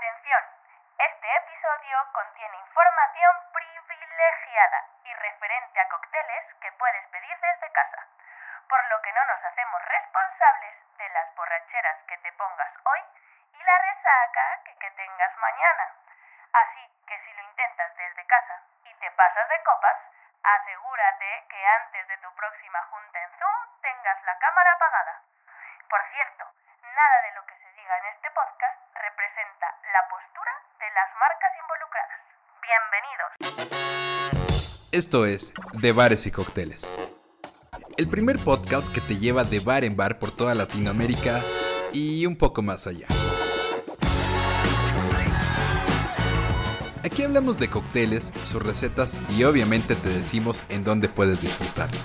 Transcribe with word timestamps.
Atención, 0.00 0.42
este 0.96 1.36
episodio 1.36 1.98
contiene 2.14 2.56
información 2.56 3.36
privilegiada 3.52 4.86
y 5.04 5.12
referente 5.12 5.78
a 5.78 5.88
cócteles 5.90 6.54
que 6.58 6.72
puedes 6.72 7.06
pedir 7.08 7.38
desde 7.38 7.70
casa, 7.70 8.06
por 8.66 8.82
lo 8.88 9.02
que 9.02 9.12
no 9.12 9.22
nos 9.26 9.44
hacemos 9.44 9.82
responsables 9.84 10.96
de 10.96 11.08
las 11.10 11.34
borracheras 11.34 11.98
que 12.08 12.16
te 12.16 12.32
pongas 12.32 12.72
hoy 12.84 13.00
y 13.52 13.62
la 13.62 13.78
resaca 13.78 14.60
que, 14.64 14.90
tengas 14.90 15.36
mañana. 15.36 15.94
Así 16.54 17.04
que 17.06 17.18
si 17.22 17.34
lo 17.34 17.42
intentas 17.42 17.94
desde 17.96 18.24
casa 18.24 18.62
y 18.84 18.94
te 18.94 19.10
pasas 19.10 19.48
de 19.50 19.62
copas, 19.64 19.98
asegúrate 20.42 21.44
que 21.50 21.66
antes 21.66 22.08
de 22.08 22.16
tu 22.24 22.34
próxima 22.36 22.82
junta 22.84 23.18
en 23.20 23.30
Zoom 23.38 23.80
tengas 23.82 24.22
la 24.22 24.38
cámara 24.38 24.72
apagada. 24.72 25.20
Por 25.90 26.02
cierto, 26.08 26.46
nada 26.82 27.20
de 27.20 27.32
lo 27.32 27.44
que 27.44 27.56
se 27.56 27.72
diga 27.72 27.98
en 27.98 28.06
este 28.06 28.30
podcast 28.30 28.90
representa 28.94 29.74
la 29.92 30.08
postura 30.08 30.52
de 30.78 30.89
las 31.00 31.08
marcas 31.18 31.52
involucradas. 31.62 32.20
Bienvenidos. 33.70 34.20
Esto 34.92 35.24
es 35.24 35.54
De 35.72 35.92
Bares 35.92 36.26
y 36.26 36.30
Cócteles. 36.30 36.92
El 37.96 38.08
primer 38.08 38.38
podcast 38.38 38.92
que 38.92 39.00
te 39.00 39.16
lleva 39.16 39.44
de 39.44 39.60
bar 39.60 39.84
en 39.84 39.96
bar 39.96 40.18
por 40.18 40.30
toda 40.30 40.54
Latinoamérica 40.54 41.40
y 41.92 42.26
un 42.26 42.36
poco 42.36 42.60
más 42.60 42.86
allá. 42.86 43.06
Aquí 47.02 47.22
hablamos 47.22 47.58
de 47.58 47.70
cócteles, 47.70 48.32
sus 48.42 48.62
recetas 48.62 49.16
y 49.30 49.44
obviamente 49.44 49.94
te 49.94 50.10
decimos 50.10 50.64
en 50.68 50.84
dónde 50.84 51.08
puedes 51.08 51.40
disfrutarlos. 51.40 52.04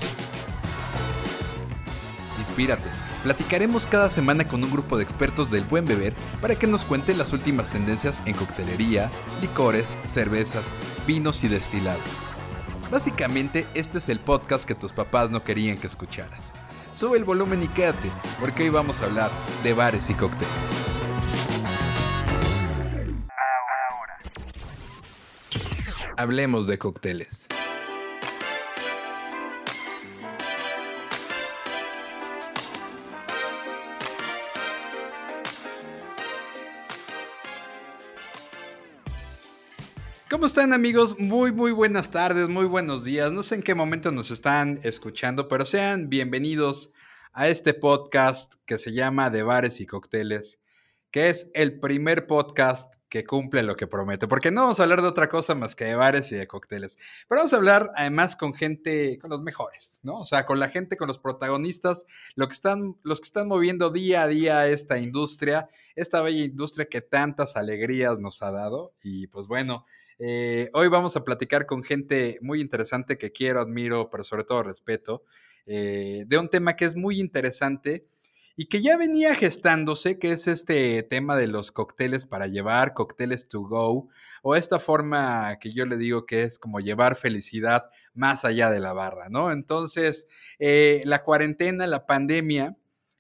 Inspírate. 2.40 3.05
Platicaremos 3.26 3.88
cada 3.88 4.08
semana 4.12 4.48
con 4.48 4.64
un 4.64 4.70
grupo 4.70 4.98
de 4.98 5.04
expertos 5.04 5.50
del 5.50 5.64
buen 5.64 5.88
beber 5.88 6.14
para 6.42 6.54
que 6.54 6.68
nos 6.68 6.86
cuenten 6.86 7.18
las 7.18 7.34
últimas 7.34 7.72
tendencias 7.72 8.22
en 8.28 8.36
coctelería, 8.36 9.10
licores, 9.42 9.98
cervezas, 10.04 10.76
vinos 11.08 11.44
y 11.44 11.48
destilados. 11.48 12.20
Básicamente, 12.92 13.66
este 13.74 13.98
es 13.98 14.10
el 14.10 14.20
podcast 14.20 14.68
que 14.68 14.76
tus 14.76 14.94
papás 14.94 15.32
no 15.32 15.44
querían 15.44 15.80
que 15.80 15.88
escucharas. 15.88 16.54
Sube 16.94 17.18
el 17.18 17.24
volumen 17.24 17.64
y 17.64 17.68
quédate, 17.68 18.12
porque 18.40 18.62
hoy 18.62 18.70
vamos 18.70 19.02
a 19.02 19.06
hablar 19.06 19.32
de 19.64 19.74
bares 19.74 20.08
y 20.12 20.14
cócteles. 20.14 20.76
Hablemos 26.16 26.68
de 26.68 26.78
cócteles. 26.78 27.48
¿Cómo 40.46 40.50
están 40.50 40.74
amigos? 40.74 41.18
Muy 41.18 41.52
muy 41.52 41.72
buenas 41.72 42.12
tardes, 42.12 42.50
muy 42.50 42.66
buenos 42.66 43.04
días. 43.04 43.32
No 43.32 43.42
sé 43.42 43.56
en 43.56 43.64
qué 43.64 43.74
momento 43.74 44.12
nos 44.12 44.30
están 44.30 44.80
escuchando, 44.84 45.48
pero 45.48 45.66
sean 45.66 46.08
bienvenidos 46.08 46.92
a 47.34 47.48
este 47.48 47.74
podcast 47.74 48.54
que 48.68 48.78
se 48.78 48.94
llama 48.94 49.32
De 49.32 49.42
Bares 49.42 49.82
y 49.82 49.88
Cócteles, 49.88 50.62
que 51.10 51.30
es 51.30 51.50
el 51.56 51.80
primer 51.80 52.28
podcast 52.28 52.94
que 53.10 53.24
cumple 53.26 53.64
lo 53.64 53.76
que 53.76 53.88
promete, 53.88 54.28
porque 54.28 54.52
no 54.52 54.62
vamos 54.62 54.80
a 54.80 54.84
hablar 54.84 55.02
de 55.02 55.08
otra 55.08 55.30
cosa 55.30 55.56
más 55.56 55.76
que 55.76 55.86
de 55.86 55.96
bares 55.96 56.32
y 56.32 56.36
de 56.36 56.46
cócteles, 56.48 57.00
pero 57.28 57.40
vamos 57.40 57.54
a 57.54 57.56
hablar 57.56 57.92
además 57.96 58.36
con 58.36 58.54
gente, 58.54 59.18
con 59.18 59.32
los 59.32 59.42
mejores, 59.42 60.00
¿no? 60.04 60.20
O 60.20 60.26
sea, 60.28 60.46
con 60.46 60.60
la 60.60 60.70
gente, 60.70 60.96
con 60.96 61.08
los 61.08 61.18
protagonistas, 61.18 62.06
lo 62.36 62.48
que 62.48 62.54
están, 62.54 62.98
los 63.02 63.20
que 63.20 63.26
están 63.26 63.48
moviendo 63.48 63.90
día 63.90 64.22
a 64.22 64.28
día 64.28 64.68
esta 64.68 65.00
industria, 65.00 65.70
esta 65.96 66.22
bella 66.22 66.44
industria 66.44 66.86
que 66.86 67.02
tantas 67.02 67.56
alegrías 67.56 68.20
nos 68.20 68.44
ha 68.44 68.52
dado, 68.52 68.94
y 69.02 69.26
pues 69.26 69.48
bueno, 69.48 69.88
eh, 70.20 70.70
hoy 70.74 70.88
vamos 70.88 71.16
a 71.16 71.24
platicar 71.24 71.66
con 71.66 71.84
gente 71.84 72.38
muy 72.42 72.62
interesante 72.62 73.18
que 73.18 73.32
quiero, 73.32 73.60
admiro, 73.62 74.10
pero 74.10 74.24
sobre 74.24 74.44
todo 74.44 74.64
respeto, 74.64 75.24
eh, 75.66 76.24
de 76.28 76.38
un 76.38 76.50
tema 76.50 76.76
que 76.76 76.86
es 76.86 76.96
muy 76.96 77.20
interesante 77.20 78.08
y 78.56 78.68
que 78.68 78.82
ya 78.82 78.98
venía 78.98 79.36
gestándose, 79.36 80.18
que 80.18 80.32
es 80.32 80.48
este 80.48 81.04
tema 81.04 81.36
de 81.36 81.48
los 81.48 81.72
cócteles 81.72 82.26
para 82.26 82.48
llevar, 82.48 82.94
cócteles 82.94 83.48
to 83.48 83.62
go, 83.62 84.08
o 84.44 84.56
esta 84.56 84.80
forma 84.80 85.58
que 85.60 85.74
yo 85.74 85.86
le 85.86 85.98
digo 85.98 86.26
que 86.26 86.44
es 86.44 86.58
como 86.58 86.80
llevar 86.80 87.16
felicidad 87.18 87.90
más 88.14 88.46
allá 88.46 88.70
de 88.70 88.80
la 88.80 88.94
barra, 88.94 89.28
¿no? 89.30 89.52
Entonces, 89.52 90.28
eh, 90.60 91.02
la 91.06 91.24
cuarentena, 91.24 91.86
la 91.88 92.06
pandemia, 92.06 92.78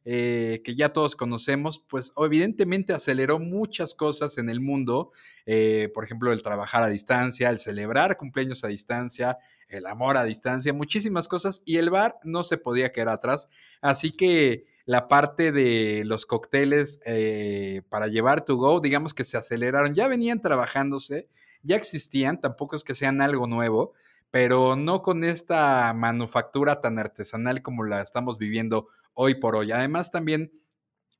eh, 0.07 0.61
que 0.63 0.75
ya 0.75 0.89
todos 0.89 1.15
conocemos, 1.15 1.79
pues 1.79 2.13
evidentemente 2.15 2.93
aceleró 2.93 3.39
muchas 3.39 3.95
cosas 3.95 4.37
en 4.37 4.51
el 4.51 4.61
mundo, 4.61 5.11
eh, 5.47 5.89
por 5.95 6.05
ejemplo, 6.05 6.31
el 6.31 6.43
trabajar 6.43 6.83
a 6.83 6.87
distancia, 6.87 7.49
el 7.49 7.57
celebrar 7.57 8.15
cumpleaños 8.15 8.63
a 8.63 8.67
distancia, 8.67 9.39
el 9.67 9.87
amor 9.87 10.17
a 10.17 10.23
distancia, 10.23 10.73
muchísimas 10.73 11.27
cosas, 11.27 11.63
y 11.65 11.77
el 11.77 11.89
bar 11.89 12.19
no 12.23 12.43
se 12.43 12.57
podía 12.57 12.91
quedar 12.91 13.09
atrás, 13.09 13.49
así 13.81 14.11
que 14.11 14.65
la 14.85 15.07
parte 15.07 15.51
de 15.51 16.03
los 16.05 16.27
cócteles 16.27 16.99
eh, 17.07 17.81
para 17.89 18.07
llevar 18.07 18.45
to 18.45 18.57
go, 18.57 18.79
digamos 18.79 19.15
que 19.15 19.25
se 19.25 19.37
aceleraron, 19.37 19.95
ya 19.95 20.07
venían 20.07 20.39
trabajándose, 20.39 21.27
ya 21.63 21.75
existían, 21.75 22.39
tampoco 22.39 22.75
es 22.75 22.83
que 22.83 22.93
sean 22.93 23.21
algo 23.21 23.47
nuevo, 23.47 23.93
pero 24.31 24.75
no 24.75 25.01
con 25.01 25.23
esta 25.23 25.93
manufactura 25.93 26.81
tan 26.81 26.99
artesanal 26.99 27.61
como 27.61 27.83
la 27.83 28.01
estamos 28.01 28.37
viviendo 28.37 28.87
hoy 29.13 29.35
por 29.35 29.55
hoy. 29.55 29.71
Además, 29.71 30.11
también 30.11 30.51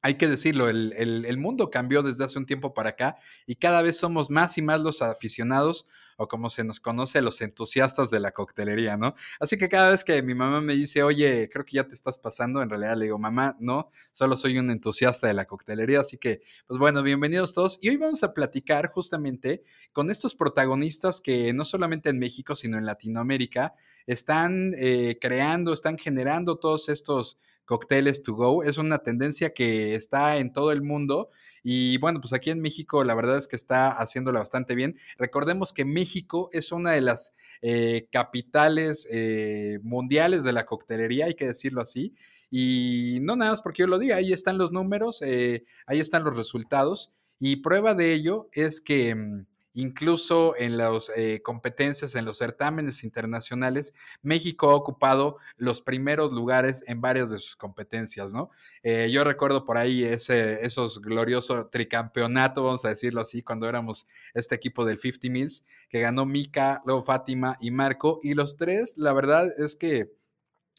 hay 0.05 0.19
que 0.19 0.27
decirlo, 0.27 0.69
el, 0.69 1.38
mundo 1.39 1.71
cambió 1.71 2.03
desde 2.03 2.23
hace 2.23 2.38
un 2.38 2.45
tiempo 2.45 2.75
para 2.75 2.89
acá 2.91 3.17
y 3.47 3.55
cada 3.55 3.81
vez 3.81 3.97
somos 3.97 4.29
más 4.29 4.55
y 4.59 4.61
más 4.61 4.79
los 4.79 5.01
aficionados 5.01 5.88
o 6.16 6.27
como 6.27 6.51
se 6.51 6.63
nos 6.63 6.79
conoce, 6.79 7.23
los 7.23 7.41
entusiastas 7.41 8.11
de 8.11 8.19
la 8.19 8.31
coctelería, 8.31 8.97
¿no? 8.97 9.15
Así 9.39 9.57
que 9.57 9.67
cada 9.67 9.89
vez 9.89 10.03
que 10.03 10.21
mi 10.21 10.35
mamá 10.35 10.61
me 10.61 10.75
dice, 10.75 11.01
oye, 11.01 11.49
creo 11.51 11.65
que 11.65 11.77
ya 11.77 11.88
te 11.88 11.95
estás 11.95 12.19
pasando, 12.19 12.61
en 12.61 12.69
realidad 12.69 12.95
le 12.95 13.05
digo, 13.05 13.17
mamá, 13.17 13.57
no, 13.59 13.89
solo 14.13 14.38
soy 14.38 14.59
un 14.59 14.69
entusiasta 14.69 15.25
de 15.25 15.33
la 15.33 15.45
coctelería, 15.45 16.01
así 16.01 16.19
que, 16.19 16.44
pues 16.67 16.79
bueno, 16.79 17.01
bienvenidos 17.01 17.55
todos. 17.55 17.79
Y 17.81 17.89
hoy 17.89 17.97
vamos 17.97 18.21
a 18.21 18.31
platicar 18.31 18.91
justamente 18.91 19.63
con 19.91 20.11
estos 20.11 20.35
protagonistas 20.35 21.19
que 21.19 21.51
no 21.51 21.65
solamente 21.65 22.11
en 22.11 22.19
México, 22.19 22.53
sino 22.53 22.77
en 22.77 22.85
Latinoamérica, 22.85 23.73
están 24.05 24.75
eh, 24.77 25.17
creando, 25.19 25.73
están 25.73 25.97
generando 25.97 26.59
todos 26.59 26.89
estos 26.89 27.39
cócteles 27.65 28.23
to 28.23 28.33
go. 28.33 28.63
Es 28.63 28.77
una 28.77 28.99
tendencia 28.99 29.53
que 29.53 29.95
está 29.95 30.37
en 30.37 30.53
todo 30.53 30.71
el 30.71 30.81
mundo 30.81 31.29
y 31.63 31.97
bueno, 31.97 32.21
pues 32.21 32.31
aquí 32.33 32.51
en 32.51 32.61
México 32.61 33.03
la 33.03 33.15
verdad 33.15 33.37
es 33.37 33.47
que 33.47 33.55
está 33.55 33.91
haciéndola 33.91 34.39
bastante 34.39 34.75
bien. 34.75 34.97
Recordemos 35.17 35.73
que 35.73 35.83
México 35.83 36.49
es 36.53 36.71
una 36.71 36.91
de 36.91 37.01
las 37.01 37.33
eh, 37.61 38.07
capitales 38.11 39.07
eh, 39.11 39.79
mundiales 39.81 40.43
de 40.43 40.53
la 40.53 40.65
coctelería, 40.65 41.25
hay 41.25 41.33
que 41.33 41.47
decirlo 41.47 41.81
así. 41.81 42.13
Y 42.51 43.19
no 43.21 43.35
nada 43.35 43.51
más 43.51 43.61
porque 43.61 43.81
yo 43.81 43.87
lo 43.87 43.99
diga, 43.99 44.17
ahí 44.17 44.31
están 44.31 44.57
los 44.57 44.71
números, 44.71 45.21
eh, 45.21 45.65
ahí 45.87 45.99
están 45.99 46.23
los 46.23 46.35
resultados. 46.35 47.11
Y 47.39 47.57
prueba 47.57 47.95
de 47.95 48.13
ello 48.13 48.47
es 48.53 48.79
que 48.79 49.13
mm, 49.15 49.45
Incluso 49.75 50.56
en 50.58 50.78
las 50.78 51.12
eh, 51.16 51.41
competencias, 51.44 52.16
en 52.16 52.24
los 52.25 52.38
certámenes 52.38 53.03
internacionales, 53.03 53.94
México 54.22 54.72
ha 54.72 54.75
ocupado 54.75 55.38
los 55.58 55.81
primeros 55.81 56.31
lugares 56.31 56.84
en 56.88 57.02
varias 57.02 57.30
de 57.30 57.40
sus 57.40 57.58
competencias, 57.58 58.34
¿no? 58.34 58.50
Eh, 58.84 59.09
yo 59.12 59.25
recuerdo 59.25 59.66
por 59.66 59.78
ahí 59.78 60.03
ese, 60.03 60.66
esos 60.66 61.02
gloriosos 61.02 61.69
tricampeonatos, 61.69 62.63
vamos 62.63 62.86
a 62.86 62.90
decirlo 62.90 63.19
así, 63.19 63.44
cuando 63.44 63.68
éramos 63.68 64.08
este 64.34 64.56
equipo 64.56 64.86
del 64.86 64.97
50 64.97 65.30
Mills, 65.30 65.66
que 65.90 66.00
ganó 66.00 66.25
Mika, 66.25 66.81
luego 66.86 67.02
Fátima 67.02 67.57
y 67.59 67.72
Marco, 67.72 68.22
y 68.24 68.34
los 68.34 68.56
tres, 68.56 68.97
la 68.97 69.12
verdad 69.12 69.47
es 69.59 69.75
que 69.75 70.09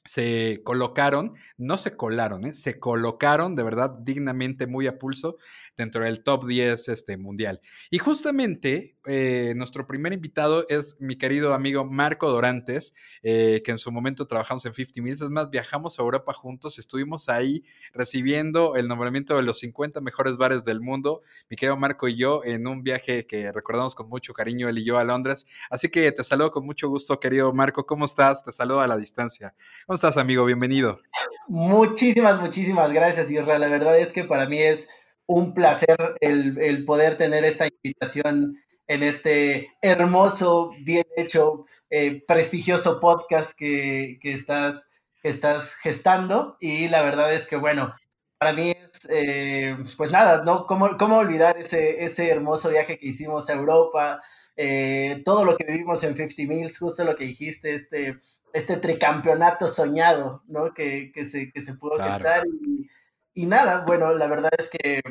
se 0.06 0.62
colocaron, 0.65 1.34
no 1.59 1.77
se 1.77 1.97
colaron, 1.97 2.47
¿eh? 2.47 2.55
se 2.55 2.78
colocaron 2.78 3.55
de 3.56 3.62
verdad 3.62 3.91
dignamente, 4.00 4.67
muy 4.67 4.87
a 4.87 4.99
pulso 4.99 5.37
dentro 5.77 6.05
del 6.05 6.22
top 6.22 6.47
10 6.47 6.89
este, 6.89 7.17
mundial. 7.17 7.61
Y 7.91 7.99
justamente 7.99 8.97
eh, 9.07 9.54
nuestro 9.57 9.86
primer 9.86 10.13
invitado 10.13 10.66
es 10.69 10.97
mi 11.01 11.16
querido 11.16 11.54
amigo 11.54 11.84
Marco 11.84 12.30
Dorantes, 12.30 12.95
eh, 13.22 13.63
que 13.65 13.72
en 13.72 13.78
su 13.78 13.92
momento 13.92 14.27
trabajamos 14.27 14.65
en 14.66 14.72
50 14.72 15.03
Minutes, 15.03 15.22
es 15.22 15.30
más, 15.30 15.51
viajamos 15.51 15.98
a 15.98 16.03
Europa 16.03 16.33
juntos, 16.33 16.78
estuvimos 16.78 17.28
ahí 17.28 17.65
recibiendo 17.92 18.77
el 18.77 18.89
nombramiento 18.89 19.36
de 19.36 19.42
los 19.42 19.59
50 19.59 20.01
mejores 20.01 20.36
bares 20.36 20.65
del 20.65 20.80
mundo, 20.80 21.22
mi 21.51 21.57
querido 21.57 21.77
Marco 21.77 22.09
y 22.09 22.16
yo, 22.16 22.42
en 22.45 22.66
un 22.66 22.83
viaje 22.83 23.27
que 23.27 23.53
recordamos 23.53 23.95
con 23.95 24.09
mucho 24.09 24.33
cariño 24.33 24.69
él 24.69 24.78
y 24.78 24.84
yo 24.84 24.98
a 24.98 25.04
Londres. 25.04 25.47
Así 25.71 25.89
que 25.89 26.10
te 26.13 26.25
saludo 26.25 26.51
con 26.51 26.65
mucho 26.65 26.89
gusto, 26.89 27.19
querido 27.19 27.53
Marco, 27.53 27.86
¿cómo 27.86 28.04
estás? 28.04 28.42
Te 28.42 28.53
saludo 28.53 28.80
a 28.80 28.86
la 28.86 28.97
distancia 28.97 29.54
estás, 29.97 30.19
amigo? 30.19 30.45
Bienvenido. 30.45 31.01
Muchísimas, 31.48 32.39
muchísimas 32.39 32.93
gracias, 32.93 33.31
Israel. 33.31 33.63
La 33.63 33.69
verdad 33.69 33.98
es 33.98 34.13
que 34.13 34.25
para 34.25 34.47
mí 34.47 34.63
es 34.63 34.89
un 35.25 35.54
placer 35.54 35.97
el, 36.21 36.84
poder 36.84 37.16
tener 37.16 37.45
esta 37.45 37.66
invitación 37.66 38.59
en 38.87 39.03
este 39.03 39.72
hermoso, 39.81 40.71
bien 40.83 41.07
hecho, 41.16 41.65
eh, 41.89 42.22
prestigioso 42.28 43.01
podcast 43.01 43.59
que, 43.59 44.19
estás, 44.22 44.87
estás 45.22 45.75
gestando. 45.77 46.59
Y 46.60 46.89
la 46.89 47.03
verdad 47.03 47.33
es 47.33 47.47
que, 47.47 47.57
bueno, 47.57 47.95
para 48.39 48.53
mí 48.53 48.72
es, 48.72 49.09
eh, 49.09 49.78
pues 49.97 50.10
nada, 50.10 50.45
¿no? 50.45 50.66
¿Cómo, 50.66 50.99
cómo 50.99 51.16
olvidar 51.16 51.57
ese, 51.57 52.04
ese 52.04 52.28
hermoso 52.28 52.69
viaje 52.69 52.99
que 52.99 53.09
hicimos 53.09 53.49
a 53.49 53.54
Europa? 53.54 54.21
Eh, 54.57 55.22
todo 55.25 55.45
lo 55.45 55.57
que 55.57 55.65
vivimos 55.65 56.03
en 56.04 56.16
50 56.16 56.54
Mills, 56.54 56.78
justo 56.78 57.04
lo 57.04 57.16
que 57.16 57.25
dijiste, 57.25 57.75
este, 57.75 58.19
este 58.56 58.78
tricampeonato 58.78 59.68
soñado, 59.68 60.42
¿no? 60.47 60.72
Que, 60.72 61.12
que, 61.12 61.26
se, 61.26 61.53
que 61.53 61.60
se 61.60 61.74
pudo 61.74 61.98
gestar. 61.98 62.44
Y, 62.47 62.88
y 63.34 63.47
nada, 63.47 63.84
bueno, 63.86 64.14
la 64.14 64.26
verdad 64.26 64.50
es 64.58 64.70
que 64.70 65.03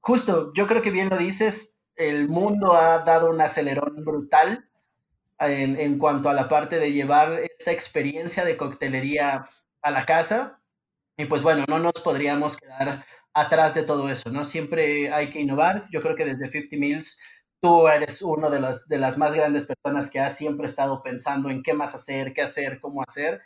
justo, 0.00 0.52
yo 0.52 0.66
creo 0.66 0.82
que 0.82 0.90
bien 0.90 1.08
lo 1.08 1.16
dices, 1.16 1.80
el 1.96 2.28
mundo 2.28 2.74
ha 2.74 2.98
dado 2.98 3.30
un 3.30 3.40
acelerón 3.40 4.04
brutal 4.04 4.68
en, 5.38 5.80
en, 5.80 5.98
cuanto 5.98 6.28
a 6.28 6.34
la 6.34 6.48
parte 6.48 6.78
de 6.78 6.92
llevar 6.92 7.40
esta 7.40 7.72
experiencia 7.72 8.44
de 8.44 8.58
coctelería 8.58 9.48
a 9.80 9.90
la 9.90 10.04
casa. 10.04 10.60
Y 11.16 11.24
pues 11.24 11.42
bueno, 11.42 11.64
no 11.68 11.78
nos 11.78 11.94
podríamos 12.04 12.58
quedar 12.58 13.04
atrás 13.32 13.74
de 13.74 13.84
todo 13.84 14.10
eso, 14.10 14.30
¿no? 14.30 14.44
Siempre 14.44 15.10
hay 15.12 15.30
que 15.30 15.40
innovar. 15.40 15.86
Yo 15.90 16.00
creo 16.00 16.14
que 16.14 16.26
desde 16.26 16.50
50 16.50 16.76
Mills 16.76 17.20
tú 17.62 17.86
eres 17.86 18.20
uno 18.22 18.50
de 18.50 18.60
las, 18.60 18.88
de 18.88 18.98
las 18.98 19.16
más 19.16 19.34
grandes 19.34 19.66
personas 19.66 20.10
que 20.10 20.18
ha 20.18 20.28
siempre 20.28 20.66
estado 20.66 21.00
pensando 21.00 21.48
en 21.48 21.62
qué 21.62 21.72
más 21.74 21.94
hacer, 21.94 22.34
qué 22.34 22.42
hacer, 22.42 22.80
cómo 22.80 23.02
hacer. 23.06 23.40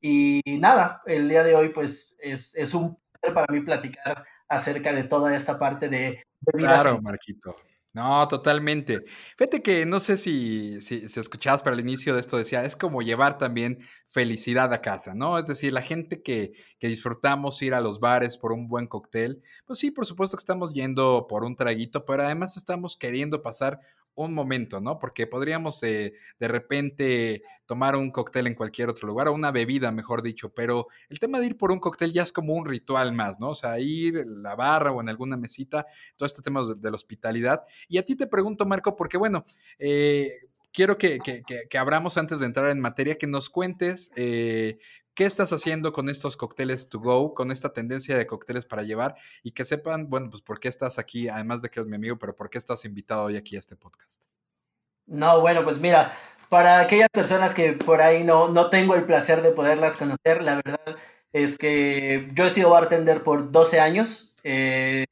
Y 0.00 0.40
nada, 0.60 1.02
el 1.06 1.28
día 1.28 1.42
de 1.42 1.56
hoy 1.56 1.70
pues 1.70 2.16
es, 2.20 2.54
es 2.54 2.74
un 2.74 2.96
placer 2.96 3.34
para 3.34 3.52
mí 3.52 3.60
platicar 3.60 4.24
acerca 4.48 4.92
de 4.92 5.02
toda 5.02 5.34
esta 5.34 5.58
parte 5.58 5.88
de... 5.88 6.22
Claro, 6.56 7.02
Marquito. 7.02 7.56
No, 7.96 8.28
totalmente. 8.28 9.04
Fíjate 9.38 9.62
que 9.62 9.86
no 9.86 10.00
sé 10.00 10.18
si, 10.18 10.82
si, 10.82 11.08
si, 11.08 11.18
escuchabas 11.18 11.62
para 11.62 11.72
el 11.74 11.80
inicio 11.80 12.12
de 12.12 12.20
esto, 12.20 12.36
decía, 12.36 12.62
es 12.62 12.76
como 12.76 13.00
llevar 13.00 13.38
también 13.38 13.78
felicidad 14.04 14.70
a 14.74 14.82
casa, 14.82 15.14
¿no? 15.14 15.38
Es 15.38 15.46
decir, 15.46 15.72
la 15.72 15.80
gente 15.80 16.20
que, 16.20 16.52
que, 16.78 16.88
disfrutamos 16.88 17.62
ir 17.62 17.72
a 17.72 17.80
los 17.80 17.98
bares 17.98 18.36
por 18.36 18.52
un 18.52 18.68
buen 18.68 18.86
cóctel, 18.86 19.42
pues 19.64 19.78
sí, 19.78 19.90
por 19.90 20.04
supuesto 20.04 20.36
que 20.36 20.42
estamos 20.42 20.74
yendo 20.74 21.26
por 21.26 21.42
un 21.42 21.56
traguito, 21.56 22.04
pero 22.04 22.24
además 22.24 22.58
estamos 22.58 22.98
queriendo 22.98 23.40
pasar 23.40 23.80
un 24.16 24.34
momento, 24.34 24.80
¿no? 24.80 24.98
Porque 24.98 25.26
podríamos 25.26 25.82
eh, 25.82 26.14
de 26.40 26.48
repente 26.48 27.42
tomar 27.66 27.96
un 27.96 28.10
cóctel 28.10 28.46
en 28.46 28.54
cualquier 28.54 28.88
otro 28.88 29.06
lugar 29.06 29.28
o 29.28 29.32
una 29.32 29.50
bebida, 29.50 29.92
mejor 29.92 30.22
dicho, 30.22 30.52
pero 30.52 30.88
el 31.08 31.18
tema 31.18 31.38
de 31.38 31.46
ir 31.46 31.56
por 31.56 31.70
un 31.70 31.78
cóctel 31.78 32.12
ya 32.12 32.22
es 32.22 32.32
como 32.32 32.54
un 32.54 32.64
ritual 32.64 33.12
más, 33.12 33.38
¿no? 33.38 33.50
O 33.50 33.54
sea, 33.54 33.78
ir 33.78 34.16
en 34.16 34.42
la 34.42 34.54
barra 34.54 34.90
o 34.90 35.00
en 35.00 35.08
alguna 35.08 35.36
mesita, 35.36 35.86
todo 36.16 36.26
este 36.26 36.42
tema 36.42 36.62
de, 36.64 36.90
la 36.90 36.96
hospitalidad. 36.96 37.62
Y 37.88 37.98
a 37.98 38.04
ti 38.04 38.16
te 38.16 38.26
pregunto, 38.26 38.66
Marco, 38.66 38.96
porque 38.96 39.18
bueno, 39.18 39.44
eh, 39.78 40.32
quiero 40.72 40.96
que, 40.96 41.18
que, 41.18 41.42
que, 41.42 41.68
que, 41.68 41.78
abramos 41.78 42.16
antes 42.16 42.40
de 42.40 42.46
entrar 42.46 42.70
en 42.70 42.80
materia, 42.80 43.18
que 43.18 43.26
nos 43.26 43.50
cuentes 43.50 44.10
eh, 44.16 44.78
qué 45.16 45.24
estás 45.24 45.52
haciendo 45.52 45.92
con 45.92 46.08
estos 46.08 46.36
cócteles 46.36 46.88
to 46.88 47.00
go, 47.00 47.34
con 47.34 47.50
esta 47.50 47.72
tendencia 47.72 48.16
de 48.16 48.26
cócteles 48.26 48.66
para 48.66 48.82
llevar 48.82 49.16
y 49.42 49.52
que 49.52 49.64
sepan, 49.64 50.08
bueno, 50.08 50.30
pues 50.30 50.42
por 50.42 50.60
qué 50.60 50.68
estás 50.68 50.98
aquí, 50.98 51.28
además 51.28 51.62
de 51.62 51.70
que 51.70 51.80
eres 51.80 51.88
mi 51.88 51.96
amigo, 51.96 52.18
pero 52.18 52.36
por 52.36 52.50
qué 52.50 52.58
estás 52.58 52.84
invitado 52.84 53.24
hoy 53.24 53.36
aquí 53.36 53.56
a 53.56 53.60
este 53.60 53.74
podcast. 53.76 54.24
No, 55.06 55.40
bueno, 55.40 55.64
pues 55.64 55.80
mira, 55.80 56.12
para 56.50 56.80
aquellas 56.80 57.08
personas 57.08 57.54
que 57.54 57.72
por 57.72 58.02
ahí 58.02 58.24
no, 58.24 58.48
no 58.48 58.68
tengo 58.68 58.94
el 58.94 59.04
placer 59.04 59.40
de 59.40 59.52
poderlas 59.52 59.96
conocer, 59.96 60.42
la 60.42 60.56
verdad 60.56 60.96
es 61.32 61.56
que 61.56 62.28
yo 62.34 62.46
he 62.46 62.50
sido 62.50 62.70
bartender 62.70 63.22
por 63.22 63.50
12 63.50 63.80
años. 63.80 64.36
Eh, 64.44 65.06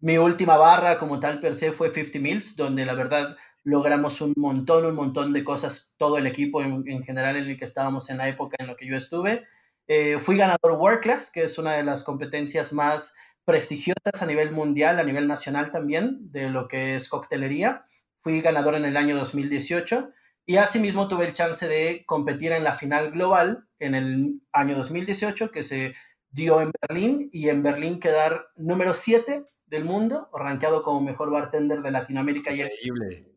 mi 0.00 0.18
última 0.18 0.56
barra 0.56 0.98
como 0.98 1.20
tal 1.20 1.40
per 1.40 1.54
se 1.54 1.70
fue 1.70 1.92
50 1.92 2.18
Mills, 2.18 2.56
donde 2.56 2.84
la 2.84 2.94
verdad 2.94 3.36
logramos 3.64 4.20
un 4.20 4.34
montón, 4.36 4.84
un 4.86 4.94
montón 4.94 5.32
de 5.32 5.42
cosas, 5.42 5.94
todo 5.96 6.18
el 6.18 6.26
equipo 6.26 6.62
en, 6.62 6.84
en 6.86 7.02
general 7.02 7.36
en 7.36 7.44
el 7.44 7.58
que 7.58 7.64
estábamos 7.64 8.10
en 8.10 8.18
la 8.18 8.28
época 8.28 8.56
en 8.58 8.68
la 8.68 8.76
que 8.76 8.86
yo 8.86 8.96
estuve. 8.96 9.44
Eh, 9.86 10.18
fui 10.18 10.36
ganador 10.36 10.72
World 10.72 11.00
Class, 11.00 11.30
que 11.32 11.42
es 11.42 11.58
una 11.58 11.72
de 11.72 11.84
las 11.84 12.04
competencias 12.04 12.72
más 12.72 13.16
prestigiosas 13.44 14.22
a 14.22 14.26
nivel 14.26 14.52
mundial, 14.52 14.98
a 14.98 15.04
nivel 15.04 15.28
nacional 15.28 15.70
también, 15.70 16.30
de 16.30 16.50
lo 16.50 16.68
que 16.68 16.94
es 16.94 17.08
coctelería. 17.08 17.84
Fui 18.20 18.40
ganador 18.40 18.74
en 18.74 18.84
el 18.84 18.96
año 18.96 19.16
2018 19.16 20.10
y 20.46 20.56
asimismo 20.56 21.08
tuve 21.08 21.26
el 21.26 21.34
chance 21.34 21.68
de 21.68 22.04
competir 22.06 22.52
en 22.52 22.64
la 22.64 22.74
final 22.74 23.10
global 23.10 23.66
en 23.78 23.94
el 23.94 24.40
año 24.52 24.76
2018 24.76 25.50
que 25.50 25.62
se 25.62 25.94
dio 26.30 26.60
en 26.60 26.70
Berlín 26.80 27.28
y 27.32 27.48
en 27.48 27.62
Berlín 27.62 28.00
quedar 28.00 28.48
número 28.56 28.94
7 28.94 29.46
del 29.66 29.84
mundo, 29.84 30.28
rankeado 30.34 30.82
como 30.82 31.00
mejor 31.00 31.30
bartender 31.30 31.82
de 31.82 31.90
Latinoamérica. 31.90 32.52
Increíble. 32.52 33.33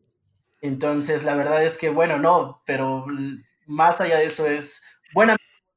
Entonces, 0.60 1.24
la 1.24 1.34
verdad 1.34 1.62
es 1.62 1.78
que, 1.78 1.90
bueno, 1.90 2.18
no, 2.18 2.62
pero 2.66 3.06
más 3.66 4.00
allá 4.00 4.18
de 4.18 4.24
eso 4.24 4.46
es 4.46 4.84
buena 5.14 5.36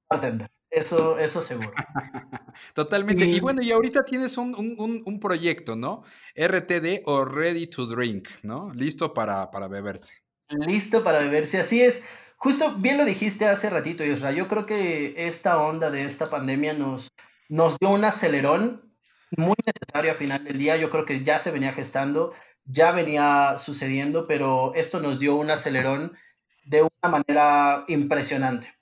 bartender. 0.10 0.50
Eso, 0.72 1.20
eso 1.20 1.42
seguro. 1.42 1.74
Totalmente. 2.74 3.26
Y, 3.26 3.36
y, 3.36 3.40
bueno, 3.42 3.62
y 3.62 3.72
ahorita 3.72 4.06
tienes 4.06 4.38
un, 4.38 4.56
un, 4.56 5.04
un, 5.06 5.20
proyecto, 5.20 5.76
¿no? 5.76 6.04
RTD 6.34 7.02
o 7.06 7.26
Ready 7.26 7.68
to 7.68 7.86
Drink, 7.86 8.30
¿no? 8.44 8.70
Listo 8.74 9.14
para, 9.14 9.52
para 9.52 9.68
beberse. 9.68 10.14
Listo 10.50 11.04
para 11.04 11.20
beberse, 11.20 11.60
así 11.60 11.82
es. 11.82 12.06
Justo 12.38 12.74
bien 12.78 12.98
lo 12.98 13.04
dijiste 13.04 13.48
hace 13.48 13.70
ratito, 13.70 14.06
Isra. 14.06 14.32
Yo 14.32 14.48
creo 14.48 14.66
que 14.66 15.14
esta 15.18 15.62
onda 15.62 15.92
de 15.92 16.06
esta 16.06 16.30
pandemia 16.30 16.74
nos, 16.74 17.10
nos 17.50 17.78
dio 17.78 17.90
un 17.90 18.06
acelerón 18.06 18.96
muy 19.38 19.56
necesario 19.66 20.14
a 20.14 20.16
final 20.16 20.44
del 20.46 20.58
día. 20.58 20.78
Yo 20.78 20.90
creo 20.90 21.06
que 21.06 21.24
ya 21.24 21.38
se 21.40 21.52
venía 21.52 21.74
gestando 21.74 22.34
ya 22.66 22.92
venía 22.92 23.56
sucediendo, 23.58 24.28
pero 24.28 24.74
esto 24.76 25.00
nos 25.00 25.20
dio 25.20 25.36
un 25.36 25.52
acelerón 25.52 26.14
de 26.66 26.84
una 26.84 27.12
manera 27.12 27.86
impresionante. 27.88 28.76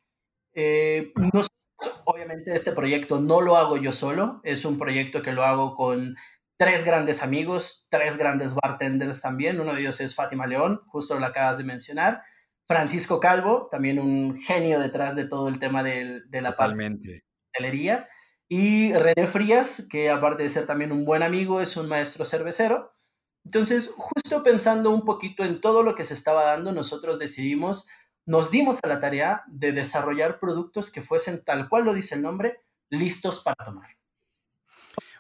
Eh, 0.54 1.12
nosotros, 1.16 2.02
obviamente, 2.06 2.54
este 2.54 2.72
proyecto 2.72 3.20
no 3.20 3.42
lo 3.42 3.56
hago 3.56 3.78
yo 3.78 3.94
solo, 3.94 4.42
es 4.44 4.66
un 4.66 4.78
proyecto 4.78 5.22
que 5.22 5.31
lo 5.31 5.44
hago 5.44 5.76
con 5.76 6.16
tres 6.58 6.84
grandes 6.84 7.24
amigos, 7.24 7.88
tres 7.90 8.18
grandes 8.18 8.54
bartenders 8.54 9.22
también. 9.22 9.62
Uno 9.62 9.74
de 9.74 9.82
ellos 9.82 10.02
es 10.02 10.16
Fátima 10.16 10.46
León, 10.46 10.82
justo 10.88 11.18
lo 11.18 11.25
acabas 11.25 11.58
de 11.58 11.64
mencionar. 11.64 12.22
Francisco 12.68 13.20
Calvo, 13.20 13.68
también 13.72 13.98
un 13.98 14.38
genio 14.40 14.80
detrás 14.80 15.16
de 15.16 15.25
todo 15.25 15.48
el 15.48 15.58
tema 15.58 15.82
de, 15.82 16.22
de 16.28 16.42
la 16.42 16.56
hotelería. 17.56 18.08
Y 18.48 18.94
René 18.94 19.25
Frías, 19.25 19.88
que 19.90 20.10
aparte 20.10 20.44
de 20.44 20.50
ser 20.50 20.66
también 20.66 20.92
un 20.92 21.06
buen 21.06 21.24
amigo, 21.24 21.62
es 21.62 21.78
un 21.78 21.88
maestro 21.88 22.25
cervecero. 22.25 22.92
Entonces, 23.45 23.94
justo 23.95 24.44
pensando 24.44 24.91
un 24.91 25.06
poquito 25.06 25.44
en 25.44 25.62
todo 25.62 25.83
lo 25.83 25.95
que 25.95 26.03
se 26.03 26.13
estaba 26.13 26.44
dando, 26.44 26.71
nosotros 26.71 27.19
decidimos, 27.19 27.88
nos 28.25 28.51
dimos 28.51 28.80
a 28.83 28.88
la 28.88 29.00
tarea 29.00 29.44
de 29.47 29.71
desarrollar 29.71 30.39
productos 30.39 30.91
que 30.91 31.01
fuesen, 31.01 31.44
tal 31.44 31.69
cual 31.69 31.86
lo 31.86 31.94
dice 31.94 32.15
el 32.15 32.21
nombre, 32.21 32.62
listos 32.89 33.41
para 33.41 33.65
tomar. 33.65 33.89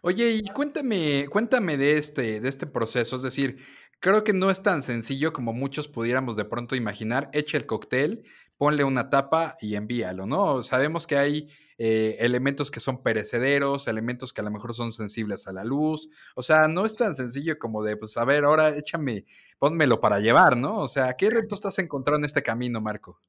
Oye, 0.01 0.29
y 0.31 0.43
cuéntame, 0.43 1.27
cuéntame 1.29 1.75
de 1.75 1.97
este, 1.97 2.39
de 2.39 2.49
este 2.49 2.67
proceso, 2.67 3.17
es 3.17 3.21
decir, 3.21 3.57
creo 3.99 4.23
que 4.23 4.31
no 4.31 4.49
es 4.49 4.63
tan 4.63 4.81
sencillo 4.81 5.33
como 5.33 5.51
muchos 5.51 5.87
pudiéramos 5.87 6.35
de 6.35 6.45
pronto 6.45 6.75
imaginar. 6.75 7.29
Echa 7.33 7.57
el 7.57 7.65
cóctel, 7.65 8.23
ponle 8.57 8.83
una 8.83 9.09
tapa 9.09 9.55
y 9.59 9.75
envíalo, 9.75 10.25
¿no? 10.25 10.63
Sabemos 10.63 11.05
que 11.05 11.17
hay 11.17 11.49
eh, 11.81 12.17
elementos 12.19 12.71
que 12.71 12.81
son 12.81 13.01
perecederos, 13.01 13.87
elementos 13.87 14.33
que 14.33 14.41
a 14.41 14.43
lo 14.43 14.51
mejor 14.51 14.75
son 14.75 14.91
sensibles 14.91 15.47
a 15.47 15.53
la 15.53 15.63
luz. 15.63 16.09
O 16.35 16.41
sea, 16.41 16.67
no 16.67 16.85
es 16.85 16.97
tan 16.97 17.15
sencillo 17.15 17.57
como 17.57 17.83
de, 17.83 17.95
pues, 17.95 18.17
a 18.17 18.25
ver, 18.25 18.43
ahora 18.43 18.75
échame, 18.75 19.25
pónmelo 19.57 20.01
para 20.01 20.19
llevar, 20.19 20.57
¿no? 20.57 20.77
O 20.77 20.89
sea, 20.89 21.13
¿qué 21.13 21.29
retos 21.29 21.65
has 21.65 21.79
encontrado 21.79 22.19
en 22.19 22.25
este 22.25 22.43
camino, 22.43 22.81
Marco? 22.81 23.21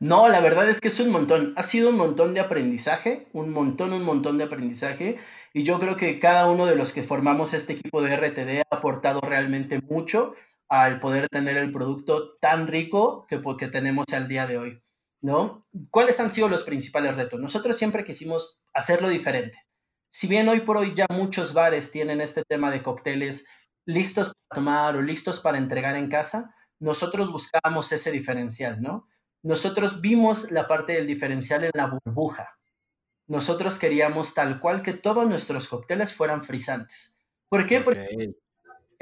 No, 0.00 0.28
la 0.28 0.40
verdad 0.40 0.68
es 0.68 0.80
que 0.80 0.88
es 0.88 0.98
un 0.98 1.10
montón. 1.10 1.52
Ha 1.56 1.62
sido 1.62 1.90
un 1.90 1.96
montón 1.96 2.32
de 2.32 2.40
aprendizaje, 2.40 3.28
un 3.34 3.50
montón, 3.50 3.92
un 3.92 4.02
montón 4.02 4.38
de 4.38 4.44
aprendizaje. 4.44 5.18
Y 5.52 5.62
yo 5.62 5.78
creo 5.78 5.96
que 5.96 6.18
cada 6.18 6.50
uno 6.50 6.66
de 6.66 6.76
los 6.76 6.92
que 6.92 7.02
formamos 7.02 7.52
este 7.54 7.74
equipo 7.74 8.02
de 8.02 8.16
RTD 8.16 8.60
ha 8.60 8.76
aportado 8.76 9.20
realmente 9.20 9.80
mucho 9.82 10.34
al 10.68 11.00
poder 11.00 11.28
tener 11.28 11.58
el 11.58 11.70
producto 11.70 12.36
tan 12.38 12.66
rico 12.66 13.26
que, 13.28 13.40
que 13.58 13.68
tenemos 13.68 14.06
al 14.12 14.26
día 14.26 14.46
de 14.46 14.58
hoy. 14.58 14.83
¿No? 15.24 15.66
¿Cuáles 15.90 16.20
han 16.20 16.30
sido 16.34 16.50
los 16.50 16.64
principales 16.64 17.16
retos? 17.16 17.40
Nosotros 17.40 17.78
siempre 17.78 18.04
quisimos 18.04 18.62
hacerlo 18.74 19.08
diferente. 19.08 19.58
Si 20.10 20.26
bien 20.26 20.46
hoy 20.50 20.60
por 20.60 20.76
hoy 20.76 20.92
ya 20.94 21.06
muchos 21.08 21.54
bares 21.54 21.90
tienen 21.90 22.20
este 22.20 22.42
tema 22.46 22.70
de 22.70 22.82
cócteles 22.82 23.48
listos 23.86 24.26
para 24.34 24.54
tomar 24.54 24.96
o 24.96 25.02
listos 25.02 25.40
para 25.40 25.56
entregar 25.56 25.96
en 25.96 26.10
casa, 26.10 26.54
nosotros 26.78 27.32
buscábamos 27.32 27.90
ese 27.90 28.10
diferencial, 28.10 28.82
¿no? 28.82 29.08
Nosotros 29.42 30.02
vimos 30.02 30.50
la 30.50 30.68
parte 30.68 30.92
del 30.92 31.06
diferencial 31.06 31.64
en 31.64 31.70
la 31.72 31.86
burbuja. 31.86 32.58
Nosotros 33.26 33.78
queríamos 33.78 34.34
tal 34.34 34.60
cual 34.60 34.82
que 34.82 34.92
todos 34.92 35.26
nuestros 35.26 35.68
cócteles 35.68 36.12
fueran 36.12 36.42
frisantes. 36.42 37.18
¿Por 37.48 37.66
qué? 37.66 37.80
Porque 37.80 38.34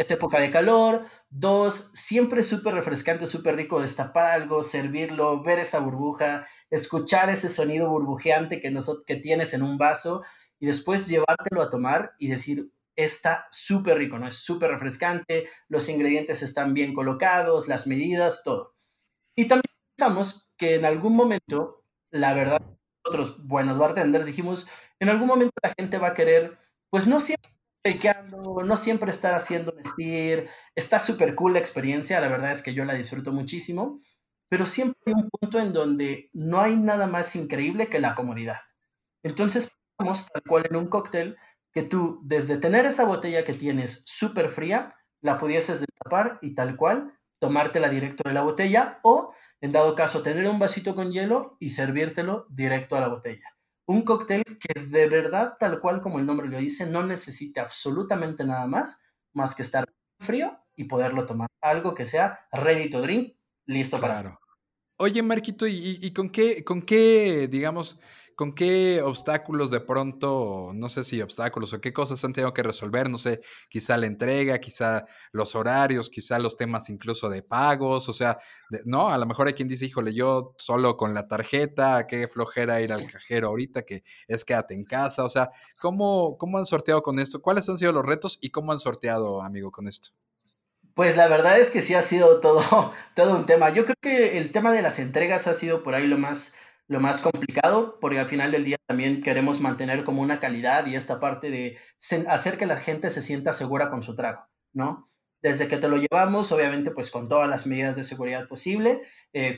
es 0.02 0.10
época 0.10 0.40
de 0.40 0.50
calor. 0.50 1.06
Dos, 1.30 1.90
siempre 1.94 2.42
súper 2.42 2.74
refrescante, 2.74 3.26
súper 3.26 3.56
rico 3.56 3.80
destapar 3.80 4.26
algo, 4.26 4.62
servirlo, 4.62 5.42
ver 5.42 5.58
esa 5.58 5.80
burbuja, 5.80 6.46
escuchar 6.70 7.30
ese 7.30 7.48
sonido 7.48 7.88
burbujeante 7.88 8.60
que, 8.60 8.76
que 9.06 9.16
tienes 9.16 9.54
en 9.54 9.62
un 9.62 9.78
vaso 9.78 10.22
y 10.58 10.66
después 10.66 11.08
llevártelo 11.08 11.62
a 11.62 11.70
tomar 11.70 12.12
y 12.18 12.28
decir, 12.28 12.70
está 12.94 13.48
súper 13.50 13.96
rico, 13.98 14.18
¿no? 14.18 14.28
Es 14.28 14.36
súper 14.36 14.70
refrescante, 14.70 15.48
los 15.68 15.88
ingredientes 15.88 16.42
están 16.42 16.74
bien 16.74 16.94
colocados, 16.94 17.68
las 17.68 17.86
medidas, 17.86 18.42
todo. 18.44 18.74
Y 19.34 19.48
también 19.48 19.62
pensamos 19.96 20.52
que 20.56 20.74
en 20.74 20.84
algún 20.84 21.16
momento, 21.16 21.84
la 22.10 22.34
verdad, 22.34 22.60
nosotros 23.04 23.44
buenos 23.46 23.78
bartenders 23.78 24.26
dijimos, 24.26 24.68
en 25.00 25.08
algún 25.08 25.26
momento 25.26 25.52
la 25.62 25.72
gente 25.76 25.98
va 25.98 26.08
a 26.08 26.14
querer 26.14 26.58
pues 26.90 27.06
no 27.06 27.20
siempre 27.20 27.51
no 28.64 28.76
siempre 28.76 29.10
estar 29.10 29.34
haciendo 29.34 29.72
vestir, 29.72 30.48
está 30.74 30.98
súper 30.98 31.34
cool 31.34 31.54
la 31.54 31.58
experiencia, 31.58 32.20
la 32.20 32.28
verdad 32.28 32.52
es 32.52 32.62
que 32.62 32.74
yo 32.74 32.84
la 32.84 32.94
disfruto 32.94 33.32
muchísimo, 33.32 33.98
pero 34.48 34.66
siempre 34.66 35.00
hay 35.06 35.14
un 35.14 35.30
punto 35.30 35.58
en 35.58 35.72
donde 35.72 36.30
no 36.32 36.60
hay 36.60 36.76
nada 36.76 37.06
más 37.06 37.34
increíble 37.34 37.88
que 37.88 38.00
la 38.00 38.14
comodidad. 38.14 38.58
Entonces, 39.24 39.72
vamos 39.98 40.28
tal 40.32 40.42
cual 40.42 40.66
en 40.68 40.76
un 40.76 40.88
cóctel 40.88 41.36
que 41.72 41.82
tú, 41.82 42.20
desde 42.22 42.58
tener 42.58 42.84
esa 42.84 43.04
botella 43.04 43.44
que 43.44 43.54
tienes 43.54 44.04
súper 44.06 44.50
fría, 44.50 44.94
la 45.20 45.38
pudieses 45.38 45.80
destapar 45.80 46.38
y 46.42 46.54
tal 46.54 46.76
cual, 46.76 47.18
tomártela 47.40 47.88
directo 47.88 48.28
de 48.28 48.34
la 48.34 48.42
botella 48.42 49.00
o, 49.02 49.32
en 49.60 49.72
dado 49.72 49.94
caso, 49.94 50.22
tener 50.22 50.48
un 50.48 50.58
vasito 50.58 50.94
con 50.94 51.12
hielo 51.12 51.56
y 51.58 51.70
servírtelo 51.70 52.46
directo 52.50 52.96
a 52.96 53.00
la 53.00 53.08
botella. 53.08 53.56
Un 53.86 54.02
cóctel 54.02 54.44
que 54.44 54.80
de 54.80 55.08
verdad, 55.08 55.56
tal 55.58 55.80
cual 55.80 56.00
como 56.00 56.18
el 56.18 56.26
nombre 56.26 56.48
lo 56.48 56.58
dice, 56.58 56.86
no 56.86 57.02
necesita 57.04 57.62
absolutamente 57.62 58.44
nada 58.44 58.66
más 58.66 59.04
más 59.34 59.54
que 59.54 59.62
estar 59.62 59.84
frío 60.20 60.58
y 60.76 60.84
poderlo 60.84 61.26
tomar. 61.26 61.48
Algo 61.60 61.94
que 61.94 62.06
sea 62.06 62.46
ready 62.52 62.90
to 62.90 63.00
drink, 63.00 63.34
listo 63.66 64.00
para. 64.00 64.38
Oye, 64.98 65.22
Marquito, 65.22 65.66
¿y, 65.66 65.98
y 66.00 66.12
con 66.12 66.30
qué, 66.30 66.62
con 66.62 66.82
qué, 66.82 67.48
digamos, 67.48 67.98
¿Con 68.36 68.54
qué 68.54 69.02
obstáculos 69.02 69.70
de 69.70 69.80
pronto, 69.80 70.72
no 70.74 70.88
sé 70.88 71.04
si 71.04 71.20
obstáculos 71.20 71.72
o 71.72 71.80
qué 71.80 71.92
cosas 71.92 72.24
han 72.24 72.32
tenido 72.32 72.54
que 72.54 72.62
resolver? 72.62 73.10
No 73.10 73.18
sé, 73.18 73.40
quizá 73.68 73.96
la 73.96 74.06
entrega, 74.06 74.58
quizá 74.58 75.04
los 75.32 75.54
horarios, 75.54 76.10
quizá 76.10 76.38
los 76.38 76.56
temas 76.56 76.88
incluso 76.88 77.28
de 77.28 77.42
pagos, 77.42 78.08
o 78.08 78.12
sea, 78.12 78.38
no, 78.84 79.10
a 79.10 79.18
lo 79.18 79.26
mejor 79.26 79.46
hay 79.46 79.54
quien 79.54 79.68
dice, 79.68 79.86
híjole, 79.86 80.14
yo 80.14 80.54
solo 80.58 80.96
con 80.96 81.14
la 81.14 81.28
tarjeta, 81.28 82.06
qué 82.06 82.26
flojera 82.28 82.80
ir 82.80 82.92
al 82.92 83.10
cajero 83.10 83.48
ahorita, 83.48 83.82
que 83.82 84.02
es 84.28 84.44
quédate 84.44 84.74
en 84.74 84.84
casa, 84.84 85.24
o 85.24 85.28
sea, 85.28 85.50
¿cómo, 85.80 86.36
cómo 86.38 86.58
han 86.58 86.66
sorteado 86.66 87.02
con 87.02 87.18
esto? 87.18 87.42
¿Cuáles 87.42 87.68
han 87.68 87.78
sido 87.78 87.92
los 87.92 88.04
retos 88.04 88.38
y 88.40 88.50
cómo 88.50 88.72
han 88.72 88.78
sorteado, 88.78 89.42
amigo, 89.42 89.70
con 89.70 89.88
esto? 89.88 90.10
Pues 90.94 91.16
la 91.16 91.26
verdad 91.26 91.58
es 91.58 91.70
que 91.70 91.80
sí 91.80 91.94
ha 91.94 92.02
sido 92.02 92.40
todo, 92.40 92.92
todo 93.14 93.36
un 93.36 93.46
tema. 93.46 93.70
Yo 93.70 93.84
creo 93.84 93.96
que 94.00 94.38
el 94.38 94.52
tema 94.52 94.72
de 94.72 94.82
las 94.82 94.98
entregas 94.98 95.46
ha 95.46 95.54
sido 95.54 95.82
por 95.82 95.94
ahí 95.94 96.06
lo 96.06 96.18
más 96.18 96.54
lo 96.88 97.00
más 97.00 97.20
complicado, 97.20 97.98
porque 98.00 98.18
al 98.18 98.28
final 98.28 98.50
del 98.50 98.64
día 98.64 98.76
también 98.86 99.22
queremos 99.22 99.60
mantener 99.60 100.04
como 100.04 100.22
una 100.22 100.40
calidad 100.40 100.86
y 100.86 100.96
esta 100.96 101.20
parte 101.20 101.50
de 101.50 101.78
hacer 102.28 102.58
que 102.58 102.66
la 102.66 102.76
gente 102.76 103.10
se 103.10 103.22
sienta 103.22 103.52
segura 103.52 103.90
con 103.90 104.02
su 104.02 104.14
trago, 104.14 104.46
¿no? 104.72 105.06
Desde 105.40 105.68
que 105.68 105.78
te 105.78 105.88
lo 105.88 105.96
llevamos, 105.96 106.52
obviamente, 106.52 106.90
pues 106.90 107.10
con 107.10 107.28
todas 107.28 107.48
las 107.48 107.66
medidas 107.66 107.96
de 107.96 108.04
seguridad 108.04 108.46
posible, 108.46 109.02
eh, 109.32 109.56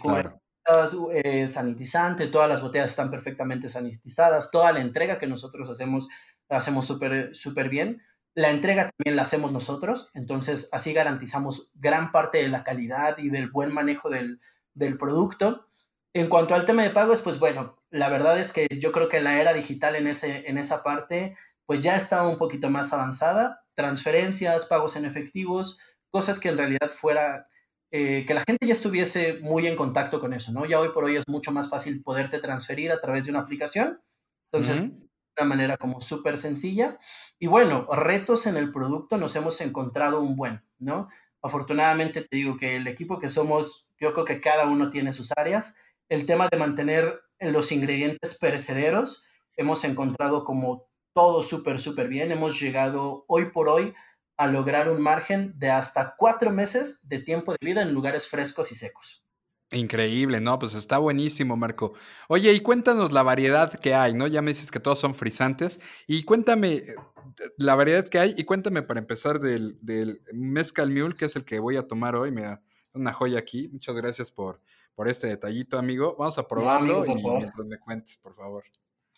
eh, 1.13 1.49
sanitizante, 1.49 2.29
todas 2.29 2.49
las 2.49 2.63
botellas 2.63 2.91
están 2.91 3.11
perfectamente 3.11 3.69
sanitizadas, 3.69 4.51
toda 4.51 4.73
la 4.73 4.81
entrega 4.81 5.19
que 5.19 5.27
nosotros 5.27 5.69
hacemos, 5.69 6.09
la 6.49 6.59
hacemos 6.59 6.87
súper 6.87 7.35
súper 7.35 7.69
bien. 7.69 8.03
La 8.35 8.51
entrega 8.51 8.91
también 8.91 9.17
la 9.17 9.23
hacemos 9.23 9.53
nosotros, 9.53 10.11
entonces 10.15 10.69
así 10.73 10.93
garantizamos 10.93 11.71
gran 11.75 12.11
parte 12.13 12.39
de 12.39 12.49
la 12.49 12.65
calidad 12.65 13.19
y 13.19 13.29
del 13.29 13.51
buen 13.51 13.73
manejo 13.73 14.09
del, 14.09 14.41
del 14.73 14.97
producto. 14.99 15.69
En 16.15 16.29
cuanto 16.29 16.55
al 16.55 16.65
tema 16.65 16.85
de 16.85 16.91
pagos, 16.91 17.23
pues 17.23 17.41
bueno, 17.41 17.77
la 17.91 18.09
verdad 18.09 18.39
es 18.39 18.53
que 18.53 18.69
yo 18.79 18.93
creo 18.93 19.09
que 19.09 19.21
la 19.21 19.41
era 19.41 19.53
digital 19.53 19.97
en, 19.97 20.07
ese, 20.07 20.49
en 20.49 20.59
esa 20.59 20.85
parte, 20.85 21.37
pues 21.67 21.83
ya 21.83 21.97
estaba 21.97 22.29
un 22.29 22.39
poquito 22.39 22.71
más 22.71 22.93
avanzada. 22.93 23.65
Transferencias, 23.75 24.67
pagos 24.67 24.95
en 24.95 25.07
efectivos, 25.07 25.81
cosas 26.11 26.39
que 26.39 26.51
en 26.51 26.59
realidad 26.59 26.89
fuera, 26.89 27.49
eh, 27.91 28.25
que 28.27 28.35
la 28.35 28.45
gente 28.47 28.65
ya 28.65 28.75
estuviese 28.75 29.41
muy 29.41 29.67
en 29.67 29.75
contacto 29.75 30.21
con 30.21 30.33
eso, 30.33 30.53
¿no? 30.53 30.67
Ya 30.67 30.79
hoy 30.79 30.91
por 30.91 31.03
hoy 31.03 31.17
es 31.17 31.25
mucho 31.27 31.51
más 31.51 31.69
fácil 31.69 32.01
poderte 32.05 32.39
transferir 32.39 32.93
a 32.93 33.01
través 33.01 33.25
de 33.25 33.33
una 33.33 33.41
aplicación. 33.41 34.01
Entonces, 34.53 34.83
de 34.83 35.43
una 35.43 35.49
manera 35.49 35.77
como 35.79 36.01
súper 36.01 36.39
sencilla. 36.39 36.97
Y 37.41 37.49
bueno, 37.49 37.89
retos 37.91 38.47
en 38.47 38.57
el 38.57 38.71
producto 38.71 39.17
nos 39.17 39.35
hemos 39.35 39.61
encontrado 39.61 40.21
un 40.21 40.37
buen, 40.37 40.63
¿no? 40.79 41.09
Afortunadamente 41.43 42.23
te 42.23 42.37
digo 42.37 42.57
que 42.57 42.77
el 42.77 42.87
equipo 42.87 43.19
que 43.19 43.29
somos, 43.29 43.91
yo 43.99 44.13
creo 44.13 44.25
que 44.25 44.41
cada 44.41 44.69
uno 44.69 44.91
tiene 44.91 45.13
sus 45.13 45.33
áreas 45.37 45.77
el 46.09 46.27
tema 46.27 46.49
de 46.51 46.59
mantener 46.59 47.21
los 47.41 47.73
ingredientes 47.73 48.39
perecederos, 48.39 49.25
hemos 49.57 49.85
encontrado 49.85 50.45
como 50.45 50.87
todo 51.15 51.43
súper, 51.43 51.79
súper 51.79 52.09
bien. 52.09 52.33
Hemos 52.33 52.61
llegado 52.61 53.25
hoy 53.29 53.47
por 53.47 53.69
hoy 53.69 53.95
a 54.37 54.47
lograr 54.49 54.91
un 54.91 55.01
margen 55.01 55.53
de 55.57 55.71
hasta 55.71 56.17
cuatro 56.17 56.51
meses 56.51 57.09
de 57.09 57.21
tiempo 57.21 57.53
de 57.53 57.59
vida 57.61 57.83
en 57.83 57.93
lugares 57.93 58.29
frescos 58.29 58.73
y 58.73 58.75
secos. 58.75 59.25
Increíble, 59.73 60.41
¿no? 60.41 60.59
Pues 60.59 60.75
está 60.75 60.99
buenísimo, 60.99 61.57
Marco. 61.57 61.95
Oye, 62.29 62.53
y 62.53 62.61
cuéntanos 62.61 63.13
la 63.13 63.23
variedad 63.23 63.73
que 63.73 63.95
hay, 63.95 64.15
¿no? 64.15 64.27
Ya 64.27 64.43
me 64.43 64.53
dices 64.53 64.71
que 64.71 64.81
todos 64.81 64.99
son 64.99 65.15
frisantes. 65.15 65.81
Y 66.07 66.25
cuéntame 66.25 66.75
eh, 66.75 66.95
la 67.57 67.75
variedad 67.75 68.07
que 68.09 68.19
hay 68.19 68.35
y 68.37 68.45
cuéntame 68.45 68.83
para 68.83 69.01
empezar 69.01 69.41
del, 69.41 69.79
del 69.81 70.21
Mezcal 70.33 71.15
que 71.17 71.25
es 71.25 71.37
el 71.37 71.45
que 71.45 71.61
voy 71.61 71.77
a 71.77 71.89
tomar 71.89 72.15
hoy. 72.15 72.31
Mira, 72.31 72.63
una 72.93 73.13
joya 73.13 73.39
aquí. 73.39 73.69
Muchas 73.69 73.95
gracias 73.97 74.31
por, 74.31 74.61
por 74.95 75.09
este 75.09 75.27
detallito, 75.27 75.79
amigo. 75.79 76.17
Vamos 76.19 76.39
a 76.39 76.47
probarlo 76.47 77.05
y 77.07 77.15
mientras 77.15 77.67
me 77.67 77.79
cuentes, 77.79 78.17
por 78.19 78.35
favor. 78.35 78.65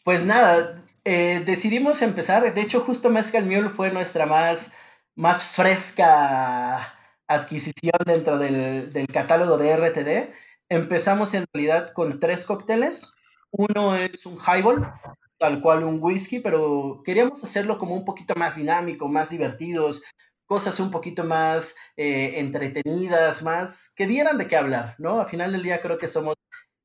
Pues 0.05 0.25
nada, 0.25 0.85
eh, 1.05 1.43
decidimos 1.45 2.01
empezar. 2.03 2.55
De 2.55 2.61
hecho, 2.61 2.81
justo 2.81 3.11
Mezcal 3.11 3.45
Mule 3.45 3.69
fue 3.69 3.91
nuestra 3.91 4.25
más, 4.25 4.75
más 5.15 5.45
fresca 5.45 6.95
adquisición 7.27 7.99
dentro 8.07 8.39
del, 8.39 8.93
del 8.93 9.07
catálogo 9.09 9.59
de 9.59 9.77
RTD. 9.77 10.33
Empezamos 10.69 11.35
en 11.35 11.45
realidad 11.53 11.93
con 11.93 12.21
tres 12.21 12.45
cócteles. 12.45 13.15
Uno 13.51 13.97
es 13.97 14.27
un 14.27 14.39
highball, 14.39 14.93
tal 15.39 15.61
cual 15.61 15.85
un 15.85 16.03
whisky, 16.03 16.41
pero 16.41 17.03
queríamos 17.05 17.43
hacerlo 17.43 17.79
como 17.79 17.95
un 17.95 18.05
poquito 18.05 18.35
más 18.37 18.57
dinámico, 18.57 19.09
más 19.09 19.31
divertidos, 19.31 20.05
cosas 20.47 20.79
un 20.81 20.91
poquito 20.91 21.25
más 21.25 21.77
eh, 21.97 22.39
entretenidas, 22.39 23.43
más 23.43 23.93
que 23.95 24.07
dieran 24.07 24.39
de 24.39 24.49
qué 24.49 24.57
hablar, 24.57 24.95
¿no? 24.99 25.21
A 25.21 25.27
final 25.27 25.53
del 25.53 25.63
día 25.63 25.83
creo 25.83 25.99
que 25.99 26.07
somos 26.07 26.37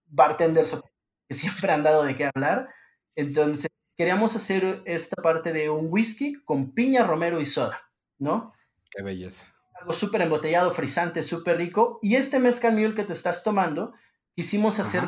bartenders 0.05 0.77
que 1.29 1.35
siempre 1.35 1.71
han 1.71 1.83
dado 1.83 2.03
de 2.03 2.15
qué 2.15 2.29
hablar. 2.33 2.69
Entonces, 3.15 3.69
queríamos 3.95 4.35
hacer 4.35 4.81
esta 4.85 5.21
parte 5.21 5.53
de 5.53 5.69
un 5.69 5.87
whisky 5.89 6.41
con 6.43 6.73
piña, 6.73 7.05
romero 7.05 7.39
y 7.39 7.45
soda, 7.45 7.81
¿no? 8.17 8.53
Qué 8.89 9.03
belleza. 9.03 9.45
Algo 9.79 9.93
súper 9.93 10.21
embotellado, 10.21 10.71
frisante, 10.71 11.23
súper 11.23 11.57
rico. 11.57 11.99
Y 12.01 12.15
este 12.15 12.39
mezcal 12.39 12.73
mule 12.73 12.95
que 12.95 13.03
te 13.03 13.13
estás 13.13 13.43
tomando, 13.43 13.93
quisimos 14.35 14.79
hacer 14.79 15.07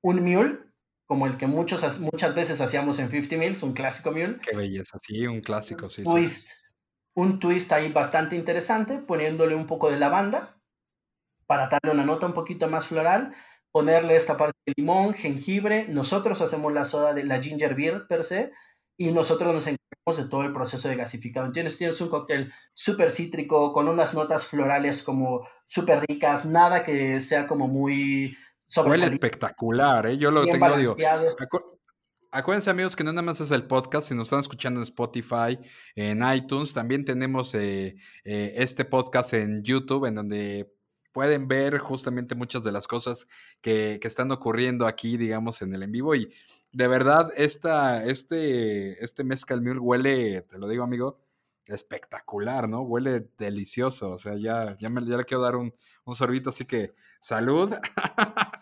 un 0.00 0.22
mule 0.22 0.58
como 1.06 1.26
el 1.26 1.36
que 1.36 1.46
muchos, 1.46 2.00
muchas 2.00 2.34
veces 2.34 2.60
hacíamos 2.60 2.98
en 2.98 3.08
50 3.08 3.36
Mills, 3.36 3.62
un 3.62 3.74
clásico 3.74 4.10
mule. 4.10 4.38
Qué 4.42 4.56
belleza, 4.56 4.98
sí, 5.00 5.26
un 5.26 5.40
clásico, 5.40 5.88
sí. 5.88 6.02
Pues, 6.02 6.65
un 7.16 7.40
twist 7.40 7.72
ahí 7.72 7.90
bastante 7.90 8.36
interesante, 8.36 8.98
poniéndole 8.98 9.54
un 9.54 9.66
poco 9.66 9.90
de 9.90 9.98
lavanda 9.98 10.60
para 11.46 11.68
darle 11.68 11.92
una 11.92 12.04
nota 12.04 12.26
un 12.26 12.34
poquito 12.34 12.68
más 12.68 12.86
floral, 12.86 13.34
ponerle 13.72 14.16
esta 14.16 14.36
parte 14.36 14.58
de 14.66 14.74
limón, 14.76 15.14
jengibre, 15.14 15.86
nosotros 15.88 16.40
hacemos 16.42 16.72
la 16.72 16.84
soda 16.84 17.14
de 17.14 17.24
la 17.24 17.42
ginger 17.42 17.74
beer 17.74 18.06
per 18.06 18.22
se 18.22 18.52
y 18.98 19.12
nosotros 19.12 19.54
nos 19.54 19.66
encargamos 19.66 20.16
de 20.16 20.28
todo 20.28 20.42
el 20.42 20.52
proceso 20.52 20.88
de 20.88 20.96
gasificado. 20.96 21.46
Entonces 21.46 21.78
tienes 21.78 22.00
un 22.00 22.08
cóctel 22.08 22.52
súper 22.74 23.10
cítrico, 23.10 23.72
con 23.72 23.88
unas 23.88 24.14
notas 24.14 24.46
florales 24.46 25.02
como 25.02 25.46
súper 25.66 26.04
ricas, 26.06 26.44
nada 26.44 26.84
que 26.84 27.20
sea 27.20 27.46
como 27.46 27.66
muy... 27.66 28.36
Huele 28.84 29.06
espectacular, 29.06 30.06
¿eh? 30.06 30.18
Yo 30.18 30.30
lo 30.30 30.44
tengo, 30.44 30.76
digo, 30.76 30.96
Acuérdense 32.36 32.68
amigos 32.68 32.94
que 32.94 33.02
no 33.02 33.14
nada 33.14 33.22
más 33.22 33.40
es 33.40 33.50
el 33.50 33.64
podcast, 33.66 34.08
si 34.08 34.14
nos 34.14 34.26
están 34.26 34.40
escuchando 34.40 34.78
en 34.78 34.82
Spotify, 34.82 35.58
en 35.94 36.22
iTunes, 36.34 36.74
también 36.74 37.02
tenemos 37.02 37.54
eh, 37.54 37.96
eh, 38.26 38.52
este 38.56 38.84
podcast 38.84 39.32
en 39.32 39.62
YouTube, 39.62 40.04
en 40.04 40.16
donde 40.16 40.70
pueden 41.12 41.48
ver 41.48 41.78
justamente 41.78 42.34
muchas 42.34 42.62
de 42.62 42.72
las 42.72 42.86
cosas 42.86 43.26
que, 43.62 43.98
que, 44.02 44.06
están 44.06 44.30
ocurriendo 44.32 44.86
aquí, 44.86 45.16
digamos, 45.16 45.62
en 45.62 45.72
el 45.72 45.82
en 45.84 45.92
vivo. 45.92 46.14
Y 46.14 46.28
de 46.72 46.88
verdad, 46.88 47.32
esta, 47.38 48.04
este, 48.04 49.02
este 49.02 49.24
Mezcal 49.24 49.62
Mule 49.62 49.80
huele, 49.80 50.42
te 50.42 50.58
lo 50.58 50.68
digo 50.68 50.84
amigo, 50.84 51.18
espectacular, 51.68 52.68
¿no? 52.68 52.82
Huele 52.82 53.30
delicioso. 53.38 54.10
O 54.10 54.18
sea, 54.18 54.34
ya, 54.36 54.76
ya, 54.76 54.90
me, 54.90 55.02
ya 55.06 55.16
le 55.16 55.24
quiero 55.24 55.42
dar 55.42 55.56
un, 55.56 55.74
un 56.04 56.14
sorbito, 56.14 56.50
así 56.50 56.66
que 56.66 56.92
salud. 57.26 57.74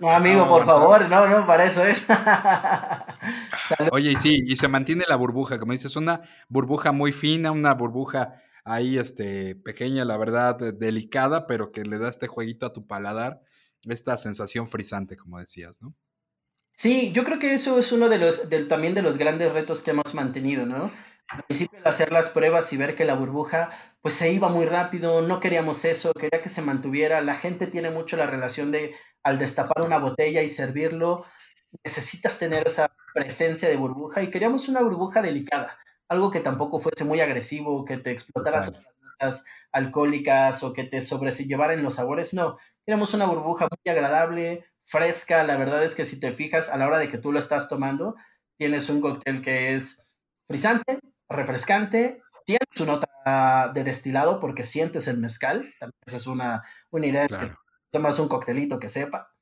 No, 0.01 0.11
amigo, 0.11 0.49
por 0.49 0.65
favor, 0.65 1.09
no, 1.09 1.27
no, 1.29 1.47
para 1.47 1.65
eso 1.65 1.85
es. 1.85 2.03
Oye, 3.93 4.13
y 4.13 4.17
sí, 4.17 4.43
y 4.45 4.57
se 4.57 4.69
mantiene 4.69 5.05
la 5.07 5.17
burbuja, 5.17 5.59
como 5.59 5.73
dices, 5.73 5.97
una 5.97 6.23
burbuja 6.49 6.91
muy 6.91 7.13
fina, 7.13 7.53
una 7.53 7.75
burbuja 7.75 8.43
ahí, 8.65 8.99
este, 8.99 9.55
pequeña, 9.55 10.05
la 10.05 10.17
verdad, 10.17 10.57
delicada, 10.57 11.47
pero 11.47 11.71
que 11.71 11.83
le 11.83 11.99
da 11.99 12.09
este 12.09 12.27
jueguito 12.27 12.65
a 12.65 12.73
tu 12.73 12.87
paladar, 12.87 13.41
esta 13.87 14.17
sensación 14.17 14.67
frisante, 14.67 15.17
como 15.17 15.39
decías, 15.39 15.83
¿no? 15.83 15.95
Sí, 16.73 17.13
yo 17.13 17.23
creo 17.23 17.39
que 17.39 17.55
eso 17.55 17.79
es 17.79 17.93
uno 17.93 18.09
de 18.09 18.19
los, 18.19 18.49
del, 18.49 18.67
también 18.67 18.95
de 18.95 19.03
los 19.03 19.19
grandes 19.19 19.53
retos 19.53 19.83
que 19.83 19.93
hemos 19.93 20.15
mantenido, 20.15 20.65
¿no? 20.67 20.91
Al 21.29 21.43
principio 21.45 21.81
de 21.81 21.89
hacer 21.89 22.13
las 22.13 22.31
pruebas 22.31 22.73
y 22.73 22.77
ver 22.77 22.95
que 22.95 23.05
la 23.05 23.15
burbuja 23.15 23.71
pues 24.01 24.15
se 24.15 24.33
iba 24.33 24.49
muy 24.49 24.67
rápido, 24.67 25.23
no 25.23 25.41
queríamos 25.41 25.85
eso, 25.85 26.13
quería 26.13 26.43
que 26.43 26.51
se 26.51 26.63
mantuviera. 26.63 27.23
La 27.23 27.35
gente 27.35 27.67
tiene 27.67 27.91
mucho 27.91 28.17
la 28.17 28.27
relación 28.27 28.71
de 28.71 28.95
al 29.23 29.39
destapar 29.39 29.85
una 29.85 29.99
botella 29.99 30.43
y 30.43 30.49
servirlo, 30.49 31.25
necesitas 31.83 32.39
tener 32.39 32.69
esa 32.69 32.95
presencia 33.15 33.69
de 33.69 33.77
burbuja 33.77 34.23
y 34.23 34.31
queríamos 34.31 34.69
una 34.69 34.83
burbuja 34.83 35.23
delicada, 35.23 35.79
algo 36.09 36.31
que 36.31 36.41
tampoco 36.41 36.79
fuese 36.79 37.05
muy 37.05 37.21
agresivo, 37.21 37.85
que 37.85 37.97
te 37.97 38.11
explotara 38.11 38.71
las 39.19 39.45
alcohólicas 39.73 40.63
o 40.63 40.73
que 40.73 40.85
te 40.85 41.01
sobrellevaran 41.01 41.83
los 41.83 41.95
sabores, 41.95 42.35
no, 42.35 42.59
queremos 42.85 43.15
una 43.15 43.25
burbuja 43.25 43.67
muy 43.71 43.93
agradable, 43.93 44.67
fresca, 44.83 45.43
la 45.45 45.57
verdad 45.57 45.83
es 45.83 45.95
que 45.95 46.05
si 46.05 46.21
te 46.21 46.33
fijas 46.33 46.69
a 46.69 46.77
la 46.77 46.87
hora 46.87 46.99
de 46.99 47.09
que 47.09 47.19
tú 47.19 47.33
lo 47.33 47.39
estás 47.39 47.69
tomando, 47.69 48.17
tienes 48.59 48.91
un 48.91 49.01
cóctel 49.01 49.41
que 49.41 49.75
es 49.75 50.13
frisante, 50.47 50.99
refrescante, 51.35 52.23
tiene 52.45 52.61
su 52.75 52.87
nota 52.87 53.73
de 53.75 53.85
destilado 53.85 54.41
porque 54.41 54.67
sientes 54.67 55.09
el 55.09 55.19
mezcal, 55.19 55.73
también 55.81 55.99
esa 56.07 56.17
es 56.19 56.27
una, 56.27 56.63
una 56.91 57.07
idea 57.07 57.23
de 57.23 57.29
que 57.29 57.53
tomas 57.91 58.19
un 58.19 58.29
coctelito 58.29 58.79
que 58.79 58.89
sepa. 58.89 59.35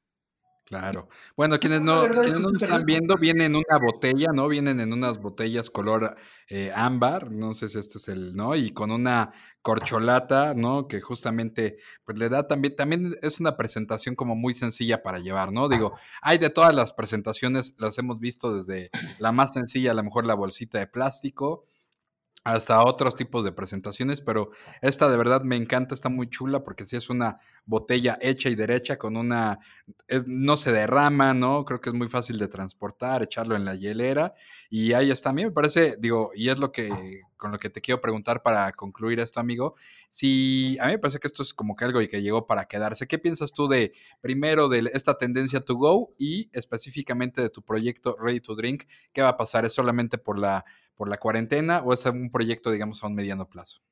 Claro. 0.64 1.08
Bueno, 1.36 1.58
quienes 1.58 1.82
no, 1.82 2.04
quienes 2.08 2.40
no 2.40 2.48
están 2.54 2.86
viendo, 2.86 3.16
vienen 3.16 3.54
en 3.54 3.56
una 3.56 3.78
botella, 3.78 4.28
¿no? 4.32 4.48
Vienen 4.48 4.80
en 4.80 4.92
unas 4.92 5.18
botellas 5.18 5.68
color 5.68 6.16
eh, 6.48 6.72
ámbar, 6.74 7.30
no 7.30 7.52
sé 7.52 7.68
si 7.68 7.78
este 7.78 7.98
es 7.98 8.08
el, 8.08 8.34
¿no? 8.34 8.54
Y 8.54 8.70
con 8.70 8.90
una 8.90 9.32
corcholata, 9.60 10.54
¿no? 10.54 10.88
Que 10.88 11.02
justamente, 11.02 11.76
pues 12.04 12.18
le 12.18 12.30
da 12.30 12.46
también, 12.48 12.74
también 12.74 13.14
es 13.20 13.38
una 13.40 13.56
presentación 13.56 14.14
como 14.14 14.34
muy 14.34 14.54
sencilla 14.54 15.02
para 15.02 15.18
llevar, 15.18 15.52
¿no? 15.52 15.68
Digo, 15.68 15.92
hay 16.22 16.38
de 16.38 16.48
todas 16.48 16.74
las 16.74 16.94
presentaciones, 16.94 17.74
las 17.78 17.98
hemos 17.98 18.18
visto 18.18 18.54
desde 18.54 18.88
la 19.18 19.32
más 19.32 19.52
sencilla, 19.52 19.90
a 19.90 19.94
lo 19.94 20.04
mejor 20.04 20.24
la 20.24 20.34
bolsita 20.34 20.78
de 20.78 20.86
plástico, 20.86 21.66
hasta 22.44 22.82
otros 22.84 23.14
tipos 23.14 23.44
de 23.44 23.52
presentaciones, 23.52 24.20
pero 24.20 24.50
esta 24.80 25.08
de 25.08 25.16
verdad 25.16 25.42
me 25.42 25.56
encanta, 25.56 25.94
está 25.94 26.08
muy 26.08 26.28
chula 26.28 26.64
porque 26.64 26.86
sí 26.86 26.96
es 26.96 27.08
una 27.10 27.38
botella 27.64 28.18
hecha 28.20 28.48
y 28.48 28.54
derecha 28.54 28.98
con 28.98 29.16
una, 29.16 29.58
no 30.26 30.56
se 30.56 30.72
derrama, 30.72 31.34
¿no? 31.34 31.64
Creo 31.64 31.80
que 31.80 31.90
es 31.90 31.94
muy 31.94 32.08
fácil 32.08 32.38
de 32.38 32.48
transportar, 32.48 33.22
echarlo 33.22 33.56
en 33.56 33.64
la 33.64 33.74
hielera 33.74 34.34
y 34.68 34.92
ahí 34.92 35.10
está. 35.10 35.30
A 35.30 35.32
mí 35.32 35.44
me 35.44 35.50
parece, 35.50 35.96
digo, 35.98 36.32
y 36.34 36.48
es 36.48 36.58
lo 36.58 36.72
que, 36.72 36.90
con 37.36 37.52
lo 37.52 37.58
que 37.58 37.70
te 37.70 37.80
quiero 37.80 38.00
preguntar 38.00 38.42
para 38.42 38.72
concluir 38.72 39.20
esto, 39.20 39.40
amigo, 39.40 39.74
si 40.10 40.76
a 40.80 40.86
mí 40.86 40.92
me 40.92 40.98
parece 40.98 41.18
que 41.18 41.28
esto 41.28 41.42
es 41.42 41.54
como 41.54 41.76
que 41.76 41.84
algo 41.84 42.00
y 42.02 42.08
que 42.08 42.22
llegó 42.22 42.46
para 42.46 42.66
quedarse. 42.66 43.06
¿Qué 43.06 43.18
piensas 43.18 43.52
tú 43.52 43.68
de, 43.68 43.92
primero, 44.20 44.68
de 44.68 44.90
esta 44.92 45.18
tendencia 45.18 45.60
to 45.60 45.76
go 45.76 46.14
y 46.18 46.50
específicamente 46.52 47.40
de 47.40 47.50
tu 47.50 47.62
proyecto 47.62 48.16
Ready 48.20 48.40
to 48.40 48.54
Drink? 48.54 48.84
¿Qué 49.12 49.22
va 49.22 49.30
a 49.30 49.36
pasar? 49.36 49.64
¿Es 49.64 49.72
solamente 49.72 50.18
por 50.18 50.38
la 50.38 50.64
por 50.94 51.08
la 51.08 51.16
cuarentena 51.16 51.80
o 51.82 51.92
es 51.92 52.04
un 52.06 52.30
proyecto, 52.30 52.70
digamos, 52.70 53.02
a 53.02 53.06
un 53.08 53.14
mediano 53.14 53.48
plazo? 53.48 53.82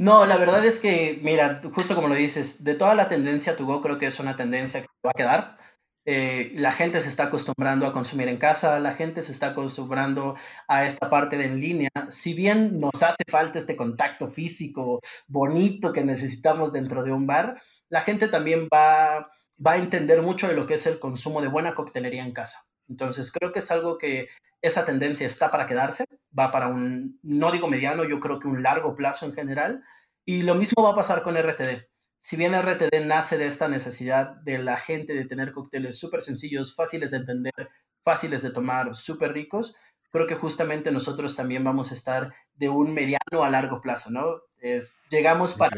No, 0.00 0.26
la 0.26 0.36
verdad 0.36 0.64
es 0.64 0.78
que, 0.78 1.18
mira, 1.22 1.60
justo 1.74 1.94
como 1.96 2.06
lo 2.06 2.14
dices, 2.14 2.62
de 2.62 2.74
toda 2.74 2.94
la 2.94 3.08
tendencia 3.08 3.56
to 3.56 3.66
go, 3.66 3.82
creo 3.82 3.98
que 3.98 4.06
es 4.06 4.20
una 4.20 4.36
tendencia 4.36 4.82
que 4.82 4.86
va 5.04 5.10
a 5.10 5.18
quedar. 5.18 5.58
Eh, 6.06 6.52
la 6.54 6.72
gente 6.72 7.02
se 7.02 7.08
está 7.08 7.24
acostumbrando 7.24 7.84
a 7.84 7.92
consumir 7.92 8.28
en 8.28 8.38
casa, 8.38 8.78
la 8.78 8.94
gente 8.94 9.22
se 9.22 9.32
está 9.32 9.48
acostumbrando 9.48 10.36
a 10.68 10.86
esta 10.86 11.10
parte 11.10 11.36
de 11.36 11.46
en 11.46 11.60
línea. 11.60 11.90
Si 12.10 12.32
bien 12.32 12.80
nos 12.80 13.02
hace 13.02 13.24
falta 13.28 13.58
este 13.58 13.76
contacto 13.76 14.28
físico 14.28 15.00
bonito 15.26 15.92
que 15.92 16.04
necesitamos 16.04 16.72
dentro 16.72 17.02
de 17.02 17.12
un 17.12 17.26
bar, 17.26 17.60
la 17.90 18.00
gente 18.02 18.28
también 18.28 18.68
va, 18.72 19.30
va 19.64 19.72
a 19.72 19.76
entender 19.76 20.22
mucho 20.22 20.48
de 20.48 20.54
lo 20.54 20.66
que 20.66 20.74
es 20.74 20.86
el 20.86 20.98
consumo 21.00 21.42
de 21.42 21.48
buena 21.48 21.74
coctelería 21.74 22.22
en 22.22 22.32
casa. 22.32 22.64
Entonces, 22.88 23.32
creo 23.32 23.52
que 23.52 23.58
es 23.58 23.70
algo 23.70 23.98
que 23.98 24.28
esa 24.62 24.86
tendencia 24.86 25.26
está 25.26 25.50
para 25.50 25.66
quedarse, 25.66 26.04
va 26.38 26.50
para 26.50 26.68
un, 26.68 27.18
no 27.22 27.50
digo 27.50 27.68
mediano, 27.68 28.04
yo 28.04 28.20
creo 28.20 28.38
que 28.38 28.48
un 28.48 28.62
largo 28.62 28.94
plazo 28.94 29.26
en 29.26 29.32
general. 29.32 29.82
Y 30.24 30.42
lo 30.42 30.54
mismo 30.54 30.82
va 30.82 30.90
a 30.90 30.96
pasar 30.96 31.22
con 31.22 31.36
RTD. 31.36 31.86
Si 32.18 32.36
bien 32.36 32.54
RTD 32.60 33.06
nace 33.06 33.38
de 33.38 33.46
esta 33.46 33.68
necesidad 33.68 34.36
de 34.42 34.58
la 34.58 34.76
gente 34.76 35.14
de 35.14 35.24
tener 35.24 35.52
cócteles 35.52 35.98
súper 35.98 36.20
sencillos, 36.20 36.74
fáciles 36.74 37.12
de 37.12 37.18
entender, 37.18 37.70
fáciles 38.02 38.42
de 38.42 38.50
tomar, 38.50 38.94
súper 38.94 39.32
ricos, 39.32 39.76
creo 40.10 40.26
que 40.26 40.34
justamente 40.34 40.90
nosotros 40.90 41.36
también 41.36 41.64
vamos 41.64 41.90
a 41.90 41.94
estar 41.94 42.32
de 42.54 42.68
un 42.68 42.92
mediano 42.92 43.44
a 43.44 43.50
largo 43.50 43.80
plazo, 43.80 44.10
¿no? 44.10 44.42
Es, 44.58 45.00
llegamos 45.10 45.54
para, 45.54 45.76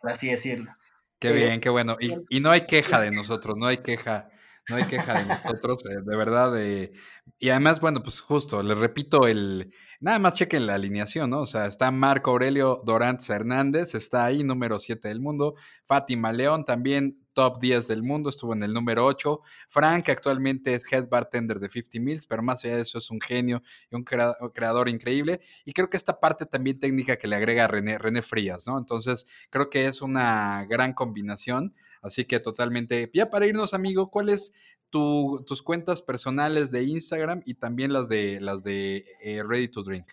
por 0.00 0.10
así 0.10 0.30
decirlo. 0.30 0.74
Qué 1.18 1.28
eh, 1.28 1.32
bien, 1.32 1.60
qué 1.60 1.68
bueno. 1.68 1.96
Y, 2.00 2.14
y 2.28 2.40
no 2.40 2.50
hay 2.50 2.64
queja 2.64 3.00
de 3.00 3.10
nosotros, 3.10 3.56
no 3.56 3.66
hay 3.66 3.78
queja 3.78 4.28
no 4.68 4.76
hay 4.76 4.84
queja 4.84 5.18
de 5.20 5.26
nosotros, 5.26 5.84
eh, 5.86 5.96
de 6.04 6.16
verdad. 6.16 6.58
Eh, 6.60 6.92
y 7.38 7.50
además, 7.50 7.80
bueno, 7.80 8.02
pues 8.02 8.20
justo, 8.20 8.62
les 8.62 8.78
repito, 8.78 9.26
el 9.26 9.72
nada 10.00 10.18
más 10.18 10.34
chequen 10.34 10.66
la 10.66 10.74
alineación, 10.74 11.30
¿no? 11.30 11.40
O 11.40 11.46
sea, 11.46 11.66
está 11.66 11.90
Marco 11.90 12.30
Aurelio 12.30 12.80
Dorantes 12.84 13.28
Hernández, 13.30 13.94
está 13.94 14.24
ahí, 14.24 14.44
número 14.44 14.78
7 14.78 15.08
del 15.08 15.20
mundo. 15.20 15.54
Fátima 15.84 16.32
León, 16.32 16.64
también 16.64 17.24
top 17.34 17.58
10 17.60 17.88
del 17.88 18.02
mundo, 18.02 18.30
estuvo 18.30 18.54
en 18.54 18.62
el 18.62 18.72
número 18.72 19.04
8. 19.04 19.40
Frank 19.68 20.08
actualmente 20.08 20.74
es 20.74 20.90
head 20.90 21.08
bartender 21.08 21.58
de 21.60 21.68
50 21.68 22.00
Mills, 22.00 22.26
pero 22.26 22.42
más 22.42 22.64
allá 22.64 22.76
de 22.76 22.82
eso 22.82 22.98
es 22.98 23.10
un 23.10 23.20
genio 23.20 23.62
y 23.90 23.96
un 23.96 24.04
creador 24.04 24.88
increíble. 24.88 25.40
Y 25.64 25.72
creo 25.72 25.90
que 25.90 25.96
esta 25.96 26.20
parte 26.20 26.46
también 26.46 26.78
técnica 26.78 27.16
que 27.16 27.28
le 27.28 27.36
agrega 27.36 27.66
René, 27.66 27.98
René 27.98 28.22
Frías, 28.22 28.66
¿no? 28.66 28.78
Entonces, 28.78 29.26
creo 29.50 29.68
que 29.68 29.86
es 29.86 30.00
una 30.00 30.64
gran 30.68 30.94
combinación. 30.94 31.74
Así 32.04 32.26
que 32.26 32.38
totalmente. 32.38 33.10
Ya 33.14 33.30
para 33.30 33.46
irnos, 33.46 33.72
amigo, 33.72 34.10
¿cuáles 34.10 34.52
tus 34.90 35.62
cuentas 35.62 36.02
personales 36.02 36.70
de 36.70 36.84
Instagram 36.84 37.42
y 37.44 37.54
también 37.54 37.92
las 37.92 38.08
de 38.08 38.40
las 38.40 38.62
de 38.62 39.06
eh, 39.20 39.42
Ready 39.42 39.68
to 39.68 39.82
Drink? 39.82 40.06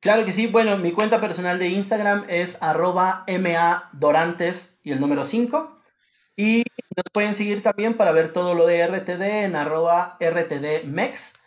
Claro 0.00 0.24
que 0.24 0.32
sí. 0.32 0.46
Bueno, 0.46 0.76
mi 0.76 0.92
cuenta 0.92 1.20
personal 1.20 1.58
de 1.58 1.68
Instagram 1.70 2.26
es 2.28 2.62
arroba 2.62 3.24
MADorantes 3.26 4.80
y 4.84 4.92
el 4.92 5.00
número 5.00 5.24
5. 5.24 5.80
Y 6.36 6.62
nos 6.94 7.04
pueden 7.12 7.34
seguir 7.34 7.62
también 7.62 7.96
para 7.96 8.12
ver 8.12 8.32
todo 8.32 8.54
lo 8.54 8.66
de 8.66 8.86
RTD 8.86 9.22
en 9.44 9.56
arroba 9.56 10.16
RTDMex. 10.20 11.40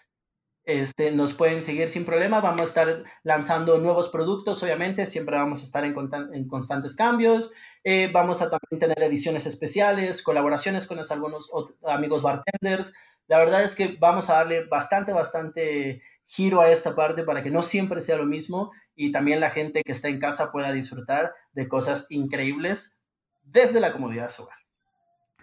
Este, 0.66 1.12
nos 1.12 1.34
pueden 1.34 1.62
seguir 1.62 1.88
sin 1.88 2.04
problema. 2.04 2.42
Vamos 2.42 2.62
a 2.62 2.66
estar 2.66 3.04
lanzando 3.24 3.78
nuevos 3.78 4.10
productos, 4.10 4.62
obviamente. 4.64 5.06
Siempre 5.06 5.38
vamos 5.38 5.62
a 5.62 5.66
estar 5.66 5.86
en, 5.86 5.96
en 6.34 6.48
constantes 6.48 6.96
cambios. 6.96 7.54
Eh, 7.84 8.10
vamos 8.14 8.42
a 8.42 8.50
también 8.50 8.80
tener 8.80 9.02
ediciones 9.02 9.46
especiales, 9.46 10.22
colaboraciones 10.22 10.86
con 10.86 11.00
algunos 11.00 11.50
amigos 11.88 12.22
bartenders. 12.22 12.94
La 13.28 13.40
verdad 13.40 13.64
es 13.64 13.76
que 13.76 13.98
vamos 14.00 14.30
a 14.30 14.36
darle 14.36 14.66
bastante, 14.66 15.14
bastante 15.14 16.02
giro 16.26 16.62
a 16.62 16.70
esta 16.70 16.96
parte 16.96 17.24
para 17.24 17.44
que 17.44 17.50
no 17.50 17.64
siempre 17.64 18.02
sea 18.02 18.18
lo 18.18 18.26
mismo 18.26 18.72
y 18.96 19.12
también 19.12 19.40
la 19.40 19.50
gente 19.50 19.82
que 19.84 19.92
está 19.92 20.08
en 20.08 20.20
casa 20.20 20.52
pueda 20.52 20.72
disfrutar 20.72 21.34
de 21.54 21.68
cosas 21.68 22.08
increíbles 22.10 23.04
desde 23.42 23.80
la 23.80 23.92
comodidad 23.92 24.28
de 24.28 24.34
su 24.34 24.44
hogar. 24.44 24.58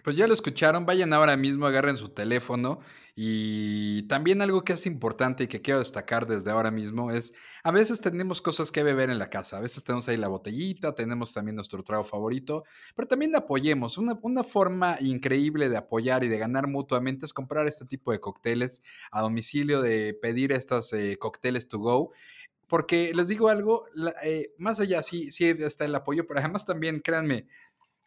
Pues 0.03 0.15
ya 0.15 0.27
lo 0.27 0.33
escucharon, 0.33 0.85
vayan 0.85 1.13
ahora 1.13 1.35
mismo, 1.35 1.65
agarren 1.65 1.97
su 1.97 2.09
teléfono 2.09 2.79
y 3.21 4.03
también 4.03 4.41
algo 4.41 4.63
que 4.63 4.71
es 4.71 4.85
importante 4.85 5.43
y 5.43 5.47
que 5.47 5.61
quiero 5.61 5.81
destacar 5.81 6.25
desde 6.25 6.51
ahora 6.51 6.71
mismo 6.71 7.11
es, 7.11 7.33
a 7.65 7.71
veces 7.71 7.99
tenemos 7.99 8.41
cosas 8.41 8.71
que 8.71 8.81
beber 8.81 9.09
en 9.09 9.19
la 9.19 9.29
casa, 9.29 9.57
a 9.57 9.59
veces 9.59 9.83
tenemos 9.83 10.07
ahí 10.07 10.15
la 10.15 10.29
botellita, 10.29 10.95
tenemos 10.95 11.33
también 11.33 11.57
nuestro 11.57 11.83
trago 11.83 12.05
favorito, 12.05 12.63
pero 12.95 13.09
también 13.09 13.35
apoyemos. 13.35 13.97
Una, 13.97 14.17
una 14.21 14.45
forma 14.45 14.95
increíble 15.01 15.67
de 15.67 15.75
apoyar 15.75 16.23
y 16.23 16.29
de 16.29 16.37
ganar 16.37 16.67
mutuamente 16.67 17.25
es 17.25 17.33
comprar 17.33 17.67
este 17.67 17.83
tipo 17.83 18.13
de 18.13 18.21
cócteles 18.21 18.83
a 19.11 19.19
domicilio, 19.19 19.81
de 19.81 20.13
pedir 20.13 20.53
estos 20.53 20.93
eh, 20.93 21.17
cócteles 21.19 21.67
to 21.67 21.79
go. 21.79 22.13
Porque 22.69 23.11
les 23.13 23.27
digo 23.27 23.49
algo, 23.49 23.87
eh, 24.23 24.53
más 24.57 24.79
allá 24.79 25.03
sí, 25.03 25.29
sí 25.31 25.45
está 25.45 25.83
el 25.83 25.95
apoyo, 25.95 26.25
pero 26.25 26.39
además 26.39 26.65
también, 26.65 27.01
créanme, 27.01 27.47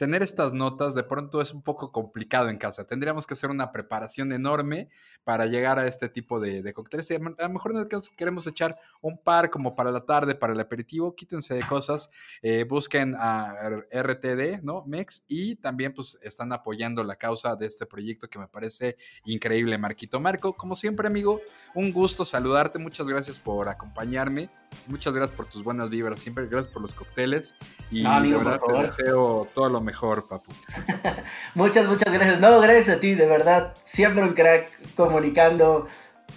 tener 0.03 0.21
estas 0.21 0.53
notas 0.53 0.97
de 0.97 1.05
pronto 1.05 1.41
es 1.41 1.55
un 1.55 1.63
poco 1.63 1.93
complicado 1.93 2.49
en 2.49 2.59
casa. 2.59 2.85
Tendríamos 2.85 3.25
que 3.25 3.35
hacer 3.35 3.51
una 3.51 3.71
preparación 3.71 4.33
enorme 4.33 4.89
para 5.23 5.47
llegar 5.47 5.79
a 5.79 5.87
este 5.87 6.09
tipo 6.09 6.41
de, 6.41 6.73
cócteles. 6.73 7.09
a 7.13 7.19
lo 7.19 7.49
mejor 7.51 7.71
en 7.71 7.77
el 7.77 7.87
caso 7.87 8.11
queremos 8.17 8.45
echar 8.49 8.75
un 9.01 9.17
par 9.17 9.49
como 9.49 9.77
para 9.77 9.93
la 9.93 10.05
tarde, 10.05 10.35
para 10.35 10.55
el 10.55 10.59
aperitivo, 10.59 11.15
quítense 11.15 11.55
de 11.55 11.65
cosas, 11.69 12.11
eh, 12.43 12.65
busquen 12.65 13.15
a 13.17 13.55
RTD, 13.93 14.65
¿no? 14.65 14.83
MEX 14.87 15.25
y 15.29 15.55
también 15.55 15.95
pues 15.95 16.19
están 16.21 16.53
apoyando 16.53 17.05
la 17.05 17.15
causa 17.15 17.55
de 17.55 17.67
este 17.67 17.87
proyecto 17.87 18.29
que 18.29 18.41
me 18.41 18.49
parece 18.49 18.97
increíble, 19.25 19.79
Marquito. 19.79 20.19
Marco, 20.19 20.53
como 20.55 20.75
siempre, 20.75 21.07
amigo, 21.07 21.41
un 21.77 21.93
gusto 21.93 22.25
saludarte. 22.25 22.81
Muchas 22.81 23.07
gracias 23.07 23.39
por 23.39 23.69
acompañarme. 23.69 24.51
Muchas 24.87 25.15
gracias 25.15 25.37
por 25.37 25.47
tus 25.47 25.63
buenas 25.63 25.91
vibras, 25.91 26.21
siempre 26.21 26.47
gracias 26.47 26.73
por 26.73 26.83
los 26.83 26.95
cócteles 26.95 27.55
y 27.91 28.03
de 28.03 28.37
verdad 28.37 28.61
te 28.67 28.83
deseo 28.83 29.49
todo 29.55 29.69
lo 29.69 29.81
mejor, 29.81 30.27
papu. 30.27 30.53
muchas, 31.55 31.87
muchas 31.87 32.13
gracias. 32.13 32.41
No, 32.41 32.61
gracias 32.61 32.97
a 32.97 33.01
ti, 33.01 33.15
de 33.15 33.27
verdad, 33.27 33.75
siempre 33.83 34.23
un 34.23 34.35
crack 34.35 34.71
comunicando 34.97 35.87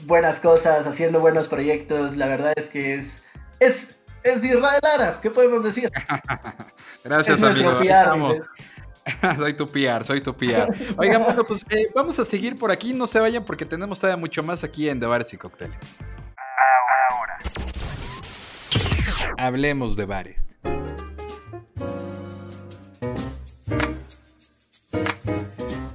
buenas 0.04 0.40
cosas, 0.40 0.86
haciendo 0.88 1.20
buenos 1.20 1.48
proyectos. 1.48 2.18
La 2.18 2.28
verdad 2.28 2.54
es 2.56 2.70
que 2.70 2.96
es, 2.96 3.24
es, 3.60 3.98
es 4.24 4.44
Israel 4.44 4.82
Ara, 4.84 5.20
¿qué 5.22 5.32
podemos 5.32 5.64
decir? 5.64 5.92
gracias, 7.04 7.42
amigo. 7.42 7.80
Estamos. 7.82 8.38
soy 9.38 9.54
tu 9.54 9.68
PR, 9.68 10.04
soy 10.04 10.22
tu 10.22 10.36
PR. 10.36 10.74
Oigan, 10.98 11.24
bueno, 11.24 11.44
pues 11.44 11.64
eh, 11.70 11.92
vamos 11.94 12.18
a 12.20 12.26
seguir 12.26 12.58
por 12.58 12.72
aquí, 12.72 12.94
no 12.94 13.08
se 13.08 13.20
vayan 13.20 13.46
porque 13.46 13.66
tenemos 13.66 14.00
todavía 14.00 14.20
mucho 14.20 14.44
más 14.44 14.64
aquí 14.64 14.90
en 14.90 15.00
De 15.00 15.08
Bares 15.08 15.32
y 15.34 15.38
Cócteles. 15.38 15.96
Ahora. 17.10 17.38
Hablemos 19.38 19.96
de 19.96 20.06
bares. 20.06 20.56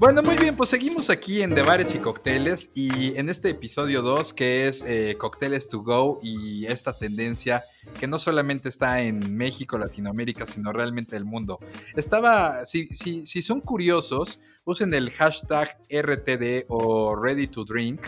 Bueno, 0.01 0.23
muy 0.23 0.39
bien, 0.39 0.57
pues 0.57 0.71
seguimos 0.71 1.11
aquí 1.11 1.43
en 1.43 1.55
De 1.55 1.61
Bares 1.61 1.95
y 1.95 1.99
Cócteles 1.99 2.71
y 2.75 3.19
en 3.19 3.29
este 3.29 3.51
episodio 3.51 4.01
2 4.01 4.33
que 4.33 4.67
es 4.67 4.83
eh, 4.87 5.17
Cócteles 5.19 5.69
to 5.69 5.83
Go 5.83 6.21
y 6.23 6.65
esta 6.65 6.97
tendencia 6.97 7.63
que 7.99 8.07
no 8.07 8.19
solamente 8.19 8.71
está 8.71 9.03
en 9.03 9.37
México, 9.37 9.77
Latinoamérica, 9.77 10.47
sino 10.47 10.73
realmente 10.73 11.17
el 11.17 11.27
mundo. 11.27 11.59
Estaba, 11.97 12.65
si, 12.65 12.89
si, 12.89 13.27
si 13.27 13.43
son 13.43 13.61
curiosos, 13.61 14.41
usen 14.65 14.95
el 14.95 15.11
hashtag 15.11 15.77
RTD 15.91 16.65
o 16.69 17.15
Ready 17.15 17.49
to 17.49 17.67
Drink 17.67 18.01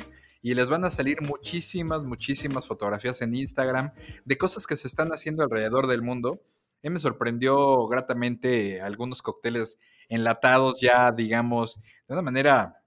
y 0.43 0.55
les 0.55 0.69
van 0.69 0.85
a 0.85 0.91
salir 0.91 1.23
muchísimas, 1.23 2.03
muchísimas 2.03 2.67
fotografías 2.67 3.23
en 3.23 3.35
Instagram 3.35 3.93
de 4.25 4.37
cosas 4.37 4.67
que 4.67 4.77
se 4.77 4.89
están 4.89 5.11
haciendo 5.13 5.45
alrededor 5.45 5.87
del 5.87 6.03
mundo 6.03 6.43
mí 6.83 6.91
me 6.91 6.99
sorprendió 6.99 7.87
gratamente 7.87 8.81
algunos 8.81 9.23
cócteles 9.23 9.79
enlatados 10.09 10.81
ya, 10.81 11.13
digamos, 11.13 11.81
de 12.09 12.15
una 12.15 12.23
manera 12.23 12.83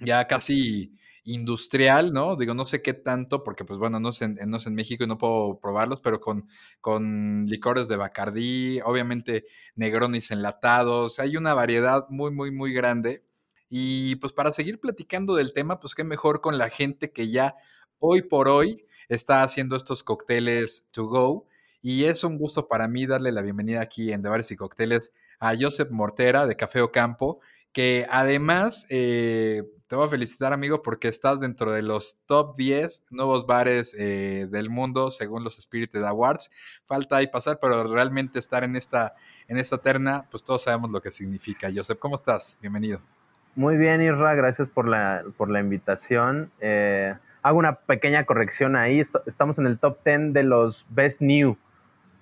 ya 0.00 0.26
casi 0.26 0.94
industrial, 1.24 2.12
¿no? 2.12 2.36
Digo, 2.36 2.54
no 2.54 2.66
sé 2.66 2.82
qué 2.82 2.94
tanto, 2.94 3.44
porque 3.44 3.64
pues 3.64 3.78
bueno, 3.78 4.00
no 4.00 4.12
sé, 4.12 4.24
en, 4.24 4.38
no 4.46 4.58
en 4.64 4.74
México 4.74 5.04
y 5.04 5.06
no 5.06 5.18
puedo 5.18 5.60
probarlos, 5.60 6.00
pero 6.00 6.20
con, 6.20 6.48
con 6.80 7.46
licores 7.46 7.88
de 7.88 7.96
Bacardí, 7.96 8.80
obviamente 8.80 9.44
negronis 9.74 10.30
enlatados, 10.30 11.18
hay 11.18 11.36
una 11.36 11.54
variedad 11.54 12.06
muy, 12.08 12.30
muy, 12.30 12.50
muy 12.50 12.72
grande. 12.72 13.24
Y 13.68 14.16
pues 14.16 14.32
para 14.32 14.52
seguir 14.52 14.80
platicando 14.80 15.34
del 15.34 15.52
tema, 15.52 15.80
pues 15.80 15.94
qué 15.94 16.04
mejor 16.04 16.40
con 16.40 16.58
la 16.58 16.70
gente 16.70 17.12
que 17.12 17.28
ya 17.28 17.56
hoy 17.98 18.22
por 18.22 18.48
hoy 18.48 18.84
está 19.08 19.42
haciendo 19.42 19.76
estos 19.76 20.02
cócteles 20.02 20.86
to 20.90 21.06
go 21.06 21.46
y 21.80 22.04
es 22.04 22.24
un 22.24 22.38
gusto 22.38 22.68
para 22.68 22.88
mí 22.88 23.06
darle 23.06 23.32
la 23.32 23.42
bienvenida 23.42 23.80
aquí 23.80 24.12
en 24.12 24.22
De 24.22 24.28
Bares 24.28 24.50
y 24.50 24.56
Cócteles 24.56 25.12
a 25.38 25.54
Joseph 25.58 25.90
Mortera 25.90 26.46
de 26.46 26.56
Café 26.56 26.80
Ocampo, 26.80 27.40
que 27.72 28.06
además 28.10 28.86
eh, 28.90 29.62
te 29.86 29.96
voy 29.96 30.06
a 30.06 30.08
felicitar, 30.08 30.52
amigo, 30.52 30.82
porque 30.82 31.08
estás 31.08 31.40
dentro 31.40 31.70
de 31.70 31.82
los 31.82 32.18
top 32.26 32.56
10 32.56 33.04
nuevos 33.10 33.46
bares 33.46 33.94
eh, 33.98 34.48
del 34.50 34.70
mundo 34.70 35.10
según 35.10 35.44
los 35.44 35.56
Spirited 35.56 36.02
Awards. 36.02 36.50
Falta 36.84 37.16
ahí 37.16 37.28
pasar, 37.28 37.58
pero 37.60 37.84
realmente 37.84 38.38
estar 38.38 38.64
en 38.64 38.74
esta, 38.74 39.14
en 39.46 39.56
esta 39.56 39.78
terna, 39.78 40.26
pues 40.30 40.42
todos 40.42 40.62
sabemos 40.62 40.90
lo 40.90 41.00
que 41.00 41.12
significa. 41.12 41.70
Joseph, 41.74 41.98
¿cómo 41.98 42.16
estás? 42.16 42.58
Bienvenido. 42.60 43.17
Muy 43.58 43.76
bien, 43.76 44.00
Irra, 44.00 44.36
gracias 44.36 44.68
por 44.68 44.86
la, 44.86 45.24
por 45.36 45.50
la 45.50 45.58
invitación. 45.58 46.52
Eh, 46.60 47.12
hago 47.42 47.58
una 47.58 47.74
pequeña 47.74 48.24
corrección 48.24 48.76
ahí. 48.76 49.02
Estamos 49.26 49.58
en 49.58 49.66
el 49.66 49.80
top 49.80 49.98
10 50.04 50.32
de 50.32 50.44
los 50.44 50.86
Best 50.90 51.20
New 51.20 51.56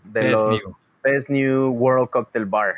de 0.04 0.20
Best 0.20 0.32
los 0.32 0.44
New. 0.48 0.76
Best 1.04 1.28
New 1.28 1.72
World 1.72 2.08
Cocktail 2.08 2.46
Bar. 2.46 2.76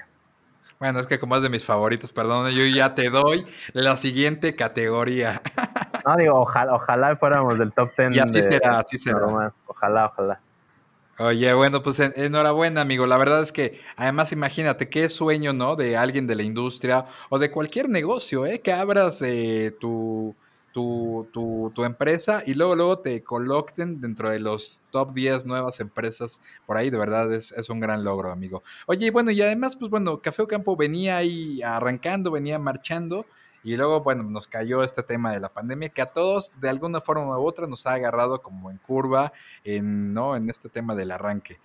Bueno, 0.81 0.99
es 0.99 1.07
que 1.07 1.21
como 1.21 1.37
es 1.37 1.42
de 1.42 1.51
mis 1.51 1.64
favoritos, 1.64 2.12
perdón, 2.12 2.51
yo 2.51 2.64
ya 2.64 2.97
te 2.97 3.11
doy 3.11 3.47
la 3.75 3.97
siguiente 3.97 4.57
categoría. 4.57 5.40
No, 6.07 6.16
digo, 6.16 6.40
ojalá, 6.40 6.75
ojalá 6.75 7.16
fuéramos 7.16 7.59
del 7.59 7.71
top 7.73 7.90
10. 7.99 8.16
Y 8.16 8.18
así 8.21 8.42
será, 8.42 8.79
así 8.79 8.97
será. 8.97 9.53
Ojalá, 9.66 10.07
ojalá. 10.07 10.40
Oye, 11.20 11.52
bueno, 11.52 11.83
pues 11.83 11.98
enhorabuena, 11.98 12.81
amigo. 12.81 13.04
La 13.04 13.16
verdad 13.16 13.42
es 13.42 13.50
que, 13.50 13.76
además, 13.96 14.31
imagínate 14.31 14.88
qué 14.88 15.09
sueño, 15.09 15.52
¿no? 15.52 15.74
De 15.74 15.96
alguien 15.96 16.28
de 16.28 16.37
la 16.37 16.44
industria 16.44 17.07
o 17.28 17.40
de 17.40 17.50
cualquier 17.50 17.88
negocio, 17.88 18.46
¿eh? 18.46 18.61
Que 18.61 18.72
abras 18.72 19.20
eh, 19.22 19.74
tu, 19.81 20.37
tu, 20.72 21.28
tu, 21.74 21.85
empresa 21.85 22.44
y 22.46 22.54
luego, 22.54 22.76
luego 22.76 22.98
te 23.00 23.24
coloquen 23.24 24.00
dentro 24.00 24.31
de 24.31 24.38
los 24.38 24.83
top 24.92 25.12
10 25.12 25.46
nuevas 25.46 25.81
empresas 25.81 26.40
por 26.66 26.76
ahí, 26.76 26.88
de 26.88 26.98
verdad 26.98 27.33
es, 27.33 27.50
es 27.50 27.68
un 27.68 27.81
gran 27.81 28.04
logro, 28.04 28.31
amigo. 28.31 28.62
Oye, 28.87 29.07
y 29.07 29.11
bueno, 29.11 29.33
y 29.33 29.42
además, 29.42 29.74
pues 29.74 29.90
bueno, 29.90 30.22
Café 30.22 30.42
Ocampo 30.42 30.76
venía 30.76 31.16
ahí 31.16 31.61
arrancando, 31.62 32.31
venía 32.31 32.61
marchando. 32.61 33.26
Y 33.68 33.76
luego, 33.76 34.00
bueno, 34.00 34.22
nos 34.22 34.48
cayó 34.48 34.83
este 34.83 35.02
tema 35.02 35.31
de 35.31 35.40
la 35.40 35.52
pandemia 35.52 35.90
que 35.90 36.00
a 36.00 36.07
todos, 36.07 36.59
de 36.59 36.70
alguna 36.70 37.02
forma 37.02 37.38
u 37.38 37.46
otra, 37.46 37.66
nos 37.66 37.87
ha 37.87 37.92
agarrado 37.92 38.40
como 38.40 38.70
en 38.70 38.78
curva 38.78 39.31
en, 39.62 40.14
¿no? 40.14 40.37
en 40.37 40.48
este 40.48 40.70
tema 40.70 40.94
del 40.94 41.11
arranque. 41.11 41.61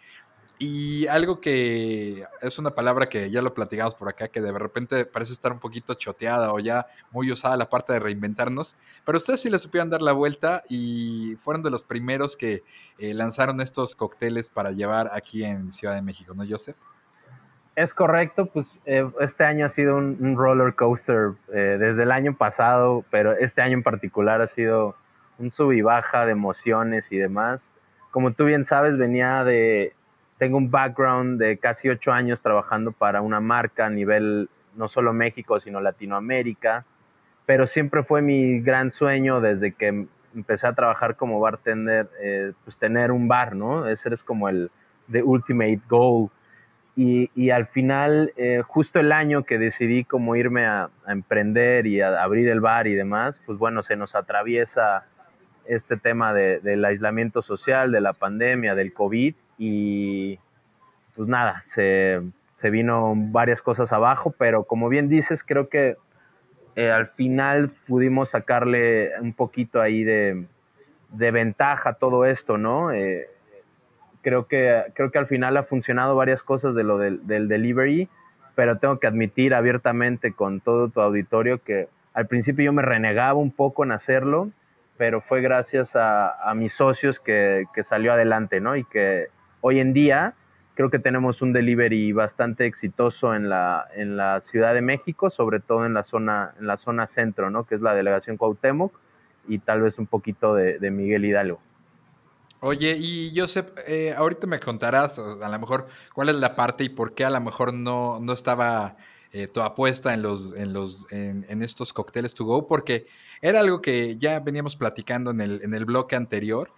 Y 0.59 1.07
algo 1.07 1.39
que 1.39 2.25
es 2.41 2.59
una 2.59 2.73
palabra 2.73 3.07
que 3.07 3.31
ya 3.31 3.41
lo 3.41 3.53
platicamos 3.53 3.95
por 3.95 4.09
acá, 4.09 4.27
que 4.27 4.41
de 4.41 4.51
repente 4.51 5.05
parece 5.05 5.31
estar 5.31 5.53
un 5.53 5.59
poquito 5.59 5.93
choteada 5.93 6.51
o 6.51 6.59
ya 6.59 6.87
muy 7.11 7.31
usada 7.31 7.55
la 7.55 7.69
parte 7.69 7.93
de 7.93 7.99
reinventarnos, 7.99 8.75
pero 9.05 9.17
ustedes 9.17 9.39
sí 9.39 9.49
le 9.49 9.57
supieron 9.57 9.89
dar 9.89 10.01
la 10.01 10.11
vuelta 10.11 10.61
y 10.67 11.37
fueron 11.37 11.63
de 11.63 11.69
los 11.69 11.83
primeros 11.83 12.35
que 12.35 12.63
eh, 12.97 13.13
lanzaron 13.13 13.61
estos 13.61 13.95
cócteles 13.95 14.49
para 14.49 14.73
llevar 14.73 15.09
aquí 15.13 15.45
en 15.45 15.71
Ciudad 15.71 15.95
de 15.95 16.01
México, 16.01 16.33
¿no, 16.33 16.43
Joseph? 16.45 16.75
Es 17.75 17.93
correcto, 17.93 18.45
pues 18.45 18.73
eh, 18.85 19.09
este 19.19 19.43
año 19.45 19.65
ha 19.65 19.69
sido 19.69 19.97
un, 19.97 20.35
roller 20.37 20.75
coaster 20.75 21.31
eh, 21.51 21.77
desde 21.79 22.03
el 22.03 22.11
año 22.11 22.35
pasado, 22.35 23.03
pero 23.09 23.31
este 23.33 23.61
año 23.61 23.73
en 23.73 23.83
particular 23.83 24.41
ha 24.41 24.47
sido 24.47 24.95
un 25.39 25.49
sub 25.49 25.71
y 25.71 25.81
baja 25.81 26.25
de 26.25 26.33
emociones 26.33 27.11
y 27.11 27.17
demás. 27.17 27.73
Como 28.11 28.31
tú 28.31 28.45
bien 28.45 28.63
sabes, 28.63 28.97
venía 28.97 29.43
de 29.43 29.93
tengo 30.37 30.57
un 30.57 30.69
background 30.69 31.39
de 31.39 31.57
casi 31.57 31.89
ocho 31.89 32.11
años 32.11 32.41
trabajando 32.41 32.91
para 32.91 33.21
una 33.21 33.39
marca 33.39 33.85
a 33.85 33.89
nivel 33.89 34.49
no 34.75 34.87
solo 34.87 35.13
México, 35.13 35.59
sino 35.59 35.79
Latinoamérica, 35.79 36.85
pero 37.45 37.65
siempre 37.67 38.03
fue 38.03 38.21
mi 38.21 38.59
gran 38.61 38.91
sueño 38.91 39.41
desde 39.41 39.73
que 39.73 40.05
empecé 40.35 40.67
a 40.67 40.73
trabajar 40.73 41.15
como 41.15 41.39
bartender, 41.39 42.09
eh, 42.19 42.53
pues 42.63 42.77
tener 42.77 43.11
un 43.11 43.27
bar, 43.27 43.55
¿no? 43.55 43.87
Ese 43.87 44.13
es 44.13 44.23
como 44.23 44.49
el 44.49 44.71
the 45.11 45.23
ultimate 45.23 45.81
goal. 45.87 46.29
Y, 46.95 47.49
al 47.49 47.65
final, 47.65 48.33
eh, 48.37 48.61
justo 48.65 48.99
el 48.99 49.11
año 49.11 49.43
que 49.43 49.57
decidí 49.57 50.03
como 50.03 50.35
irme 50.35 50.67
a, 50.67 50.89
emprender 51.07 51.87
y 51.87 52.01
a, 52.01 52.21
abrir 52.21 52.47
el 52.49 52.61
bar 52.61 52.85
y 52.85 52.93
demás, 52.93 53.41
pues 53.47 53.57
bueno, 53.57 53.81
se 53.81 53.95
nos 53.95 54.13
atraviesa 54.13 55.05
este 55.65 55.97
tema 55.97 56.33
de, 56.33 56.59
del 56.59 56.85
aislamiento 56.85 57.41
social, 57.41 57.91
de 57.91 58.01
la 58.01 58.13
pandemia, 58.13 58.75
del 58.75 58.93
COVID, 58.93 59.33
y 59.57 60.39
pues 61.15 61.27
nada, 61.27 61.63
se, 61.67 62.19
vino 62.63 63.13
varias 63.15 63.61
cosas 63.61 63.91
abajo, 63.91 64.33
pero 64.37 64.63
como 64.63 64.87
bien 64.87 65.09
dices, 65.09 65.43
creo 65.43 65.67
que 65.67 65.97
eh, 66.75 66.91
al 66.91 67.07
final 67.07 67.71
pudimos 67.87 68.29
sacarle 68.29 69.11
un 69.19 69.33
poquito 69.33 69.81
ahí 69.81 70.03
de, 70.03 70.45
ventaja 71.09 71.89
a 71.89 71.93
todo 71.95 72.25
esto, 72.25 72.57
¿no? 72.57 72.91
Eh, 72.91 73.27
creo, 74.23 74.47
que, 74.47 74.85
creo 74.95 75.11
que 75.11 75.19
al 75.19 75.27
final 75.27 75.55
ha 75.57 75.63
funcionado 75.63 76.15
varias 76.15 76.41
cosas 76.41 76.73
de 76.73 76.83
lo 76.83 76.97
del, 76.97 77.21
delivery, 77.27 78.09
pero 78.55 78.79
tengo 78.79 78.99
que 78.99 79.05
admitir 79.05 79.53
abiertamente 79.53 80.33
con 80.33 80.59
todo 80.59 80.89
tu 80.89 81.01
auditorio 81.01 81.61
que 81.61 81.87
al 82.13 82.27
principio 82.27 82.65
yo 82.65 82.73
me 82.73 82.81
renegaba 82.81 83.37
un 83.37 83.51
poco 83.51 83.83
en 83.83 83.91
hacerlo, 83.91 84.49
pero 84.97 85.21
fue 85.21 85.41
gracias 85.41 85.95
a, 85.95 86.49
a 86.49 86.55
mis 86.55 86.73
socios 86.73 87.19
que, 87.19 87.65
que, 87.75 87.83
salió 87.83 88.13
adelante, 88.13 88.59
¿no? 88.59 88.75
Y 88.75 88.83
que 88.83 89.27
hoy 89.61 89.79
en 89.79 89.93
día 89.93 90.35
creo 90.75 90.89
que 90.89 90.99
tenemos 90.99 91.41
un 91.41 91.53
delivery 91.53 92.11
bastante 92.13 92.65
exitoso 92.65 93.35
en 93.35 93.49
la, 93.49 93.87
en 93.95 94.17
la 94.17 94.41
Ciudad 94.41 94.73
de 94.73 94.81
México, 94.81 95.29
sobre 95.29 95.59
todo 95.59 95.85
en 95.85 95.93
la 95.93 96.03
zona, 96.03 96.53
en 96.59 96.67
la 96.67 96.77
zona 96.77 97.07
centro, 97.07 97.49
¿no? 97.49 97.65
que 97.65 97.75
es 97.75 97.81
la 97.81 97.93
delegación 97.93 98.37
Cuauhtémoc 98.37 98.93
y 99.47 99.59
tal 99.59 99.81
vez 99.81 99.99
un 99.99 100.07
poquito 100.07 100.55
de, 100.55 100.91
Miguel 100.91 101.25
Hidalgo. 101.25 101.59
Oye, 102.65 102.95
y 102.97 103.33
Joseph, 103.35 103.71
eh, 103.87 104.13
ahorita 104.15 104.47
me 104.47 104.57
contarás 104.57 105.19
a 105.19 105.49
lo 105.49 105.59
mejor 105.59 105.85
cuál 106.13 106.29
es 106.29 106.35
la 106.35 106.55
parte 106.55 106.85
y 106.85 106.89
por 106.89 107.13
qué 107.13 107.25
a 107.25 107.29
lo 107.29 107.41
mejor 107.41 107.73
no, 107.73 108.21
no 108.21 108.31
estaba 108.31 108.95
eh, 109.33 109.47
tu 109.47 109.59
apuesta 109.59 110.13
en, 110.13 110.21
los, 110.21 110.55
en, 110.55 110.71
los, 110.71 111.11
en, 111.11 111.45
en, 111.49 111.61
estos 111.61 111.91
cócteles 111.91 112.33
to 112.33 112.45
go, 112.45 112.65
porque 112.65 113.05
era 113.41 113.59
algo 113.59 113.81
que 113.81 114.15
ya 114.17 114.39
veníamos 114.39 114.77
platicando 114.77 115.31
en 115.31 115.41
el, 115.41 115.61
en 115.61 115.73
el 115.73 115.83
bloque 115.83 116.15
anterior 116.15 116.71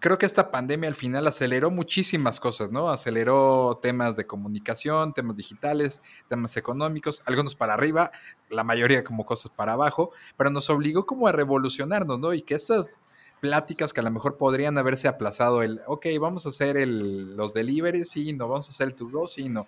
creo 0.00 0.18
que 0.18 0.26
esta 0.26 0.50
pandemia 0.50 0.88
al 0.88 0.94
final 0.94 1.26
aceleró 1.26 1.70
muchísimas 1.70 2.40
cosas, 2.40 2.70
¿no? 2.70 2.88
Aceleró 2.88 3.78
temas 3.82 4.16
de 4.16 4.26
comunicación, 4.26 5.12
temas 5.12 5.36
digitales, 5.36 6.02
temas 6.28 6.56
económicos, 6.56 7.22
algunos 7.26 7.54
para 7.54 7.74
arriba, 7.74 8.10
la 8.48 8.64
mayoría 8.64 9.04
como 9.04 9.26
cosas 9.26 9.50
para 9.54 9.72
abajo, 9.72 10.12
pero 10.36 10.50
nos 10.50 10.70
obligó 10.70 11.04
como 11.04 11.26
a 11.26 11.32
revolucionarnos, 11.32 12.18
¿no? 12.18 12.32
Y 12.32 12.42
que 12.42 12.54
estas 12.54 13.00
pláticas 13.40 13.92
que 13.92 14.00
a 14.00 14.02
lo 14.02 14.10
mejor 14.10 14.36
podrían 14.36 14.78
haberse 14.78 15.08
aplazado, 15.08 15.62
el, 15.62 15.80
ok, 15.86 16.06
vamos 16.20 16.46
a 16.46 16.50
hacer 16.50 16.76
el, 16.76 17.36
los 17.36 17.54
deliveries, 17.54 18.10
sí, 18.10 18.32
no, 18.32 18.48
vamos 18.48 18.68
a 18.68 18.70
hacer 18.70 18.88
el 18.88 18.94
to 18.94 19.08
go, 19.08 19.28
sí, 19.28 19.48
no. 19.48 19.66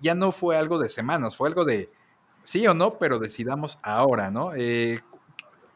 Ya 0.00 0.14
no 0.14 0.32
fue 0.32 0.56
algo 0.56 0.78
de 0.78 0.88
semanas, 0.88 1.36
fue 1.36 1.48
algo 1.48 1.64
de 1.64 1.90
sí 2.42 2.66
o 2.66 2.74
no, 2.74 2.98
pero 2.98 3.18
decidamos 3.18 3.78
ahora, 3.82 4.30
¿no? 4.30 4.52
Eh, 4.54 5.00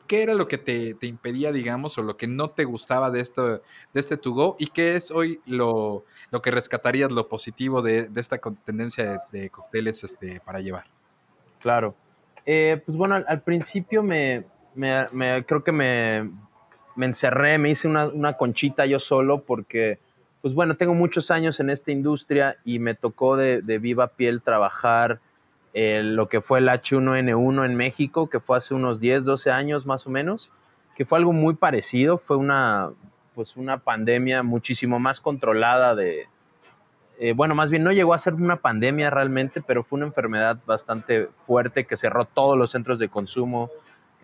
¿Qué 0.07 0.23
era 0.23 0.35
lo 0.35 0.47
que 0.47 0.59
te, 0.59 0.97
impedía, 1.03 1.51
digamos, 1.51 1.99
o 1.99 2.03
lo 2.03 2.17
que 2.17 2.29
no 2.29 2.51
te 2.51 2.65
gustaba 2.65 3.11
de, 3.11 3.21
esto, 3.21 3.47
de 3.49 3.61
este 4.01 4.17
To 4.17 4.31
Go? 4.33 4.57
¿Y 4.59 4.69
qué 4.69 4.95
es 4.95 5.11
hoy 5.11 5.41
lo, 5.47 6.05
lo 6.31 6.43
que 6.43 6.53
rescatarías, 6.53 7.11
lo 7.11 7.29
positivo 7.29 7.83
de, 7.83 8.09
esta 8.15 8.39
tendencia 8.65 9.19
de, 9.33 9.51
cócteles 9.51 10.05
este, 10.05 10.41
para 10.41 10.61
llevar? 10.61 10.85
Claro. 11.61 11.95
Eh, 12.45 12.81
pues 12.87 12.97
bueno, 12.97 13.17
al, 13.27 13.43
principio 13.43 14.05
me, 14.05 14.45
me, 14.77 15.45
creo 15.45 15.65
que 15.65 15.73
me, 15.73 16.31
encerré, 17.05 17.59
me 17.59 17.69
hice 17.69 17.87
una, 17.89 18.07
una, 18.07 18.39
conchita 18.39 18.87
yo 18.87 18.99
solo 18.99 19.43
porque, 19.43 19.99
pues 20.41 20.55
bueno, 20.55 20.77
tengo 20.77 20.95
muchos 20.95 21.31
años 21.31 21.61
en 21.61 21.69
esta 21.69 21.93
industria 21.93 22.57
y 22.65 22.79
me 22.79 22.95
tocó 22.95 23.37
de, 23.37 23.61
viva 23.79 24.09
piel 24.09 24.41
trabajar 24.41 25.21
eh, 25.75 26.01
lo 26.03 26.31
que 26.31 26.41
fue 26.41 26.61
el 26.61 26.69
H1N1 26.69 27.67
en 27.67 27.75
México, 27.75 28.31
que 28.31 28.41
fue 28.41 28.57
hace 28.57 28.73
unos 28.73 28.99
10, 28.99 29.25
12 29.25 29.51
años 29.51 29.85
más 29.85 30.07
o 30.07 30.11
menos, 30.11 30.51
que 30.95 31.05
fue 31.05 31.19
algo 31.19 31.35
muy 31.35 31.55
parecido, 31.55 32.17
fue 32.17 32.39
una, 32.39 32.91
pues 33.35 33.57
una 33.57 33.77
pandemia 33.77 34.43
muchísimo 34.43 34.99
más 34.99 35.21
controlada 35.21 35.95
de, 35.95 36.29
eh, 37.19 37.33
bueno, 37.33 37.55
más 37.55 37.71
bien 37.71 37.83
no 37.83 37.93
llegó 37.93 38.13
a 38.15 38.19
ser 38.19 38.35
una 38.35 38.57
pandemia 38.57 39.11
realmente, 39.11 39.61
pero 39.61 39.85
fue 39.85 39.99
una 39.99 40.07
enfermedad 40.07 40.59
bastante 40.67 41.29
fuerte 41.47 41.85
que 41.85 41.97
cerró 41.97 42.25
todos 42.27 42.59
los 42.59 42.71
centros 42.71 42.99
de 42.99 43.09
consumo 43.09 43.71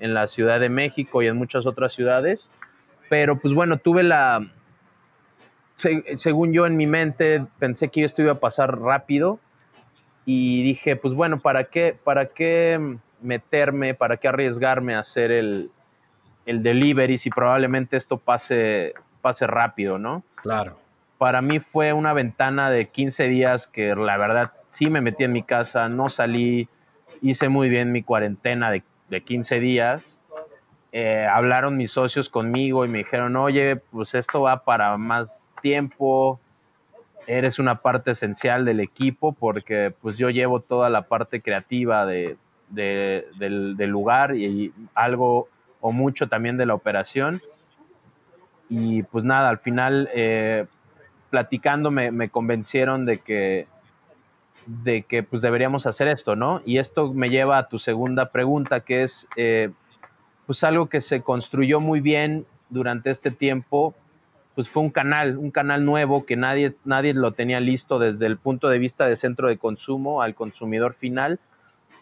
en 0.03 0.15
la 0.15 0.27
Ciudad 0.27 0.61
de 0.61 0.69
México 0.69 1.23
y 1.23 1.29
en 1.29 1.37
muchas 1.37 1.65
otras 1.65 1.93
ciudades. 1.93 2.51
Pero 3.09 3.39
pues 3.39 3.55
bueno, 3.55 3.79
tuve 3.79 4.03
la, 4.03 4.45
según 6.17 6.53
yo 6.53 6.67
en 6.67 6.77
mi 6.77 6.87
mente, 6.87 7.47
pensé 7.59 7.89
que 7.89 8.05
esto 8.05 8.23
iba 8.23 8.33
a 8.33 8.41
pasar 8.41 8.81
rápido 8.81 9.39
y 10.25 10.63
dije, 10.63 10.97
pues 10.97 11.15
bueno, 11.15 11.41
¿para 11.41 11.65
qué, 11.65 11.97
para 12.03 12.27
qué 12.27 12.99
meterme, 13.21 13.95
para 13.95 14.17
qué 14.17 14.29
arriesgarme 14.29 14.95
a 14.95 15.01
hacer 15.01 15.31
el, 15.31 15.71
el 16.47 16.63
delivery 16.63 17.19
si 17.19 17.31
probablemente 17.31 17.97
esto 17.97 18.19
pase, 18.19 18.95
pase 19.21 19.47
rápido, 19.47 19.99
¿no? 19.99 20.23
Claro. 20.37 20.79
Para 21.19 21.41
mí 21.41 21.61
fue 21.61 21.93
una 21.93 22.13
ventana 22.13 22.71
de 22.71 22.89
15 22.89 23.29
días 23.29 23.69
que 23.69 23.95
la 23.95 24.17
verdad 24.17 24.53
sí 24.71 24.91
me 24.91 25.01
metí 25.01 25.23
en 25.23 25.33
mi 25.33 25.45
casa, 25.45 25.89
no 25.89 26.09
salí, 26.09 26.69
hice 27.21 27.49
muy 27.49 27.69
bien 27.69 27.93
mi 27.93 28.03
cuarentena 28.03 28.71
de, 28.73 28.83
de 29.13 29.23
15 29.23 29.61
días. 29.61 30.19
Eh, 30.91 31.27
hablaron 31.31 31.77
mis 31.77 31.93
socios 31.93 32.29
conmigo 32.29 32.85
y 32.85 32.89
me 32.89 32.99
dijeron, 32.99 33.37
oye, 33.37 33.77
pues 33.77 34.15
esto 34.15 34.43
va 34.43 34.65
para 34.65 34.97
más 34.97 35.49
tiempo, 35.61 36.41
eres 37.27 37.59
una 37.59 37.81
parte 37.83 38.11
esencial 38.11 38.65
del 38.65 38.81
equipo 38.81 39.33
porque 39.33 39.95
pues 40.03 40.17
yo 40.17 40.31
llevo 40.31 40.61
toda 40.61 40.91
la 40.91 41.03
parte 41.03 41.41
creativa 41.41 42.05
de, 42.07 42.37
del, 42.71 43.77
lugar 43.79 44.35
y 44.35 44.73
algo 44.95 45.49
o 45.81 45.93
mucho 45.93 46.29
también 46.29 46.57
de 46.57 46.67
la 46.67 46.75
operación. 46.75 47.41
Y 48.71 49.03
pues 49.03 49.25
nada, 49.25 49.51
al 49.51 49.59
final 49.59 50.09
eh, 50.15 50.65
platicando 51.29 51.91
me, 51.91 52.31
convencieron 52.31 53.05
de 53.05 53.19
que, 53.19 53.67
de 54.67 55.03
que 55.03 55.23
pues 55.23 55.43
deberíamos 55.43 55.87
hacer 55.87 56.09
esto, 56.09 56.37
¿no? 56.37 56.63
Y 56.65 56.79
esto 56.79 57.13
me 57.13 57.31
lleva 57.31 57.59
a 57.59 57.69
tu 57.69 57.79
segunda 57.79 58.31
pregunta, 58.31 58.81
que 58.81 59.03
es 59.03 59.29
eh, 59.37 59.71
pues 60.47 60.65
algo 60.65 60.89
que 60.89 61.01
se 61.01 61.23
construyó 61.23 61.81
muy 61.81 62.01
bien 62.01 62.47
durante 62.71 63.11
este 63.11 63.31
tiempo, 63.31 63.95
pues 64.55 64.69
fue 64.69 64.83
un 64.83 64.91
canal, 64.91 65.39
un 65.39 65.51
canal 65.51 65.85
nuevo 65.85 66.27
que 66.27 66.37
nadie, 66.37 66.75
nadie 66.85 67.15
lo 67.15 67.33
tenía 67.33 67.61
listo 67.61 67.99
desde 67.99 68.27
el 68.27 68.37
punto 68.37 68.69
de 68.69 68.79
vista 68.79 69.07
de 69.07 69.17
centro 69.17 69.49
de 69.49 69.59
consumo 69.59 70.23
al 70.23 70.35
consumidor 70.35 70.95
final. 70.95 71.41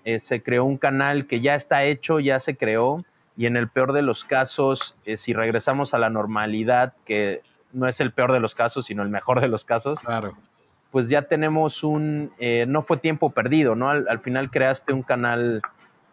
Eh, 0.05 0.21
se 0.21 0.43
creó 0.43 0.65
un 0.65 0.79
canal 0.79 1.27
que 1.27 1.41
ya 1.41 1.55
está 1.55 1.85
hecho, 1.85 2.21
ya 2.21 2.41
se 2.41 2.57
creó, 2.57 3.05
y 3.37 3.47
en 3.47 3.57
el 3.57 3.69
peor 3.69 3.93
de 3.93 4.03
los 4.03 4.25
casos, 4.25 4.97
eh, 5.05 5.17
si 5.17 5.33
regresamos 5.33 5.95
a 5.95 5.99
la 5.99 6.11
normalidad, 6.11 6.95
que 7.05 7.43
no 7.73 7.87
es 7.87 8.01
el 8.01 8.13
peor 8.13 8.33
de 8.33 8.41
los 8.41 8.55
casos, 8.55 8.87
sino 8.87 9.03
el 9.03 9.09
mejor 9.09 9.41
de 9.41 9.49
los 9.49 9.65
casos, 9.65 10.01
claro. 10.01 10.33
Pues 10.91 11.09
ya 11.09 11.23
tenemos 11.23 11.85
un, 11.85 12.33
eh, 12.39 12.65
no 12.67 12.83
fue 12.83 12.97
tiempo 12.97 13.31
perdido, 13.31 13.75
¿no? 13.75 13.91
Al, 13.91 14.19
final 14.21 14.51
creaste 14.51 14.93
un 14.93 15.03
canal, 15.03 15.63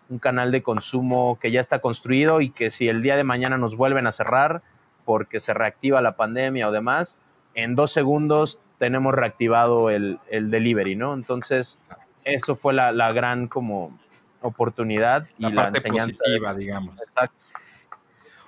un 0.10 0.20
canal 0.20 0.52
de 0.52 0.62
consumo 0.62 1.40
que 1.42 1.52
ya 1.52 1.62
está 1.62 1.80
construido 1.80 2.42
y 2.42 2.52
que 2.52 2.70
si 2.70 2.88
el 2.88 3.02
día 3.02 3.16
de 3.16 3.24
mañana 3.24 3.58
nos 3.58 3.76
vuelven 3.76 4.08
a 4.08 4.12
cerrar 4.12 4.62
porque 5.04 5.40
se 5.40 5.54
reactiva 5.54 6.02
la 6.02 6.16
pandemia 6.16 6.70
o 6.70 6.72
demás, 6.72 7.18
en 7.56 7.74
dos 7.74 7.92
segundos 7.92 8.60
tenemos 8.78 9.16
reactivado 9.16 9.90
el, 9.90 10.20
el 10.30 10.52
delivery, 10.52 10.96
¿no? 10.96 11.16
Entonces, 11.16 11.80
eso 12.24 12.56
fue 12.56 12.74
la, 12.74 12.92
la 12.92 13.12
gran 13.14 13.48
como 13.48 13.98
oportunidad 14.42 15.28
y 15.40 15.50
la, 15.50 15.64
parte 15.64 15.82
positiva, 15.82 16.54
digamos. 16.54 17.02
Exacto. 17.02 17.47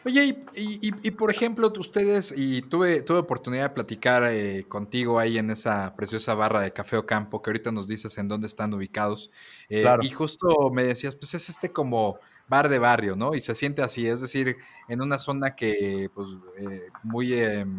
Oye, 0.05 0.45
y, 0.55 1.12
por 1.12 1.29
ejemplo, 1.29 1.73
ustedes, 1.77 2.33
y 2.35 2.62
tuve, 2.62 3.01
tuve 3.01 3.17
oportunidad 3.17 3.63
de 3.63 3.69
platicar 3.71 4.23
eh, 4.31 4.65
contigo 4.69 5.19
ahí 5.19 5.38
en 5.38 5.49
esa 5.49 5.93
preciosa 5.97 6.33
barra 6.35 6.62
de 6.62 6.71
Café 6.71 6.95
Ocampo, 6.95 7.41
que 7.41 7.49
ahorita 7.49 7.73
nos 7.73 7.85
dices 7.85 8.17
en 8.17 8.29
dónde 8.29 8.47
están 8.47 8.73
ubicados. 8.73 9.29
Eh, 9.67 9.85
y 10.01 10.09
justo 10.09 10.71
me 10.71 10.83
decías, 10.83 11.17
pues 11.17 11.33
es 11.33 11.49
este 11.49 11.73
como 11.73 12.17
bar 12.47 12.69
de 12.69 12.79
barrio, 12.79 13.17
¿no? 13.17 13.35
Y 13.35 13.41
se 13.41 13.55
siente 13.55 13.81
así, 13.81 14.07
es 14.07 14.21
decir, 14.21 14.55
en 14.88 15.01
una 15.01 15.19
zona 15.19 15.53
que, 15.53 16.09
pues, 16.15 16.29
eh, 16.57 16.88
muy, 17.03 17.33
em, 17.33 17.77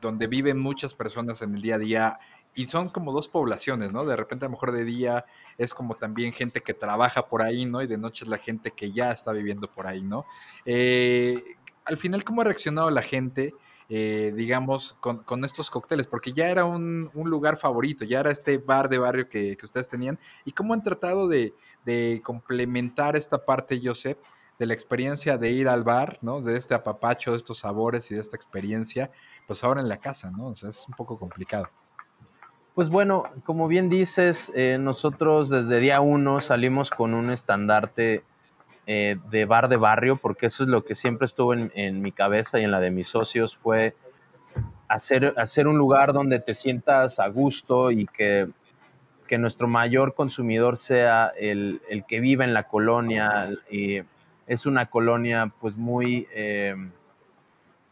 donde 0.00 0.26
viven 0.26 0.58
muchas 0.58 0.94
personas 0.94 1.42
en 1.42 1.54
el 1.54 1.62
día 1.62 1.74
a 1.76 1.78
día 1.78 2.18
y 2.58 2.66
son 2.66 2.88
como 2.88 3.12
dos 3.12 3.28
poblaciones, 3.28 3.92
¿no? 3.92 4.04
De 4.04 4.16
repente 4.16 4.44
a 4.44 4.48
lo 4.48 4.52
mejor 4.54 4.72
de 4.72 4.84
día 4.84 5.24
es 5.58 5.74
como 5.74 5.94
también 5.94 6.32
gente 6.32 6.60
que 6.60 6.74
trabaja 6.74 7.28
por 7.28 7.40
ahí, 7.40 7.66
¿no? 7.66 7.82
Y 7.82 7.86
de 7.86 7.98
noche 7.98 8.24
es 8.24 8.28
la 8.28 8.38
gente 8.38 8.72
que 8.72 8.90
ya 8.90 9.12
está 9.12 9.30
viviendo 9.30 9.70
por 9.70 9.86
ahí, 9.86 10.02
¿no? 10.02 10.26
Eh, 10.66 11.40
al 11.84 11.96
final, 11.96 12.24
¿cómo 12.24 12.40
ha 12.40 12.44
reaccionado 12.44 12.90
la 12.90 13.02
gente, 13.02 13.54
eh, 13.88 14.32
digamos, 14.34 14.96
con, 14.98 15.44
estos 15.44 15.70
cócteles? 15.70 16.08
Porque 16.08 16.32
ya 16.32 16.48
era 16.50 16.64
un, 16.64 17.12
lugar 17.14 17.56
favorito, 17.56 18.04
ya 18.04 18.18
era 18.18 18.32
este 18.32 18.58
bar 18.58 18.88
de 18.88 18.98
barrio 18.98 19.28
que, 19.28 19.56
ustedes 19.62 19.88
tenían. 19.88 20.18
¿Y 20.44 20.50
cómo 20.50 20.74
han 20.74 20.82
tratado 20.82 21.28
de, 21.28 21.54
complementar 22.24 23.14
esta 23.14 23.44
parte, 23.44 23.80
Joseph? 23.82 24.18
de 24.58 24.66
la 24.66 24.74
experiencia 24.74 25.38
de 25.38 25.52
ir 25.52 25.68
al 25.68 25.84
bar, 25.84 26.18
¿no? 26.20 26.40
De 26.40 26.56
este 26.56 26.74
apapacho, 26.74 27.30
de 27.30 27.36
estos 27.36 27.60
sabores 27.60 28.10
y 28.10 28.16
de 28.16 28.20
esta 28.20 28.34
experiencia, 28.34 29.12
pues 29.46 29.62
ahora 29.62 29.80
en 29.80 29.88
la 29.88 29.98
casa, 29.98 30.32
¿no? 30.32 30.48
O 30.48 30.56
sea, 30.56 30.70
es 30.70 30.84
un 30.88 30.94
poco 30.94 31.16
complicado. 31.16 31.68
Pues 32.78 32.90
bueno, 32.90 33.24
como 33.42 33.66
bien 33.66 33.88
dices, 33.88 34.52
eh, 34.54 34.78
nosotros 34.78 35.50
desde 35.50 35.80
día 35.80 36.00
uno 36.00 36.38
salimos 36.38 36.90
con 36.90 37.12
un 37.12 37.30
estandarte 37.30 38.22
eh, 38.86 39.16
de 39.32 39.46
bar 39.46 39.68
de 39.68 39.76
barrio, 39.76 40.14
porque 40.14 40.46
eso 40.46 40.62
es 40.62 40.68
lo 40.68 40.84
que 40.84 40.94
siempre 40.94 41.26
estuvo 41.26 41.54
en, 41.54 42.02
mi 42.02 42.12
cabeza 42.12 42.60
y 42.60 42.62
en 42.62 42.70
la 42.70 42.78
de 42.78 42.92
mis 42.92 43.08
socios, 43.08 43.56
fue 43.56 43.96
hacer, 44.86 45.34
hacer 45.38 45.66
un 45.66 45.76
lugar 45.76 46.12
donde 46.12 46.38
te 46.38 46.54
sientas 46.54 47.18
a 47.18 47.26
gusto 47.26 47.90
y 47.90 48.06
que, 48.06 48.48
nuestro 49.36 49.66
mayor 49.66 50.14
consumidor 50.14 50.76
sea 50.76 51.32
el, 51.36 51.80
que 52.06 52.20
vive 52.20 52.44
en 52.44 52.54
la 52.54 52.68
colonia. 52.68 53.50
Y 53.68 54.02
es 54.46 54.66
una 54.66 54.86
colonia 54.86 55.50
pues 55.60 55.74
muy... 55.74 56.28
Eh, 56.32 56.76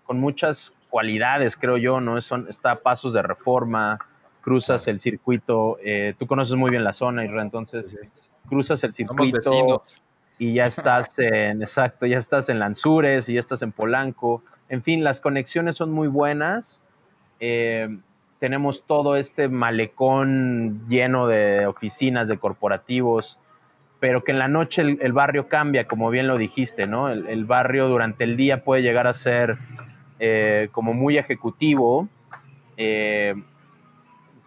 con 0.05 0.21
muchas 0.21 0.77
cualidades, 0.89 1.57
creo 1.57 1.77
yo, 1.77 2.01
¿no? 2.01 2.19
Está 2.19 2.71
a 2.71 2.77
pasos 2.77 3.13
de 3.13 3.23
reforma, 3.23 3.99
cruzas 4.47 4.87
el 4.87 5.01
circuito, 5.01 5.77
eh, 5.83 6.15
tú 6.17 6.29
conoces 6.29 6.55
muy 6.55 6.71
bien 6.71 6.85
la 6.85 6.93
zona, 6.93 7.25
y 7.25 7.29
entonces 7.29 7.99
cruzas 8.49 8.85
el 8.85 8.95
circuito 8.95 9.83
y 10.39 10.55
ya 10.55 10.67
estás 10.67 11.19
en, 11.19 11.63
exacto, 11.63 12.07
ya 12.07 12.19
estás 12.19 12.49
en 12.49 12.61
Lanzures 12.61 13.29
y 13.29 13.35
ya 13.35 13.41
estás 13.41 13.63
en 13.63 13.73
Polanco. 13.73 14.45
En 14.69 14.85
fin, 14.85 15.03
las 15.03 15.21
conexiones 15.21 15.75
son 15.75 15.91
muy 15.91 16.07
buenas. 16.07 16.81
Eh, 17.41 17.89
tenemos 18.39 18.85
todo 18.87 19.17
este 19.17 19.49
malecón 19.49 20.87
lleno 20.89 21.27
de 21.27 21.67
oficinas, 21.67 22.29
de 22.29 22.39
corporativos, 22.39 23.41
pero 23.99 24.23
que 24.23 24.31
en 24.31 24.39
la 24.39 24.47
noche 24.47 24.83
el, 24.83 25.13
barrio 25.13 25.49
cambia, 25.49 25.89
como 25.89 26.09
bien 26.09 26.29
lo 26.29 26.39
dijiste, 26.39 26.87
¿no? 26.87 27.09
El, 27.09 27.45
barrio 27.47 27.89
durante 27.89 28.23
el 28.23 28.37
día 28.37 28.63
puede 28.63 28.83
llegar 28.83 29.09
a 29.09 29.15
ser 29.15 29.59
eh, 30.21 30.69
como 30.71 30.95
muy 30.95 31.19
ejecutivo, 31.19 32.09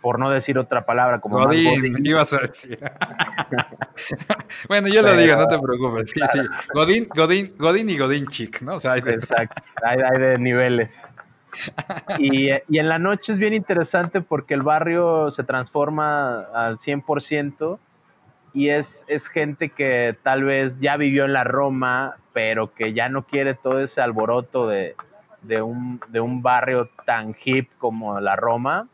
por 0.02 0.20
no 0.20 0.30
decir 0.30 0.58
otra 0.58 0.86
palabra 0.86 1.20
como 1.20 1.38
Godín, 1.38 1.96
¿qué 1.96 2.10
ibas 2.10 2.34
a 2.34 2.40
decir? 2.40 2.80
bueno, 4.70 4.88
yo 4.88 5.02
lo 5.02 5.16
digo, 5.16 5.36
no 5.36 5.48
te 5.48 5.60
preocupes. 5.60 6.12
Sí, 6.12 6.22
sí. 6.32 6.40
Godín, 6.74 7.08
Godín, 7.14 7.54
Godín 7.58 7.90
y 7.90 7.98
Godín 7.98 8.28
chic, 8.28 8.62
¿no? 8.62 8.76
O 8.76 8.80
sea, 8.80 8.94
hay 8.94 9.02
de... 9.02 9.14
Exacto, 9.14 9.62
hay, 9.84 9.98
de 10.20 10.38
niveles. 10.38 10.90
Y, 12.18 12.50
y, 12.52 12.80
en 12.80 12.88
la 12.88 13.00
noche 13.00 13.34
es 13.34 13.40
bien 13.40 13.54
interesante 13.54 14.22
porque 14.22 14.54
el 14.54 14.62
barrio 14.62 15.32
se 15.32 15.44
transforma 15.44 16.42
al 16.54 16.78
100% 16.78 17.80
y 18.54 18.70
es, 18.70 19.04
es 19.08 19.28
gente 19.28 19.70
que 19.70 20.16
tal 20.24 20.44
vez 20.44 20.80
ya 20.80 20.96
vivió 20.96 21.26
en 21.26 21.34
la 21.34 21.44
Roma, 21.44 22.18
pero 22.34 22.74
que 22.74 22.94
ya 22.94 23.10
no 23.10 23.24
quiere 23.24 23.56
todo 23.56 23.82
ese 23.82 24.02
alboroto 24.02 24.68
de, 24.68 24.96
de, 25.42 25.62
un, 25.62 26.00
de 26.08 26.20
un 26.20 26.42
barrio 26.42 26.90
tan 27.06 27.36
hip 27.44 27.70
como 27.78 28.20
la 28.20 28.36
Roma 28.36 28.88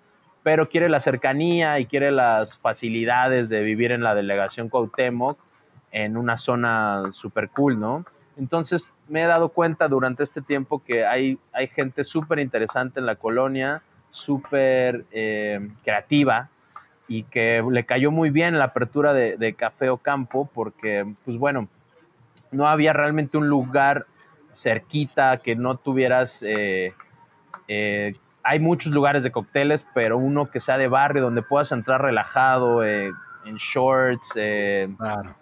pero 0.46 0.70
quiere 0.70 0.90
la 0.90 1.00
cercanía 1.00 1.80
y 1.80 1.88
quiere 1.88 2.12
las 2.12 2.56
facilidades 2.56 3.50
de 3.50 3.64
vivir 3.64 3.92
en 3.92 4.04
la 4.04 4.14
delegación 4.14 4.70
Cuauhtémoc 4.70 5.40
en 5.92 6.18
una 6.18 6.38
zona 6.38 7.06
súper 7.14 7.50
cool, 7.50 7.80
¿no? 7.80 8.06
Entonces 8.38 8.94
me 9.08 9.24
he 9.24 9.26
dado 9.26 9.50
cuenta 9.50 9.88
durante 9.88 10.22
este 10.22 10.44
tiempo 10.44 10.84
que 10.84 11.04
hay, 11.04 11.40
hay 11.52 11.68
gente 11.68 12.04
súper 12.04 12.38
interesante 12.38 13.00
en 13.00 13.08
la 13.08 13.16
colonia, 13.16 13.82
súper 14.12 15.06
eh, 15.12 15.68
creativa 15.84 16.50
y 17.08 17.24
que 17.24 17.64
le 17.68 17.84
cayó 17.88 18.12
muy 18.12 18.30
bien 18.30 18.60
la 18.60 18.66
apertura 18.66 19.14
de, 19.14 19.56
Café 19.58 19.90
Ocampo 19.90 20.48
porque, 20.54 21.12
pues 21.26 21.40
bueno, 21.40 21.70
no 22.52 22.68
había 22.68 22.94
realmente 22.94 23.40
un 23.40 23.50
lugar 23.50 24.06
cerquita 24.54 25.38
que 25.38 25.56
no 25.56 25.78
tuvieras 25.78 26.44
eh, 26.44 26.94
eh, 27.68 28.14
hay 28.46 28.60
muchos 28.60 28.94
lugares 28.94 29.24
de 29.24 29.32
cócteles, 29.32 29.86
pero 29.96 30.20
uno 30.20 30.52
que 30.52 30.60
sea 30.60 30.78
de 30.78 30.88
barrio, 30.88 31.24
donde 31.24 31.42
puedas 31.42 31.72
entrar 31.72 32.02
relajado, 32.02 32.86
eh, 32.86 33.12
shorts. 33.44 34.34
Eh, 34.36 34.88
claro. 35.00 35.36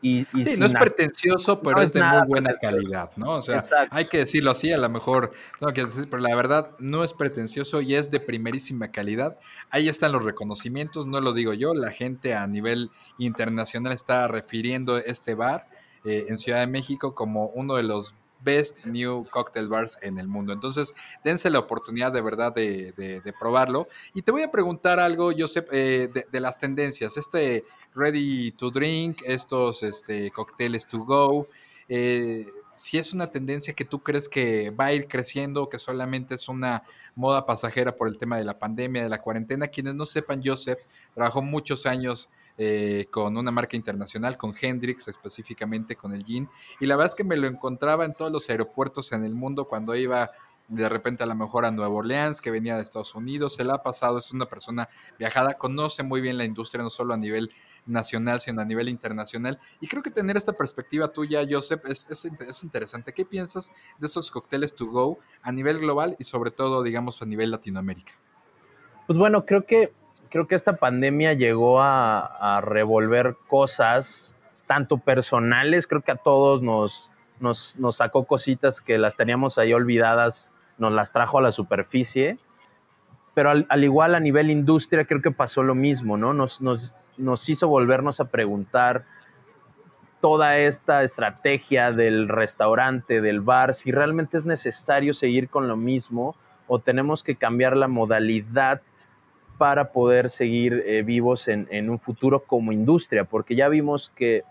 Y, 0.00 0.24
sí, 0.26 0.56
no 0.56 0.66
es 0.66 0.74
pretencioso, 0.74 1.60
pero 1.60 1.80
es, 1.80 1.92
de 1.92 2.00
muy 2.00 2.28
buena 2.28 2.54
calidad, 2.60 3.10
¿no? 3.16 3.32
O 3.32 3.42
sea, 3.42 3.64
hay 3.90 4.04
que 4.04 4.18
decirlo 4.18 4.52
así, 4.52 4.72
a 4.72 4.78
lo 4.78 4.88
mejor, 4.88 5.32
no 5.60 5.68
que 5.68 5.84
decir, 5.84 6.08
pero 6.08 6.22
la 6.22 6.36
verdad 6.36 6.70
no 6.78 7.02
es 7.02 7.14
pretencioso 7.14 7.80
y 7.80 7.96
es 7.96 8.12
de 8.12 8.20
primerísima 8.20 8.88
calidad. 8.88 9.38
Ahí 9.70 9.88
están 9.88 10.12
los 10.12 10.22
reconocimientos, 10.22 11.08
no 11.08 11.20
lo 11.20 11.32
digo 11.32 11.52
yo, 11.54 11.74
la 11.74 11.90
gente 11.90 12.34
a 12.34 12.46
nivel 12.46 12.92
internacional 13.18 13.92
está 13.92 14.28
refiriendo 14.28 14.98
este 14.98 15.34
bar 15.34 15.66
eh, 16.04 16.26
en 16.28 16.36
Ciudad 16.36 16.60
de 16.60 16.68
México 16.68 17.16
como 17.16 17.46
uno 17.46 17.74
de 17.74 17.82
los 17.82 18.14
Best 18.42 18.84
New 18.84 19.26
Cocktail 19.30 19.68
Bars 19.68 19.98
en 20.02 20.18
el 20.18 20.28
mundo. 20.28 20.52
Entonces, 20.52 20.94
dense 21.24 21.50
la 21.50 21.58
oportunidad 21.58 22.12
de 22.12 22.20
verdad 22.20 22.54
de, 22.54 23.34
probarlo. 23.38 23.88
Y 24.14 24.22
te 24.22 24.32
voy 24.32 24.42
a 24.42 24.50
preguntar 24.50 25.00
algo, 25.00 25.32
Josep, 25.36 25.68
eh, 25.72 26.08
de, 26.30 26.40
las 26.40 26.58
tendencias. 26.58 27.16
Este 27.16 27.64
Ready 27.94 28.52
to 28.52 28.70
Drink, 28.70 29.22
estos 29.24 29.82
este, 29.82 30.30
cócteles 30.30 30.86
to 30.86 30.98
go. 30.98 31.48
Eh, 31.88 32.46
si 32.76 32.98
es 32.98 33.14
una 33.14 33.30
tendencia 33.30 33.74
que 33.74 33.86
tú 33.86 34.02
crees 34.02 34.28
que 34.28 34.70
va 34.70 34.86
a 34.86 34.92
ir 34.92 35.08
creciendo 35.08 35.68
que 35.70 35.78
solamente 35.78 36.34
es 36.34 36.46
una 36.46 36.82
moda 37.14 37.46
pasajera 37.46 37.96
por 37.96 38.06
el 38.06 38.18
tema 38.18 38.36
de 38.36 38.44
la 38.44 38.58
pandemia, 38.58 39.02
de 39.02 39.08
la 39.08 39.22
cuarentena. 39.22 39.68
Quienes 39.68 39.94
no 39.94 40.04
sepan, 40.04 40.42
Joseph 40.44 40.80
trabajó 41.14 41.40
muchos 41.40 41.86
años 41.86 42.28
eh, 42.58 43.06
con 43.10 43.36
una 43.36 43.50
marca 43.50 43.76
internacional, 43.76 44.36
con 44.36 44.54
Hendrix 44.58 45.08
específicamente, 45.08 45.96
con 45.96 46.14
el 46.14 46.24
Gin. 46.24 46.48
Y 46.80 46.86
la 46.86 46.96
verdad 46.96 47.12
es 47.12 47.14
que 47.14 47.24
me 47.24 47.36
lo 47.36 47.46
encontraba 47.46 48.04
en 48.04 48.14
todos 48.14 48.32
los 48.32 48.48
aeropuertos 48.48 49.12
en 49.12 49.24
el 49.24 49.34
mundo 49.36 49.66
cuando 49.66 49.94
iba 49.94 50.30
de 50.68 50.88
repente 50.88 51.22
a 51.22 51.26
lo 51.26 51.34
mejor 51.34 51.64
a 51.64 51.70
Nueva 51.70 51.94
Orleans, 51.94 52.40
que 52.40 52.50
venía 52.50 52.76
de 52.76 52.82
Estados 52.82 53.14
Unidos, 53.14 53.54
se 53.54 53.64
la 53.64 53.74
ha 53.74 53.78
pasado, 53.78 54.18
es 54.18 54.32
una 54.32 54.46
persona 54.46 54.88
viajada, 55.18 55.54
conoce 55.54 56.02
muy 56.02 56.20
bien 56.20 56.36
la 56.38 56.44
industria, 56.44 56.82
no 56.82 56.90
solo 56.90 57.14
a 57.14 57.16
nivel 57.16 57.52
nacional, 57.86 58.40
sino 58.40 58.62
a 58.62 58.64
nivel 58.64 58.88
internacional. 58.88 59.60
Y 59.80 59.86
creo 59.86 60.02
que 60.02 60.10
tener 60.10 60.36
esta 60.36 60.52
perspectiva 60.52 61.12
tuya, 61.12 61.46
Joseph, 61.48 61.82
es, 61.86 62.10
es, 62.10 62.64
interesante. 62.64 63.12
¿Qué 63.12 63.24
piensas 63.24 63.70
de 63.98 64.06
esos 64.06 64.30
cócteles 64.30 64.74
to 64.74 64.86
go 64.86 65.18
a 65.42 65.52
nivel 65.52 65.78
global 65.78 66.16
y 66.18 66.24
sobre 66.24 66.50
todo, 66.50 66.82
digamos, 66.82 67.22
a 67.22 67.26
nivel 67.26 67.50
Latinoamérica? 67.52 68.12
Pues 69.06 69.18
bueno, 69.18 69.46
creo 69.46 69.64
que 69.66 69.92
creo 70.30 70.46
que 70.46 70.54
esta 70.54 70.76
pandemia 70.76 71.32
llegó 71.32 71.80
a, 71.80 72.60
revolver 72.62 73.36
cosas, 73.48 74.34
tanto 74.66 74.98
personales, 74.98 75.86
creo 75.86 76.02
que 76.02 76.12
a 76.12 76.16
todos 76.16 76.62
nos, 76.62 77.10
nos, 77.40 77.96
sacó 77.96 78.24
cositas 78.24 78.80
que 78.80 78.98
las 78.98 79.16
teníamos 79.16 79.58
ahí 79.58 79.72
olvidadas, 79.72 80.52
nos 80.78 80.92
las 80.92 81.12
trajo 81.12 81.38
a 81.38 81.42
la 81.42 81.52
superficie, 81.52 82.38
pero 83.34 83.50
al, 83.50 83.84
igual 83.84 84.14
a 84.14 84.20
nivel 84.20 84.50
industria 84.50 85.04
creo 85.04 85.22
que 85.22 85.30
pasó 85.30 85.62
lo 85.62 85.74
mismo, 85.74 86.16
¿no? 86.16 86.32
Nos, 86.32 86.60
nos, 86.60 86.94
nos 87.16 87.48
hizo 87.48 87.68
volvernos 87.68 88.20
a 88.20 88.26
preguntar 88.26 89.04
toda 90.20 90.56
esta 90.58 91.02
estrategia 91.02 91.92
del 91.92 92.28
restaurante, 92.28 93.20
del 93.20 93.40
bar, 93.40 93.74
si 93.74 93.92
realmente 93.92 94.38
es 94.38 94.44
necesario 94.44 95.14
seguir 95.14 95.48
con 95.48 95.68
lo 95.68 95.76
mismo 95.76 96.34
o 96.66 96.78
tenemos 96.78 97.22
que 97.22 97.36
cambiar 97.36 97.76
la 97.76 97.86
modalidad 97.86 98.80
para 99.58 99.92
poder 99.92 100.30
seguir 100.30 100.82
eh, 100.86 101.02
vivos 101.02 101.48
en, 101.48 101.90
un 101.90 101.98
futuro 101.98 102.42
como 102.44 102.72
industria, 102.72 103.24
porque 103.24 103.54
ya 103.54 103.68
vimos 103.68 104.12
que, 104.14 104.44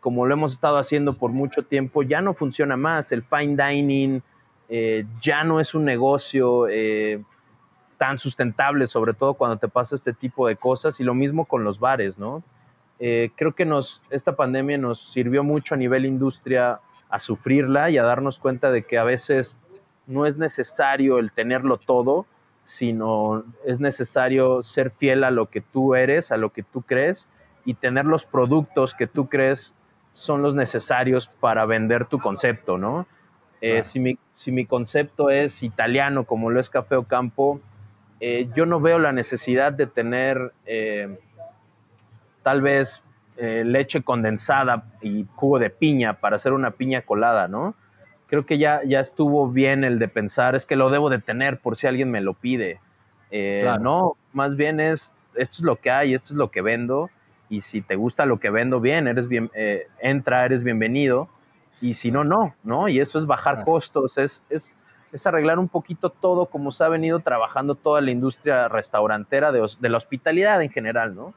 como 0.00 0.26
lo 0.26 0.34
hemos 0.34 0.52
estado 0.52 0.78
haciendo 0.78 1.14
por 1.14 1.30
mucho 1.30 1.62
tiempo, 1.62 2.02
ya 2.02 2.20
no 2.20 2.34
funciona 2.34 2.76
más. 2.76 3.12
El 3.12 3.22
fine 3.22 3.56
dining 3.56 4.22
eh, 4.68 5.04
ya 5.20 5.44
no 5.44 5.60
es 5.60 5.74
un 5.74 5.84
negocio 5.84 6.68
eh, 6.68 7.22
tan 7.98 8.18
sustentable, 8.18 8.86
sobre 8.86 9.12
todo 9.12 9.34
cuando 9.34 9.58
te 9.58 9.68
pasa 9.68 9.94
este 9.94 10.12
tipo 10.12 10.46
de 10.48 10.56
cosas, 10.56 11.00
y 11.00 11.04
lo 11.04 11.14
mismo 11.14 11.44
con 11.44 11.64
los 11.64 11.78
bares, 11.78 12.18
¿no? 12.18 12.42
creo 12.98 13.54
que 13.54 13.64
nos, 13.64 14.02
esta 14.10 14.36
pandemia 14.36 14.76
nos 14.76 15.00
sirvió 15.00 15.42
mucho 15.42 15.74
a 15.74 15.78
nivel 15.78 16.04
industria 16.04 16.80
a 17.08 17.18
sufrirla 17.18 17.88
y 17.88 17.96
a 17.96 18.02
darnos 18.02 18.38
cuenta 18.38 18.70
de 18.70 18.82
que 18.82 18.98
a 18.98 19.04
veces 19.04 19.56
no 20.06 20.26
es 20.26 20.36
necesario 20.36 21.18
el 21.18 21.32
tenerlo 21.32 21.78
todo, 21.78 22.26
sino 22.64 23.44
es 23.66 23.80
necesario 23.80 24.62
ser 24.62 24.90
fiel 24.90 25.24
a 25.24 25.30
lo 25.30 25.46
que 25.46 25.60
tú 25.60 25.94
eres, 25.94 26.32
a 26.32 26.36
lo 26.36 26.50
que 26.50 26.62
tú 26.62 26.82
crees 26.82 27.28
y 27.64 27.74
tener 27.74 28.04
los 28.04 28.24
productos 28.24 28.94
que 28.94 29.06
tú 29.06 29.28
crees 29.28 29.74
son 30.12 30.42
los 30.42 30.54
necesarios 30.54 31.28
para 31.28 31.64
vender 31.66 32.06
tu 32.06 32.18
concepto, 32.18 32.78
¿no? 32.78 33.06
Eh, 33.60 33.84
si, 33.84 34.00
mi, 34.52 34.66
concepto 34.66 35.28
es 35.28 35.62
italiano, 35.62 36.24
como 36.24 36.50
lo 36.50 36.60
es 36.60 36.70
Café 36.70 36.96
Ocampo, 36.96 37.60
eh, 38.18 38.48
yo 38.54 38.64
no 38.64 38.80
veo 38.80 38.98
la 38.98 39.12
necesidad 39.12 39.72
de 39.72 39.86
tener 39.86 40.52
eh, 40.66 41.18
tal 42.42 42.62
vez 42.62 43.02
leche 43.36 44.02
condensada 44.02 44.84
y 45.00 45.24
jugo 45.34 45.58
de 45.58 45.70
piña 45.70 46.20
para 46.20 46.36
hacer 46.36 46.52
una 46.52 46.72
piña 46.72 47.00
colada, 47.00 47.48
¿no? 47.48 47.74
Creo 48.30 48.46
que 48.46 48.58
ya, 48.58 48.80
ya 48.84 49.00
estuvo 49.00 49.48
bien 49.48 49.82
el 49.82 49.98
de 49.98 50.06
pensar, 50.06 50.54
es 50.54 50.64
que 50.64 50.76
lo 50.76 50.88
debo 50.88 51.10
de 51.10 51.18
tener 51.18 51.58
por 51.58 51.76
si 51.76 51.88
alguien 51.88 52.12
me 52.12 52.20
lo 52.20 52.34
pide. 52.34 52.80
Eh, 53.32 53.68
no, 53.80 54.16
más 54.32 54.54
bien 54.54 54.78
es, 54.78 55.16
esto 55.34 55.56
es 55.56 55.62
lo 55.62 55.76
que 55.76 55.90
hay, 55.90 56.14
esto 56.14 56.34
es 56.34 56.38
lo 56.38 56.48
que 56.52 56.62
vendo, 56.62 57.10
y 57.48 57.62
si 57.62 57.82
te 57.82 57.96
gusta 57.96 58.26
lo 58.26 58.38
que 58.38 58.50
vendo, 58.50 58.80
bien, 58.80 59.08
eres 59.08 59.26
bien, 59.26 59.50
eh, 59.52 59.88
entra, 60.00 60.44
eres 60.44 60.62
bienvenido, 60.62 61.28
y 61.80 61.94
si 61.94 62.12
no, 62.12 62.22
no, 62.22 62.54
¿no? 62.62 62.88
Y 62.88 63.00
eso 63.00 63.18
es 63.18 63.26
bajar 63.26 63.64
costos, 63.64 64.16
es, 64.16 64.44
es, 64.48 64.76
es, 65.10 65.26
arreglar 65.26 65.58
un 65.58 65.68
poquito 65.68 66.10
todo 66.10 66.46
como 66.46 66.70
se 66.70 66.84
ha 66.84 66.88
venido 66.88 67.18
trabajando 67.18 67.74
toda 67.74 68.00
la 68.00 68.12
industria 68.12 68.68
restaurantera 68.68 69.50
de, 69.50 69.68
de 69.80 69.88
la 69.88 69.98
hospitalidad 69.98 70.62
en 70.62 70.70
general, 70.70 71.16
¿no? 71.16 71.34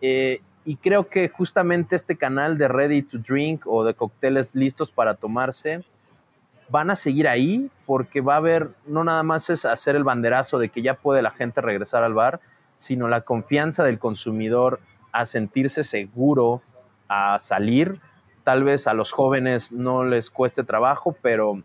Eh, 0.00 0.40
y 0.64 0.74
creo 0.74 1.08
que 1.08 1.28
justamente 1.28 1.94
este 1.94 2.16
canal 2.16 2.58
de 2.58 2.66
Ready 2.66 3.02
to 3.02 3.18
Drink 3.18 3.62
o 3.64 3.84
de 3.84 3.94
cócteles 3.94 4.56
listos 4.56 4.90
para 4.90 5.14
tomarse, 5.14 5.84
van 6.72 6.90
a 6.90 6.96
seguir 6.96 7.28
ahí 7.28 7.70
porque 7.84 8.22
va 8.22 8.34
a 8.34 8.38
haber, 8.38 8.70
no 8.86 9.04
nada 9.04 9.22
más 9.22 9.50
es 9.50 9.66
hacer 9.66 9.94
el 9.94 10.04
banderazo 10.04 10.58
de 10.58 10.70
que 10.70 10.80
ya 10.80 10.94
puede 10.94 11.20
la 11.20 11.30
gente 11.30 11.60
regresar 11.60 12.02
al 12.02 12.14
bar, 12.14 12.40
sino 12.78 13.08
la 13.08 13.20
confianza 13.20 13.84
del 13.84 13.98
consumidor 13.98 14.80
a 15.12 15.26
sentirse 15.26 15.84
seguro 15.84 16.62
a 17.08 17.38
salir. 17.40 18.00
Tal 18.42 18.64
vez 18.64 18.86
a 18.86 18.94
los 18.94 19.12
jóvenes 19.12 19.70
no 19.70 20.02
les 20.02 20.30
cueste 20.30 20.64
trabajo, 20.64 21.14
pero 21.20 21.62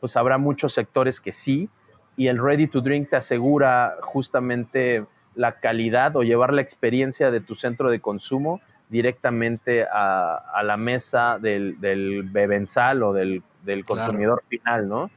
pues 0.00 0.18
habrá 0.18 0.36
muchos 0.36 0.74
sectores 0.74 1.18
que 1.18 1.32
sí. 1.32 1.70
Y 2.18 2.28
el 2.28 2.38
Ready 2.38 2.66
to 2.66 2.82
Drink 2.82 3.08
te 3.08 3.16
asegura 3.16 3.96
justamente 4.02 5.06
la 5.34 5.60
calidad 5.60 6.14
o 6.14 6.22
llevar 6.22 6.52
la 6.52 6.60
experiencia 6.60 7.30
de 7.30 7.40
tu 7.40 7.54
centro 7.54 7.90
de 7.90 8.00
consumo 8.00 8.60
directamente 8.88 9.84
a, 9.84 10.62
la 10.62 10.76
mesa 10.76 11.38
del, 11.38 11.80
del 11.80 12.22
bebensal 12.22 13.02
o 13.02 13.12
del 13.12 13.42
del 13.66 13.84
consumidor 13.84 14.42
final, 14.48 14.88
¿no? 14.88 15.10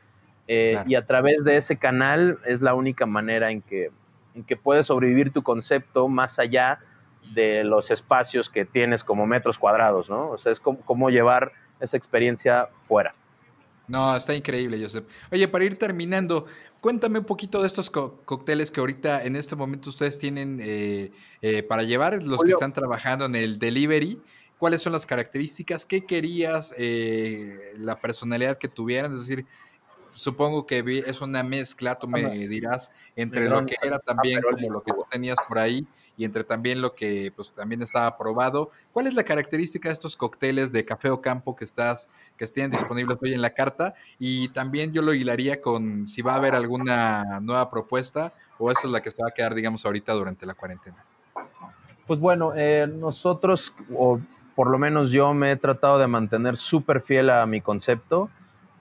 Eh, 0.47 0.77
y 0.88 0.95
a 0.95 1.05
través 1.05 1.43
de 1.43 1.55
ese 1.55 1.77
canal 1.77 2.39
es 2.45 2.60
la 2.60 2.73
única 2.73 3.05
manera 3.05 3.51
en 3.51 3.62
que, 3.62 3.91
en 4.34 4.43
que 4.43 4.58
puedes 4.58 4.88
sobrevivir 4.88 5.32
tu 5.32 5.43
concepto 5.43 6.08
más 6.10 6.39
allá 6.39 6.79
de 7.34 7.63
los 7.63 7.91
espacios 7.91 8.49
que 8.49 8.65
tienes 8.65 9.03
como 9.03 9.27
metros 9.27 9.60
cuadrados, 9.60 10.10
¿no? 10.10 10.32
O 10.32 10.38
sea, 10.39 10.51
es 10.51 10.60
como, 10.60 11.10
llevar 11.12 11.51
esa 11.79 11.95
experiencia 11.95 12.67
fuera. 12.88 13.13
No, 13.88 14.15
está 14.15 14.34
increíble, 14.34 14.82
Josep. 14.82 15.08
Oye, 15.32 15.47
para 15.47 15.65
ir 15.65 15.77
terminando, 15.77 16.47
cuéntame 16.82 17.20
un 17.20 17.26
poquito 17.26 17.62
de 17.62 17.68
estos 17.68 17.89
cócteles 17.89 18.72
que 18.72 18.80
ahorita 18.80 19.24
en 19.24 19.36
este 19.36 19.56
momento 19.56 19.89
ustedes 19.89 20.18
tienen 20.18 20.60
eh, 20.62 21.12
eh, 21.42 21.63
para 21.63 21.84
llevar, 21.84 22.22
los 22.24 22.42
que 22.42 22.52
están 22.52 22.74
trabajando 22.74 23.26
en 23.26 23.36
el 23.36 23.60
delivery. 23.60 24.22
Cuáles 24.58 24.82
son 24.82 24.92
las 24.92 25.06
características, 25.06 25.86
qué 25.86 26.06
querías, 26.06 26.76
eh, 26.78 27.74
la 27.78 28.00
personalidad 28.02 28.58
que 28.58 28.68
tuvieran, 28.68 29.13
es 29.13 29.22
decir, 29.22 29.46
supongo 30.13 30.68
que 30.68 31.04
es 31.08 31.22
una 31.22 31.44
mezcla, 31.44 31.98
tú 31.98 32.10
me 32.10 32.48
dirás, 32.48 32.92
entre 33.15 33.48
lo 33.48 33.65
que 33.65 33.76
era 33.82 34.00
también 34.00 34.42
como 34.42 34.70
lo 34.70 34.84
que 34.84 34.92
tú 34.92 35.06
tenías 35.10 35.38
por 35.48 35.60
ahí 35.60 35.88
y 36.19 36.25
entre 36.25 36.43
también 36.43 36.82
lo 36.82 36.95
que 36.95 37.32
pues 37.34 37.53
también 37.53 37.82
estaba 37.82 38.17
probado. 38.17 38.71
¿Cuál 38.91 39.08
es 39.08 39.13
la 39.13 39.23
característica 39.23 39.88
de 39.88 39.93
estos 39.93 40.17
cócteles 40.17 40.73
de 40.73 40.84
Café 40.84 41.10
o 41.12 41.21
Campo 41.21 41.55
que 41.55 41.63
estás 41.63 42.12
que 42.36 42.43
estén 42.43 42.69
disponibles 42.71 43.17
hoy 43.21 43.34
en 43.34 43.41
la 43.41 43.51
carta? 43.51 43.93
Y 44.19 44.49
también 44.49 44.91
yo 44.91 45.01
lo 45.01 45.13
hilaría 45.13 45.62
con 45.62 46.10
si 46.10 46.21
va 46.21 46.34
a 46.34 46.36
haber 46.36 46.56
alguna 46.56 47.39
nueva 47.39 47.69
propuesta 47.69 48.33
o 48.58 48.69
esa 48.69 48.87
es 48.87 48.91
la 48.91 49.02
que 49.02 49.12
se 49.12 49.23
va 49.23 49.29
a 49.29 49.31
quedar, 49.31 49.56
digamos, 49.56 49.85
ahorita 49.85 50.12
durante 50.12 50.46
la 50.46 50.56
cuarentena. 50.56 51.06
Pues 52.06 52.19
bueno, 52.19 52.52
eh, 52.54 52.85
nosotros, 52.85 53.73
por 54.56 54.69
lo 54.69 54.77
menos 54.77 55.12
yo 55.12 55.33
me 55.33 55.54
he 55.54 55.56
tratado 55.56 56.00
de 56.00 56.08
mantener 56.08 56.58
súper 56.58 57.00
fiel 57.00 57.29
a 57.29 57.46
mi 57.46 57.62
concepto 57.62 58.29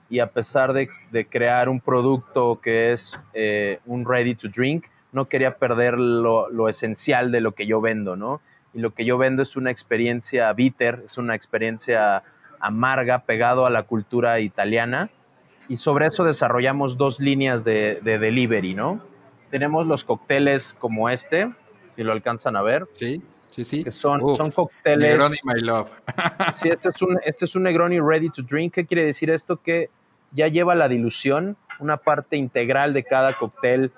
y 0.09 0.19
a 0.19 0.27
pesar 0.27 0.73
de, 0.73 0.89
crear 1.29 1.69
un 1.69 1.79
producto 1.79 2.59
que 2.61 2.91
es 2.91 3.17
eh, 3.33 3.79
un 3.85 4.05
ready 4.05 4.35
to 4.35 4.49
drink, 4.49 4.87
no 5.11 5.25
quería 5.25 5.57
perder 5.57 5.99
lo, 5.99 6.69
esencial 6.69 7.31
de 7.31 7.41
lo 7.41 7.53
que 7.53 7.65
yo 7.65 7.81
vendo, 7.81 8.15
¿no? 8.15 8.41
Y 8.73 8.79
lo 8.79 8.93
que 8.93 9.05
yo 9.05 9.17
vendo 9.17 9.41
es 9.41 9.55
una 9.55 9.71
experiencia 9.71 10.51
bitter, 10.53 11.01
es 11.05 11.17
una 11.17 11.35
experiencia 11.35 12.23
amarga, 12.59 13.19
pegado 13.19 13.65
a 13.65 13.69
la 13.69 13.83
cultura 13.83 14.39
italiana. 14.39 15.09
Y 15.67 15.77
sobre 15.77 16.07
eso 16.07 16.23
desarrollamos 16.23 16.97
dos 16.97 17.19
líneas 17.19 17.63
de, 17.63 17.99
de 18.01 18.19
delivery, 18.19 18.75
¿no? 18.75 19.01
Tenemos 19.49 19.87
los 19.87 20.03
cócteles 20.03 20.75
como 20.77 21.09
este, 21.09 21.51
si 21.89 22.03
lo 22.03 22.11
alcanzan 22.11 22.55
a 22.55 22.61
ver. 22.61 22.87
Sí 22.93 23.21
Sí, 23.49 23.65
sí. 23.65 23.83
Que 23.83 23.91
son, 23.91 24.21
son 24.37 24.51
cócteles. 24.51 25.09
Negroni 25.09 25.37
My 25.43 25.59
Love. 25.61 25.89
sí, 26.55 26.69
este 26.69 26.89
es, 26.89 27.01
un, 27.01 27.19
este 27.25 27.45
es 27.45 27.55
un 27.55 27.63
Negroni 27.63 27.99
Ready 27.99 28.29
to 28.29 28.43
Drink. 28.43 28.73
¿Qué 28.73 28.85
quiere 28.85 29.03
decir 29.03 29.29
esto? 29.29 29.61
Que 29.61 29.89
ya 30.31 30.47
lleva 30.47 30.75
la 30.75 30.87
dilución, 30.87 31.57
una 31.79 31.97
parte 31.97 32.37
integral 32.37 32.93
de 32.93 33.03
cada 33.03 33.33
cóctel, 33.33 33.91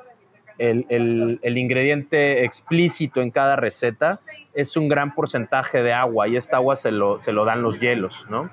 el, 0.58 0.86
el, 0.90 1.40
el, 1.42 1.58
ingrediente 1.58 2.44
explícito 2.46 3.22
en 3.22 3.32
cada 3.32 3.56
receta 3.56 4.20
es 4.54 4.78
un 4.78 4.88
gran 4.88 5.16
porcentaje 5.16 5.82
de 5.82 5.94
agua 5.94 6.28
y 6.28 6.36
esta 6.36 6.58
agua 6.58 6.76
se 6.76 6.92
lo, 6.92 7.22
se 7.22 7.32
lo 7.32 7.46
dan 7.46 7.62
los 7.62 7.80
hielos, 7.80 8.26
¿no? 8.30 8.50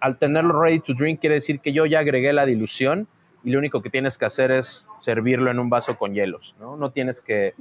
Al 0.00 0.18
tenerlo 0.18 0.60
ready 0.60 0.80
to 0.80 0.94
drink 0.94 1.20
quiere 1.20 1.36
decir 1.36 1.60
que 1.60 1.72
yo 1.72 1.86
ya 1.86 2.00
agregué 2.00 2.32
la 2.32 2.46
dilución 2.46 3.06
y 3.44 3.50
lo 3.50 3.58
único 3.58 3.82
que 3.82 3.90
tienes 3.90 4.18
que 4.18 4.24
hacer 4.24 4.50
es 4.50 4.86
servirlo 5.00 5.50
en 5.50 5.58
un 5.58 5.68
vaso 5.68 5.96
con 5.96 6.14
hielos, 6.14 6.54
¿no? 6.60 6.76
No 6.76 6.90
tienes 6.90 7.20
que, 7.20 7.54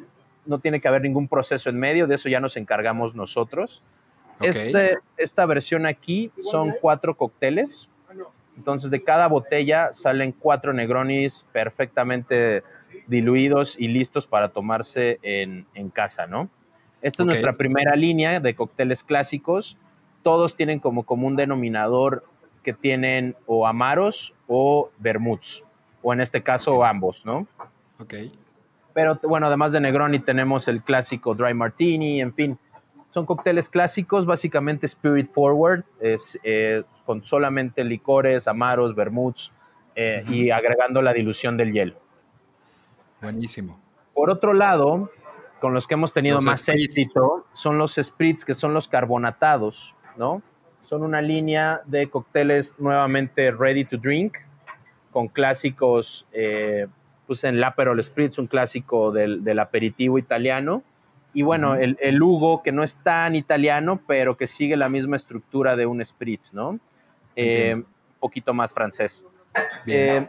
no 0.46 0.60
tiene 0.60 0.82
que 0.82 0.88
haber 0.88 1.02
ningún 1.02 1.28
proceso 1.28 1.70
en 1.70 1.80
medio, 1.80 2.08
de 2.08 2.16
eso 2.16 2.30
ya 2.30 2.40
nos 2.40 2.58
encargamos 2.58 3.16
nosotros. 3.16 3.82
Okay. 4.38 4.50
Este, 4.50 4.98
esta 5.18 5.46
versión 5.46 5.86
aquí 5.86 6.32
son 6.52 6.76
cuatro 6.82 7.16
cócteles, 7.16 7.90
entonces 8.58 8.92
de 8.92 9.04
cada 9.04 9.28
botella 9.28 9.90
salen 9.94 10.34
cuatro 10.34 10.74
Negronis 10.74 11.46
perfectamente 11.52 12.64
diluidos 13.12 13.78
y 13.78 13.90
listos 13.90 14.26
para 14.26 14.50
tomarse 14.50 15.20
en, 15.22 15.68
en 15.76 15.90
casa, 15.90 16.26
¿no? 16.26 16.50
Esta 17.02 17.24
es 17.24 17.28
nuestra 17.28 17.54
primera 17.54 17.96
línea 17.96 18.40
de 18.40 18.56
cócteles 18.56 19.04
clásicos. 19.04 19.78
Todos 20.24 20.56
tienen 20.56 20.80
como 20.80 21.04
común 21.04 21.36
denominador 21.36 22.24
que 22.64 22.74
tienen 22.74 23.36
o 23.48 23.68
amaros 23.68 24.34
o 24.48 24.92
vermuts, 25.00 25.64
o 26.02 26.14
en 26.14 26.22
este 26.22 26.42
caso 26.42 26.84
ambos, 26.86 27.26
¿no? 27.26 27.48
Ok. 28.00 28.14
Pero 28.94 29.20
bueno, 29.24 29.48
además 29.48 29.72
de 29.74 29.82
Negroni 29.82 30.20
tenemos 30.20 30.68
el 30.68 30.82
clásico 30.82 31.34
Dry 31.34 31.54
Martini, 31.54 32.22
en 32.22 32.34
fin. 32.34 32.60
Son 33.10 33.26
cócteles 33.26 33.68
clásicos, 33.68 34.26
básicamente 34.26 34.86
spirit 34.86 35.30
forward, 35.34 35.84
es, 36.00 36.40
eh, 36.44 36.84
con 37.06 37.24
solamente 37.24 37.84
licores, 37.84 38.48
amaros, 38.48 38.96
vermuts 38.96 39.52
eh, 39.96 40.24
uh 40.24 40.30
-huh. 40.30 40.34
y 40.34 40.52
agregando 40.52 41.02
la 41.02 41.12
dilución 41.14 41.58
del 41.58 41.74
hielo. 41.74 42.01
Buenísimo. 43.22 43.80
Por 44.14 44.30
otro 44.30 44.54
lado, 44.54 45.10
con 45.60 45.74
los 45.74 45.88
que 45.88 45.94
hemos 45.94 46.12
tenido 46.12 46.36
los 46.36 46.46
más 46.46 46.68
éxito 46.70 47.46
son 47.54 47.78
los 47.78 47.96
spritz, 47.96 48.44
que 48.44 48.54
son 48.54 48.74
los 48.74 48.88
carbonatados, 48.88 49.96
¿no? 50.18 50.42
Son 50.84 51.04
una 51.04 51.22
línea 51.22 51.82
de 51.86 52.10
cócteles 52.10 52.76
nuevamente 52.80 53.52
ready 53.52 53.86
to 53.86 53.98
drink, 53.98 54.38
con 55.12 55.28
clásicos, 55.28 56.28
eh, 56.34 56.88
pues 57.28 57.44
en 57.44 57.56
el 57.56 57.64
Aperol 57.64 58.04
Spritz, 58.04 58.40
un 58.40 58.48
clásico 58.48 59.12
del, 59.12 59.44
del 59.44 59.60
aperitivo 59.60 60.18
italiano. 60.18 60.84
Y 61.34 61.44
bueno, 61.44 61.72
uh 61.72 61.76
-huh. 61.76 61.84
el, 61.84 61.98
el, 62.02 62.22
Hugo, 62.22 62.62
que 62.62 62.74
no 62.74 62.84
es 62.84 62.98
tan 62.98 63.36
italiano, 63.36 64.02
pero 64.06 64.36
que 64.36 64.48
sigue 64.48 64.76
la 64.76 64.90
misma 64.90 65.16
estructura 65.16 65.78
de 65.78 65.86
un 65.86 66.04
Spritz, 66.04 66.54
¿no? 66.54 66.80
Eh, 67.36 67.76
un 67.76 67.86
poquito 68.20 68.54
más 68.54 68.74
francés. 68.74 69.26
Eh, 69.86 70.28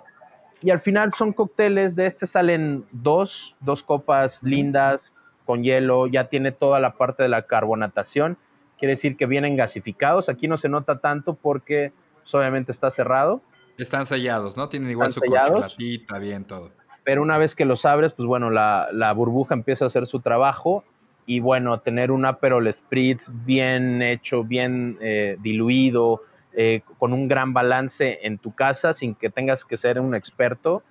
y 0.62 0.70
al 0.70 0.80
final 0.80 1.12
son 1.12 1.32
cócteles, 1.32 1.96
de 1.96 2.06
este 2.06 2.26
salen 2.26 2.84
dos, 2.92 3.56
dos 3.60 3.82
copas 3.82 4.42
lindas, 4.42 5.12
con 5.44 5.62
hielo, 5.64 6.06
ya 6.06 6.28
tiene 6.28 6.52
toda 6.52 6.78
la 6.80 6.94
parte 6.94 7.24
de 7.24 7.28
la 7.28 7.42
carbonatación, 7.42 8.38
quiere 8.78 8.92
decir 8.92 9.16
que 9.16 9.26
vienen 9.26 9.56
gasificados, 9.56 10.28
aquí 10.28 10.48
no 10.48 10.56
se 10.56 10.68
nota 10.68 11.00
tanto 11.00 11.34
porque 11.34 11.92
pues, 12.22 12.34
obviamente 12.34 12.72
está 12.72 12.90
cerrado. 12.90 13.42
Están 13.76 14.06
sellados, 14.06 14.56
¿no? 14.56 14.68
Tienen 14.68 14.90
igual 14.90 15.08
Están 15.08 15.24
su 15.24 15.32
corcholatita, 15.32 16.18
bien 16.18 16.44
todo. 16.44 16.70
Pero 17.04 17.22
una 17.22 17.38
vez 17.38 17.56
que 17.56 17.64
los 17.64 17.84
abres, 17.84 18.12
pues 18.12 18.26
bueno, 18.26 18.50
la, 18.50 18.88
la, 18.92 19.12
burbuja 19.12 19.54
empieza 19.54 19.84
a 19.84 19.88
hacer 19.88 20.06
su 20.06 20.20
trabajo 20.20 20.84
y 21.26 21.40
bueno, 21.40 21.80
tener 21.80 22.12
un 22.12 22.24
Aperol 22.24 22.72
Spritz 22.72 23.28
bien 23.44 24.02
hecho, 24.02 24.44
bien 24.44 24.98
eh, 25.00 25.36
diluido, 25.40 26.22
eh, 26.54 26.82
con 26.98 27.12
un 27.12 27.28
gran 27.28 27.52
balance 27.52 28.20
en 28.22 28.38
tu 28.38 28.54
casa 28.54 28.92
sin 28.92 29.14
que 29.14 29.30
tengas 29.30 29.64
que 29.64 29.76
ser 29.76 29.98
un 30.00 30.14
experto, 30.14 30.82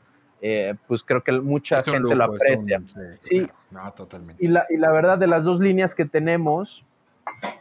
eh, 0.41 0.76
pues 0.88 1.03
creo 1.03 1.24
que 1.24 1.32
mucha 1.34 1.78
es 1.78 1.84
gente 1.84 1.99
lujo, 1.99 2.16
lo 2.16 2.24
aprecia. 2.26 2.80
Un, 2.80 2.89
sí, 2.89 2.99
sí. 3.22 3.47
No, 3.70 3.91
totalmente. 3.93 4.43
Y 4.43 4.47
la, 4.47 4.66
y 4.70 4.78
la, 4.78 4.91
verdad, 4.91 5.18
de 5.18 5.28
las 5.28 5.43
dos 5.43 5.59
líneas 5.59 5.93
que 5.93 6.05
tenemos, 6.05 6.84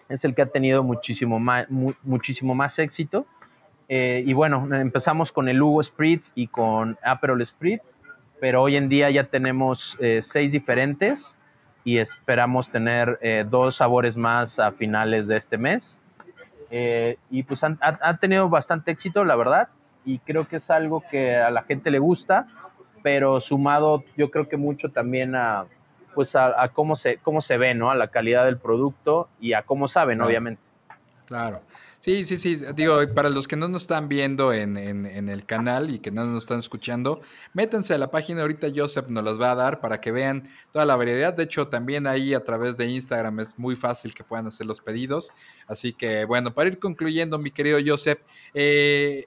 es 0.09 0.25
el 0.25 0.35
que 0.35 0.43
ha 0.43 0.47
tenido 0.47 0.83
muchísimo 0.83 1.39
más, 1.39 1.71
mu 1.71 1.93
muchísimo 2.03 2.55
más 2.55 2.79
éxito. 2.79 3.27
Eh, 3.89 4.23
y 4.25 4.33
bueno, 4.35 4.69
empezamos 4.75 5.33
con 5.33 5.49
el 5.49 5.61
Hugo 5.61 5.83
Spritz 5.83 6.33
y 6.35 6.47
con 6.47 6.97
Aperol 7.03 7.45
Spritz, 7.45 7.93
pero 8.41 8.63
hoy 8.63 8.77
en 8.77 8.89
día 8.89 9.11
ya 9.11 9.25
tenemos 9.25 9.97
eh, 10.01 10.21
seis 10.23 10.53
diferentes 10.53 11.37
y 11.83 11.99
esperamos 11.99 12.71
tener 12.71 13.19
eh, 13.21 13.45
dos 13.49 13.77
sabores 13.77 14.17
más 14.17 14.59
a 14.59 14.71
finales 14.71 15.27
de 15.27 15.37
este 15.37 15.59
mes. 15.59 15.99
Y 16.71 17.43
pues 17.43 17.65
han, 17.65 17.79
ha, 17.81 17.99
ha 18.01 18.17
tenido 18.19 18.49
bastante 18.49 18.91
éxito, 18.91 19.25
la 19.25 19.37
verdad, 19.37 19.69
y 20.05 20.19
creo 20.21 20.47
que 20.47 20.57
es 20.57 20.71
algo 20.71 21.03
que 21.11 21.37
a 21.37 21.51
la 21.51 21.63
gente 21.63 21.91
le 21.91 21.99
gusta 21.99 22.47
pero 23.03 23.41
sumado 23.41 24.05
yo 24.17 24.31
creo 24.31 24.49
que 24.49 24.57
mucho 24.57 24.91
también 24.91 25.35
a 25.35 25.67
pues 26.15 26.35
a, 26.35 26.61
a, 26.61 26.71
cómo 26.71 26.97
se 26.97 27.19
cómo 27.19 27.41
se 27.41 27.57
ve, 27.57 27.75
¿no? 27.75 27.91
A 27.91 27.95
la 27.95 28.09
calidad 28.09 28.45
del 28.45 28.59
producto 28.59 29.29
y 29.41 29.53
a 29.53 29.63
cómo 29.63 29.89
saben, 29.89 30.19
claro. 30.19 30.29
obviamente. 30.29 30.63
Claro. 31.27 31.61
Sí, 32.01 32.25
sí, 32.25 32.39
sí. 32.39 32.57
Digo, 32.75 32.97
para 33.15 33.29
los 33.29 33.47
que 33.47 33.57
no 33.57 33.69
nos 33.69 33.83
están 33.83 34.09
viendo 34.09 34.55
en, 34.55 34.79
en, 34.79 35.29
el 35.29 35.45
canal 35.45 35.91
y 35.91 35.99
que 35.99 36.11
no 36.11 36.25
nos 36.25 36.45
están 36.45 36.59
escuchando, 36.59 37.21
métanse 37.53 37.93
a 37.93 37.99
la 37.99 38.11
página. 38.11 38.41
Ahorita 38.41 38.69
Joseph 38.75 39.09
nos 39.09 39.23
las 39.23 39.39
va 39.39 39.51
a 39.51 39.55
dar 39.55 39.81
para 39.81 40.01
que 40.01 40.11
vean 40.11 40.49
toda 40.73 40.87
la 40.87 40.97
variedad. 40.97 41.35
De 41.35 41.43
hecho, 41.43 41.69
también 41.69 42.07
ahí 42.07 42.33
a 42.33 42.43
través 42.43 42.79
de 42.79 42.87
Instagram 42.87 43.41
es 43.41 43.59
muy 43.59 43.77
fácil 43.77 44.15
que 44.15 44.25
puedan 44.25 44.47
hacer 44.47 44.67
los 44.67 44.81
pedidos. 44.81 45.31
Así 45.67 45.93
que, 45.93 46.25
bueno, 46.25 46.55
para 46.55 46.71
ir 46.71 46.79
concluyendo, 46.79 47.39
mi 47.39 47.51
querido 47.51 47.79
Joseph, 47.85 48.21
eh, 48.55 49.27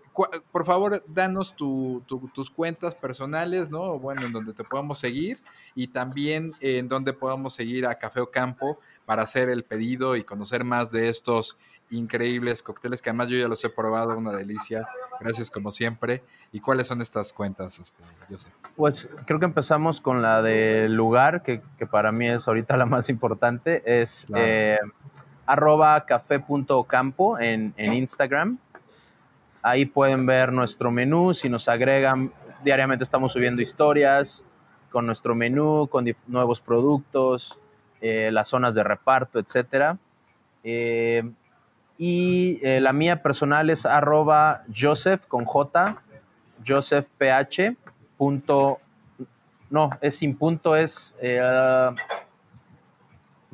por 0.51 0.65
favor, 0.65 1.05
danos 1.07 1.55
tu, 1.55 2.01
tu, 2.07 2.27
tus 2.33 2.49
cuentas 2.49 2.95
personales, 2.95 3.69
¿no? 3.69 3.99
Bueno, 3.99 4.23
en 4.25 4.31
donde 4.31 4.51
te 4.51 4.63
podamos 4.63 4.97
seguir 4.97 5.39
y 5.75 5.89
también 5.89 6.53
en 6.59 6.87
donde 6.87 7.13
podamos 7.13 7.53
seguir 7.53 7.85
a 7.85 7.99
Café 7.99 8.19
Ocampo 8.19 8.79
para 9.05 9.23
hacer 9.23 9.49
el 9.49 9.63
pedido 9.63 10.15
y 10.15 10.23
conocer 10.23 10.63
más 10.63 10.91
de 10.91 11.09
estos 11.09 11.57
increíbles 11.89 12.63
cócteles 12.63 13.01
que 13.01 13.09
además 13.09 13.29
yo 13.29 13.37
ya 13.37 13.47
los 13.47 13.63
he 13.63 13.69
probado, 13.69 14.17
una 14.17 14.31
delicia. 14.31 14.87
Gracias 15.19 15.51
como 15.51 15.71
siempre. 15.71 16.23
¿Y 16.51 16.59
cuáles 16.59 16.87
son 16.87 17.01
estas 17.01 17.33
cuentas, 17.33 17.79
este, 17.79 18.03
José? 18.29 18.49
Pues 18.75 19.09
creo 19.25 19.39
que 19.39 19.45
empezamos 19.45 20.01
con 20.01 20.21
la 20.21 20.41
del 20.41 20.93
lugar, 20.93 21.43
que, 21.43 21.61
que, 21.77 21.85
para 21.85 22.11
mí 22.11 22.27
es 22.27 22.47
ahorita 22.47 22.77
la 22.77 22.85
más 22.85 23.09
importante. 23.09 23.83
Es 23.85 24.25
claro. 24.27 24.45
eh, 24.47 24.79
arroba 25.45 26.05
café.campo 26.05 27.39
en, 27.39 27.73
en 27.77 27.93
Instagram. 27.93 28.57
Ahí 29.61 29.85
pueden 29.85 30.25
ver 30.25 30.51
nuestro 30.51 30.91
menú. 30.91 31.33
Si 31.33 31.49
nos 31.49 31.69
agregan, 31.69 32.33
diariamente 32.63 33.03
estamos 33.03 33.33
subiendo 33.33 33.61
historias 33.61 34.43
con 34.91 35.05
nuestro 35.05 35.33
menú, 35.35 35.87
con 35.89 36.05
nuevos 36.27 36.61
productos, 36.61 37.57
eh, 38.05 38.31
las 38.33 38.49
zonas 38.49 38.75
de 38.75 38.83
reparto, 38.83 39.39
etcétera. 39.39 39.97
Eh, 40.61 41.23
y 41.97 42.59
eh, 42.61 42.81
la 42.81 42.91
mía 42.91 43.21
personal 43.21 43.69
es 43.69 43.85
arroba 43.85 44.63
Joseph 44.75 45.21
con 45.25 45.45
J, 45.45 46.01
Joseph 46.67 47.07
PH, 47.17 47.77
punto, 48.17 48.81
no, 49.69 49.89
es 50.01 50.17
sin 50.17 50.35
punto, 50.35 50.75
es 50.75 51.15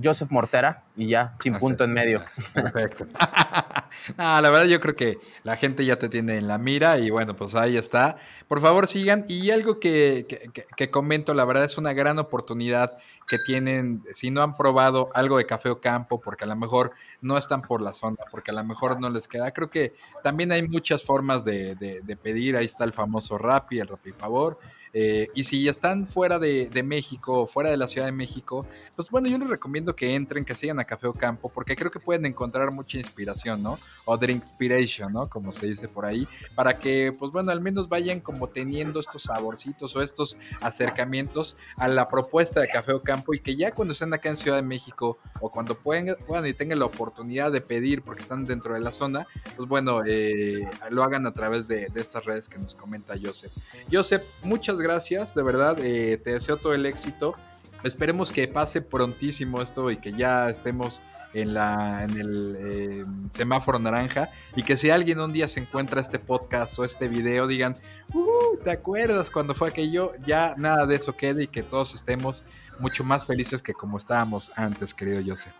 Joseph 0.03 0.31
Mortera 0.31 0.81
y 0.95 1.09
ya, 1.09 1.35
sin 1.43 1.53
Así, 1.53 1.61
punto 1.61 1.83
en 1.83 1.93
medio. 1.93 2.19
Perfecto. 2.55 3.05
no, 4.17 4.41
la 4.41 4.49
verdad 4.49 4.65
yo 4.65 4.79
creo 4.79 4.95
que 4.95 5.17
la 5.43 5.55
gente 5.55 5.85
ya 5.85 5.97
te 5.97 6.09
tiene 6.09 6.37
en 6.37 6.47
la 6.47 6.57
mira 6.57 6.99
y 6.99 7.09
bueno, 7.09 7.35
pues 7.35 7.55
ahí 7.55 7.77
está. 7.77 8.17
Por 8.47 8.59
favor 8.59 8.87
sigan 8.87 9.25
y 9.27 9.51
algo 9.51 9.79
que, 9.79 10.25
que, 10.27 10.65
que, 10.75 10.91
comento, 10.91 11.33
la 11.33 11.45
verdad 11.45 11.65
es 11.65 11.77
una 11.77 11.93
gran 11.93 12.19
oportunidad 12.19 12.97
que 13.27 13.37
tienen, 13.45 14.03
si 14.13 14.31
no 14.31 14.41
han 14.41 14.57
probado 14.57 15.09
algo 15.13 15.37
de 15.37 15.45
Café 15.45 15.69
Ocampo, 15.69 16.19
porque 16.19 16.45
a 16.45 16.47
lo 16.47 16.55
mejor 16.55 16.91
no 17.21 17.37
están 17.37 17.61
por 17.61 17.81
la 17.81 17.93
zona, 17.93 18.17
porque 18.31 18.51
a 18.51 18.53
lo 18.53 18.63
mejor 18.63 18.99
no 18.99 19.09
les 19.09 19.27
queda. 19.27 19.51
Creo 19.51 19.69
que 19.69 19.93
también 20.23 20.51
hay 20.51 20.67
muchas 20.67 21.03
formas 21.03 21.45
de, 21.45 21.75
de, 21.75 22.01
de 22.01 22.17
pedir, 22.17 22.55
ahí 22.57 22.65
está 22.65 22.83
el 22.83 22.93
famoso 22.93 23.37
Rappi, 23.37 23.79
el 23.79 23.87
Rappi 23.87 24.11
Favor. 24.11 24.59
Eh, 24.93 25.27
y 25.35 25.43
si 25.43 25.67
están 25.67 26.05
fuera 26.05 26.39
de, 26.39 26.69
de, 26.69 26.83
México, 26.83 27.45
fuera 27.45 27.69
de 27.69 27.77
la 27.77 27.87
Ciudad 27.87 28.07
de 28.07 28.11
México, 28.11 28.65
pues 28.95 29.09
bueno, 29.09 29.27
yo 29.27 29.37
les 29.37 29.49
recomiendo 29.49 29.95
que 29.95 30.15
entren, 30.15 30.45
que 30.45 30.55
sigan 30.55 30.79
a 30.79 30.85
Café 30.85 31.07
Ocampo, 31.07 31.49
porque 31.49 31.75
creo 31.75 31.91
que 31.91 31.99
pueden 31.99 32.25
encontrar 32.25 32.71
mucha 32.71 32.97
inspiración, 32.97 33.61
¿no? 33.61 33.77
O 34.05 34.17
Drink 34.17 34.43
Inspiration, 34.43 35.13
¿no? 35.13 35.29
Como 35.29 35.51
se 35.51 35.67
dice 35.67 35.87
por 35.87 36.05
ahí, 36.05 36.27
para 36.55 36.79
que, 36.79 37.13
pues 37.17 37.31
bueno, 37.31 37.51
al 37.51 37.61
menos 37.61 37.89
vayan 37.89 38.19
como 38.19 38.47
teniendo 38.47 38.99
estos 38.99 39.23
saborcitos 39.23 39.95
o 39.95 40.01
estos 40.01 40.37
acercamientos 40.61 41.55
a 41.77 41.87
la 41.87 42.09
propuesta 42.09 42.61
de 42.61 42.69
Café 42.69 42.93
Ocampo 42.93 43.33
y 43.33 43.39
que 43.39 43.55
ya 43.55 43.71
cuando 43.71 43.93
estén 43.93 44.13
acá 44.13 44.29
en 44.29 44.37
Ciudad 44.37 44.57
de 44.57 44.63
México 44.63 45.19
o 45.41 45.51
cuando 45.51 45.75
puedan, 45.75 46.15
puedan 46.25 46.45
y 46.47 46.53
tengan 46.53 46.79
la 46.79 46.85
oportunidad 46.85 47.51
de 47.51 47.61
pedir 47.61 48.01
porque 48.01 48.21
están 48.21 48.45
dentro 48.45 48.73
de 48.73 48.79
la 48.79 48.91
zona, 48.91 49.27
pues 49.55 49.67
bueno, 49.67 50.01
eh, 50.05 50.67
lo 50.89 51.03
hagan 51.03 51.25
a 51.25 51.33
través 51.33 51.67
de, 51.67 51.87
de, 51.89 52.01
estas 52.01 52.25
redes 52.25 52.49
que 52.49 52.57
nos 52.57 52.73
comenta 52.75 53.15
Joseph. 53.21 53.51
Joseph, 53.91 54.23
muchas 54.43 54.78
gracias, 54.79 55.33
de 55.35 55.43
verdad, 55.43 55.77
eh, 55.79 56.17
te 56.17 56.31
deseo 56.31 56.57
todo 56.57 56.73
el 56.73 56.85
éxito 56.85 57.35
Esperemos 57.83 58.31
que 58.31 58.47
pase 58.47 58.81
prontísimo 58.81 59.61
esto 59.61 59.89
y 59.89 59.97
que 59.97 60.11
ya 60.11 60.49
estemos 60.49 61.01
en, 61.33 61.53
la, 61.53 62.03
en 62.03 62.19
el 62.19 62.57
eh, 62.59 63.05
semáforo 63.31 63.79
naranja 63.79 64.29
y 64.55 64.63
que 64.63 64.75
si 64.75 64.89
alguien 64.89 65.19
un 65.19 65.31
día 65.31 65.47
se 65.47 65.61
encuentra 65.61 66.01
este 66.01 66.19
podcast 66.19 66.77
o 66.79 66.83
este 66.83 67.07
video 67.07 67.47
digan, 67.47 67.77
uh, 68.13 68.57
¿te 68.63 68.71
acuerdas 68.71 69.29
cuando 69.29 69.53
fue 69.53 69.69
aquello? 69.69 70.11
Ya 70.23 70.55
nada 70.57 70.85
de 70.85 70.95
eso 70.95 71.15
quede 71.15 71.43
y 71.43 71.47
que 71.47 71.63
todos 71.63 71.95
estemos 71.95 72.43
mucho 72.79 73.03
más 73.05 73.25
felices 73.25 73.63
que 73.63 73.73
como 73.73 73.97
estábamos 73.97 74.51
antes, 74.57 74.93
querido 74.93 75.21
Joseph. 75.25 75.53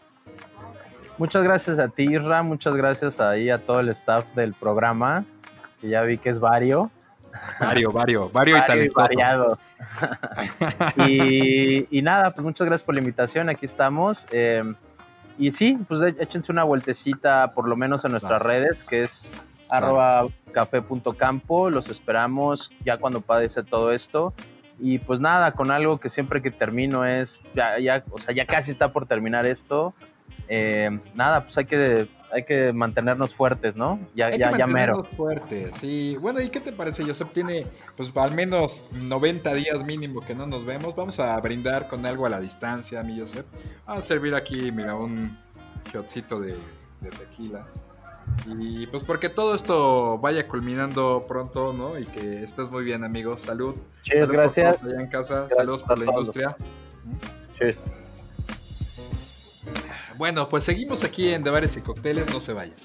Muchas 1.18 1.44
gracias 1.44 1.80
a 1.80 1.88
ti, 1.88 2.04
Isra, 2.04 2.44
muchas 2.44 2.76
gracias 2.76 3.20
ahí 3.20 3.50
a 3.50 3.66
todo 3.66 3.80
el 3.80 3.90
staff 3.90 4.26
del 4.36 4.54
programa, 4.54 5.26
que 5.80 5.90
ya 5.90 6.02
vi 6.02 6.18
que 6.18 6.30
es 6.30 6.40
vario. 6.40 6.92
Vario, 7.60 7.92
vario, 7.92 8.30
vario, 8.30 8.58
y 8.58 8.90
variado. 8.90 9.58
y, 11.08 12.02
nada, 12.02 12.32
pues 12.32 12.44
muchas 12.44 12.68
gracias 12.68 12.86
por 12.86 12.96
la 12.96 13.00
invitación, 13.00 13.50
aquí 13.50 13.66
estamos. 13.66 14.28
Eh, 14.32 14.64
y 15.38 15.52
sí, 15.52 15.78
pues 15.88 16.02
échense 16.20 16.52
una 16.52 16.64
vueltecita 16.64 17.54
por 17.54 17.68
lo 17.68 17.76
menos 17.76 18.04
en 18.06 18.12
nuestras 18.12 18.42
redes, 18.42 18.84
que 18.84 19.04
es 19.04 19.32
arroba 19.70 20.26
café.campo, 20.52 21.70
los 21.70 21.90
esperamos 21.90 22.72
ya 22.84 22.98
cuando 22.98 23.22
padece 23.22 23.64
todo 23.64 23.94
esto. 23.94 24.34
Y 24.80 25.00
pues 25.00 25.20
nada, 25.20 25.52
con 25.52 25.72
algo 25.72 26.00
que 26.00 26.10
siempre 26.10 26.42
que 26.42 26.52
termino 26.52 27.06
es, 27.06 27.46
ya, 27.54 27.80
ya, 27.80 28.04
o 28.12 28.18
sea, 28.18 28.34
ya 28.34 28.46
casi 28.46 28.72
está 28.72 28.92
por 28.92 29.06
terminar 29.06 29.46
esto. 29.46 29.94
Eh, 30.48 31.00
nada, 31.16 31.44
pues 31.44 31.58
hay 31.58 31.66
que 31.66 32.08
hay 32.32 32.44
que 32.44 32.74
mantenernos 32.74 33.34
fuertes, 33.34 33.76
¿no? 33.76 34.00
Ya, 34.16 34.28
hay 34.28 34.38
ya, 34.38 34.52
que 34.52 34.60
mantenernos 34.60 35.08
fuertes, 35.10 35.76
sí. 35.80 36.18
Bueno, 36.20 36.42
¿y 36.42 36.50
qué 36.50 36.60
te 36.60 36.72
parece, 36.72 37.04
Joseph? 37.04 37.30
Tiene, 37.34 37.66
pues, 37.96 38.16
al 38.16 38.32
menos 38.32 38.90
90 38.94 39.54
días 39.54 39.86
mínimo 39.86 40.22
que 40.22 40.36
no 40.36 40.46
nos 40.46 40.66
vemos. 40.66 40.96
Vamos 40.96 41.20
a 41.20 41.40
brindar 41.40 41.88
con 41.88 42.06
algo 42.06 42.26
a 42.26 42.30
la 42.30 42.40
distancia, 42.40 43.04
mi 43.04 43.20
Joseph. 43.20 43.46
Vamos 43.86 44.04
a 44.04 44.08
servir 44.08 44.36
aquí, 44.36 44.72
mira, 44.72 44.96
un 44.96 45.38
shotcito 45.92 46.40
de, 46.40 46.56
tequila. 47.02 47.66
Y 48.46 48.86
pues 48.88 49.04
porque 49.04 49.28
todo 49.30 49.56
esto 49.56 50.20
vaya 50.20 50.48
culminando 50.48 51.26
pronto, 51.28 51.74
¿no? 51.74 51.98
Y 51.98 52.06
que 52.06 52.44
estés 52.44 52.70
muy 52.70 52.84
bien, 52.84 53.04
amigos. 53.04 53.42
Salud. 53.42 53.76
Cheers, 54.04 54.32
gracias. 54.32 54.84
Allá 54.84 55.02
en 55.02 55.08
casa. 55.08 55.50
Saludos 55.50 55.82
por 55.82 55.98
la 55.98 56.06
industria. 56.06 56.56
Cheers. 57.58 57.80
Bueno, 60.20 60.50
pues 60.50 60.66
seguimos 60.66 61.06
aquí 61.06 61.30
en 61.30 61.44
De 61.44 61.50
Bares 61.50 61.78
y 61.78 61.80
Cócteles, 61.80 62.30
no 62.34 62.42
se 62.42 62.52
vayan. 62.52 62.76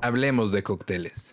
Hablemos 0.00 0.52
de 0.52 0.62
cócteles. 0.62 1.32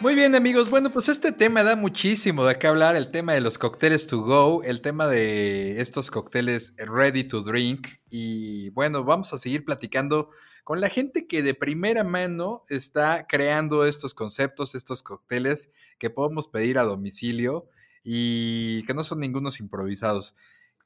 Muy 0.00 0.14
bien 0.14 0.36
amigos, 0.36 0.70
bueno 0.70 0.92
pues 0.92 1.08
este 1.08 1.32
tema 1.32 1.64
da 1.64 1.74
muchísimo 1.74 2.46
de 2.46 2.56
qué 2.56 2.68
hablar, 2.68 2.94
el 2.94 3.10
tema 3.10 3.32
de 3.32 3.40
los 3.40 3.58
cócteles 3.58 4.06
to 4.06 4.20
go, 4.20 4.62
el 4.62 4.80
tema 4.80 5.08
de 5.08 5.80
estos 5.80 6.12
cócteles 6.12 6.72
ready 6.76 7.24
to 7.24 7.40
drink 7.40 7.88
y 8.08 8.70
bueno, 8.70 9.02
vamos 9.02 9.32
a 9.32 9.38
seguir 9.38 9.64
platicando 9.64 10.30
con 10.62 10.80
la 10.80 10.88
gente 10.88 11.26
que 11.26 11.42
de 11.42 11.54
primera 11.54 12.04
mano 12.04 12.64
está 12.68 13.26
creando 13.26 13.84
estos 13.86 14.14
conceptos, 14.14 14.76
estos 14.76 15.02
cócteles 15.02 15.72
que 15.98 16.10
podemos 16.10 16.46
pedir 16.46 16.78
a 16.78 16.84
domicilio 16.84 17.68
y 18.04 18.84
que 18.84 18.94
no 18.94 19.02
son 19.02 19.18
ningunos 19.18 19.58
improvisados. 19.58 20.36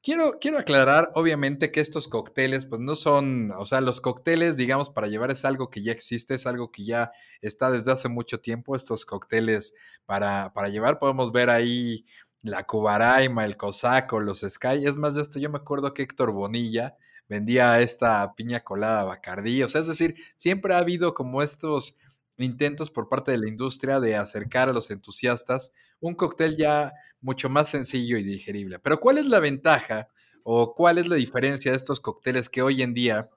Quiero, 0.04 0.32
quiero 0.40 0.58
aclarar, 0.58 1.12
obviamente, 1.14 1.70
que 1.70 1.78
estos 1.80 2.08
cócteles, 2.08 2.66
pues 2.66 2.80
no 2.80 2.96
son, 2.96 3.52
o 3.52 3.64
sea, 3.66 3.80
los 3.80 4.00
cócteles, 4.00 4.56
digamos, 4.56 4.90
para 4.90 5.06
llevar 5.06 5.30
es 5.30 5.44
algo 5.44 5.70
que 5.70 5.80
ya 5.80 5.92
existe, 5.92 6.34
es 6.34 6.44
algo 6.44 6.72
que 6.72 6.84
ya 6.84 7.12
está 7.40 7.70
desde 7.70 7.92
hace 7.92 8.08
mucho 8.08 8.40
tiempo, 8.40 8.74
estos 8.74 9.06
cócteles 9.06 9.74
para, 10.04 10.52
para 10.54 10.68
llevar, 10.70 10.98
podemos 10.98 11.30
ver 11.30 11.50
ahí 11.50 12.04
la 12.42 12.64
Cubaraima, 12.66 13.44
el 13.44 13.56
Cosaco, 13.56 14.18
los 14.18 14.40
Sky, 14.40 14.84
es 14.86 14.96
más, 14.96 15.14
de 15.14 15.22
esto 15.22 15.38
yo 15.38 15.48
me 15.50 15.58
acuerdo 15.58 15.94
que 15.94 16.02
Héctor 16.02 16.32
Bonilla 16.32 16.96
vendía 17.28 17.80
esta 17.80 18.34
piña 18.34 18.58
colada 18.58 19.04
Bacardí, 19.04 19.62
o 19.62 19.68
sea, 19.68 19.82
es 19.82 19.86
decir, 19.86 20.16
siempre 20.36 20.74
ha 20.74 20.78
habido 20.78 21.14
como 21.14 21.42
estos 21.42 21.96
intentos 22.42 22.90
por 22.90 23.08
parte 23.08 23.30
de 23.32 23.38
la 23.38 23.48
industria 23.48 24.00
de 24.00 24.16
acercar 24.16 24.68
a 24.68 24.72
los 24.72 24.90
entusiastas 24.90 25.72
un 26.00 26.14
cóctel 26.14 26.56
ya 26.56 26.92
mucho 27.20 27.48
más 27.48 27.68
sencillo 27.68 28.18
y 28.18 28.22
digerible. 28.22 28.78
Pero 28.78 29.00
¿cuál 29.00 29.18
es 29.18 29.26
la 29.26 29.40
ventaja 29.40 30.08
o 30.44 30.74
cuál 30.74 30.98
es 30.98 31.08
la 31.08 31.16
diferencia 31.16 31.70
de 31.70 31.76
estos 31.76 32.00
cócteles 32.00 32.48
que 32.48 32.62
hoy 32.62 32.82
en 32.82 32.94
día 32.94 33.30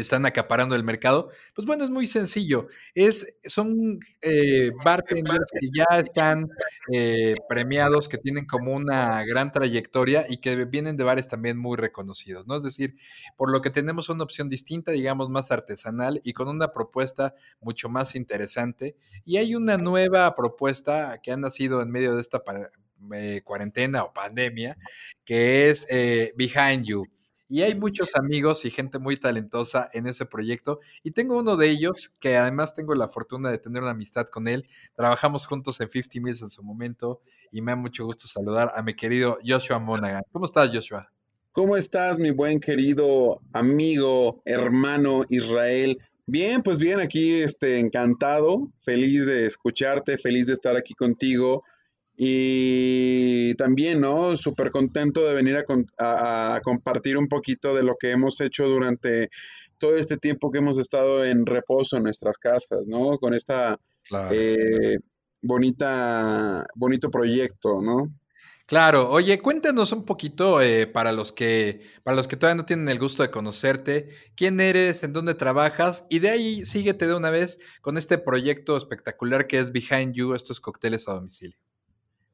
están 0.00 0.26
acaparando 0.26 0.74
el 0.74 0.84
mercado? 0.84 1.30
Pues 1.54 1.66
bueno, 1.66 1.84
es 1.84 1.90
muy 1.90 2.06
sencillo. 2.06 2.68
Es, 2.94 3.36
son 3.44 3.98
eh, 4.22 4.70
bartenders 4.84 5.50
que 5.58 5.68
ya 5.72 5.98
están 5.98 6.48
eh, 6.92 7.34
premiados, 7.48 8.08
que 8.08 8.18
tienen 8.18 8.46
como 8.46 8.74
una 8.74 9.24
gran 9.24 9.52
trayectoria 9.52 10.26
y 10.28 10.38
que 10.38 10.64
vienen 10.64 10.96
de 10.96 11.04
bares 11.04 11.28
también 11.28 11.58
muy 11.58 11.76
reconocidos, 11.76 12.46
¿no? 12.46 12.56
Es 12.56 12.62
decir, 12.62 12.94
por 13.36 13.50
lo 13.50 13.60
que 13.60 13.70
tenemos 13.70 14.08
una 14.08 14.24
opción 14.24 14.48
distinta, 14.48 14.92
digamos, 14.92 15.28
más 15.30 15.50
artesanal 15.50 16.20
y 16.24 16.32
con 16.32 16.48
una 16.48 16.72
propuesta 16.72 17.34
mucho 17.60 17.88
más 17.88 18.14
interesante. 18.14 18.96
Y 19.24 19.36
hay 19.38 19.54
una 19.54 19.76
nueva 19.76 20.34
propuesta 20.34 21.20
que 21.22 21.32
ha 21.32 21.36
nacido 21.36 21.82
en 21.82 21.90
medio 21.90 22.14
de 22.14 22.20
esta 22.20 22.42
eh, 23.12 23.42
cuarentena 23.44 24.04
o 24.04 24.12
pandemia, 24.12 24.76
que 25.24 25.70
es 25.70 25.86
eh, 25.90 26.32
Behind 26.36 26.84
You. 26.84 27.06
Y 27.48 27.62
hay 27.62 27.74
muchos 27.74 28.14
amigos 28.14 28.64
y 28.64 28.70
gente 28.70 28.98
muy 28.98 29.16
talentosa 29.16 29.88
en 29.94 30.06
ese 30.06 30.26
proyecto. 30.26 30.80
Y 31.02 31.12
tengo 31.12 31.38
uno 31.38 31.56
de 31.56 31.70
ellos 31.70 32.14
que 32.20 32.36
además 32.36 32.74
tengo 32.74 32.94
la 32.94 33.08
fortuna 33.08 33.50
de 33.50 33.58
tener 33.58 33.82
una 33.82 33.92
amistad 33.92 34.26
con 34.26 34.48
él. 34.48 34.66
Trabajamos 34.94 35.46
juntos 35.46 35.80
en 35.80 35.88
50 35.88 36.20
Mills 36.20 36.42
en 36.42 36.48
su 36.48 36.62
momento 36.62 37.22
y 37.50 37.62
me 37.62 37.72
da 37.72 37.76
mucho 37.76 38.04
gusto 38.04 38.28
saludar 38.28 38.72
a 38.76 38.82
mi 38.82 38.94
querido 38.94 39.38
Joshua 39.46 39.78
Monaghan. 39.78 40.22
¿Cómo 40.30 40.44
estás, 40.44 40.70
Joshua? 40.72 41.10
¿Cómo 41.52 41.76
estás, 41.76 42.18
mi 42.18 42.30
buen 42.30 42.60
querido 42.60 43.40
amigo, 43.52 44.42
hermano 44.44 45.22
Israel? 45.28 45.98
Bien, 46.26 46.62
pues 46.62 46.76
bien, 46.76 47.00
aquí 47.00 47.40
este, 47.40 47.80
encantado, 47.80 48.70
feliz 48.82 49.24
de 49.24 49.46
escucharte, 49.46 50.18
feliz 50.18 50.46
de 50.46 50.52
estar 50.52 50.76
aquí 50.76 50.92
contigo. 50.92 51.64
Y 52.20 53.54
también, 53.54 54.00
¿no? 54.00 54.36
Súper 54.36 54.72
contento 54.72 55.24
de 55.24 55.34
venir 55.34 55.64
a, 55.98 56.60
compartir 56.64 57.16
un 57.16 57.28
poquito 57.28 57.76
de 57.76 57.84
lo 57.84 57.94
que 57.94 58.10
hemos 58.10 58.40
hecho 58.40 58.68
durante 58.68 59.30
todo 59.78 59.96
este 59.96 60.16
tiempo 60.16 60.50
que 60.50 60.58
hemos 60.58 60.78
estado 60.78 61.24
en 61.24 61.46
reposo 61.46 61.96
en 61.96 62.02
nuestras 62.02 62.36
casas, 62.36 62.88
¿no? 62.88 63.18
Con 63.18 63.34
esta 63.34 63.78
eh, 64.32 64.98
bonita, 65.42 66.66
bonito 66.74 67.08
proyecto, 67.08 67.80
¿no? 67.80 68.12
Claro, 68.66 69.08
oye, 69.10 69.40
cuéntanos 69.40 69.92
un 69.92 70.04
poquito 70.04 70.60
eh, 70.60 70.88
para 70.88 71.12
los 71.12 71.32
que 71.32 71.82
para 72.02 72.16
los 72.16 72.26
que 72.26 72.36
todavía 72.36 72.56
no 72.60 72.66
tienen 72.66 72.88
el 72.88 72.98
gusto 72.98 73.22
de 73.22 73.30
conocerte, 73.30 74.10
quién 74.34 74.58
eres, 74.58 75.04
en 75.04 75.12
dónde 75.12 75.34
trabajas 75.34 76.04
y 76.10 76.18
de 76.18 76.30
ahí 76.30 76.66
síguete 76.66 77.06
de 77.06 77.14
una 77.14 77.30
vez 77.30 77.60
con 77.80 77.96
este 77.96 78.18
proyecto 78.18 78.76
espectacular 78.76 79.46
que 79.46 79.60
es 79.60 79.70
Behind 79.70 80.14
You, 80.14 80.34
estos 80.34 80.60
cócteles 80.60 81.08
a 81.08 81.12
domicilio. 81.12 81.67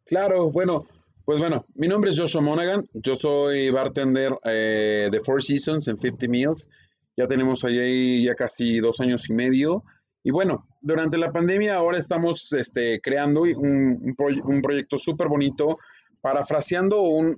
Claro, 0.06 0.50
bueno, 0.50 0.86
pues 1.24 1.38
bueno, 1.38 1.64
mi 1.74 1.88
nombre 1.88 2.10
es 2.10 2.18
Joshua 2.18 2.42
Monaghan, 2.42 2.86
yo 2.92 3.14
soy 3.14 3.70
bartender 3.70 4.32
eh, 4.44 5.08
de 5.10 5.20
Four 5.20 5.42
Seasons 5.42 5.88
en 5.88 5.98
50 5.98 6.28
Meals, 6.28 6.68
ya 7.16 7.26
tenemos 7.26 7.64
ahí 7.64 8.24
ya 8.24 8.34
casi 8.34 8.80
dos 8.80 9.00
años 9.00 9.30
y 9.30 9.34
medio. 9.34 9.84
Y 10.22 10.30
bueno, 10.30 10.66
durante 10.82 11.16
la 11.16 11.32
pandemia 11.32 11.76
ahora 11.76 11.98
estamos 11.98 12.52
este, 12.52 13.00
creando 13.00 13.42
un, 13.42 14.14
un, 14.44 14.62
proyecto 14.62 14.98
súper 14.98 15.28
bonito, 15.28 15.78
parafraseando 16.20 17.02
un, 17.02 17.36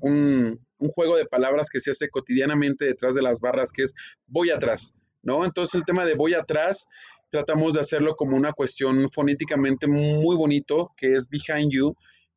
un, 0.00 0.60
juego 0.94 1.16
de 1.16 1.26
palabras 1.26 1.68
que 1.68 1.80
se 1.80 1.90
hace 1.90 2.08
cotidianamente 2.08 2.84
detrás 2.84 3.14
de 3.14 3.22
las 3.22 3.40
barras, 3.40 3.72
que 3.72 3.82
es 3.82 3.94
voy 4.26 4.50
atrás, 4.50 4.94
¿no? 5.22 5.44
Entonces 5.44 5.74
el 5.74 5.84
tema 5.84 6.04
de 6.04 6.14
voy 6.14 6.34
atrás 6.34 6.86
tratamos 7.30 7.74
de 7.74 7.80
hacerlo 7.80 8.14
como 8.14 8.36
una 8.36 8.52
cuestión 8.52 9.08
fonéticamente 9.10 9.86
muy 9.86 10.36
bonito, 10.36 10.92
que 10.96 11.14
es 11.14 11.28
behind 11.28 11.70
you, 11.70 11.94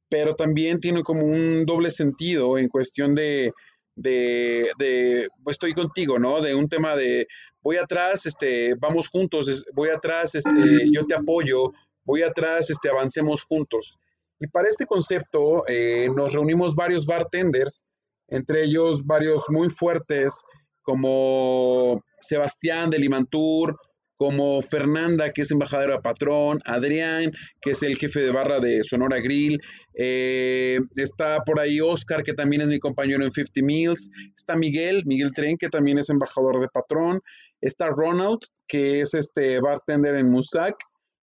pero 0.09 0.35
también 0.35 0.79
tiene 0.79 1.03
como 1.03 1.25
un 1.25 1.65
doble 1.65 1.91
sentido 1.91 2.57
en 2.57 2.67
cuestión 2.67 3.15
de, 3.15 3.53
de, 3.95 5.27
pues, 5.43 5.55
estoy 5.55 5.73
contigo, 5.73 6.19
¿no? 6.19 6.41
De 6.41 6.53
un 6.55 6.67
tema 6.67 6.95
de 6.95 7.27
voy 7.61 7.77
atrás, 7.77 8.25
este, 8.25 8.75
vamos 8.75 9.07
juntos, 9.07 9.63
voy 9.73 9.89
atrás, 9.89 10.35
este, 10.35 10.89
yo 10.91 11.05
te 11.05 11.15
apoyo, 11.15 11.71
voy 12.03 12.23
atrás, 12.23 12.69
este, 12.69 12.89
avancemos 12.89 13.43
juntos. 13.43 13.97
Y 14.39 14.47
para 14.47 14.67
este 14.67 14.85
concepto 14.85 15.63
eh, 15.67 16.09
nos 16.15 16.33
reunimos 16.33 16.75
varios 16.75 17.05
bartenders, 17.05 17.83
entre 18.27 18.63
ellos 18.63 19.05
varios 19.05 19.45
muy 19.49 19.69
fuertes, 19.69 20.43
como 20.81 22.03
Sebastián 22.19 22.89
de 22.89 22.97
Limantur, 22.97 23.77
como 24.21 24.61
Fernanda, 24.61 25.31
que 25.31 25.41
es 25.41 25.49
embajadora 25.49 26.03
patrón, 26.03 26.59
Adrián, 26.65 27.31
que 27.59 27.71
es 27.71 27.81
el 27.81 27.97
jefe 27.97 28.21
de 28.21 28.29
barra 28.29 28.59
de 28.59 28.83
Sonora 28.83 29.19
Grill, 29.19 29.59
eh, 29.95 30.79
está 30.95 31.39
por 31.43 31.59
ahí 31.59 31.81
Oscar, 31.81 32.21
que 32.21 32.33
también 32.33 32.61
es 32.61 32.67
mi 32.67 32.77
compañero 32.77 33.25
en 33.25 33.31
50 33.31 33.65
Meals, 33.65 34.11
está 34.35 34.55
Miguel, 34.55 35.01
Miguel 35.07 35.33
Tren, 35.33 35.57
que 35.57 35.69
también 35.69 35.97
es 35.97 36.11
embajador 36.11 36.59
de 36.59 36.67
patrón, 36.67 37.21
está 37.61 37.87
Ronald, 37.87 38.41
que 38.67 39.01
es 39.01 39.15
este 39.15 39.59
bartender 39.59 40.13
en 40.13 40.29
Musac, 40.29 40.75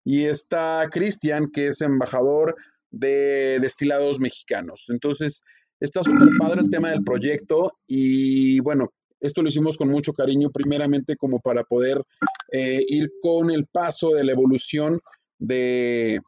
y 0.05 0.25
está 0.25 0.89
Cristian, 0.91 1.53
que 1.53 1.69
es 1.69 1.81
embajador 1.83 2.57
de 2.91 3.61
destilados 3.61 4.19
mexicanos. 4.19 4.87
Entonces, 4.89 5.43
está 5.79 6.03
súper 6.03 6.31
padre 6.37 6.63
el 6.63 6.71
tema 6.71 6.91
del 6.91 7.05
proyecto 7.05 7.75
y 7.87 8.59
bueno, 8.59 8.93
esto 9.21 9.43
lo 9.43 9.49
hicimos 9.49 9.77
con 9.77 9.89
mucho 9.89 10.13
cariño, 10.13 10.51
primeramente 10.51 11.17
como 11.17 11.41
para 11.41 11.65
poder 11.65 12.03
eh, 12.53 12.85
ir 12.89 13.11
con 13.21 13.51
el 13.51 13.67
paso 13.67 14.11
de 14.11 14.25
la 14.25 14.33
evolución 14.33 15.01
de, 15.39 16.21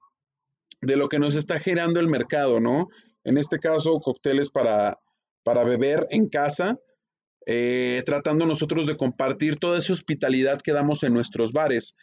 de 0.80 0.97
lo 0.97 1.09
que 1.09 1.18
nos 1.18 1.34
está 1.34 1.59
girando 1.59 2.01
el 2.01 2.09
mercado, 2.09 2.61
¿no? 2.61 2.88
En 3.24 3.38
este 3.38 3.59
caso, 3.59 3.99
cócteles 4.01 4.51
para, 4.51 4.99
para 5.43 5.64
beber 5.64 6.07
en 6.11 6.28
casa, 6.28 6.78
eh, 7.47 8.03
tratando 8.07 8.47
nosotros 8.47 8.86
de 8.86 8.97
compartir 8.97 9.57
toda 9.57 9.78
esa 9.78 9.93
hospitalidad 9.93 10.61
que 10.61 10.72
damos 10.72 11.03
en 11.03 11.14
nuestros 11.14 11.53
bares 11.53 11.97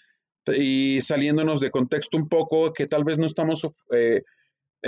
y 0.47 0.99
saliéndonos 1.01 1.59
de 1.59 1.71
contexto 1.71 2.17
un 2.17 2.29
poco, 2.29 2.71
que 2.73 2.88
tal 2.88 3.03
vez 3.03 3.17
no 3.17 3.25
estamos 3.25 3.67
eh, 3.91 4.23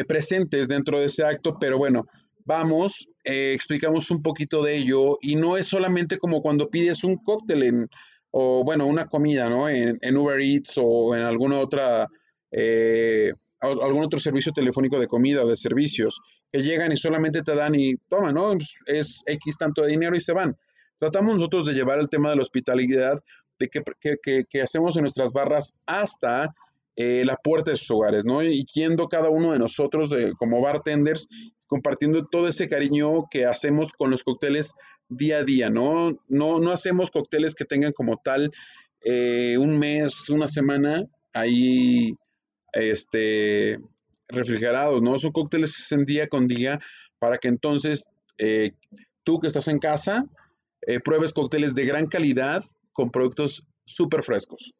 presentes 0.08 0.68
dentro 0.68 1.00
de 1.00 1.08
ese 1.08 1.24
acto, 1.26 1.58
pero 1.60 1.78
bueno, 1.78 2.06
vamos, 2.50 3.08
eh, 3.24 3.54
explicamos 3.54 4.10
un 4.10 4.24
poquito 4.24 4.64
de 4.64 4.76
ello 4.76 5.20
y 5.22 5.36
no 5.36 5.56
es 5.56 5.68
solamente 5.68 6.18
como 6.18 6.42
cuando 6.42 6.72
pides 6.72 7.04
un 7.04 7.18
cóctel 7.18 7.62
en, 7.62 7.90
o 8.32 8.64
bueno, 8.64 8.88
una 8.88 9.06
comida, 9.06 9.48
¿no? 9.50 9.70
En, 9.70 10.18
Uber 10.18 10.42
Eats 10.42 10.74
o 10.78 11.16
en 11.16 11.22
alguna 11.22 11.60
otra, 11.60 12.08
eh, 12.50 13.34
algún 13.62 14.04
otro 14.04 14.20
servicio 14.20 14.52
telefónico 14.52 15.00
de 15.00 15.06
comida 15.06 15.44
o 15.44 15.48
de 15.48 15.56
servicios, 15.58 16.22
que 16.52 16.64
llegan 16.64 16.92
y 16.92 16.98
solamente 16.98 17.44
te 17.44 17.54
dan 17.54 17.76
y 17.76 17.98
toma, 18.10 18.34
¿no? 18.34 18.58
Es 18.88 19.22
X 19.28 19.58
tanto 19.60 19.84
de 19.84 19.90
dinero 19.90 20.16
y 20.16 20.22
se 20.22 20.34
van. 20.34 20.58
Tratamos 20.98 21.36
nosotros 21.36 21.68
de 21.68 21.74
llevar 21.74 22.00
el 22.00 22.10
tema 22.10 22.32
de 22.32 22.36
la 22.38 22.42
hospitalidad, 22.42 23.22
de 23.60 23.70
que, 23.70 24.46
que 24.50 24.62
hacemos 24.64 24.98
en 24.98 25.04
nuestras 25.04 25.34
barras 25.34 25.76
hasta 25.86 26.56
eh, 27.02 27.24
la 27.24 27.38
puerta 27.38 27.72
de 27.72 27.78
sus 27.78 27.92
hogares, 27.92 28.26
¿no? 28.26 28.44
Y 28.44 28.66
yendo 28.74 29.08
cada 29.08 29.30
uno 29.30 29.54
de 29.54 29.60
nosotros 29.60 30.10
como 30.38 30.60
bartenders, 30.60 31.30
compartiendo 31.66 32.26
todo 32.26 32.50
ese 32.50 32.68
cariño 32.68 33.30
que 33.32 33.46
hacemos 33.46 33.94
con 33.94 34.12
los 34.12 34.26
cócteles 34.26 34.74
día 35.08 35.38
a 35.38 35.44
día, 35.46 35.70
¿no? 35.70 36.12
No, 36.28 36.60
no 36.60 36.72
hacemos 36.72 37.10
cócteles 37.10 37.56
que 37.56 37.64
tengan 37.64 37.94
como 37.94 38.18
tal 38.18 38.52
eh, 39.06 39.58
un 39.58 39.80
mes, 39.80 40.30
una 40.30 40.50
semana 40.50 41.06
ahí 41.34 42.16
este, 42.74 43.80
refrigerados, 44.28 45.02
¿no? 45.02 45.18
Son 45.18 45.32
cócteles 45.32 45.90
en 45.94 46.04
día 46.04 46.28
con 46.28 46.50
día 46.50 46.82
para 47.18 47.38
que 47.38 47.48
entonces 47.48 48.10
eh, 48.40 48.72
tú 49.24 49.40
que 49.40 49.48
estás 49.48 49.70
en 49.70 49.80
casa 49.80 50.26
pruebes 51.06 51.34
cócteles 51.34 51.76
de 51.76 51.86
gran 51.86 52.08
calidad 52.08 52.66
con 52.92 53.10
productos 53.10 53.64
súper 53.86 54.24
frescos. 54.24 54.74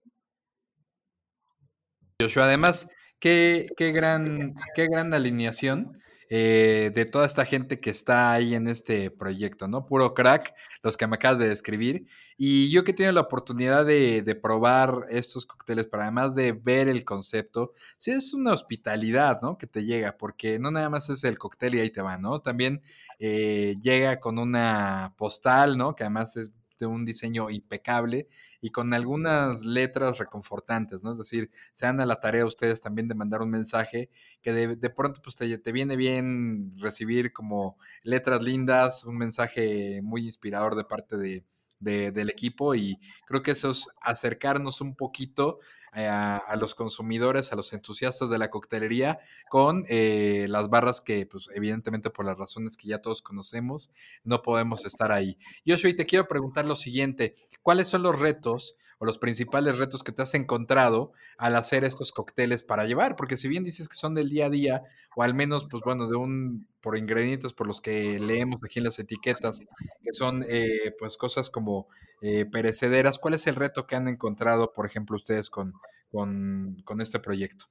Joshua, 2.22 2.44
además, 2.44 2.90
qué, 3.20 3.70
qué, 3.78 3.94
gran, 3.94 4.54
qué 4.76 4.88
gran 4.88 5.14
alineación 5.14 5.98
eh, 6.30 6.92
de 6.94 7.06
toda 7.06 7.26
esta 7.26 7.46
gente 7.46 7.80
que 7.80 7.90
está 7.90 8.34
ahí 8.34 8.56
en 8.56 8.68
este 8.68 9.10
proyecto, 9.10 9.70
¿no? 9.70 9.86
Puro 9.86 10.14
crack, 10.14 10.54
los 10.84 10.98
que 10.98 11.08
me 11.08 11.16
acabas 11.16 11.40
de 11.40 11.48
describir. 11.48 12.06
Y 12.38 12.70
yo 12.72 12.84
que 12.84 12.92
tengo 12.92 13.14
la 13.14 13.22
oportunidad 13.22 13.86
de, 13.86 14.40
probar 14.44 15.06
estos 15.10 15.46
cócteles, 15.46 15.88
pero 15.88 16.04
además 16.04 16.36
de 16.36 16.52
ver 16.52 16.90
el 16.90 17.06
concepto, 17.06 17.74
sí 17.98 18.12
es 18.12 18.34
una 18.34 18.52
hospitalidad, 18.52 19.40
¿no? 19.42 19.58
Que 19.58 19.66
te 19.66 19.86
llega, 19.86 20.18
porque 20.18 20.60
no 20.60 20.72
nada 20.72 20.90
más 20.90 21.10
es 21.10 21.24
el 21.24 21.38
cóctel 21.38 21.76
y 21.76 21.80
ahí 21.80 21.90
te 21.90 22.02
va, 22.02 22.18
¿no? 22.18 22.42
También 22.42 22.82
eh, 23.18 23.78
llega 23.82 24.20
con 24.20 24.40
una 24.40 25.16
postal, 25.18 25.78
¿no? 25.78 25.96
Que 25.96 26.04
además 26.04 26.36
es 26.36 26.52
de 26.80 26.86
un 26.86 27.06
diseño 27.06 27.50
impecable 27.50 28.28
y 28.62 28.72
con 28.72 28.94
algunas 28.94 29.66
letras 29.66 30.18
reconfortantes, 30.18 31.04
¿no? 31.04 31.12
Es 31.12 31.18
decir, 31.20 31.52
se 31.74 31.86
dan 31.86 32.02
a 32.02 32.06
la 32.06 32.20
tarea 32.20 32.46
ustedes 32.46 32.82
también 32.82 33.08
de 33.08 33.16
mandar 33.16 33.42
un 33.42 33.50
mensaje 33.50 34.10
que 34.42 34.54
de, 34.54 34.90
pronto 34.90 35.22
pues 35.22 35.36
te, 35.36 35.58
te, 35.58 35.72
viene 35.72 35.96
bien 35.96 36.74
recibir 36.78 37.34
como 37.34 37.78
letras 38.04 38.42
lindas, 38.42 39.04
un 39.04 39.18
mensaje 39.18 40.02
muy 40.04 40.26
inspirador 40.26 40.76
de 40.76 40.86
parte 40.86 41.18
de, 41.18 41.44
del 41.80 42.30
equipo 42.30 42.76
y 42.76 43.00
creo 43.26 43.42
que 43.42 43.52
eso 43.52 43.70
es 43.70 43.88
acercarnos 44.02 44.82
un 44.82 44.96
poquito 44.96 45.60
eh, 45.96 46.08
a, 46.08 46.56
los 46.60 46.76
consumidores, 46.76 47.52
a 47.52 47.56
los 47.56 47.74
entusiastas 47.74 48.30
de 48.30 48.38
la 48.38 48.50
coctelería 48.50 49.20
con 49.50 49.84
eh, 49.90 50.46
las 50.50 50.70
barras 50.70 51.02
que, 51.02 51.26
pues, 51.26 51.50
evidentemente 51.56 52.10
por 52.10 52.26
las 52.26 52.38
razones 52.38 52.78
que 52.78 52.88
ya 52.88 53.00
todos 53.00 53.22
conocemos, 53.22 53.92
no 54.24 54.42
podemos 54.42 54.86
estar 54.86 55.12
ahí. 55.12 55.38
Yoshua, 55.66 55.96
te 55.96 56.06
quiero 56.06 56.28
preguntar 56.28 56.66
lo 56.66 56.76
siguiente, 56.76 57.36
¿cuáles 57.64 57.88
son 57.88 58.04
los 58.04 58.20
retos 58.20 58.76
o 59.00 59.06
los 59.06 59.18
principales 59.18 59.78
retos 59.78 60.04
que 60.04 60.12
te 60.12 60.22
has 60.22 60.34
encontrado 60.34 61.14
al 61.38 61.56
hacer 61.56 61.84
estos 61.84 62.12
cócteles 62.12 62.64
para 62.64 62.86
llevar? 62.86 63.16
Porque 63.16 63.38
si 63.38 63.48
bien 63.48 63.64
dices 63.64 63.90
que 63.90 63.96
son 63.96 64.14
del 64.14 64.30
día 64.30 64.48
a 64.48 64.50
día, 64.50 64.84
o 65.16 65.24
al 65.24 65.34
menos, 65.34 65.68
pues 65.70 65.82
bueno, 65.84 66.08
de 66.08 66.18
un 66.18 66.68
por 66.82 66.98
ingredientes 66.98 67.54
por 67.54 67.68
los 67.68 67.82
que 67.82 68.20
leemos 68.20 68.62
aquí 68.64 68.80
en 68.80 68.86
las 68.86 69.00
etiquetas, 69.00 69.60
que 69.60 70.14
son 70.14 70.46
eh, 70.48 70.94
pues 70.98 71.18
cosas 71.18 71.50
como 71.50 71.88
eh, 72.22 72.46
perecederas. 72.46 73.18
¿Cuál 73.18 73.36
es 73.36 73.48
el 73.48 73.56
reto 73.56 73.88
que 73.88 73.96
han 73.96 74.08
encontrado, 74.08 74.74
por 74.74 74.86
ejemplo, 74.86 75.16
ustedes 75.16 75.50
con, 75.50 75.74
con, 76.12 77.02
este 77.02 77.20
proyecto? 77.20 77.66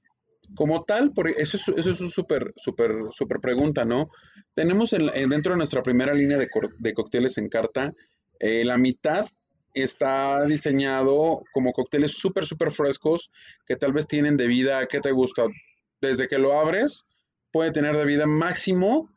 Como 0.54 0.84
tal, 0.84 1.12
eso 1.36 1.56
es, 1.58 1.68
eso 1.68 1.90
es 1.90 2.00
una 2.00 2.10
súper, 2.10 2.54
súper, 2.56 2.92
súper 3.10 3.40
pregunta, 3.40 3.84
¿no? 3.84 4.10
Tenemos 4.54 4.90
dentro 4.90 5.52
de 5.52 5.58
nuestra 5.58 5.82
primera 5.82 6.14
línea 6.14 6.38
de, 6.38 6.48
de 6.78 6.94
cócteles 6.94 7.36
en 7.36 7.48
carta, 7.48 7.92
eh, 8.40 8.64
la 8.64 8.78
mitad 8.78 9.26
está 9.74 10.44
diseñado 10.44 11.42
como 11.52 11.72
cócteles 11.72 12.16
súper, 12.16 12.46
súper 12.46 12.72
frescos 12.72 13.30
que 13.66 13.76
tal 13.76 13.92
vez 13.92 14.06
tienen 14.06 14.36
de 14.36 14.46
vida, 14.46 14.86
¿qué 14.86 15.00
te 15.00 15.12
gusta? 15.12 15.44
Desde 16.00 16.28
que 16.28 16.38
lo 16.38 16.58
abres, 16.58 17.04
puede 17.52 17.72
tener 17.72 17.96
de 17.96 18.04
vida 18.04 18.26
máximo 18.26 19.10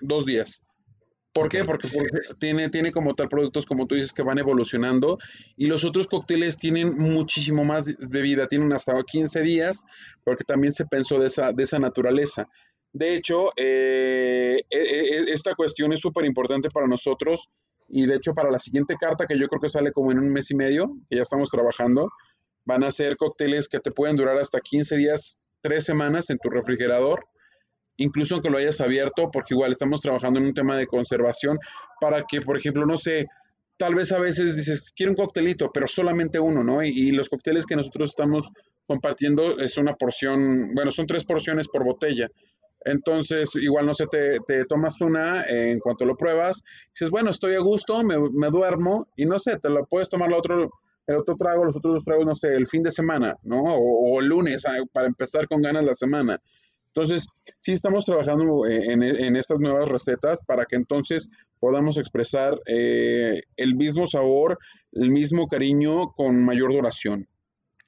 dos 0.00 0.24
días. 0.24 0.64
¿Por 1.32 1.48
qué? 1.48 1.64
Porque, 1.64 1.88
tiene, 2.38 2.68
tiene 2.68 2.90
como 2.90 3.14
tal 3.14 3.28
productos, 3.28 3.66
como 3.66 3.86
tú 3.86 3.94
dices, 3.94 4.12
que 4.12 4.22
van 4.22 4.38
evolucionando 4.38 5.18
y 5.56 5.66
los 5.66 5.84
otros 5.84 6.06
cócteles 6.06 6.56
tienen 6.56 6.96
muchísimo 6.96 7.64
más 7.64 7.84
de 7.86 8.22
vida, 8.22 8.46
tienen 8.46 8.72
hasta 8.72 8.94
15 9.02 9.42
días, 9.42 9.84
porque 10.24 10.44
también 10.44 10.72
se 10.72 10.86
pensó 10.86 11.18
de 11.18 11.26
esa, 11.26 11.52
de 11.52 11.64
esa 11.64 11.78
naturaleza. 11.78 12.48
De 12.92 13.14
hecho, 13.14 13.50
eh, 13.56 14.60
e, 14.70 14.78
e, 14.78 15.00
e, 15.00 15.32
esta 15.32 15.54
cuestión 15.54 15.92
es 15.92 16.00
súper 16.00 16.24
importante 16.24 16.70
para 16.70 16.86
nosotros 16.86 17.48
y 17.88 18.06
de 18.06 18.16
hecho 18.16 18.34
para 18.34 18.50
la 18.50 18.58
siguiente 18.58 18.96
carta, 18.98 19.26
que 19.26 19.38
yo 19.38 19.46
creo 19.46 19.60
que 19.60 19.68
sale 19.68 19.92
como 19.92 20.12
en 20.12 20.18
un 20.18 20.30
mes 20.30 20.50
y 20.50 20.54
medio, 20.54 20.96
que 21.08 21.16
ya 21.16 21.22
estamos 21.22 21.50
trabajando, 21.50 22.10
van 22.64 22.84
a 22.84 22.90
ser 22.90 23.16
cócteles 23.16 23.68
que 23.68 23.80
te 23.80 23.92
pueden 23.92 24.16
durar 24.16 24.38
hasta 24.38 24.60
15 24.60 24.96
días, 24.96 25.38
3 25.60 25.84
semanas 25.84 26.30
en 26.30 26.38
tu 26.38 26.50
refrigerador 26.50 27.26
incluso 27.98 28.34
aunque 28.34 28.50
lo 28.50 28.58
hayas 28.58 28.80
abierto, 28.80 29.30
porque 29.30 29.54
igual 29.54 29.72
estamos 29.72 30.00
trabajando 30.00 30.40
en 30.40 30.46
un 30.46 30.54
tema 30.54 30.76
de 30.76 30.86
conservación 30.86 31.58
para 32.00 32.24
que, 32.28 32.40
por 32.40 32.56
ejemplo, 32.56 32.86
no 32.86 32.96
sé, 32.96 33.26
tal 33.76 33.94
vez 33.94 34.12
a 34.12 34.18
veces 34.18 34.56
dices, 34.56 34.84
quiero 34.96 35.12
un 35.12 35.16
coctelito, 35.16 35.70
pero 35.72 35.86
solamente 35.86 36.38
uno, 36.38 36.64
¿no? 36.64 36.82
Y, 36.82 37.12
los 37.12 37.28
cócteles 37.28 37.66
que 37.66 37.76
nosotros 37.76 38.10
estamos 38.10 38.50
compartiendo 38.86 39.58
es 39.58 39.76
una 39.76 39.94
porción, 39.94 40.74
bueno, 40.74 40.90
son 40.90 41.06
tres 41.06 41.24
porciones 41.24 41.68
por 41.68 41.84
botella. 41.84 42.28
Entonces, 42.84 43.50
igual 43.56 43.86
no 43.86 43.94
sé, 43.94 44.06
te, 44.06 44.64
tomas 44.64 45.00
una 45.00 45.44
en 45.48 45.80
cuanto 45.80 46.04
lo 46.04 46.16
pruebas, 46.16 46.62
dices, 46.94 47.10
bueno, 47.10 47.30
estoy 47.30 47.54
a 47.54 47.60
gusto, 47.60 48.02
me, 48.04 48.48
duermo 48.50 49.08
y 49.16 49.26
no 49.26 49.38
sé, 49.38 49.58
te 49.58 49.68
lo 49.68 49.84
puedes 49.86 50.08
tomar 50.08 50.28
el 50.28 50.34
otro, 50.34 50.70
trago, 51.36 51.64
los 51.64 51.76
otros 51.76 51.94
dos 51.94 52.04
tragos, 52.04 52.24
no 52.24 52.34
sé, 52.34 52.54
el 52.54 52.66
fin 52.66 52.82
de 52.82 52.90
semana, 52.90 53.36
¿no? 53.42 53.62
O, 53.62 54.16
o 54.16 54.20
lunes, 54.20 54.64
ah, 54.66 54.76
para 54.92 55.08
empezar 55.08 55.48
con 55.48 55.60
ganas 55.60 55.84
la 55.84 55.94
semana. 55.94 56.40
Entonces, 56.98 57.28
sí 57.58 57.70
estamos 57.70 58.04
trabajando 58.06 58.66
eh, 58.66 58.92
en, 58.92 59.36
estas 59.36 59.60
nuevas 59.60 59.88
recetas 59.88 60.40
para 60.44 60.64
que 60.64 60.74
entonces 60.74 61.30
podamos 61.60 61.96
expresar 61.96 62.58
eh, 62.66 63.40
el 63.56 63.76
mismo 63.76 64.04
sabor, 64.04 64.58
el 64.90 65.12
mismo 65.12 65.46
cariño 65.46 66.10
con 66.10 66.44
mayor 66.44 66.72
duración. 66.72 67.28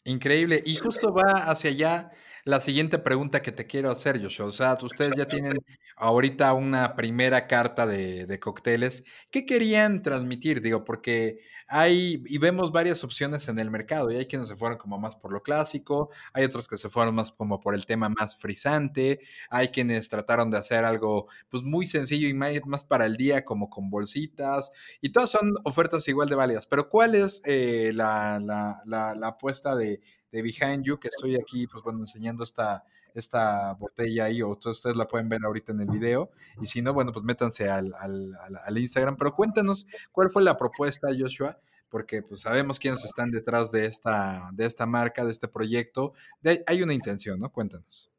Increíble. 0.04 0.62
Y 0.64 0.76
justo 0.76 1.12
va 1.12 1.50
hacia 1.50 1.70
allá 1.70 2.12
la 2.44 2.60
siguiente 2.60 2.98
pregunta 2.98 3.42
que 3.42 3.52
te 3.52 3.66
quiero 3.66 3.90
hacer, 3.90 4.22
Joshua. 4.22 4.46
O 4.46 4.52
sea, 4.52 4.78
ustedes 4.82 5.14
ya 5.16 5.26
tienen 5.26 5.58
ahorita 5.96 6.52
una 6.54 6.94
primera 6.96 7.46
carta 7.46 7.86
de, 7.86 8.26
de, 8.26 8.38
cócteles. 8.38 9.04
¿Qué 9.30 9.44
querían 9.44 10.02
transmitir? 10.02 10.60
Digo, 10.60 10.84
porque 10.84 11.40
hay, 11.68 12.22
y 12.26 12.38
vemos 12.38 12.72
varias 12.72 13.04
opciones 13.04 13.48
en 13.48 13.58
el 13.58 13.70
mercado, 13.70 14.10
y 14.10 14.16
hay 14.16 14.26
quienes 14.26 14.48
se 14.48 14.56
fueron 14.56 14.78
como 14.78 14.98
más 14.98 15.16
por 15.16 15.32
lo 15.32 15.42
clásico, 15.42 16.10
hay 16.32 16.44
otros 16.44 16.66
que 16.66 16.76
se 16.76 16.88
fueron 16.88 17.14
más 17.14 17.30
como 17.30 17.60
por 17.60 17.74
el 17.74 17.86
tema 17.86 18.08
más 18.08 18.36
frisante, 18.36 19.20
hay 19.50 19.68
quienes 19.68 20.08
trataron 20.08 20.50
de 20.50 20.58
hacer 20.58 20.84
algo 20.84 21.28
pues 21.48 21.62
muy 21.62 21.86
sencillo 21.86 22.28
y 22.28 22.34
más, 22.34 22.84
para 22.84 23.06
el 23.06 23.16
día, 23.16 23.44
como 23.44 23.70
con 23.70 23.90
bolsitas, 23.90 24.72
y 25.00 25.12
todas 25.12 25.30
son 25.30 25.54
ofertas 25.64 26.08
igual 26.08 26.28
de 26.28 26.34
válidas. 26.34 26.66
Pero 26.66 26.88
¿cuál 26.88 27.14
es 27.14 27.42
eh, 27.44 27.92
la, 27.94 28.40
la, 28.40 29.14
la 29.14 29.26
apuesta 29.28 29.76
de 29.76 30.00
de 30.32 30.42
Behind 30.42 30.84
You, 30.84 30.98
que 30.98 31.08
estoy 31.08 31.36
aquí, 31.36 31.66
pues 31.66 31.82
bueno, 31.82 32.00
enseñando 32.00 32.44
esta, 32.44 32.84
esta 33.14 33.74
botella 33.74 34.26
ahí, 34.26 34.42
o 34.42 34.50
ustedes 34.50 34.96
la 34.96 35.08
pueden 35.08 35.28
ver 35.28 35.40
ahorita 35.44 35.72
en 35.72 35.80
el 35.80 35.88
video, 35.88 36.30
y 36.60 36.66
si 36.66 36.82
no, 36.82 36.92
bueno, 36.92 37.12
pues 37.12 37.24
métanse 37.24 37.68
al, 37.68 37.92
al, 37.98 38.32
al, 38.64 38.78
Instagram, 38.78 39.16
pero 39.16 39.34
cuéntanos 39.34 39.86
cuál 40.12 40.30
fue 40.30 40.42
la 40.42 40.56
propuesta, 40.56 41.08
Joshua, 41.18 41.58
porque 41.88 42.22
pues 42.22 42.42
sabemos 42.42 42.78
quiénes 42.78 43.04
están 43.04 43.30
detrás 43.30 43.72
de 43.72 43.86
esta, 43.86 44.50
de 44.52 44.64
esta 44.66 44.86
marca, 44.86 45.24
de 45.24 45.32
este 45.32 45.48
proyecto, 45.48 46.14
de, 46.40 46.62
hay 46.66 46.82
una 46.82 46.94
intención, 46.94 47.38
¿no? 47.40 47.50
Cuéntanos. 47.50 48.10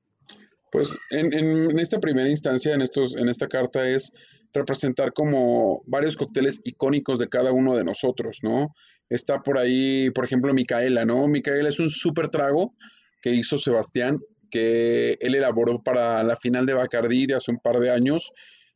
Pues 0.71 0.95
en, 1.09 1.33
en, 1.33 1.79
esta 1.79 1.99
primera 1.99 2.29
instancia, 2.29 2.73
en, 2.73 2.81
estos, 2.81 3.15
en 3.15 3.27
esta 3.27 3.47
carta, 3.47 3.87
es 3.89 4.13
representar 4.53 5.13
como 5.13 5.83
varios 5.85 6.15
cócteles 6.15 6.61
icónicos 6.63 7.19
de 7.19 7.29
cada 7.29 7.51
uno 7.51 7.75
de 7.75 7.83
nosotros, 7.83 8.39
¿no? 8.41 8.75
Está 9.11 9.41
por 9.41 9.57
ahí, 9.57 10.09
por 10.11 10.23
ejemplo, 10.23 10.53
Micaela, 10.53 11.03
¿no? 11.05 11.27
Micaela 11.27 11.67
es 11.67 11.81
un 11.81 11.89
súper 11.89 12.29
trago 12.29 12.73
que 13.21 13.31
hizo 13.31 13.57
Sebastián, 13.57 14.19
que 14.49 15.17
él 15.19 15.35
elaboró 15.35 15.83
para 15.83 16.23
la 16.23 16.37
final 16.37 16.65
de 16.65 16.75
Bacardi 16.75 17.25
de 17.25 17.35
hace 17.35 17.51
un 17.51 17.59
par 17.59 17.79
de 17.79 17.91
años. 17.91 18.31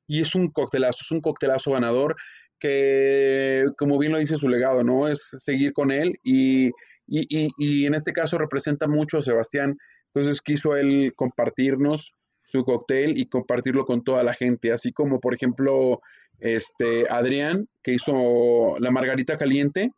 Y 0.07 0.19
es 0.19 0.35
un 0.35 0.49
coctelazo, 0.49 0.99
es 0.99 1.11
un 1.11 1.21
coctelazo 1.21 1.71
ganador 1.71 2.17
que, 2.59 3.63
como 3.77 3.97
bien 3.97 4.11
lo 4.11 4.17
dice 4.17 4.35
su 4.35 4.49
legado, 4.49 4.83
¿no? 4.83 5.07
Es 5.07 5.21
seguir 5.37 5.71
con 5.71 5.89
él 5.89 6.19
y, 6.21 6.67
y, 7.07 7.49
y, 7.57 7.85
en 7.85 7.95
este 7.95 8.11
caso 8.11 8.37
representa 8.37 8.89
mucho 8.89 9.19
a 9.19 9.23
Sebastián. 9.23 9.77
Entonces 10.13 10.41
quiso 10.41 10.75
él 10.75 11.13
compartirnos 11.15 12.13
su 12.43 12.65
cóctel 12.65 13.17
y 13.17 13.29
compartirlo 13.29 13.85
con 13.85 14.03
toda 14.03 14.21
la 14.23 14.33
gente, 14.33 14.73
así 14.73 14.91
como 14.91 15.21
por 15.21 15.33
ejemplo 15.33 16.01
este 16.39 17.07
Adrián 17.09 17.69
que 17.81 17.93
hizo 17.93 18.75
la 18.79 18.91
margarita 18.91 19.37
caliente, 19.37 19.91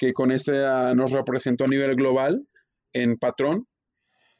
que 0.00 0.14
con 0.14 0.32
ese 0.32 0.52
nos 0.96 1.12
representó 1.12 1.66
a 1.66 1.68
nivel 1.68 1.94
global 1.94 2.48
en 2.94 3.18
patrón. 3.18 3.68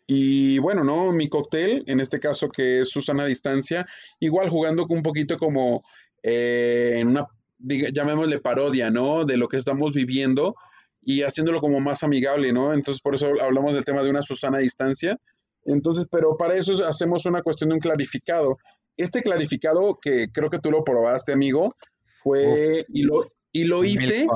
Y 0.07 0.59
bueno, 0.59 0.85
¿no? 0.85 1.13
Mi 1.13 1.29
cóctel, 1.29 1.85
en 1.87 2.01
este 2.01 2.19
caso 2.19 2.49
que 2.49 2.81
es 2.81 2.89
Susana 2.89 3.27
Distancia, 3.27 3.87
igual 4.21 4.49
jugando 4.49 4.87
un 4.89 5.03
poquito 5.03 5.37
como 5.37 5.85
eh, 6.23 6.95
en 6.97 7.09
una, 7.09 7.27
llamémosle 7.59 8.41
parodia, 8.41 8.91
¿no? 8.91 9.27
De 9.27 9.37
lo 9.37 9.49
que 9.49 9.59
estamos 9.59 9.93
viviendo 9.93 10.55
y 11.03 11.23
haciéndolo 11.25 11.61
como 11.61 11.79
más 11.79 12.03
amigable, 12.05 12.55
¿no? 12.55 12.73
Entonces 12.73 13.03
por 13.03 13.15
eso 13.15 13.31
hablamos 13.43 13.75
del 13.75 13.85
tema 13.85 14.03
de 14.03 14.09
una 14.09 14.23
Susana 14.23 14.59
Distancia. 14.59 15.19
Entonces, 15.67 16.07
pero 16.11 16.39
para 16.39 16.55
eso 16.55 16.73
hacemos 16.89 17.27
una 17.27 17.43
cuestión 17.43 17.69
de 17.69 17.75
un 17.75 17.81
clarificado. 17.81 18.57
Este 18.97 19.21
clarificado, 19.21 19.99
que 20.01 20.29
creo 20.33 20.49
que 20.49 20.59
tú 20.59 20.71
lo 20.71 20.85
probaste, 20.85 21.35
amigo, 21.35 21.69
fue, 22.23 22.87
y 22.89 23.03
lo, 23.03 23.27
y 23.53 23.65
lo 23.65 23.85
hice, 23.85 24.27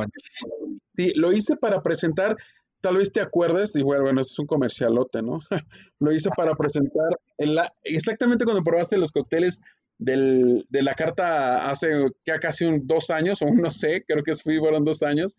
Sí, 0.94 1.12
lo 1.16 1.32
hice 1.32 1.56
para 1.56 1.82
presentar, 1.82 2.36
tal 2.80 2.98
vez 2.98 3.10
te 3.10 3.20
acuerdes, 3.20 3.74
y 3.74 3.82
bueno, 3.82 4.04
bueno, 4.04 4.20
es 4.20 4.38
un 4.38 4.46
comercialote, 4.46 5.22
¿no? 5.22 5.40
lo 5.98 6.12
hice 6.12 6.30
para 6.36 6.54
presentar 6.54 7.18
en 7.38 7.56
la, 7.56 7.72
exactamente 7.82 8.44
cuando 8.44 8.62
probaste 8.62 8.96
los 8.96 9.10
cócteles 9.10 9.60
del, 9.98 10.66
de 10.68 10.82
la 10.82 10.94
carta 10.94 11.68
hace 11.70 11.88
ya 12.24 12.38
casi 12.38 12.64
un, 12.64 12.86
dos 12.86 13.10
años, 13.10 13.42
o 13.42 13.46
no 13.46 13.70
sé, 13.70 14.04
creo 14.06 14.22
que 14.22 14.34
fueron 14.34 14.84
dos 14.84 15.02
años. 15.02 15.36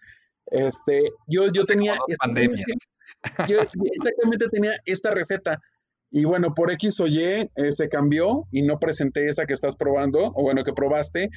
Este, 0.48 1.04
yo, 1.28 1.52
yo 1.52 1.66
tenía. 1.66 1.96
Pandemias. 2.20 2.66
Yo 3.48 3.60
exactamente 3.62 4.50
tenía 4.50 4.74
esta 4.86 5.12
receta. 5.12 5.62
Y 6.12 6.26
bueno, 6.26 6.54
por 6.54 6.72
X 6.72 7.00
o 7.00 7.08
Y 7.08 7.20
eh, 7.20 7.50
se 7.70 7.90
cambió 7.90 8.48
y 8.52 8.62
no 8.62 8.80
presenté 8.80 9.28
esa 9.28 9.46
que 9.46 9.54
estás 9.54 9.76
probando, 9.76 10.32
o 10.36 10.44
bueno, 10.44 10.64
que 10.64 10.74
probaste, 10.74 11.30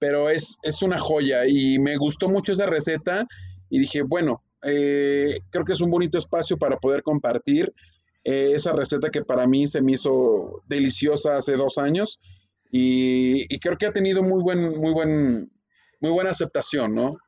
pero 0.00 0.30
es, 0.30 0.56
es 0.62 0.82
una 0.82 0.98
joya 0.98 1.46
y 1.46 1.78
me 1.78 1.96
gustó 1.96 2.28
mucho 2.28 2.52
esa 2.52 2.66
receta 2.66 3.26
y 3.68 3.78
dije, 3.78 4.02
bueno, 4.02 4.42
eh, 4.62 5.38
creo 5.50 5.64
que 5.64 5.74
es 5.74 5.80
un 5.80 5.90
bonito 5.90 6.18
espacio 6.18 6.56
para 6.56 6.78
poder 6.78 7.02
compartir 7.02 7.72
eh, 8.24 8.52
esa 8.54 8.72
receta 8.72 9.10
que 9.10 9.22
para 9.22 9.46
mí 9.46 9.66
se 9.66 9.82
me 9.82 9.92
hizo 9.92 10.62
deliciosa 10.66 11.36
hace 11.36 11.54
dos 11.54 11.78
años 11.78 12.18
y, 12.72 13.46
creo 13.58 13.76
que 13.76 13.86
ha 13.86 13.92
tenido 13.92 14.22
muy 14.22 14.42
buen, 14.42 14.78
muy 14.78 14.92
buen, 14.92 15.52
muy 16.00 16.10
buena 16.10 16.30
aceptación, 16.30 16.94
¿no? 16.94 17.18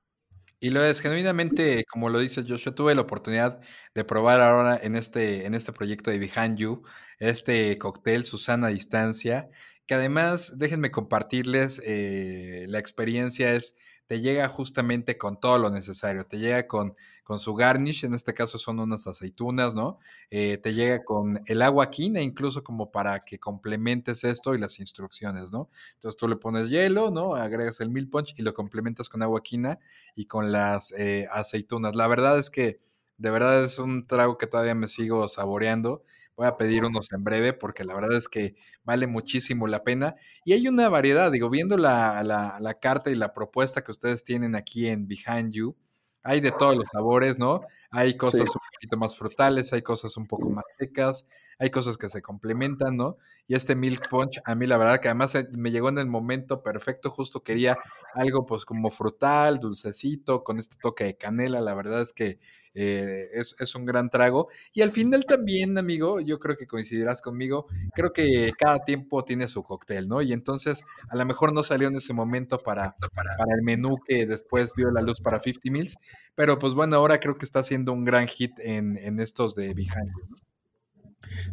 Y 0.60 0.70
lo 0.70 0.84
es, 0.84 1.00
genuinamente, 1.00 1.84
como 1.90 2.08
lo 2.08 2.20
dice 2.20 2.44
Joshua, 2.46 2.74
tuve 2.74 2.94
la 2.94 3.00
oportunidad 3.00 3.60
de 3.96 4.04
probar 4.04 4.40
ahora 4.40 4.78
en 4.80 4.94
este, 4.94 5.44
en 5.44 5.54
este 5.54 5.72
proyecto 5.72 6.12
de 6.12 6.20
Behind 6.20 6.56
You, 6.56 6.84
este 7.18 7.76
cóctel 7.78 8.24
Susana 8.24 8.68
Distancia, 8.68 9.50
que 9.92 9.96
además, 9.96 10.54
déjenme 10.56 10.90
compartirles, 10.90 11.82
eh, 11.84 12.64
la 12.70 12.78
experiencia 12.78 13.52
es 13.52 13.74
te 14.06 14.22
llega 14.22 14.48
justamente 14.48 15.18
con 15.18 15.38
todo 15.38 15.58
lo 15.58 15.68
necesario. 15.68 16.24
Te 16.24 16.38
llega 16.38 16.66
con, 16.66 16.96
con 17.24 17.38
su 17.38 17.54
garnish, 17.54 18.06
en 18.06 18.14
este 18.14 18.32
caso 18.32 18.58
son 18.58 18.80
unas 18.80 19.06
aceitunas, 19.06 19.74
¿no? 19.74 19.98
Eh, 20.30 20.56
te 20.56 20.72
llega 20.72 21.04
con 21.04 21.42
el 21.44 21.60
agua 21.60 21.90
quina, 21.90 22.22
incluso 22.22 22.64
como 22.64 22.90
para 22.90 23.22
que 23.22 23.38
complementes 23.38 24.24
esto 24.24 24.54
y 24.54 24.58
las 24.58 24.80
instrucciones, 24.80 25.52
¿no? 25.52 25.68
Entonces 25.96 26.16
tú 26.16 26.26
le 26.26 26.36
pones 26.36 26.70
hielo, 26.70 27.10
¿no? 27.10 27.34
Agregas 27.34 27.80
el 27.82 27.90
milk 27.90 28.08
punch 28.08 28.32
y 28.38 28.42
lo 28.42 28.54
complementas 28.54 29.10
con 29.10 29.22
agua 29.22 29.42
quina 29.42 29.78
y 30.16 30.24
con 30.24 30.52
las 30.52 30.92
eh, 30.92 31.28
aceitunas. 31.30 31.94
La 31.96 32.06
verdad 32.06 32.38
es 32.38 32.48
que 32.48 32.80
de 33.18 33.30
verdad 33.30 33.62
es 33.62 33.78
un 33.78 34.06
trago 34.06 34.38
que 34.38 34.46
todavía 34.46 34.74
me 34.74 34.88
sigo 34.88 35.28
saboreando 35.28 36.02
Voy 36.36 36.46
a 36.46 36.56
pedir 36.56 36.84
unos 36.84 37.12
en 37.12 37.24
breve 37.24 37.52
porque 37.52 37.84
la 37.84 37.94
verdad 37.94 38.16
es 38.16 38.28
que 38.28 38.54
vale 38.84 39.06
muchísimo 39.06 39.66
la 39.66 39.84
pena. 39.84 40.14
Y 40.44 40.54
hay 40.54 40.66
una 40.68 40.88
variedad, 40.88 41.30
digo, 41.30 41.50
viendo 41.50 41.76
la, 41.76 42.22
la, 42.22 42.58
la 42.60 42.74
carta 42.74 43.10
y 43.10 43.14
la 43.14 43.32
propuesta 43.34 43.82
que 43.84 43.90
ustedes 43.90 44.24
tienen 44.24 44.54
aquí 44.54 44.88
en 44.88 45.06
Behind 45.06 45.52
You, 45.52 45.76
hay 46.22 46.40
de 46.40 46.52
todos 46.52 46.76
los 46.76 46.86
sabores, 46.90 47.38
¿no? 47.38 47.62
Hay 47.90 48.16
cosas 48.16 48.40
un 48.40 48.60
poquito 48.72 48.96
más 48.96 49.16
frutales, 49.16 49.72
hay 49.72 49.82
cosas 49.82 50.16
un 50.16 50.26
poco 50.26 50.50
más 50.50 50.64
secas, 50.78 51.26
hay 51.62 51.70
cosas 51.70 51.96
que 51.96 52.08
se 52.08 52.22
complementan, 52.22 52.96
¿no? 52.96 53.18
Y 53.46 53.54
este 53.54 53.76
Milk 53.76 54.08
Punch, 54.10 54.40
a 54.44 54.56
mí 54.56 54.66
la 54.66 54.76
verdad 54.78 54.98
que 54.98 55.06
además 55.06 55.36
eh, 55.36 55.46
me 55.56 55.70
llegó 55.70 55.90
en 55.90 55.98
el 55.98 56.08
momento 56.08 56.60
perfecto, 56.60 57.08
justo 57.08 57.44
quería 57.44 57.76
algo 58.14 58.44
pues 58.46 58.64
como 58.64 58.90
frutal, 58.90 59.60
dulcecito, 59.60 60.42
con 60.42 60.58
este 60.58 60.74
toque 60.82 61.04
de 61.04 61.16
canela, 61.16 61.60
la 61.60 61.74
verdad 61.74 62.02
es 62.02 62.12
que 62.12 62.40
eh, 62.74 63.28
es, 63.34 63.74
un 63.76 63.84
gran 63.84 64.10
trago. 64.10 64.48
Y 64.72 64.82
al 64.82 64.90
final 64.90 65.24
también, 65.24 65.78
amigo, 65.78 66.18
yo 66.18 66.40
creo 66.40 66.56
que 66.56 66.66
coincidirás 66.66 67.22
conmigo, 67.22 67.68
creo 67.94 68.12
que 68.12 68.50
cada 68.58 68.80
tiempo 68.80 69.24
tiene 69.24 69.46
su 69.46 69.62
cóctel, 69.62 70.08
¿no? 70.08 70.20
Y 70.20 70.32
entonces 70.32 70.82
a 71.10 71.14
lo 71.14 71.24
mejor 71.24 71.52
no 71.52 71.62
salió 71.62 71.86
en 71.86 71.94
ese 71.94 72.12
momento 72.12 72.58
para, 72.58 72.96
para 73.14 73.54
el 73.54 73.62
menú 73.62 73.98
que 74.04 74.26
después 74.26 74.72
vio 74.74 74.90
la 74.90 75.00
luz 75.00 75.20
para 75.20 75.38
50 75.38 75.70
Mills, 75.70 75.96
pero 76.34 76.58
pues 76.58 76.74
bueno, 76.74 76.96
ahora 76.96 77.20
creo 77.20 77.38
que 77.38 77.44
está 77.44 77.60
haciendo 77.60 77.92
un 77.92 78.04
gran 78.04 78.26
hit 78.26 78.58
en, 78.58 78.96
en 78.96 79.20
estos 79.20 79.54
de 79.54 79.74
Behind. 79.74 80.10
¿no? 80.28 80.51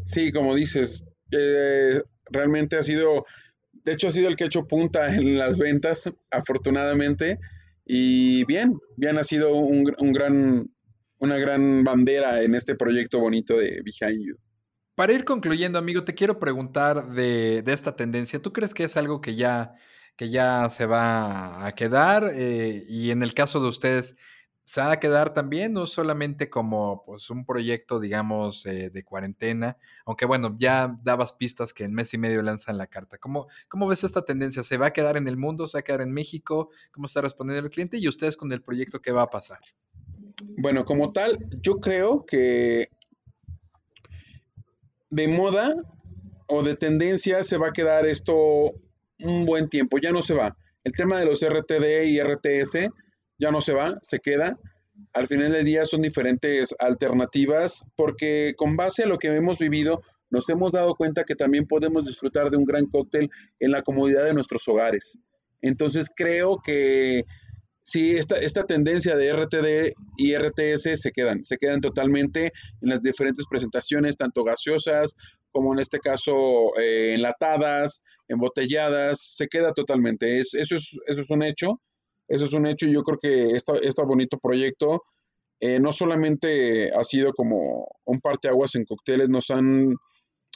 Sí, 0.04 0.32
como 0.32 0.56
dices, 0.56 1.04
eh, 1.32 2.02
realmente 2.32 2.78
ha 2.78 2.84
sido, 2.84 3.26
de 3.72 3.94
hecho 3.94 4.08
ha 4.08 4.12
sido 4.12 4.28
el 4.28 4.36
que 4.36 4.46
ha 4.46 4.48
hecho 4.48 4.68
punta 4.68 5.14
en 5.14 5.38
las 5.38 5.58
ventas, 5.58 6.10
afortunadamente. 6.32 7.40
Y 7.86 8.46
bien, 8.46 8.78
bien 8.98 9.18
ha 9.18 9.24
sido 9.24 9.52
un, 9.54 9.94
un 9.98 10.12
gran, 10.12 10.70
una 11.18 11.38
gran 11.38 11.84
bandera 11.84 12.44
en 12.44 12.56
este 12.56 12.76
proyecto 12.76 13.20
bonito 13.20 13.58
de 13.58 13.82
Behind 13.84 14.26
You. 14.26 14.38
Para 14.96 15.14
ir 15.14 15.24
concluyendo, 15.24 15.80
amigo, 15.80 16.04
te 16.04 16.14
quiero 16.14 16.40
preguntar 16.40 17.12
de, 17.14 17.62
de 17.62 17.74
esta 17.74 17.96
tendencia. 17.96 18.42
¿Tú 18.42 18.52
crees 18.52 18.74
que 18.74 18.84
es 18.84 18.98
algo 18.98 19.22
que 19.22 19.34
ya, 19.34 19.74
que 20.18 20.30
ya 20.30 20.70
se 20.70 20.86
va 20.86 21.66
a 21.66 21.74
quedar? 21.74 22.30
Eh, 22.34 22.86
y 22.88 23.12
en 23.12 23.24
el 23.24 23.34
caso 23.34 23.62
de 23.62 23.70
ustedes, 23.70 24.18
se 24.70 24.82
va 24.82 24.92
a 24.92 25.00
quedar 25.00 25.34
también, 25.34 25.74
no 25.74 25.88
solamente 25.88 26.48
como 26.48 27.04
pues, 27.04 27.32
un 27.32 27.44
proyecto, 27.44 28.00
digamos, 28.00 28.68
eh, 28.68 28.92
de 28.92 29.04
cuarentena, 29.04 29.78
aunque 30.06 30.28
bueno, 30.28 30.56
ya 30.60 30.96
dabas 31.02 31.34
pistas 31.34 31.74
que 31.74 31.86
en 31.86 31.94
mes 31.96 32.14
y 32.14 32.20
medio 32.20 32.44
lanzan 32.44 32.78
la 32.78 32.86
carta. 32.86 33.18
¿Cómo, 33.18 33.48
¿Cómo 33.68 33.88
ves 33.88 34.04
esta 34.04 34.24
tendencia? 34.26 34.62
¿Se 34.62 34.78
va 34.78 34.86
a 34.86 34.94
quedar 34.94 35.18
en 35.18 35.28
el 35.28 35.38
mundo? 35.38 35.66
¿Se 35.66 35.78
va 35.78 35.80
a 35.80 35.84
quedar 35.84 36.02
en 36.02 36.12
México? 36.12 36.70
¿Cómo 36.92 37.08
está 37.08 37.20
respondiendo 37.20 37.66
el 37.66 37.72
cliente? 37.72 37.98
¿Y 37.98 38.08
ustedes 38.08 38.38
con 38.38 38.52
el 38.52 38.62
proyecto 38.62 39.02
qué 39.02 39.12
va 39.12 39.24
a 39.24 39.30
pasar? 39.32 39.58
Bueno, 40.60 40.86
como 40.86 41.14
tal, 41.14 41.40
yo 41.64 41.80
creo 41.80 42.28
que 42.28 42.92
de 45.10 45.28
moda 45.30 45.74
o 46.48 46.62
de 46.62 46.76
tendencia 46.76 47.42
se 47.42 47.58
va 47.58 47.70
a 47.70 47.74
quedar 47.74 48.06
esto 48.06 48.76
un 49.18 49.48
buen 49.48 49.68
tiempo, 49.68 49.98
ya 49.98 50.12
no 50.12 50.22
se 50.22 50.36
va. 50.36 50.56
El 50.84 50.92
tema 50.92 51.18
de 51.18 51.26
los 51.26 51.44
RTD 51.44 52.04
y 52.06 52.22
RTS 52.22 52.92
ya 53.40 53.52
no 53.52 53.62
se 53.62 53.74
va, 53.74 53.98
se 54.02 54.20
queda. 54.20 54.60
al 55.14 55.28
final 55.28 55.52
del 55.54 55.66
día 55.66 55.86
son 55.86 56.02
diferentes 56.02 56.76
alternativas 56.80 57.86
porque 57.96 58.54
con 58.58 58.76
base 58.76 59.04
a 59.04 59.08
lo 59.08 59.18
que 59.18 59.34
hemos 59.34 59.58
vivido, 59.58 60.02
nos 60.30 60.50
hemos 60.50 60.74
dado 60.74 60.96
cuenta 60.96 61.24
que 61.24 61.36
también 61.36 61.66
podemos 61.66 62.06
disfrutar 62.06 62.50
de 62.50 62.58
un 62.58 62.66
gran 62.66 62.86
cóctel 62.86 63.30
en 63.60 63.72
la 63.72 63.82
comodidad 63.82 64.26
de 64.26 64.34
nuestros 64.34 64.68
hogares. 64.68 65.20
Entonces 65.62 66.10
creo 66.16 66.58
que 66.64 67.24
sí, 67.84 68.12
esta, 68.12 68.36
esta 68.36 68.66
tendencia 68.66 69.16
de 69.16 69.34
RTD 69.34 69.94
y 70.18 70.36
RTS 70.36 71.02
se 71.02 71.12
quedan, 71.12 71.44
se 71.44 71.58
quedan 71.58 71.82
totalmente 71.82 72.52
en 72.82 72.90
las 72.90 73.02
diferentes 73.02 73.46
presentaciones, 73.50 74.18
tanto 74.18 74.44
gaseosas 74.44 75.16
como 75.52 75.74
en 75.74 75.80
este 75.80 76.00
caso 76.00 76.78
eh, 76.80 77.16
enlatadas, 77.16 78.04
embotelladas, 78.28 79.34
se 79.36 79.48
queda 79.48 79.74
totalmente. 79.74 80.40
Es, 80.40 80.54
eso, 80.54 80.76
es, 80.76 81.00
eso 81.08 81.22
es 81.22 81.30
un 81.32 81.44
hecho, 81.44 81.82
eso 82.30 82.46
es 82.46 82.54
un 82.54 82.66
hecho 82.68 82.86
y 82.86 82.94
yo 82.94 83.04
creo 83.04 83.18
que 83.20 83.56
este 83.56 84.04
bonito 84.04 84.38
proyecto 84.38 85.04
eh, 85.60 85.80
no 85.80 85.92
solamente 85.92 86.92
ha 86.92 87.04
sido 87.04 87.34
como 87.34 87.88
un 88.06 88.22
parteaguas 88.22 88.76
en 88.76 88.86
cócteles, 88.86 89.28
nos 89.28 89.50
han, 89.50 89.96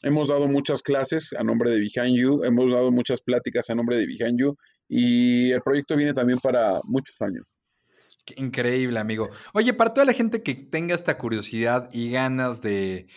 hemos 0.02 0.30
dado 0.30 0.48
muchas 0.48 0.82
clases 0.82 1.34
a 1.38 1.44
nombre 1.44 1.72
de 1.72 1.80
Behind 1.80 2.18
You, 2.18 2.44
hemos 2.44 2.72
dado 2.72 2.92
muchas 2.92 3.22
pláticas 3.22 3.70
a 3.70 3.76
nombre 3.76 3.98
de 3.98 4.06
Behind 4.06 4.40
You 4.40 4.56
y 4.88 5.52
el 5.52 5.62
proyecto 5.62 5.98
viene 5.98 6.14
también 6.14 6.40
para 6.40 6.80
muchos 6.86 7.22
años. 7.22 7.58
increíble, 8.38 8.98
amigo. 9.00 9.30
Oye, 9.54 9.74
para 9.74 9.94
toda 9.94 10.06
la 10.06 10.14
gente 10.14 10.42
que 10.42 10.56
tenga 10.56 10.96
esta 10.96 11.18
curiosidad 11.18 11.90
y 11.92 12.12
ganas 12.12 12.62
de, 12.62 13.08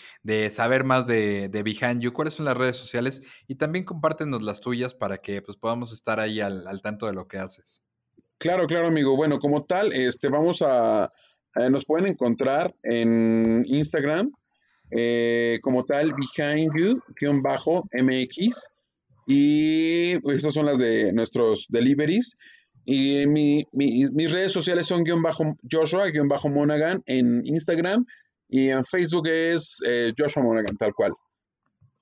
saber 0.51 0.83
más 0.83 1.07
de, 1.07 1.49
de, 1.49 1.63
Behind 1.63 2.01
You, 2.01 2.13
¿cuáles 2.13 2.35
son 2.35 2.47
las 2.47 2.57
redes 2.57 2.77
sociales? 2.77 3.23
Y 3.47 3.57
también 3.57 3.85
compártenos 3.85 4.43
las 4.43 4.61
tuyas 4.61 4.95
para 4.95 5.19
que 5.19 5.41
pues, 5.43 5.57
podamos 5.57 5.93
estar 5.93 6.19
ahí 6.19 6.41
al, 6.41 6.83
tanto 6.83 7.07
de 7.07 7.13
lo 7.13 7.29
que 7.29 7.39
haces. 7.39 7.83
Claro, 8.39 8.67
claro, 8.67 8.89
amigo. 8.89 9.17
Bueno, 9.17 9.39
como 9.39 9.65
tal, 9.65 9.93
este, 9.93 10.29
vamos 10.29 10.63
a, 10.63 11.11
nos 11.71 11.85
pueden 11.87 12.09
encontrar 12.09 12.75
en 12.83 13.65
Instagram 13.67 14.33
eh, 14.91 15.59
como 15.63 15.85
tal, 15.85 16.13
Behind 16.13 16.71
You-MX 17.21 18.69
y 19.27 20.19
pues, 20.21 20.37
estas 20.37 20.55
son 20.55 20.67
las 20.67 20.79
de 20.79 21.13
nuestros 21.13 21.67
deliveries. 21.69 22.37
Y 22.85 23.27
mis 23.27 24.31
redes 24.31 24.53
sociales 24.53 24.87
son 24.87 25.03
guion 25.03 25.21
bajo 25.21 25.57
Joshua, 25.69 26.07
guion 26.07 26.29
bajo 26.29 26.49
Monaghan 26.49 27.03
en 27.07 27.45
Instagram 27.45 28.07
y 28.49 28.69
en 28.69 28.85
Facebook 28.85 29.27
es 29.27 29.81
eh, 29.85 30.13
Joshua 30.17 30.45
Monaghan, 30.45 30.77
tal 30.77 30.95
cual. 30.95 31.13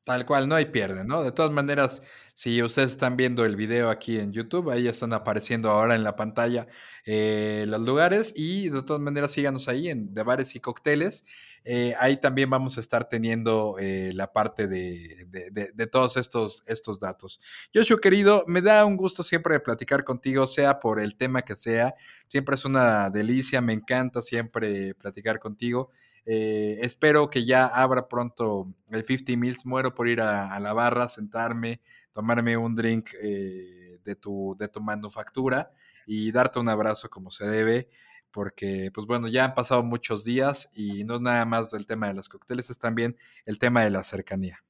Tal 0.04 0.26
cual, 0.26 0.48
no 0.48 0.54
hay 0.54 0.66
pierde, 0.66 1.02
¿no? 1.02 1.22
De 1.22 1.32
todas 1.32 1.50
maneras, 1.50 2.02
si 2.34 2.62
ustedes 2.62 2.90
están 2.90 3.16
viendo 3.16 3.46
el 3.46 3.56
video 3.56 3.88
aquí 3.88 4.18
en 4.18 4.34
YouTube, 4.34 4.68
ahí 4.68 4.86
están 4.86 5.14
apareciendo 5.14 5.70
ahora 5.70 5.94
en 5.94 6.04
la 6.04 6.14
pantalla 6.14 6.66
eh, 7.06 7.64
los 7.66 7.80
lugares 7.80 8.34
y 8.36 8.68
de 8.68 8.82
todas 8.82 9.00
maneras 9.00 9.32
síganos 9.32 9.66
ahí 9.66 9.88
en 9.88 10.12
de 10.12 10.22
bares 10.22 10.54
y 10.56 10.60
cócteles. 10.60 11.24
Eh, 11.64 11.94
ahí 11.98 12.18
también 12.20 12.50
vamos 12.50 12.76
a 12.76 12.80
estar 12.80 13.08
teniendo 13.08 13.76
eh, 13.78 14.12
la 14.14 14.30
parte 14.30 14.68
de, 14.68 15.26
de, 15.30 15.86
todos 15.86 16.18
estos, 16.18 16.62
estos 16.66 17.00
datos. 17.00 17.40
Joshua, 17.74 17.98
querido, 17.98 18.44
me 18.46 18.60
da 18.60 18.84
un 18.84 18.98
gusto 18.98 19.22
siempre 19.22 19.54
de 19.54 19.60
platicar 19.60 20.04
contigo, 20.04 20.46
sea 20.46 20.80
por 20.80 21.00
el 21.00 21.16
tema 21.16 21.40
que 21.40 21.56
sea. 21.56 21.94
Siempre 22.28 22.56
es 22.56 22.66
una 22.66 23.08
delicia, 23.08 23.62
me 23.62 23.72
encanta 23.72 24.20
siempre 24.20 24.94
platicar 24.96 25.38
contigo. 25.38 25.92
Eh, 26.26 26.78
espero 26.80 27.28
que 27.28 27.44
ya 27.44 27.66
abra 27.66 28.08
pronto 28.08 28.72
el 28.90 29.04
50 29.04 29.36
Mills. 29.36 29.66
Muero 29.66 29.94
por 29.94 30.08
ir 30.08 30.20
a, 30.20 30.58
la 30.60 30.72
barra, 30.72 31.08
sentarme, 31.08 31.80
tomarme 32.12 32.56
un 32.56 32.74
drink 32.74 33.10
eh, 33.22 33.98
de, 34.04 34.16
tu, 34.16 34.56
de 34.58 34.68
tu 34.68 34.80
manufactura 34.80 35.70
y 36.06 36.32
darte 36.32 36.58
un 36.58 36.68
abrazo 36.68 37.08
como 37.10 37.30
se 37.30 37.46
debe. 37.46 37.88
Porque, 38.30 38.90
pues 38.92 39.06
bueno, 39.06 39.28
ya 39.28 39.44
han 39.44 39.54
pasado 39.54 39.84
muchos 39.84 40.24
días 40.24 40.68
y 40.74 41.04
no 41.04 41.16
es 41.16 41.20
nada 41.20 41.44
más 41.44 41.72
el 41.72 41.86
tema 41.86 42.08
de 42.08 42.14
los 42.14 42.28
cócteles, 42.28 42.68
es 42.68 42.78
también 42.80 43.16
el 43.46 43.58
tema 43.58 43.84
de 43.84 43.90
la 43.90 44.02
cercanía. 44.02 44.64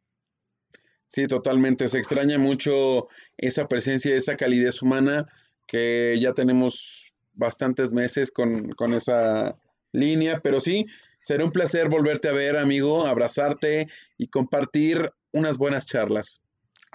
Sí, 1.06 1.26
totalmente. 1.28 1.88
Se 1.88 1.98
extraña 1.98 2.38
mucho 2.38 3.08
esa 3.38 3.66
presencia, 3.68 4.14
esa 4.16 4.36
calidez 4.36 4.82
humana 4.82 5.28
que 5.66 6.18
ya 6.20 6.34
tenemos 6.34 7.14
bastantes 7.32 7.92
meses 7.92 8.30
con, 8.30 8.72
con 8.72 8.92
esa 8.92 9.56
línea, 9.92 10.40
pero 10.42 10.60
sí, 10.60 10.86
Será 11.24 11.42
un 11.42 11.52
placer 11.52 11.88
volverte 11.88 12.28
a 12.28 12.32
ver, 12.32 12.58
amigo, 12.58 13.06
abrazarte 13.06 13.88
y 14.18 14.28
compartir 14.28 15.10
unas 15.32 15.56
buenas 15.56 15.86
charlas. 15.86 16.42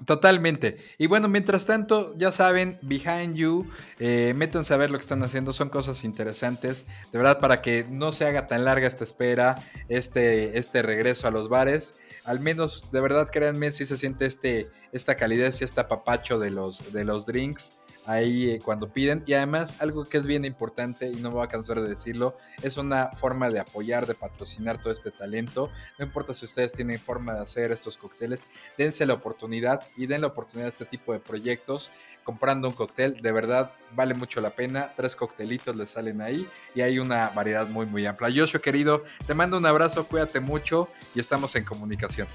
Totalmente. 0.05 0.77
Y 0.99 1.07
bueno, 1.07 1.27
mientras 1.27 1.65
tanto, 1.65 2.15
ya 2.15 2.31
saben, 2.31 2.77
Behind 2.83 3.33
You, 3.35 3.67
eh, 3.97 4.35
métanse 4.35 4.75
a 4.75 4.77
ver 4.77 4.91
lo 4.91 4.99
que 4.99 5.01
están 5.01 5.23
haciendo, 5.23 5.51
son 5.51 5.69
cosas 5.69 6.03
interesantes. 6.03 6.85
De 7.11 7.17
verdad, 7.17 7.39
para 7.39 7.63
que 7.63 7.87
no 7.89 8.11
se 8.11 8.27
haga 8.27 8.45
tan 8.45 8.65
larga 8.65 8.87
esta 8.87 9.03
espera, 9.03 9.55
este, 9.87 10.59
este 10.59 10.83
regreso 10.83 11.27
a 11.27 11.31
los 11.31 11.49
bares. 11.49 11.95
Al 12.23 12.39
menos, 12.39 12.91
de 12.91 13.01
verdad, 13.01 13.29
créanme, 13.31 13.71
si 13.71 13.83
se 13.83 13.97
siente 13.97 14.27
este, 14.27 14.69
esta 14.91 15.15
calidez 15.15 15.59
y 15.61 15.63
este 15.63 15.81
apapacho 15.81 16.37
de 16.37 16.51
los, 16.51 16.93
de 16.93 17.03
los 17.03 17.25
drinks 17.25 17.73
ahí 18.09 18.51
eh, 18.51 18.59
cuando 18.63 18.91
piden. 18.91 19.23
Y 19.27 19.33
además, 19.33 19.75
algo 19.79 20.03
que 20.03 20.17
es 20.17 20.25
bien 20.25 20.43
importante, 20.43 21.07
y 21.07 21.17
no 21.17 21.29
me 21.29 21.35
voy 21.35 21.45
a 21.45 21.47
cansar 21.47 21.79
de 21.79 21.87
decirlo, 21.87 22.37
es 22.63 22.77
una 22.77 23.11
forma 23.11 23.49
de 23.49 23.59
apoyar, 23.59 24.07
de 24.07 24.15
patrocinar 24.15 24.81
todo 24.81 24.91
este 24.91 25.11
talento. 25.11 25.69
No 25.97 26.05
importa 26.05 26.33
si 26.33 26.45
ustedes 26.45 26.73
tienen 26.73 26.99
forma 26.99 27.33
de 27.33 27.41
hacer 27.41 27.71
estos 27.71 27.97
cócteles, 27.97 28.47
dense 28.77 29.05
la 29.05 29.13
oportunidad 29.13 29.81
y 29.95 30.07
den 30.07 30.21
la 30.21 30.27
oportunidad 30.27 30.67
a 30.67 30.71
este 30.71 30.85
tipo 30.85 31.13
de 31.13 31.19
proyectos. 31.19 31.91
Comprando 32.23 32.67
un 32.67 32.73
cóctel, 32.73 33.17
de 33.21 33.31
verdad 33.31 33.73
vale 33.95 34.15
mucho 34.15 34.41
la 34.41 34.49
pena. 34.49 34.93
Tres 34.95 35.15
coctelitos 35.15 35.75
les 35.75 35.91
salen 35.91 36.21
ahí 36.21 36.47
y 36.73 36.81
hay 36.81 36.97
una 36.99 37.29
variedad 37.29 37.67
muy, 37.67 37.85
muy 37.85 38.05
amplia. 38.05 38.29
Joshua, 38.35 38.59
querido, 38.59 39.03
te 39.27 39.35
mando 39.35 39.57
un 39.57 39.65
abrazo, 39.65 40.07
cuídate 40.07 40.39
mucho 40.39 40.89
y 41.13 41.19
estamos 41.19 41.55
en 41.55 41.63
comunicación. 41.63 42.27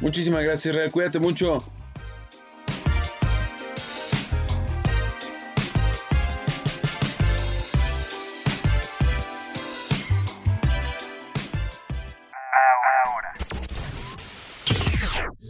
Muchísimas 0.00 0.42
gracias, 0.42 0.66
Israel. 0.66 0.90
Cuídate 0.90 1.18
mucho. 1.18 1.58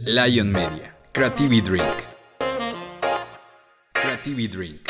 Lion 0.07 0.53
Media, 0.53 0.95
Creativity 1.11 1.59
Drink. 1.59 1.83
Creativity 3.91 4.47
Drink. 4.47 4.89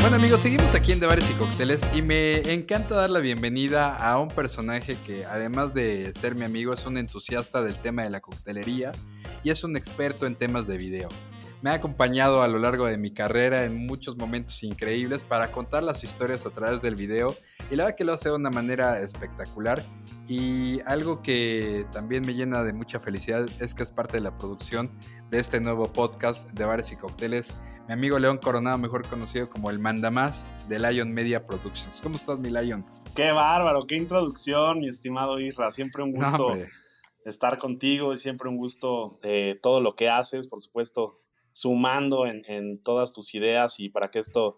Bueno 0.00 0.16
amigos, 0.16 0.40
seguimos 0.40 0.74
aquí 0.74 0.92
en 0.92 1.00
De 1.00 1.06
Bares 1.06 1.28
y 1.28 1.34
Cócteles 1.34 1.86
y 1.92 2.00
me 2.00 2.54
encanta 2.54 2.94
dar 2.94 3.10
la 3.10 3.18
bienvenida 3.18 3.94
a 3.94 4.18
un 4.18 4.28
personaje 4.28 4.96
que 5.06 5.26
además 5.26 5.74
de 5.74 6.14
ser 6.14 6.34
mi 6.34 6.46
amigo 6.46 6.72
es 6.72 6.86
un 6.86 6.96
entusiasta 6.96 7.60
del 7.60 7.78
tema 7.80 8.02
de 8.02 8.08
la 8.08 8.20
coctelería 8.20 8.92
y 9.44 9.50
es 9.50 9.62
un 9.62 9.76
experto 9.76 10.24
en 10.24 10.36
temas 10.36 10.66
de 10.66 10.78
video. 10.78 11.10
Me 11.62 11.70
ha 11.70 11.74
acompañado 11.74 12.42
a 12.42 12.48
lo 12.48 12.58
largo 12.58 12.86
de 12.86 12.98
mi 12.98 13.12
carrera 13.12 13.64
en 13.64 13.86
muchos 13.86 14.16
momentos 14.16 14.64
increíbles 14.64 15.22
para 15.22 15.52
contar 15.52 15.84
las 15.84 16.02
historias 16.02 16.44
a 16.44 16.50
través 16.50 16.82
del 16.82 16.96
video 16.96 17.36
y 17.70 17.76
la 17.76 17.84
verdad 17.84 17.96
que 17.96 18.04
lo 18.04 18.12
hace 18.12 18.30
de 18.30 18.34
una 18.34 18.50
manera 18.50 18.98
espectacular 18.98 19.80
y 20.26 20.80
algo 20.86 21.22
que 21.22 21.86
también 21.92 22.26
me 22.26 22.34
llena 22.34 22.64
de 22.64 22.72
mucha 22.72 22.98
felicidad 22.98 23.46
es 23.60 23.74
que 23.74 23.84
es 23.84 23.92
parte 23.92 24.16
de 24.16 24.22
la 24.22 24.36
producción 24.36 24.90
de 25.30 25.38
este 25.38 25.60
nuevo 25.60 25.86
podcast 25.92 26.50
de 26.50 26.64
bares 26.64 26.90
y 26.90 26.96
cócteles. 26.96 27.54
Mi 27.86 27.94
amigo 27.94 28.18
León 28.18 28.38
Coronado, 28.38 28.76
mejor 28.78 29.08
conocido 29.08 29.48
como 29.48 29.70
el 29.70 29.78
Mandamás 29.78 30.48
de 30.68 30.80
Lion 30.80 31.12
Media 31.12 31.46
Productions. 31.46 32.00
¿Cómo 32.00 32.16
estás, 32.16 32.40
mi 32.40 32.50
Lion? 32.50 32.84
Qué 33.14 33.30
bárbaro, 33.30 33.86
qué 33.86 33.94
introducción, 33.94 34.80
mi 34.80 34.88
estimado 34.88 35.38
Isra. 35.38 35.70
Siempre 35.70 36.02
un 36.02 36.10
gusto 36.10 36.54
estar 37.24 37.58
contigo 37.58 38.12
y 38.14 38.18
siempre 38.18 38.48
un 38.48 38.56
gusto 38.56 39.20
eh, 39.22 39.60
todo 39.62 39.80
lo 39.80 39.94
que 39.94 40.08
haces, 40.08 40.48
por 40.48 40.60
supuesto, 40.60 41.21
sumando 41.52 42.26
en, 42.26 42.42
en 42.46 42.80
todas 42.82 43.12
tus 43.12 43.34
ideas 43.34 43.78
y 43.78 43.88
para 43.88 44.10
que 44.10 44.18
esto 44.18 44.56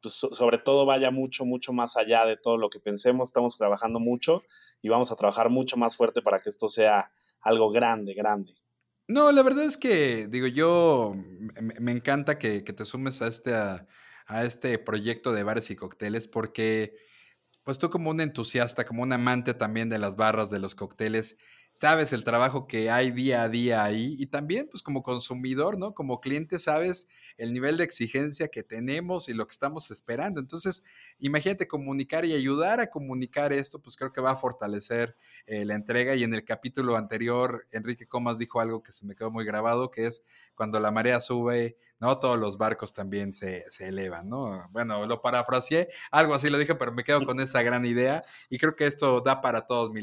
pues, 0.00 0.14
sobre 0.14 0.58
todo 0.58 0.86
vaya 0.86 1.10
mucho, 1.10 1.44
mucho 1.44 1.72
más 1.72 1.96
allá 1.96 2.24
de 2.24 2.36
todo 2.36 2.56
lo 2.56 2.70
que 2.70 2.80
pensemos. 2.80 3.28
Estamos 3.28 3.56
trabajando 3.56 3.98
mucho 3.98 4.44
y 4.80 4.88
vamos 4.88 5.10
a 5.10 5.16
trabajar 5.16 5.50
mucho 5.50 5.76
más 5.76 5.96
fuerte 5.96 6.22
para 6.22 6.38
que 6.38 6.50
esto 6.50 6.68
sea 6.68 7.10
algo 7.40 7.70
grande, 7.70 8.14
grande. 8.14 8.54
No, 9.08 9.32
la 9.32 9.42
verdad 9.42 9.64
es 9.64 9.76
que, 9.76 10.28
digo, 10.28 10.46
yo 10.46 11.14
me, 11.80 11.92
encanta 11.92 12.38
que, 12.38 12.60
te 12.60 12.84
sumes 12.84 13.22
a 13.22 13.26
este, 13.26 13.54
a, 13.54 13.86
este 14.44 14.78
proyecto 14.78 15.32
de 15.32 15.42
bares 15.42 15.70
y 15.70 15.76
cócteles 15.76 16.28
porque, 16.28 16.94
pues 17.64 17.78
tú 17.78 17.88
como 17.88 18.10
un 18.10 18.20
entusiasta, 18.20 18.84
como 18.84 19.02
un 19.02 19.12
amante 19.12 19.54
también 19.54 19.88
de 19.88 19.98
las 19.98 20.16
barras, 20.16 20.50
de 20.50 20.58
los 20.58 20.74
cócteles, 20.74 21.38
sabes 21.78 22.12
el 22.12 22.24
trabajo 22.24 22.66
que 22.66 22.90
hay 22.90 23.12
día 23.12 23.44
a 23.44 23.48
día 23.48 23.84
ahí 23.84 24.16
y 24.18 24.26
también 24.26 24.66
pues 24.68 24.82
como 24.82 25.04
consumidor, 25.04 25.78
¿no? 25.78 25.94
Como 25.94 26.20
cliente 26.20 26.58
sabes 26.58 27.06
el 27.36 27.52
nivel 27.52 27.76
de 27.76 27.84
exigencia 27.84 28.48
que 28.48 28.64
tenemos 28.64 29.28
y 29.28 29.32
lo 29.32 29.46
que 29.46 29.52
estamos 29.52 29.92
esperando. 29.92 30.40
Entonces, 30.40 30.82
imagínate 31.20 31.68
comunicar 31.68 32.24
y 32.24 32.32
ayudar 32.32 32.80
a 32.80 32.90
comunicar 32.90 33.52
esto, 33.52 33.80
pues 33.80 33.94
creo 33.94 34.12
que 34.12 34.20
va 34.20 34.32
a 34.32 34.36
fortalecer 34.36 35.16
eh, 35.46 35.64
la 35.64 35.76
entrega 35.76 36.16
y 36.16 36.24
en 36.24 36.34
el 36.34 36.44
capítulo 36.44 36.96
anterior 36.96 37.68
Enrique 37.70 38.08
Comas 38.08 38.38
dijo 38.38 38.58
algo 38.58 38.82
que 38.82 38.90
se 38.90 39.06
me 39.06 39.14
quedó 39.14 39.30
muy 39.30 39.44
grabado, 39.44 39.92
que 39.92 40.08
es 40.08 40.24
cuando 40.56 40.80
la 40.80 40.90
marea 40.90 41.20
sube, 41.20 41.78
¿no? 42.00 42.18
Todos 42.18 42.40
los 42.40 42.58
barcos 42.58 42.92
también 42.92 43.32
se, 43.32 43.64
elevan, 43.78 44.28
¿no? 44.28 44.68
Bueno, 44.72 45.06
lo 45.06 45.22
parafraseé, 45.22 45.90
algo 46.10 46.34
así 46.34 46.50
lo 46.50 46.58
dije, 46.58 46.74
pero 46.74 46.90
me 46.90 47.04
quedo 47.04 47.24
con 47.24 47.38
esa 47.38 47.62
gran 47.62 47.84
idea 47.84 48.24
y 48.50 48.58
creo 48.58 48.74
que 48.74 48.86
esto 48.86 49.20
da 49.20 49.40
para 49.40 49.64
todos, 49.68 49.92
mi 49.92 50.02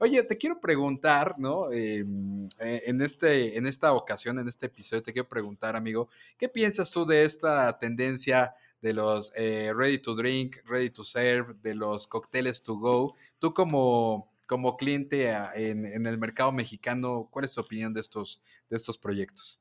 Oye, 0.00 0.22
te 0.22 0.38
quiero 0.38 0.58
preguntar, 0.60 1.03
¿no? 1.38 1.70
Em, 1.70 2.46
eh, 2.60 2.82
en, 2.86 3.00
este, 3.02 3.58
en 3.58 3.66
esta 3.66 3.92
ocasión, 3.92 4.38
en 4.38 4.48
este 4.48 4.66
episodio, 4.66 5.02
te 5.02 5.12
quiero 5.12 5.28
preguntar, 5.28 5.76
amigo, 5.76 6.08
¿qué 6.38 6.48
piensas 6.48 6.90
tú 6.90 7.04
de 7.04 7.24
esta 7.24 7.78
tendencia 7.78 8.54
de 8.80 8.94
los 8.94 9.32
eh, 9.36 9.72
ready 9.74 9.98
to 9.98 10.14
drink, 10.14 10.56
ready 10.64 10.90
to 10.90 11.04
serve, 11.04 11.54
de 11.62 11.74
los 11.74 12.06
cócteles 12.06 12.62
to 12.62 12.76
go? 12.76 13.14
Tú 13.38 13.52
como 13.52 14.32
como 14.46 14.76
cliente 14.76 15.30
en, 15.54 15.86
en, 15.86 16.06
el 16.06 16.18
mercado 16.18 16.52
mexicano, 16.52 17.28
¿cuál 17.30 17.46
es 17.46 17.54
tu 17.54 17.62
opinión 17.62 17.94
de 17.94 18.02
estos, 18.02 18.42
de 18.68 18.76
estos 18.76 18.98
proyectos? 18.98 19.58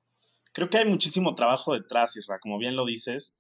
Creo 0.52 0.70
que 0.70 0.78
hay 0.78 0.86
muchísimo 0.86 1.36
trabajo 1.36 1.74
detrás, 1.74 2.18
Isra, 2.18 2.40
como 2.40 2.58
bien 2.58 2.76
lo 2.76 2.86
dices. 2.86 3.34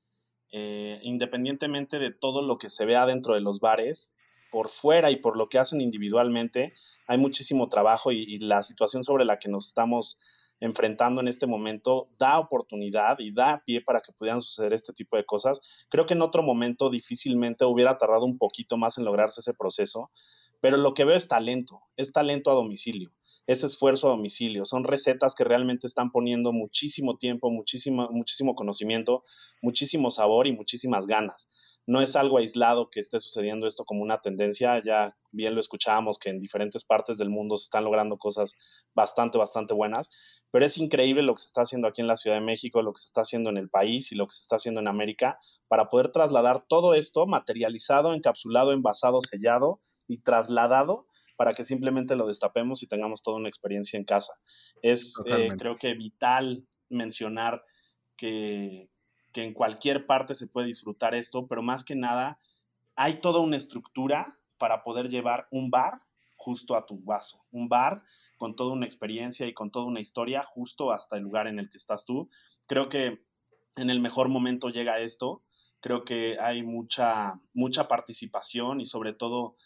Eh, 0.55 0.99
independientemente 1.01 1.97
de 1.97 2.11
todo 2.11 2.43
lo 2.43 2.59
que 2.59 2.69
se 2.69 2.85
vea 2.85 3.07
dentro 3.07 3.33
de 3.33 3.41
los 3.41 3.59
bares, 3.59 4.15
por 4.53 4.69
fuera 4.69 5.09
y 5.09 5.15
por 5.15 5.35
lo 5.35 5.49
que 5.49 5.57
hacen 5.57 5.81
individualmente, 5.81 6.75
hay 7.07 7.17
muchísimo 7.17 7.69
trabajo 7.69 8.11
y, 8.11 8.37
la 8.37 8.61
situación 8.61 9.01
sobre 9.01 9.25
la 9.25 9.39
que 9.39 9.49
nos 9.49 9.65
estamos 9.69 10.19
enfrentando 10.59 11.21
en 11.21 11.27
este 11.27 11.47
momento 11.47 12.07
da 12.19 12.37
oportunidad 12.37 13.17
y 13.17 13.33
da 13.33 13.63
pie 13.65 13.81
para 13.81 13.99
que 13.99 14.13
pudieran 14.13 14.41
suceder 14.41 14.71
este 14.71 14.93
tipo 14.93 15.17
de 15.17 15.25
cosas. 15.25 15.59
Creo 15.89 16.05
que 16.05 16.13
en 16.13 16.21
otro 16.21 16.43
momento 16.43 16.91
difícilmente 16.91 17.65
hubiera 17.65 17.97
tardado 17.97 18.25
un 18.25 18.37
poquito 18.37 18.77
más 18.77 18.99
en 18.99 19.05
lograrse 19.05 19.41
ese 19.41 19.55
proceso, 19.55 20.11
pero 20.61 20.77
lo 20.77 20.93
que 20.93 21.03
veo 21.03 21.15
es 21.15 21.27
talento, 21.27 21.81
es 21.97 22.11
talento 22.11 22.51
a 22.51 22.53
domicilio 22.53 23.11
ese 23.45 23.67
esfuerzo 23.67 24.07
a 24.07 24.11
domicilio. 24.11 24.65
Son 24.65 24.83
recetas 24.83 25.35
que 25.35 25.43
realmente 25.43 25.87
están 25.87 26.11
poniendo 26.11 26.51
muchísimo 26.53 27.17
tiempo, 27.17 27.49
muchísimo, 27.49 28.09
muchísimo 28.11 28.55
conocimiento, 28.55 29.23
muchísimo 29.61 30.11
sabor 30.11 30.47
y 30.47 30.53
muchísimas 30.53 31.07
ganas. 31.07 31.49
No 31.85 31.99
es 31.99 32.15
algo 32.15 32.37
aislado 32.37 32.89
que 32.89 33.01
esté 33.01 33.19
sucediendo 33.19 33.67
esto 33.67 33.83
como 33.83 34.03
una 34.03 34.21
tendencia, 34.21 34.81
ya 34.81 35.17
bien 35.31 35.53
lo 35.53 35.59
escuchábamos 35.59 36.17
que 36.17 36.29
en 36.29 36.37
diferentes 36.37 36.85
partes 36.85 37.17
del 37.17 37.29
mundo 37.29 37.57
se 37.57 37.65
están 37.65 37.83
logrando 37.83 38.17
cosas 38.17 38.53
bastante, 38.95 39.37
bastante 39.37 39.73
buenas, 39.73 40.09
pero 40.49 40.65
es 40.65 40.77
increíble 40.77 41.23
lo 41.23 41.35
que 41.35 41.41
se 41.41 41.47
está 41.47 41.63
haciendo 41.63 41.89
aquí 41.89 41.99
en 41.99 42.07
la 42.07 42.15
Ciudad 42.15 42.37
de 42.37 42.45
México, 42.45 42.81
lo 42.81 42.93
que 42.93 43.01
se 43.01 43.07
está 43.07 43.21
haciendo 43.21 43.49
en 43.49 43.57
el 43.57 43.69
país 43.69 44.13
y 44.13 44.15
lo 44.15 44.27
que 44.27 44.35
se 44.35 44.41
está 44.43 44.55
haciendo 44.55 44.79
en 44.79 44.87
América 44.87 45.39
para 45.67 45.89
poder 45.89 46.09
trasladar 46.09 46.65
todo 46.65 46.93
esto 46.93 47.27
materializado, 47.27 48.13
encapsulado, 48.13 48.71
envasado, 48.71 49.19
sellado 49.21 49.81
y 50.07 50.19
trasladado 50.19 51.07
para 51.43 51.53
que 51.53 51.65
simplemente 51.65 52.15
lo 52.15 52.25
destapemos 52.25 52.83
y 52.83 52.87
tengamos 52.87 53.21
toda 53.21 53.35
una 53.35 53.49
experiencia 53.49 53.97
en 53.97 54.05
casa. 54.05 54.31
Es, 54.81 55.21
eh, 55.25 55.49
creo 55.57 55.75
que 55.75 55.93
vital 55.93 56.65
mencionar 56.87 57.65
que, 58.15 58.89
que 59.33 59.43
en 59.43 59.53
cualquier 59.53 60.05
parte 60.05 60.35
se 60.35 60.47
puede 60.47 60.67
disfrutar 60.67 61.13
esto, 61.15 61.45
pero 61.45 61.61
más 61.61 61.83
que 61.83 61.97
nada 61.97 62.39
hay 62.95 63.15
toda 63.15 63.41
una 63.41 63.57
estructura 63.57 64.25
para 64.57 64.85
poder 64.85 65.09
llevar 65.09 65.49
un 65.51 65.69
bar 65.69 65.99
justo 66.37 66.77
a 66.77 66.85
tu 66.85 67.03
vaso, 67.03 67.43
un 67.51 67.67
bar 67.67 68.03
con 68.37 68.55
toda 68.55 68.71
una 68.71 68.85
experiencia 68.85 69.45
y 69.45 69.53
con 69.53 69.69
toda 69.69 69.83
una 69.83 69.99
historia 69.99 70.43
justo 70.43 70.91
hasta 70.91 71.17
el 71.17 71.23
lugar 71.23 71.47
en 71.47 71.59
el 71.59 71.69
que 71.69 71.77
estás 71.77 72.05
tú. 72.05 72.29
Creo 72.67 72.87
que 72.87 73.21
en 73.75 73.89
el 73.89 73.99
mejor 73.99 74.29
momento 74.29 74.69
llega 74.69 74.99
esto, 74.99 75.43
creo 75.81 76.05
que 76.05 76.37
hay 76.39 76.63
mucha, 76.63 77.41
mucha 77.53 77.89
participación 77.89 78.79
y 78.79 78.85
sobre 78.85 79.11
todo 79.11 79.57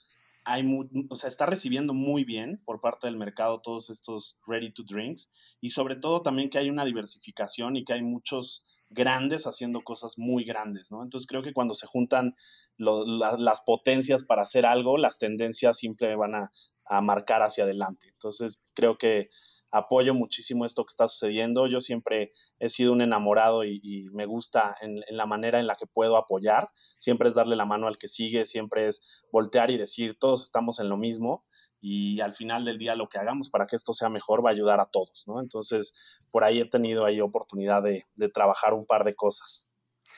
hay 0.48 0.64
o 1.10 1.16
sea, 1.16 1.28
está 1.28 1.46
recibiendo 1.46 1.94
muy 1.94 2.24
bien 2.24 2.62
por 2.64 2.80
parte 2.80 3.08
del 3.08 3.18
mercado 3.18 3.60
todos 3.60 3.90
estos 3.90 4.38
ready 4.48 4.72
to 4.72 4.84
drinks 4.88 5.30
y 5.60 5.72
sobre 5.72 5.98
todo 5.98 6.22
también 6.22 6.50
que 6.50 6.58
hay 6.58 6.70
una 6.70 6.86
diversificación 6.86 7.76
y 7.76 7.84
que 7.84 7.92
hay 7.92 8.02
muchos 8.02 8.64
grandes 8.90 9.46
haciendo 9.46 9.82
cosas 9.82 10.14
muy 10.18 10.46
grandes, 10.46 10.90
¿no? 10.90 11.04
Entonces 11.04 11.28
creo 11.28 11.44
que 11.44 11.52
cuando 11.52 11.74
se 11.74 11.86
juntan 11.86 12.34
las 12.78 13.62
potencias 13.66 14.24
para 14.24 14.44
hacer 14.44 14.66
algo, 14.66 14.98
las 14.98 15.18
tendencias 15.18 15.78
siempre 15.78 16.16
van 16.16 16.36
a, 16.36 16.52
a 16.86 17.02
marcar 17.02 17.42
hacia 17.42 17.66
adelante. 17.66 18.08
Entonces 18.14 18.62
creo 18.74 18.98
que 18.98 19.30
apoyo 19.78 20.14
muchísimo 20.14 20.66
esto 20.66 20.84
que 20.86 20.92
está 20.92 21.08
sucediendo. 21.08 21.68
Yo 21.68 21.82
siempre 21.82 22.32
he 22.60 22.70
sido 22.70 22.92
un 22.92 23.02
enamorado 23.02 23.64
y, 23.64 24.10
me 24.14 24.26
gusta 24.26 24.76
en, 24.82 25.02
la 25.10 25.26
manera 25.26 25.60
en 25.60 25.68
la 25.68 25.76
que 25.76 25.88
puedo 25.88 26.18
apoyar. 26.18 26.70
Siempre 26.98 27.30
es 27.30 27.36
darle 27.36 27.56
la 27.56 27.66
mano 27.66 27.88
al 27.88 27.98
que 27.98 28.08
sigue, 28.08 28.46
siempre 28.46 28.88
es 28.88 29.26
voltear 29.32 29.72
y 29.72 29.78
decir, 29.78 30.18
todos 30.20 30.44
estamos 30.44 30.80
en 30.80 30.90
lo 30.90 30.98
mismo 30.98 31.46
y 31.80 32.20
al 32.22 32.34
final 32.34 32.66
del 32.66 32.78
día 32.78 32.96
lo 32.96 33.08
que 33.08 33.20
hagamos 33.20 33.50
para 33.50 33.66
que 33.66 33.76
esto 33.76 33.94
sea 33.94 34.10
mejor 34.10 34.46
va 34.46 34.50
a 34.50 34.54
ayudar 34.54 34.80
a 34.80 34.88
todos, 34.88 35.26
¿no? 35.28 35.40
Entonces, 35.40 35.94
por 36.32 36.44
ahí 36.44 36.60
he 36.60 36.66
tenido 36.66 37.06
ahí 37.06 37.22
oportunidad 37.22 37.84
de, 37.84 38.04
trabajar 38.34 38.74
un 38.74 38.86
par 38.86 39.04
de 39.04 39.16
cosas. 39.16 39.68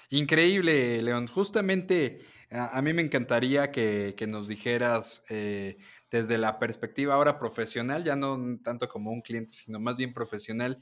Increíble, 0.10 1.01
León. 1.01 1.28
Justamente 1.28 2.26
a, 2.49 2.82
mí 2.82 2.93
me 2.93 3.01
encantaría 3.01 3.72
que, 3.72 4.16
nos 4.28 4.47
dijeras 4.47 5.24
eh, 5.30 5.78
desde 6.12 6.38
la 6.38 6.60
perspectiva 6.60 7.14
ahora 7.16 7.39
profesional, 7.39 8.03
ya 8.03 8.16
no 8.16 8.60
tanto 8.64 8.88
como 8.89 9.12
un 9.12 9.22
cliente, 9.22 9.53
sino 9.53 9.80
más 9.80 9.97
bien 9.97 10.14
profesional. 10.14 10.80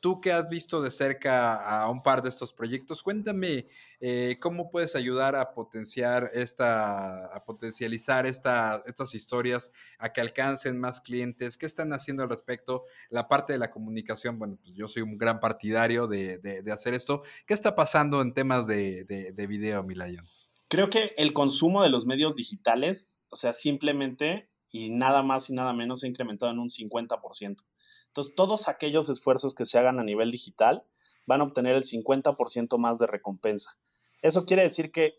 Tú 0.00 0.22
que 0.22 0.32
has 0.32 0.48
visto 0.48 0.80
de 0.80 0.90
cerca 0.90 1.82
a 1.82 1.90
un 1.90 2.02
par 2.02 2.22
de 2.22 2.30
estos 2.30 2.54
proyectos, 2.54 3.02
cuéntame 3.02 3.66
eh, 4.00 4.38
cómo 4.40 4.70
puedes 4.70 4.96
ayudar 4.96 5.36
a 5.36 5.52
potenciar 5.52 6.30
esta, 6.32 7.26
a 7.26 7.44
potencializar 7.44 8.24
esta, 8.24 8.82
estas 8.86 9.14
historias, 9.14 9.72
a 9.98 10.14
que 10.14 10.22
alcancen 10.22 10.80
más 10.80 11.02
clientes, 11.02 11.58
qué 11.58 11.66
están 11.66 11.92
haciendo 11.92 12.22
al 12.22 12.30
respecto, 12.30 12.84
la 13.10 13.28
parte 13.28 13.52
de 13.52 13.58
la 13.58 13.70
comunicación, 13.70 14.38
bueno, 14.38 14.56
pues 14.62 14.74
yo 14.74 14.88
soy 14.88 15.02
un 15.02 15.18
gran 15.18 15.38
partidario 15.38 16.06
de, 16.06 16.64
hacer 16.72 16.94
esto. 16.94 17.22
¿Qué 17.46 17.52
está 17.52 17.76
pasando 17.76 18.22
en 18.22 18.32
temas 18.32 18.66
de, 18.66 19.04
de 19.04 19.46
video, 19.46 19.82
Milayon? 19.82 20.26
Creo 20.68 20.88
que 20.88 21.12
el 21.18 21.34
consumo 21.34 21.82
de 21.82 21.90
los 21.90 22.06
medios 22.06 22.36
digitales, 22.36 23.18
o 23.28 23.36
sea, 23.36 23.52
simplemente 23.52 24.49
y 24.70 24.90
nada 24.90 25.22
más 25.22 25.50
y 25.50 25.52
nada 25.52 25.72
menos 25.72 26.00
se 26.00 26.06
ha 26.06 26.10
incrementado 26.10 26.52
en 26.52 26.58
un 26.58 26.68
50%. 26.68 27.64
Entonces, 28.06 28.34
todos 28.34 28.68
aquellos 28.68 29.08
esfuerzos 29.08 29.54
que 29.54 29.66
se 29.66 29.78
hagan 29.78 30.00
a 30.00 30.04
nivel 30.04 30.30
digital 30.30 30.84
van 31.26 31.40
a 31.40 31.44
obtener 31.44 31.76
el 31.76 31.84
50% 31.84 32.78
más 32.78 32.98
de 32.98 33.06
recompensa. 33.06 33.78
Eso 34.22 34.46
quiere 34.46 34.62
decir 34.62 34.90
que 34.90 35.14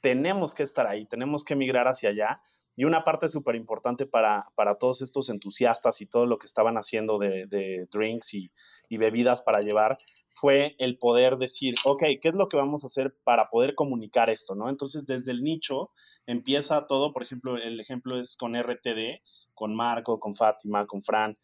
tenemos 0.00 0.54
que 0.54 0.62
estar 0.62 0.86
ahí, 0.86 1.06
tenemos 1.06 1.44
que 1.44 1.56
migrar 1.56 1.88
hacia 1.88 2.10
allá. 2.10 2.40
Y 2.78 2.84
una 2.84 3.04
parte 3.04 3.26
súper 3.28 3.54
importante 3.54 4.04
para, 4.04 4.52
todos 4.78 5.00
estos 5.00 5.30
entusiastas 5.30 6.02
y 6.02 6.06
todo 6.06 6.26
lo 6.26 6.36
que 6.36 6.46
estaban 6.46 6.76
haciendo 6.76 7.18
de, 7.18 7.88
drinks 7.90 8.34
y, 8.34 8.52
y, 8.90 8.98
bebidas 8.98 9.40
para 9.40 9.62
llevar 9.62 9.96
fue 10.28 10.76
el 10.78 10.98
poder 10.98 11.38
decir, 11.38 11.74
ok, 11.84 12.02
¿qué 12.20 12.28
es 12.28 12.34
lo 12.34 12.48
que 12.48 12.58
vamos 12.58 12.84
a 12.84 12.88
hacer 12.88 13.16
para 13.24 13.48
poder 13.48 13.74
comunicar 13.74 14.28
esto? 14.28 14.54
¿no? 14.54 14.68
Entonces, 14.68 15.06
desde 15.06 15.30
el 15.30 15.42
nicho 15.42 15.90
empieza 16.26 16.86
todo, 16.86 17.12
por 17.12 17.22
ejemplo, 17.22 17.56
el 17.56 17.80
ejemplo 17.80 18.18
es 18.18 18.36
con 18.36 18.54
RTD, 18.54 19.22
con 19.54 19.74
Marco, 19.74 20.20
con 20.20 20.34
Fátima, 20.34 20.86
con 20.86 21.02
Fran, 21.02 21.36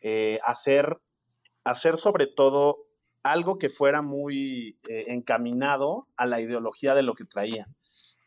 eh, 0.00 0.40
hacer, 0.44 1.00
hacer 1.64 1.96
sobre 1.96 2.26
todo 2.26 2.86
algo 3.22 3.58
que 3.58 3.70
fuera 3.70 4.02
muy 4.02 4.78
eh, 4.88 5.04
encaminado 5.08 6.08
a 6.16 6.26
la 6.26 6.40
ideología 6.40 6.94
de 6.94 7.02
lo 7.02 7.14
que 7.14 7.24
traían. 7.24 7.74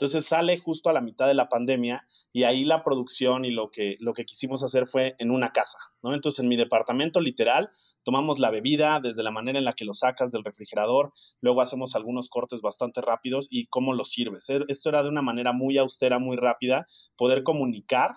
Entonces 0.04 0.26
sale 0.26 0.58
justo 0.58 0.90
a 0.90 0.94
la 0.94 1.00
mitad 1.00 1.28
de 1.28 1.34
la 1.34 1.48
pandemia 1.48 2.06
y 2.34 2.44
ahí 2.44 2.66
la 2.66 2.84
producción 2.84 3.46
y 3.46 3.52
lo 3.52 3.72
que, 3.72 3.96
lo 4.02 4.12
que 4.12 4.26
quisimos 4.26 4.62
hacer 4.62 4.86
fue 4.86 5.16
en 5.18 5.32
una 5.32 5.54
casa, 5.54 5.78
¿no? 6.02 6.14
Entonces 6.14 6.44
en 6.44 6.50
mi 6.50 6.58
departamento 6.58 7.22
literal 7.22 7.70
tomamos 8.04 8.38
la 8.38 8.52
bebida 8.52 9.00
desde 9.00 9.24
la 9.24 9.32
manera 9.32 9.60
en 9.60 9.64
la 9.64 9.72
que 9.72 9.86
lo 9.86 9.94
sacas 9.94 10.34
del 10.34 10.44
refrigerador, 10.44 11.14
luego 11.40 11.62
hacemos 11.62 11.96
algunos 11.96 12.28
cortes 12.28 12.62
bastante 12.62 13.00
rápidos 13.00 13.48
y 13.50 13.68
cómo 13.68 13.94
lo 13.94 14.04
sirves. 14.04 14.50
E, 14.50 14.66
esto 14.68 14.90
era 14.90 15.04
de 15.04 15.08
una 15.08 15.22
manera 15.22 15.54
muy 15.54 15.78
austera, 15.78 16.20
muy 16.20 16.36
rápida, 16.36 16.86
poder 17.16 17.44
comunicar 17.44 18.12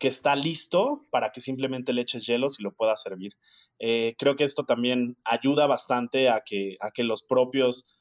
que 0.00 0.08
está 0.08 0.34
listo 0.34 1.06
para 1.10 1.30
que 1.30 1.40
simplemente 1.40 1.92
le 1.92 2.02
eches 2.02 2.26
hielos 2.26 2.58
y 2.58 2.64
lo 2.64 2.74
puedas 2.74 3.00
servir. 3.00 3.34
Eh, 3.78 4.16
creo 4.18 4.34
que 4.34 4.42
esto 4.42 4.64
también 4.64 5.16
ayuda 5.24 5.68
bastante 5.68 6.28
a 6.28 6.42
que, 6.44 6.76
a 6.80 6.90
que 6.90 7.04
los 7.04 7.22
propios 7.22 7.96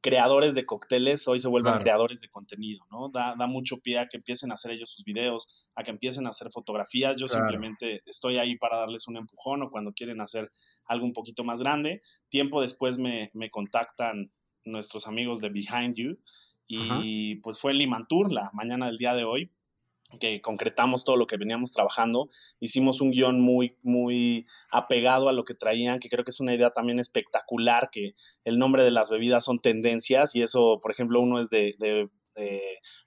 creadores 0.00 0.54
de 0.54 0.64
cócteles 0.64 1.28
hoy 1.28 1.38
se 1.38 1.48
vuelvan 1.48 1.80
creadores 1.80 2.20
de 2.20 2.28
contenido, 2.28 2.84
¿no? 2.90 3.10
Da, 3.10 3.34
mucho 3.46 3.78
pie 3.78 3.98
a 3.98 4.06
que 4.06 4.16
empiecen 4.16 4.50
a 4.50 4.54
hacer 4.54 4.72
ellos 4.72 4.90
sus 4.90 5.04
videos, 5.04 5.48
a 5.74 5.82
que 5.82 5.90
empiecen 5.90 6.26
a 6.26 6.30
hacer 6.30 6.50
fotografías. 6.50 7.16
Yo 7.16 7.28
simplemente 7.28 8.02
estoy 8.06 8.38
ahí 8.38 8.56
para 8.56 8.78
darles 8.78 9.08
un 9.08 9.16
empujón 9.16 9.62
o 9.62 9.70
cuando 9.70 9.92
quieren 9.92 10.20
hacer 10.20 10.50
algo 10.86 11.04
un 11.04 11.12
poquito 11.12 11.44
más 11.44 11.60
grande. 11.60 12.02
Tiempo 12.28 12.60
después 12.62 12.98
me, 12.98 13.30
contactan 13.50 14.32
nuestros 14.64 15.06
amigos 15.06 15.40
de 15.40 15.50
Behind 15.50 15.94
You 15.94 16.18
y 16.66 17.36
pues 17.36 17.58
fue 17.58 17.72
el 17.72 17.78
Limantur 17.78 18.32
la 18.32 18.50
mañana 18.52 18.86
del 18.86 18.98
día 18.98 19.14
de 19.14 19.24
hoy 19.24 19.50
que 20.18 20.40
concretamos 20.40 21.04
todo 21.04 21.16
lo 21.16 21.26
que 21.26 21.36
veníamos 21.36 21.72
trabajando. 21.72 22.28
Hicimos 22.58 23.00
un 23.00 23.10
guion 23.10 23.40
muy, 23.40 23.76
muy 23.82 24.46
apegado 24.70 25.28
a 25.28 25.32
lo 25.32 25.44
que 25.44 25.54
traían, 25.54 25.98
que 25.98 26.08
creo 26.08 26.24
que 26.24 26.30
es 26.30 26.40
una 26.40 26.54
idea 26.54 26.70
también 26.70 26.98
espectacular, 26.98 27.90
que 27.90 28.14
el 28.44 28.58
nombre 28.58 28.82
de 28.82 28.90
las 28.90 29.10
bebidas 29.10 29.44
son 29.44 29.60
tendencias 29.60 30.34
y 30.34 30.42
eso, 30.42 30.78
por 30.82 30.90
ejemplo, 30.90 31.20
uno 31.20 31.40
es 31.40 31.50
de, 31.50 31.74
de, 31.78 32.08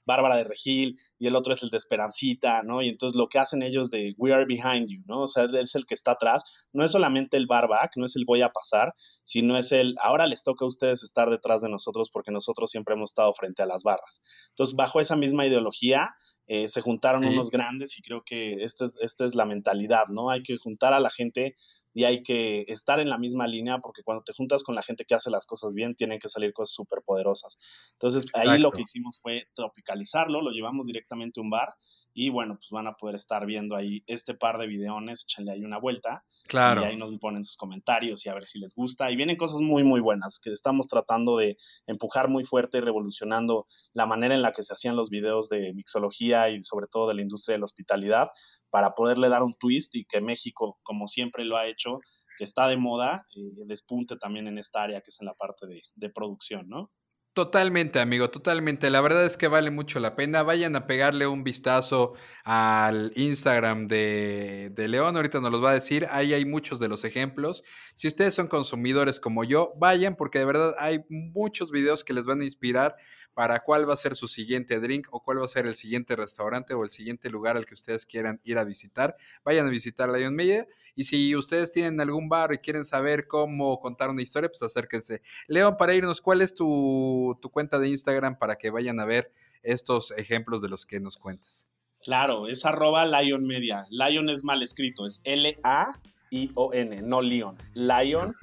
Bárbara 0.05 0.35
de 0.35 0.43
Regil 0.43 0.99
y 1.17 1.27
el 1.27 1.35
otro 1.35 1.53
es 1.53 1.63
el 1.63 1.69
de 1.69 1.77
Esperancita, 1.77 2.61
¿no? 2.61 2.81
Y 2.81 2.89
entonces 2.89 3.15
lo 3.15 3.29
que 3.29 3.39
hacen 3.39 3.63
ellos 3.63 3.89
de 3.89 4.13
We 4.17 4.33
are 4.33 4.45
behind 4.45 4.87
you, 4.89 5.01
¿no? 5.07 5.21
O 5.21 5.27
sea, 5.27 5.45
es 5.45 5.75
el 5.75 5.85
que 5.85 5.93
está 5.95 6.11
atrás. 6.11 6.43
No 6.73 6.83
es 6.83 6.91
solamente 6.91 7.37
el 7.37 7.47
barback, 7.47 7.93
no 7.95 8.05
es 8.05 8.15
el 8.15 8.25
voy 8.25 8.41
a 8.41 8.49
pasar, 8.49 8.93
sino 9.23 9.57
es 9.57 9.71
el 9.71 9.95
ahora 10.01 10.27
les 10.27 10.43
toca 10.43 10.65
a 10.65 10.67
ustedes 10.67 11.03
estar 11.03 11.29
detrás 11.29 11.61
de 11.61 11.69
nosotros 11.69 12.11
porque 12.11 12.31
nosotros 12.31 12.69
siempre 12.69 12.95
hemos 12.95 13.11
estado 13.11 13.33
frente 13.33 13.63
a 13.63 13.65
las 13.65 13.83
barras. 13.83 14.21
Entonces, 14.49 14.75
bajo 14.75 14.99
esa 14.99 15.15
misma 15.15 15.45
ideología, 15.45 16.09
eh, 16.47 16.67
se 16.67 16.81
juntaron 16.81 17.25
unos 17.25 17.49
grandes 17.49 17.97
y 17.97 18.01
creo 18.01 18.23
que 18.25 18.53
esta 18.61 18.85
es, 18.85 18.97
esta 19.01 19.25
es 19.25 19.35
la 19.35 19.45
mentalidad, 19.45 20.07
¿no? 20.09 20.29
Hay 20.29 20.43
que 20.43 20.57
juntar 20.57 20.93
a 20.93 20.99
la 20.99 21.09
gente 21.09 21.55
y 21.93 22.05
hay 22.05 22.23
que 22.23 22.65
estar 22.67 22.99
en 22.99 23.09
la 23.09 23.17
misma 23.17 23.47
línea 23.47 23.77
porque 23.79 24.01
cuando 24.03 24.23
te 24.23 24.33
juntas 24.33 24.63
con 24.63 24.75
la 24.75 24.81
gente 24.81 25.05
que 25.05 25.13
hace 25.13 25.29
las 25.29 25.45
cosas 25.45 25.75
bien, 25.75 25.95
tienen 25.95 26.19
que 26.19 26.27
salir 26.27 26.51
cosas 26.51 26.73
súper 26.73 27.03
poderosas. 27.05 27.57
Entonces, 27.93 28.25
ahí 28.33 28.59
lo 28.59 28.71
que 28.71 28.81
hicimos 28.81 29.19
fue 29.21 29.43
tropicalizarlo, 29.53 30.41
lo 30.41 30.51
llevamos 30.51 30.87
directamente 30.87 31.39
a 31.39 31.43
un 31.43 31.51
bar 31.51 31.69
y 32.13 32.29
bueno, 32.29 32.55
pues 32.55 32.69
van 32.71 32.87
a 32.87 32.93
poder 32.93 33.15
estar 33.15 33.45
viendo 33.45 33.75
ahí 33.75 34.03
este 34.07 34.33
par 34.33 34.57
de 34.57 34.67
videones, 34.67 35.23
échenle 35.23 35.51
ahí 35.51 35.63
una 35.63 35.79
vuelta. 35.79 36.25
Claro. 36.47 36.81
Y 36.81 36.85
ahí 36.85 36.97
nos 36.97 37.11
ponen 37.19 37.43
sus 37.43 37.57
comentarios 37.57 38.25
y 38.25 38.29
a 38.29 38.33
ver 38.33 38.45
si 38.45 38.59
les 38.59 38.73
gusta. 38.73 39.11
Y 39.11 39.15
vienen 39.15 39.37
cosas 39.37 39.61
muy, 39.61 39.83
muy 39.83 40.01
buenas 40.01 40.39
que 40.39 40.51
estamos 40.51 40.87
tratando 40.87 41.37
de 41.37 41.57
empujar 41.85 42.27
muy 42.27 42.43
fuerte 42.43 42.79
y 42.79 42.81
revolucionando 42.81 43.67
la 43.93 44.05
manera 44.05 44.33
en 44.33 44.41
la 44.41 44.51
que 44.51 44.63
se 44.63 44.73
hacían 44.73 44.95
los 44.95 45.09
videos 45.09 45.47
de 45.49 45.73
mixología 45.73 46.42
y 46.49 46.61
sobre 46.63 46.87
todo 46.87 47.07
de 47.07 47.15
la 47.15 47.21
industria 47.21 47.53
de 47.53 47.59
la 47.59 47.65
hospitalidad 47.65 48.29
para 48.69 48.93
poderle 48.93 49.29
dar 49.29 49.43
un 49.43 49.53
twist 49.53 49.95
y 49.95 50.05
que 50.05 50.21
México, 50.21 50.79
como 50.83 51.07
siempre 51.07 51.45
lo 51.45 51.57
ha 51.57 51.67
hecho, 51.67 51.99
que 52.37 52.43
está 52.43 52.67
de 52.67 52.77
moda, 52.77 53.25
eh, 53.35 53.65
despunte 53.65 54.17
también 54.17 54.47
en 54.47 54.57
esta 54.57 54.83
área 54.83 55.01
que 55.01 55.09
es 55.09 55.21
en 55.21 55.27
la 55.27 55.33
parte 55.33 55.67
de, 55.67 55.81
de 55.95 56.09
producción, 56.09 56.67
¿no? 56.67 56.91
Totalmente, 57.33 57.99
amigo, 57.99 58.29
totalmente. 58.29 58.91
La 58.91 59.01
verdad 59.01 59.25
es 59.25 59.37
que 59.37 59.47
vale 59.47 59.71
mucho 59.71 59.99
la 59.99 60.15
pena. 60.15 60.43
Vayan 60.43 60.75
a 60.75 60.85
pegarle 60.85 61.25
un 61.25 61.43
vistazo 61.43 62.13
al 62.43 63.11
Instagram 63.15 63.87
de, 63.87 64.69
de, 64.71 64.87
León, 64.87 65.15
ahorita 65.15 65.39
nos 65.39 65.51
los 65.51 65.63
va 65.63 65.71
a 65.71 65.73
decir. 65.73 66.05
Ahí 66.11 66.31
hay 66.31 66.45
muchos 66.45 66.77
de 66.79 66.89
los 66.89 67.03
ejemplos. 67.03 67.63
Si 67.95 68.07
ustedes 68.07 68.35
son 68.35 68.45
consumidores 68.45 69.19
como 69.19 69.43
yo, 69.43 69.73
vayan 69.77 70.15
porque 70.15 70.37
de 70.37 70.45
verdad 70.45 70.75
hay 70.77 71.05
muchos 71.09 71.71
videos 71.71 72.03
que 72.03 72.13
les 72.13 72.25
van 72.25 72.39
a 72.41 72.45
inspirar 72.45 72.97
para 73.33 73.61
cuál 73.61 73.89
va 73.89 73.95
a 73.95 73.97
ser 73.97 74.15
su 74.15 74.27
siguiente 74.27 74.79
drink 74.79 75.07
o 75.09 75.23
cuál 75.23 75.41
va 75.41 75.45
a 75.45 75.47
ser 75.47 75.65
el 75.65 75.73
siguiente 75.73 76.15
restaurante 76.15 76.75
o 76.75 76.83
el 76.83 76.91
siguiente 76.91 77.31
lugar 77.31 77.57
al 77.57 77.65
que 77.65 77.73
ustedes 77.73 78.05
quieran 78.05 78.41
ir 78.43 78.59
a 78.59 78.63
visitar. 78.63 79.15
Vayan 79.43 79.65
a 79.65 79.69
visitar 79.69 80.07
Lion 80.07 80.35
Media 80.35 80.67
y 80.95 81.03
si 81.05 81.35
ustedes 81.35 81.71
tienen 81.71 81.99
algún 81.99 82.29
bar 82.29 82.53
y 82.53 82.59
quieren 82.59 82.85
saber 82.85 83.27
cómo 83.27 83.79
contar 83.79 84.09
una 84.09 84.21
historia, 84.21 84.49
pues 84.49 84.61
acérquense. 84.61 85.21
León, 85.47 85.75
para 85.77 85.93
irnos, 85.93 86.21
¿cuál 86.21 86.41
es 86.41 86.53
tu, 86.53 87.37
tu 87.41 87.49
cuenta 87.49 87.79
de 87.79 87.89
Instagram 87.89 88.37
para 88.37 88.55
que 88.55 88.69
vayan 88.69 88.99
a 88.99 89.05
ver 89.05 89.31
estos 89.63 90.11
ejemplos 90.11 90.61
de 90.61 90.69
los 90.69 90.85
que 90.85 90.99
nos 90.99 91.17
cuentas? 91.17 91.67
Claro, 92.01 92.47
es 92.47 92.65
arroba 92.65 93.05
Lion 93.05 93.45
Media. 93.45 93.85
Lion 93.89 94.29
es 94.29 94.43
mal 94.43 94.61
escrito, 94.61 95.05
es 95.05 95.21
L-A-I-O-N, 95.23 97.01
no 97.01 97.21
Lion. 97.21 97.57
Lion 97.73 98.35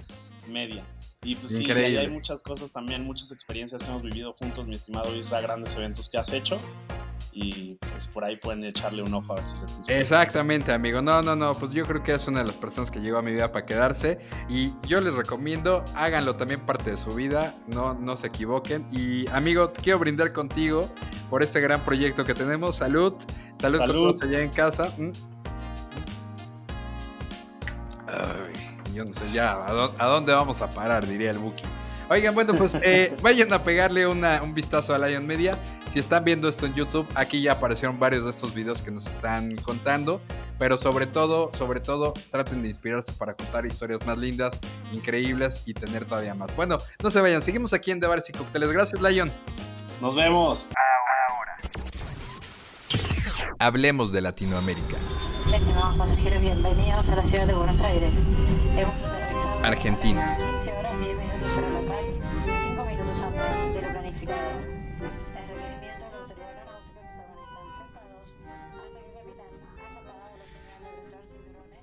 Media. 0.49 0.87
Y 1.23 1.35
pues 1.35 1.55
sí, 1.55 1.71
ahí 1.71 1.97
hay 1.99 2.09
muchas 2.09 2.43
cosas 2.43 2.73
también, 2.73 3.05
muchas 3.05 3.31
experiencias 3.31 3.83
que 3.83 3.91
hemos 3.91 4.03
vivido 4.03 4.33
juntos, 4.33 4.67
mi 4.67 4.77
estimado 4.77 5.15
Isra, 5.15 5.43
grandes 5.43 5.77
eventos 5.77 6.09
que 6.09 6.17
has 6.17 6.33
hecho. 6.33 6.57
Y 7.33 7.75
pues 7.75 8.09
por 8.09 8.25
ahí 8.25 8.37
pueden 8.37 8.65
echarle 8.65 9.03
un 9.03 9.13
ojo 9.13 9.35
a 9.35 9.37
ver 9.37 9.47
si 9.47 9.57
les 9.61 9.77
gusta. 9.77 9.99
Exactamente, 9.99 10.73
amigo. 10.73 11.03
No, 11.03 11.21
no, 11.21 11.37
no, 11.37 11.55
pues 11.55 11.73
yo 11.73 11.85
creo 11.85 12.03
que 12.03 12.13
es 12.13 12.27
una 12.27 12.41
de 12.41 12.47
las 12.47 12.57
personas 12.57 12.91
que 12.91 13.01
llegó 13.01 13.19
a 13.19 13.23
mi 13.23 13.33
vida 13.33 13.53
para 13.53 13.67
quedarse. 13.67 14.19
Y 14.49 14.73
yo 14.87 15.03
les 15.03 15.13
recomiendo, 15.13 15.85
háganlo 15.95 16.37
también 16.37 16.65
parte 16.65 16.93
de 16.93 16.97
su 16.97 17.15
vida, 17.15 17.55
no, 17.67 17.93
no 17.93 18.17
se 18.17 18.29
equivoquen. 18.29 18.87
Y 18.91 19.29
amigo, 19.29 19.75
quiero 19.75 19.99
brindar 19.99 20.33
contigo 20.33 20.91
por 21.29 21.43
este 21.43 21.61
gran 21.61 21.85
proyecto 21.85 22.25
que 22.25 22.33
tenemos. 22.33 22.77
Salud, 22.77 23.13
salud, 23.61 23.79
salud. 23.79 24.23
allá 24.23 24.41
en 24.41 24.51
casa. 24.51 24.91
Mm. 24.97 25.13
Yo 28.95 29.05
no 29.05 29.13
sé 29.13 29.31
ya 29.33 29.53
a 29.53 30.07
dónde 30.07 30.33
vamos 30.33 30.63
a 30.63 30.71
parar, 30.71 31.07
diría 31.07 31.31
el 31.31 31.39
Buki. 31.39 31.65
Oigan, 32.13 32.35
bueno, 32.35 32.53
pues 32.59 32.75
eh, 32.83 33.17
vayan 33.23 33.53
a 33.53 33.63
pegarle 33.63 34.05
un 34.05 34.53
vistazo 34.53 34.93
a 34.93 34.99
Lion 34.99 35.25
Media. 35.25 35.57
Si 35.93 36.01
están 36.01 36.25
viendo 36.25 36.49
esto 36.49 36.67
en 36.67 36.75
YouTube, 36.75 37.07
aquí 37.15 37.41
ya 37.41 37.53
aparecieron 37.53 38.01
varios 38.01 38.25
de 38.25 38.31
estos 38.31 38.53
videos 38.53 38.83
que 38.83 38.91
nos 38.91 39.07
están 39.07 39.55
contando. 39.59 40.21
Pero 40.59 40.77
sobre 40.77 41.07
todo, 41.07 41.53
sobre 41.55 41.79
todo, 41.79 42.13
traten 42.31 42.63
de 42.63 42.69
inspirarse 42.69 43.13
para 43.13 43.35
contar 43.35 43.65
historias 43.65 44.05
más 44.05 44.19
lindas, 44.19 44.61
increíbles 44.93 45.63
y 45.67 45.73
tener 45.73 46.05
todavía 46.05 46.35
más. 46.35 46.55
Bueno, 46.57 46.79
no 47.01 47.13
se 47.13 47.21
vayan, 47.21 47.43
seguimos 47.43 47.73
aquí 47.73 47.93
en 47.93 48.01
De 48.01 48.09
Bares 48.09 48.29
y 48.29 48.33
Cócteles. 48.33 48.71
Gracias, 48.73 49.01
Lion. 49.01 49.31
Nos 50.01 50.17
vemos. 50.17 50.69
Hablemos 53.61 54.11
de 54.11 54.21
Latinoamérica. 54.21 54.97
Estimados 55.55 55.97
pasajeros, 55.97 56.41
bienvenidos 56.41 57.09
a 57.09 57.17
la 57.17 57.25
ciudad 57.25 57.47
de 57.47 57.55
Buenos 57.55 57.81
Aires. 57.83 58.13
Argentina. 59.63 60.39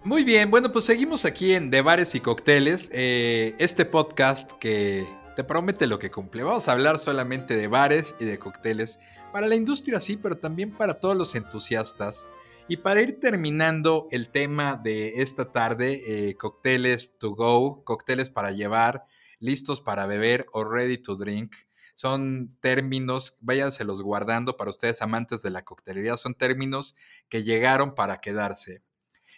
Muy 0.04 0.24
bien, 0.24 0.50
bueno, 0.50 0.72
pues 0.72 0.86
seguimos 0.86 1.26
aquí 1.26 1.54
en 1.54 1.70
De 1.70 1.82
Bares 1.82 2.16
y 2.16 2.22
Cócteles, 2.22 2.90
eh, 2.94 3.56
este 3.60 3.84
podcast 3.84 4.54
que 4.54 5.06
te 5.36 5.44
promete 5.44 5.86
lo 5.86 6.00
que 6.00 6.10
cumple. 6.10 6.44
Vamos 6.44 6.70
a 6.70 6.72
hablar 6.72 6.98
solamente 6.98 7.58
de 7.58 7.68
bares 7.68 8.16
y 8.20 8.26
de 8.26 8.40
cócteles, 8.40 9.00
para 9.34 9.48
la 9.48 9.56
industria 9.56 10.00
sí, 10.00 10.16
pero 10.18 10.38
también 10.38 10.72
para 10.72 11.00
todos 11.00 11.18
los 11.18 11.36
entusiastas 11.36 12.26
y 12.70 12.78
para 12.78 13.02
ir 13.02 13.20
terminando 13.20 14.08
el 14.12 14.30
tema 14.30 14.76
de 14.76 15.22
esta 15.22 15.52
tarde, 15.52 16.30
eh, 16.30 16.36
cócteles 16.36 17.18
to 17.18 17.32
go, 17.32 17.84
cócteles 17.86 18.30
para 18.30 18.52
llevar, 18.52 19.06
listos 19.40 19.80
para 19.80 20.06
beber 20.06 20.48
o 20.52 20.66
ready 20.66 20.98
to 20.98 21.16
drink. 21.16 21.56
Son 21.96 22.56
términos, 22.60 23.38
váyanselos 23.40 24.02
guardando 24.02 24.58
para 24.58 24.70
ustedes 24.70 25.02
amantes 25.02 25.42
de 25.42 25.50
la 25.50 25.64
coctelería, 25.64 26.18
son 26.18 26.36
términos 26.36 26.96
que 27.30 27.44
llegaron 27.44 27.96
para 27.96 28.20
quedarse. 28.20 28.82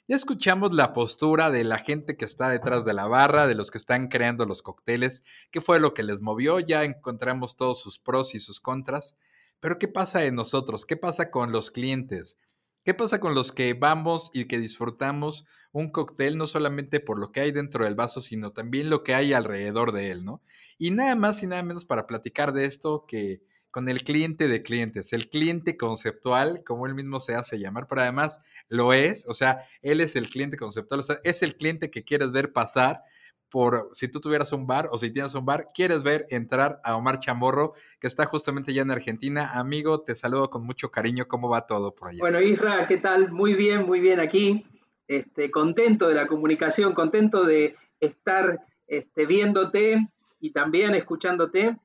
Ya 0.07 0.15
escuchamos 0.15 0.73
la 0.73 0.91
postura 0.91 1.51
de 1.51 1.63
la 1.63 1.77
gente 1.77 2.17
que 2.17 2.25
está 2.25 2.49
detrás 2.49 2.83
de 2.83 2.93
la 2.93 3.05
barra, 3.05 3.45
de 3.45 3.53
los 3.53 3.69
que 3.69 3.77
están 3.77 4.07
creando 4.07 4.47
los 4.47 4.63
cócteles, 4.63 5.23
qué 5.51 5.61
fue 5.61 5.79
lo 5.79 5.93
que 5.93 6.01
les 6.01 6.19
movió, 6.21 6.59
ya 6.59 6.83
encontramos 6.83 7.55
todos 7.55 7.79
sus 7.79 7.99
pros 7.99 8.33
y 8.33 8.39
sus 8.39 8.59
contras, 8.59 9.15
pero 9.59 9.77
¿qué 9.77 9.87
pasa 9.87 10.25
en 10.25 10.33
nosotros? 10.33 10.87
¿Qué 10.87 10.97
pasa 10.97 11.29
con 11.29 11.51
los 11.51 11.69
clientes? 11.69 12.39
¿Qué 12.85 12.93
pasa 12.93 13.19
con 13.19 13.35
los 13.35 13.51
que 13.51 13.73
vamos 13.73 14.31
y 14.33 14.45
que 14.45 14.57
disfrutamos 14.57 15.45
un 15.71 15.91
cóctel 15.91 16.37
no 16.37 16.47
solamente 16.47 16.99
por 16.99 17.19
lo 17.19 17.31
que 17.31 17.41
hay 17.41 17.51
dentro 17.51 17.83
del 17.83 17.95
vaso, 17.95 18.21
sino 18.21 18.51
también 18.51 18.89
lo 18.89 19.03
que 19.03 19.13
hay 19.13 19.33
alrededor 19.33 19.91
de 19.91 20.11
él, 20.11 20.25
¿no? 20.25 20.41
Y 20.77 20.91
nada 20.91 21.15
más 21.15 21.43
y 21.43 21.47
nada 21.47 21.61
menos 21.61 21.85
para 21.85 22.07
platicar 22.07 22.53
de 22.53 22.65
esto 22.65 23.05
que 23.07 23.41
con 23.71 23.87
el 23.89 24.03
cliente 24.03 24.47
de 24.47 24.63
clientes, 24.63 25.13
el 25.13 25.29
cliente 25.29 25.77
conceptual, 25.77 26.63
como 26.65 26.87
él 26.87 26.95
mismo 26.95 27.19
se 27.19 27.35
hace 27.35 27.59
llamar, 27.59 27.85
pero 27.87 28.01
además 28.01 28.41
lo 28.67 28.93
es, 28.93 29.27
o 29.27 29.33
sea, 29.33 29.63
él 29.81 30.01
es 30.01 30.15
el 30.15 30.29
cliente 30.29 30.57
conceptual, 30.57 31.01
o 31.01 31.03
sea, 31.03 31.19
es 31.23 31.43
el 31.43 31.55
cliente 31.55 31.91
que 31.91 32.03
quieres 32.03 32.31
ver 32.31 32.51
pasar 32.51 33.03
por 33.49 33.89
si 33.93 34.07
tú 34.07 34.19
tuvieras 34.19 34.53
un 34.53 34.67
bar 34.67 34.87
o 34.91 34.97
si 34.97 35.11
tienes 35.11 35.33
un 35.35 35.45
bar, 35.45 35.69
quieres 35.73 36.03
ver 36.03 36.25
entrar 36.29 36.79
a 36.83 36.95
Omar 36.95 37.19
Chamorro, 37.19 37.73
que 37.99 38.07
está 38.07 38.25
justamente 38.25 38.73
ya 38.73 38.81
en 38.81 38.91
Argentina. 38.91 39.51
Amigo, 39.53 40.01
te 40.01 40.15
saludo 40.15 40.49
con 40.49 40.63
mucho 40.63 40.91
cariño. 40.91 41.27
¿Cómo 41.27 41.49
va 41.49 41.65
todo 41.65 41.95
por 41.95 42.09
allá? 42.09 42.19
Bueno, 42.19 42.41
Isra, 42.41 42.87
¿qué 42.87 42.97
tal? 42.97 43.31
Muy 43.31 43.55
bien, 43.55 43.85
muy 43.85 43.99
bien 43.99 44.19
aquí. 44.19 44.65
Este, 45.07 45.49
contento 45.49 46.07
de 46.07 46.15
la 46.15 46.27
comunicación, 46.27 46.93
contento 46.93 47.43
de 47.43 47.75
estar 47.99 48.59
este, 48.87 49.25
viéndote 49.25 50.07
y 50.39 50.51
también 50.51 50.93
escuchándote. 50.93 51.77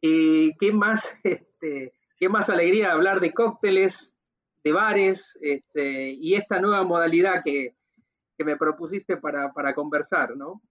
Eh, 0.00 0.52
¿qué, 0.58 0.72
más, 0.72 1.12
este, 1.24 1.92
¿Qué 2.16 2.28
más 2.28 2.48
alegría 2.48 2.92
hablar 2.92 3.20
de 3.20 3.32
cócteles, 3.32 4.14
de 4.64 4.72
bares 4.72 5.38
este, 5.42 6.10
y 6.10 6.34
esta 6.34 6.60
nueva 6.60 6.82
modalidad 6.84 7.42
que, 7.44 7.74
que 8.38 8.44
me 8.44 8.56
propusiste 8.56 9.16
para, 9.16 9.52
para 9.52 9.74
conversar, 9.74 10.36
¿no? 10.36 10.62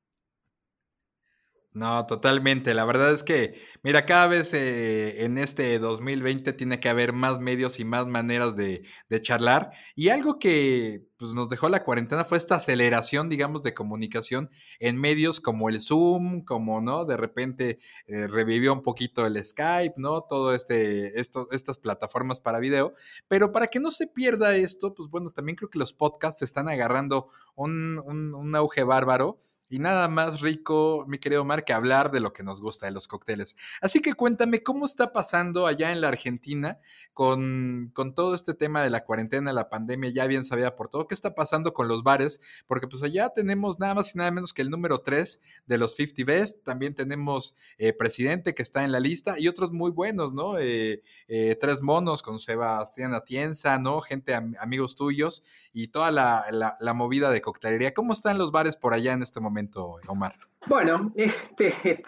No, 1.74 2.06
totalmente. 2.06 2.74
La 2.74 2.84
verdad 2.84 3.14
es 3.14 3.24
que, 3.24 3.56
mira, 3.82 4.06
cada 4.06 4.28
vez 4.28 4.54
eh, 4.54 5.24
en 5.24 5.38
este 5.38 5.80
2020 5.80 6.52
tiene 6.52 6.82
que 6.82 6.90
haber 6.90 7.14
más 7.14 7.40
medios 7.40 7.80
y 7.80 7.86
más 7.86 8.08
maneras 8.08 8.58
de, 8.58 8.84
de, 9.08 9.22
charlar. 9.22 9.72
Y 9.96 10.10
algo 10.10 10.38
que 10.38 11.06
pues, 11.16 11.34
nos 11.34 11.48
dejó 11.48 11.70
la 11.70 11.86
cuarentena 11.86 12.26
fue 12.26 12.38
esta 12.38 12.56
aceleración, 12.56 13.30
digamos, 13.30 13.64
de 13.64 13.74
comunicación 13.74 14.50
en 14.80 14.98
medios 15.00 15.40
como 15.40 15.70
el 15.70 15.80
Zoom, 15.80 16.44
como, 16.44 16.82
¿no? 16.82 17.06
De 17.06 17.16
repente 17.16 17.80
eh, 18.06 18.28
revivió 18.28 18.74
un 18.74 18.82
poquito 18.82 19.26
el 19.26 19.44
Skype, 19.44 19.96
¿no? 19.96 20.24
Todo 20.24 20.54
este, 20.54 21.18
estas 21.22 21.78
plataformas 21.78 22.42
para 22.42 22.60
video. 22.60 22.96
Pero 23.30 23.54
para 23.54 23.68
que 23.68 23.80
no 23.80 23.92
se 23.92 24.08
pierda 24.08 24.58
esto, 24.58 24.94
pues 24.94 25.08
bueno, 25.10 25.32
también 25.32 25.56
creo 25.56 25.70
que 25.70 25.80
los 25.80 25.94
podcasts 25.94 26.42
están 26.42 26.68
agarrando 26.68 27.30
un, 27.56 27.98
un 28.06 28.56
auge 28.58 28.84
bárbaro 28.84 29.40
y 29.72 29.80
nada 29.80 30.10
más 30.10 30.42
rico, 30.42 31.06
mi 31.08 31.18
querido 31.18 31.44
Omar, 31.44 31.64
que 31.64 31.72
hablar 31.72 32.12
de 32.12 32.20
lo 32.20 32.34
que 32.34 32.44
nos 32.44 32.60
gusta 32.60 32.88
de 32.88 32.92
los 32.92 33.08
cócteles. 33.08 33.56
Así 33.80 34.02
que 34.02 34.14
cuéntame, 34.14 34.64
¿cómo 34.64 34.86
está 34.86 35.14
pasando 35.14 35.66
allá 35.66 35.94
en 35.94 36.02
la 36.02 36.10
Argentina 36.10 36.78
con, 37.14 37.90
con, 37.94 38.14
todo 38.14 38.36
este 38.36 38.54
tema 38.54 38.84
de 38.84 38.90
la 38.90 39.06
cuarentena, 39.06 39.54
la 39.54 39.70
pandemia, 39.70 40.10
ya 40.10 40.28
bien 40.28 40.44
sabida 40.44 40.76
por 40.76 40.90
todo? 40.90 41.08
¿Qué 41.08 41.16
está 41.16 41.36
pasando 41.36 41.74
con 41.74 41.88
los 41.88 42.04
bares? 42.04 42.42
Porque 42.68 42.86
pues 42.86 43.02
allá 43.02 43.30
tenemos 43.30 43.80
nada 43.80 43.96
más 43.96 44.14
y 44.14 44.18
nada 44.18 44.30
menos 44.32 44.52
que 44.52 44.62
el 44.62 44.70
número 44.70 45.00
3 45.00 45.40
de 45.68 45.78
los 45.78 45.96
50 45.96 46.26
Best. 46.26 46.66
También 46.66 46.94
tenemos 46.94 47.56
eh, 47.78 47.94
Presidente 47.94 48.54
que 48.54 48.64
está 48.64 48.84
en 48.84 48.92
la 48.92 49.00
lista 49.00 49.40
y 49.40 49.48
otros 49.48 49.72
muy 49.72 49.92
buenos, 49.92 50.34
¿no? 50.34 50.60
Eh, 50.60 51.02
eh, 51.30 51.58
Tres 51.62 51.82
Monos 51.82 52.22
con 52.22 52.40
Sebastián 52.40 53.14
Atienza, 53.14 53.80
¿no? 53.80 54.02
Gente, 54.02 54.36
am 54.36 54.54
amigos 54.60 54.98
tuyos 54.98 55.44
y 55.72 55.88
toda 55.88 56.12
la, 56.12 56.76
la 56.78 56.94
movida 56.94 57.32
de 57.32 57.42
coctelería. 57.42 57.94
¿Cómo 57.94 58.12
están 58.12 58.38
los 58.38 58.52
bares 58.52 58.76
por 58.76 58.94
allá 58.94 59.14
en 59.14 59.24
este 59.24 59.40
momento? 59.40 59.61
Omar? 60.08 60.36
Bueno, 60.68 61.12
este, 61.16 62.04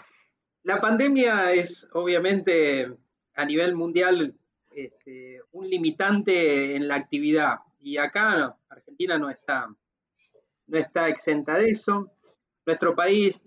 la 0.64 0.80
pandemia 0.80 1.54
es 1.54 1.88
obviamente 1.94 2.92
a 3.36 3.46
nivel 3.46 3.76
mundial 3.76 4.36
este, 4.72 5.42
un 5.52 5.70
limitante 5.70 6.76
en 6.76 6.88
la 6.88 6.96
actividad 6.96 7.60
y 7.82 7.98
acá 7.98 8.56
Argentina 8.70 9.18
no 9.18 9.30
está, 9.30 9.68
no 10.68 10.78
está 10.78 11.10
exenta 11.10 11.58
de 11.58 11.70
eso. 11.70 12.12
Nuestro 12.66 12.96
país, 12.96 13.40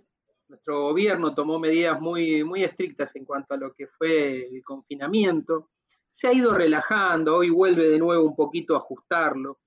nuestro 0.48 0.82
gobierno 0.82 1.34
tomó 1.34 1.58
medidas 1.58 2.00
muy, 2.00 2.44
muy 2.44 2.64
estrictas 2.64 3.14
en 3.16 3.24
cuanto 3.24 3.54
a 3.54 3.56
lo 3.56 3.72
que 3.72 3.86
fue 3.86 4.46
el 4.46 4.62
confinamiento. 4.62 5.70
Se 6.12 6.28
ha 6.28 6.32
ido 6.32 6.54
relajando, 6.54 7.36
hoy 7.36 7.50
vuelve 7.50 7.88
de 7.88 7.98
nuevo 7.98 8.24
un 8.24 8.36
poquito 8.36 8.74
a 8.74 8.78
ajustarlo. 8.78 9.58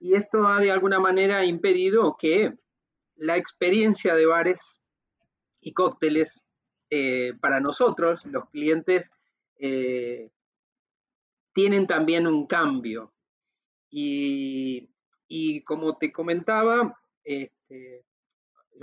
Y 0.00 0.14
esto 0.14 0.48
ha 0.48 0.58
de 0.58 0.72
alguna 0.72 0.98
manera 0.98 1.44
impedido 1.44 2.16
que 2.18 2.54
la 3.16 3.36
experiencia 3.36 4.14
de 4.14 4.26
bares 4.26 4.80
y 5.60 5.72
cócteles 5.72 6.44
eh, 6.90 7.32
para 7.40 7.60
nosotros, 7.60 8.24
los 8.26 8.48
clientes, 8.50 9.10
eh, 9.58 10.30
tienen 11.54 11.86
también 11.86 12.26
un 12.26 12.46
cambio. 12.46 13.12
Y, 13.90 14.88
como 15.64 15.96
te 15.96 16.12
comentaba, 16.12 16.98
este, 17.24 18.04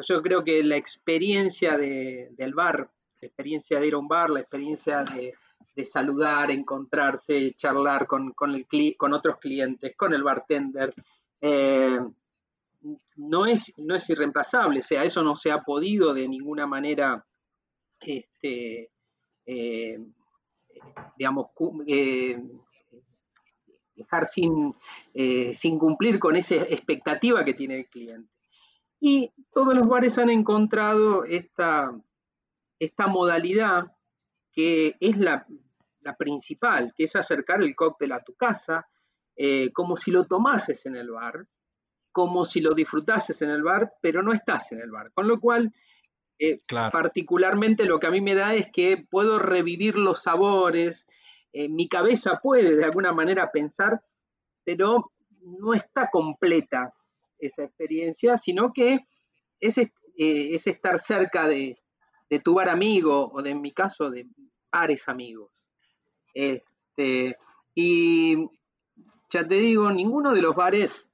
yo 0.07 0.21
creo 0.21 0.43
que 0.43 0.63
la 0.63 0.77
experiencia 0.77 1.77
del 1.77 2.53
bar, 2.53 2.89
la 3.21 3.27
experiencia 3.27 3.79
de 3.79 3.87
ir 3.87 3.93
a 3.93 3.97
un 3.97 4.07
bar, 4.07 4.29
la 4.29 4.39
experiencia 4.39 5.03
de, 5.03 5.33
saludar, 5.85 6.51
encontrarse, 6.51 7.53
charlar 7.55 8.05
con, 8.05 8.33
con, 8.33 9.13
otros 9.13 9.37
clientes, 9.37 9.95
con 9.95 10.13
el 10.13 10.23
bartender, 10.23 10.93
eh, 11.41 11.99
no 13.15 13.45
es, 13.45 13.73
no 13.77 13.95
es 13.95 14.09
irreemplazable, 14.09 14.79
o 14.79 14.83
sea, 14.83 15.03
eso 15.03 15.21
no 15.21 15.35
se 15.35 15.51
ha 15.51 15.61
podido 15.61 16.13
de 16.13 16.27
ninguna 16.27 16.65
manera, 16.65 17.25
este, 17.99 18.91
eh, 19.45 19.99
eh, 21.87 22.37
dejar 23.95 24.27
sin, 24.27 24.73
eh, 25.13 25.53
sin 25.53 25.77
cumplir 25.77 26.19
con 26.19 26.35
esa 26.37 26.55
expectativa 26.55 27.43
que 27.43 27.53
tiene 27.53 27.79
el 27.79 27.87
cliente. 27.87 28.31
Y 29.01 29.31
todos 29.51 29.75
los 29.75 29.87
bares 29.87 30.17
han 30.17 30.29
encontrado 30.29 31.25
esta, 31.25 31.91
esta 32.79 33.07
modalidad 33.07 33.91
que 34.53 34.95
es 34.99 35.17
la, 35.17 35.45
la, 36.01 36.15
principal, 36.15 36.93
que 36.95 37.05
es 37.05 37.15
acercar 37.15 37.61
el 37.61 37.75
cóctel 37.75 38.11
a 38.11 38.23
tu 38.23 38.35
casa, 38.35 38.87
como 39.73 39.95
si 39.95 40.11
lo 40.11 40.25
tomases 40.25 40.85
en 40.85 40.97
el 40.97 41.11
bar, 41.11 41.47
como 42.11 42.45
si 42.45 42.61
lo 42.61 42.73
disfrutases 42.73 43.41
en 43.41 43.49
el 43.49 43.63
bar, 43.63 43.93
pero 44.01 44.23
no 44.23 44.33
estás 44.33 44.71
en 44.71 44.81
el 44.81 44.91
bar. 44.91 45.11
Con 45.13 45.27
lo 45.27 45.39
cual, 45.39 45.71
eh, 46.37 46.59
particularmente 46.91 47.85
lo 47.85 47.99
que 47.99 48.07
a 48.07 48.11
mí 48.11 48.21
me 48.21 48.35
da 48.35 48.53
es 48.53 48.67
que 48.71 49.05
puedo 49.09 49.39
revivir 49.39 49.95
los 49.95 50.23
sabores, 50.23 51.05
eh, 51.51 51.69
mi 51.69 51.87
cabeza 51.87 52.39
puede 52.41 52.75
de 52.75 52.85
alguna 52.85 53.11
manera 53.11 53.51
pensar, 53.51 54.01
pero 54.63 55.11
no 55.41 55.73
está 55.73 56.09
completa 56.11 56.93
esa 57.37 57.63
experiencia, 57.63 58.37
sino 58.37 58.73
que 58.73 58.99
es, 59.59 59.77
eh, 59.77 59.89
es 60.15 60.67
estar 60.67 60.99
cerca 60.99 61.47
de, 61.47 61.77
de, 62.29 62.39
tu 62.39 62.53
bar 62.53 62.69
amigo 62.69 63.31
o 63.31 63.41
de, 63.41 63.51
en 63.51 63.61
mi 63.61 63.71
caso 63.71 64.09
de 64.09 64.27
pares 64.69 65.07
amigos. 65.07 65.51
Este, 66.33 67.37
y 67.73 68.35
ya 69.29 69.47
te 69.47 69.55
digo, 69.55 69.91
ninguno 69.91 70.33
de 70.33 70.41
los 70.41 70.55
bares 70.55 71.08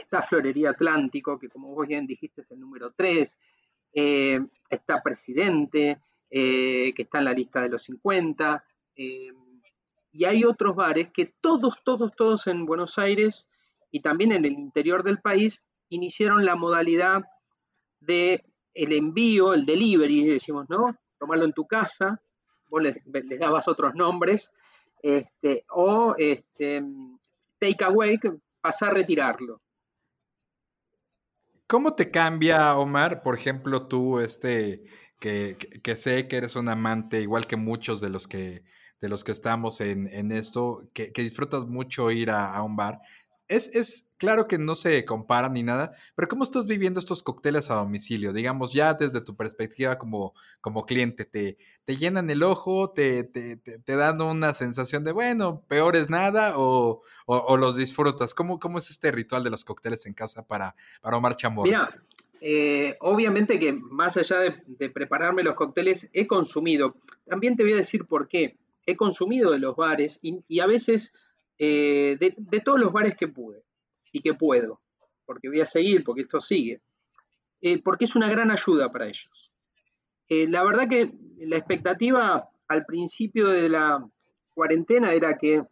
está 0.00 0.22
Florería 0.22 0.70
Atlántico, 0.70 1.38
que 1.38 1.48
como 1.48 1.74
vos 1.74 1.86
bien 1.86 2.06
dijiste 2.06 2.42
es 2.42 2.50
el 2.50 2.60
número 2.60 2.92
3, 2.92 3.38
eh, 3.94 4.40
está 4.68 5.02
Presidente, 5.02 5.98
eh, 6.30 6.92
que 6.94 7.02
está 7.02 7.18
en 7.18 7.24
la 7.24 7.32
lista 7.32 7.62
de 7.62 7.68
los 7.68 7.82
50, 7.82 8.64
eh, 8.96 9.32
y 10.12 10.24
hay 10.24 10.44
otros 10.44 10.74
bares 10.74 11.10
que 11.12 11.34
todos, 11.40 11.74
todos, 11.84 12.12
todos 12.16 12.46
en 12.46 12.66
Buenos 12.66 12.98
Aires 12.98 13.46
y 13.90 14.00
también 14.00 14.32
en 14.32 14.44
el 14.44 14.52
interior 14.52 15.02
del 15.02 15.20
país 15.20 15.62
iniciaron 15.88 16.44
la 16.44 16.56
modalidad 16.56 17.24
de 18.00 18.44
el 18.74 18.92
envío, 18.92 19.54
el 19.54 19.66
delivery, 19.66 20.24
decimos, 20.24 20.68
¿no? 20.68 20.96
Tomarlo 21.18 21.44
en 21.44 21.52
tu 21.52 21.66
casa, 21.66 22.20
vos 22.68 22.82
le, 22.82 23.02
dabas 23.38 23.68
otros 23.68 23.94
nombres, 23.94 24.50
este, 25.02 25.64
o 25.70 26.14
este, 26.16 26.82
take 27.58 27.84
away, 27.84 28.18
pasar 28.60 28.90
a 28.90 28.94
retirarlo. 28.94 29.60
¿Cómo 31.70 31.94
te 31.94 32.10
cambia, 32.10 32.74
Omar, 32.76 33.22
por 33.22 33.38
ejemplo, 33.38 33.86
tú, 33.86 34.18
este, 34.18 34.82
que, 35.20 35.56
que, 35.84 35.94
sé 35.96 36.26
que 36.26 36.36
eres 36.38 36.56
un 36.56 36.68
amante, 36.68 37.20
igual 37.22 37.46
que 37.46 37.54
muchos 37.56 38.00
de 38.00 38.10
los 38.10 38.26
que, 38.26 38.64
de 39.00 39.08
los 39.08 39.24
que 39.24 39.32
estamos 39.32 39.80
en, 39.80 40.06
en 40.08 40.30
esto, 40.30 40.88
que, 40.92 41.12
que, 41.12 41.22
disfrutas 41.22 41.66
mucho 41.66 42.10
ir 42.10 42.30
a, 42.30 42.54
a 42.54 42.62
un 42.62 42.76
bar? 42.76 43.00
Es, 43.48 43.74
es, 43.74 44.10
claro 44.18 44.46
que 44.46 44.58
no 44.58 44.74
se 44.74 45.04
compara 45.04 45.48
ni 45.48 45.62
nada, 45.62 45.92
pero 46.14 46.28
¿cómo 46.28 46.44
estás 46.44 46.66
viviendo 46.66 47.00
estos 47.00 47.22
cócteles 47.22 47.70
a 47.70 47.74
domicilio? 47.76 48.32
Digamos, 48.32 48.72
ya 48.72 48.94
desde 48.94 49.22
tu 49.22 49.34
perspectiva 49.34 49.98
como, 49.98 50.34
como 50.60 50.84
cliente, 50.84 51.24
¿te, 51.24 51.56
¿te 51.84 51.96
llenan 51.96 52.28
el 52.30 52.42
ojo? 52.42 52.90
Te, 52.90 53.24
te, 53.24 53.56
te, 53.56 53.96
dan 53.96 54.20
una 54.20 54.52
sensación 54.52 55.02
de, 55.02 55.12
bueno, 55.12 55.64
peor 55.66 55.96
es 55.96 56.10
nada? 56.10 56.58
¿O, 56.58 57.02
o, 57.26 57.56
los 57.56 57.76
disfrutas? 57.76 58.34
¿Cómo, 58.34 58.58
¿Cómo 58.58 58.78
es 58.78 58.90
este 58.90 59.10
ritual 59.10 59.42
de 59.42 59.50
los 59.50 59.64
cócteles 59.64 60.06
en 60.06 60.14
casa 60.14 60.46
para, 60.46 60.76
para 61.00 61.16
Omar 61.16 61.36
Chamorro? 61.36 61.66
Mira, 61.66 62.02
eh, 62.42 62.96
obviamente 63.00 63.58
que 63.58 63.72
más 63.72 64.16
allá 64.16 64.36
de 64.66 64.90
prepararme 64.90 65.42
los 65.42 65.54
cócteles, 65.54 66.08
he 66.12 66.26
consumido. 66.26 66.94
También 67.26 67.56
te 67.56 67.62
voy 67.62 67.72
a 67.72 67.76
decir 67.76 68.04
por 68.04 68.28
qué. 68.28 68.59
He 68.90 68.96
consumido 68.96 69.52
de 69.52 69.60
los 69.60 69.76
bares 69.76 70.18
y, 70.20 70.58
a 70.58 70.66
veces 70.66 71.12
eh, 71.58 72.16
de, 72.18 72.60
todos 72.60 72.80
los 72.80 72.92
bares 72.92 73.16
que 73.16 73.28
pude 73.28 73.62
y 74.12 74.20
que 74.20 74.34
puedo, 74.34 74.80
porque 75.24 75.48
voy 75.48 75.60
a 75.60 75.66
seguir, 75.66 76.02
porque 76.02 76.22
esto 76.22 76.40
sigue, 76.40 76.80
eh, 77.60 77.80
porque 77.80 78.06
es 78.06 78.16
una 78.16 78.28
gran 78.28 78.50
ayuda 78.50 78.90
para 78.90 79.06
ellos. 79.06 79.52
Eh, 80.28 80.48
la 80.48 80.64
verdad 80.64 80.88
que 80.88 81.12
la 81.38 81.56
expectativa 81.56 82.48
al 82.66 82.84
principio 82.84 83.48
de 83.48 83.68
la 83.68 84.04
cuarentena 84.54 85.12
era 85.12 85.38
que 85.38 85.62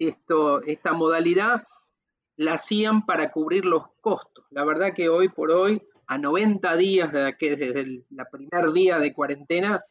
esto, 0.00 0.62
esta 0.62 0.92
modalidad 0.92 1.62
la 2.34 2.54
hacían 2.54 3.06
para 3.06 3.30
cubrir 3.30 3.64
los 3.64 3.84
costos. 4.00 4.44
La 4.50 4.64
verdad 4.64 4.92
que 4.92 5.08
hoy 5.08 5.28
por 5.28 5.52
hoy, 5.52 5.82
a 6.08 6.18
90 6.18 6.76
días 6.76 7.12
de 7.12 7.36
desde 7.38 7.80
el 7.80 8.04
primer 8.32 8.72
día 8.72 8.98
de 8.98 9.12
cuarentena, 9.12 9.84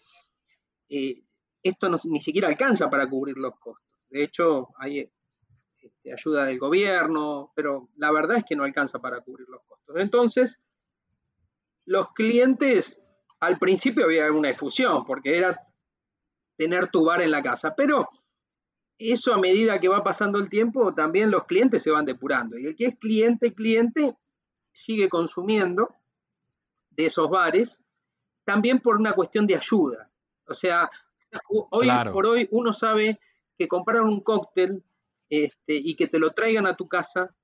esto 1.64 1.90
no, 1.90 1.98
ni 2.06 2.20
siquiera 2.20 2.48
alcanza 2.48 2.90
para 2.90 3.10
cubrir 3.10 3.38
los 3.38 3.58
costos. 3.60 3.86
De 4.10 4.24
hecho, 4.24 4.70
hay 4.78 5.12
este, 5.80 6.14
ayuda 6.14 6.46
del 6.46 6.60
gobierno, 6.60 7.52
pero 7.56 7.90
la 7.98 8.12
verdad 8.12 8.38
es 8.38 8.46
que 8.46 8.56
no 8.56 8.64
alcanza 8.64 9.00
para 9.00 9.22
cubrir 9.22 9.48
los 9.50 9.62
costos. 9.64 9.96
Entonces, 9.98 10.60
los 11.86 12.12
clientes, 12.14 13.00
al 13.40 13.58
principio 13.58 14.06
había 14.06 14.32
una 14.32 14.50
efusión, 14.50 15.06
porque 15.06 15.38
era 15.38 15.62
tener 16.58 16.90
tu 16.90 17.06
bar 17.06 17.22
en 17.22 17.32
la 17.32 17.44
casa, 17.44 17.76
pero 17.76 18.10
eso 18.98 19.34
a 19.34 19.38
medida 19.38 19.80
que 19.80 19.88
va 19.88 20.04
pasando 20.04 20.40
el 20.40 20.50
tiempo, 20.50 20.94
también 20.94 21.30
los 21.30 21.46
clientes 21.46 21.84
se 21.84 21.92
van 21.92 22.06
depurando. 22.06 22.58
Y 22.58 22.66
el 22.66 22.76
que 22.76 22.88
es 22.88 22.98
cliente, 22.98 23.54
cliente, 23.54 24.16
sigue 24.72 25.08
consumiendo 25.10 25.94
de 26.92 27.06
esos 27.06 27.30
bares 27.30 27.82
también 28.44 28.80
por 28.80 28.96
una 28.98 29.14
cuestión 29.14 29.46
de 29.46 29.56
ayuda. 29.56 30.10
O 30.48 30.54
sea, 30.54 30.90
hoy 31.72 31.90
por 32.12 32.26
hoy 32.26 32.48
uno 32.52 32.74
sabe 32.74 33.20
que 33.58 33.68
comprar 33.68 34.02
un 34.02 34.22
cóctel 34.22 34.84
este, 35.30 35.76
y 35.76 35.96
que 35.96 36.08
te 36.08 36.20
lo 36.20 36.32
traigan 36.32 36.68
a 36.68 36.76
tu 36.76 36.88
casa 36.88 37.36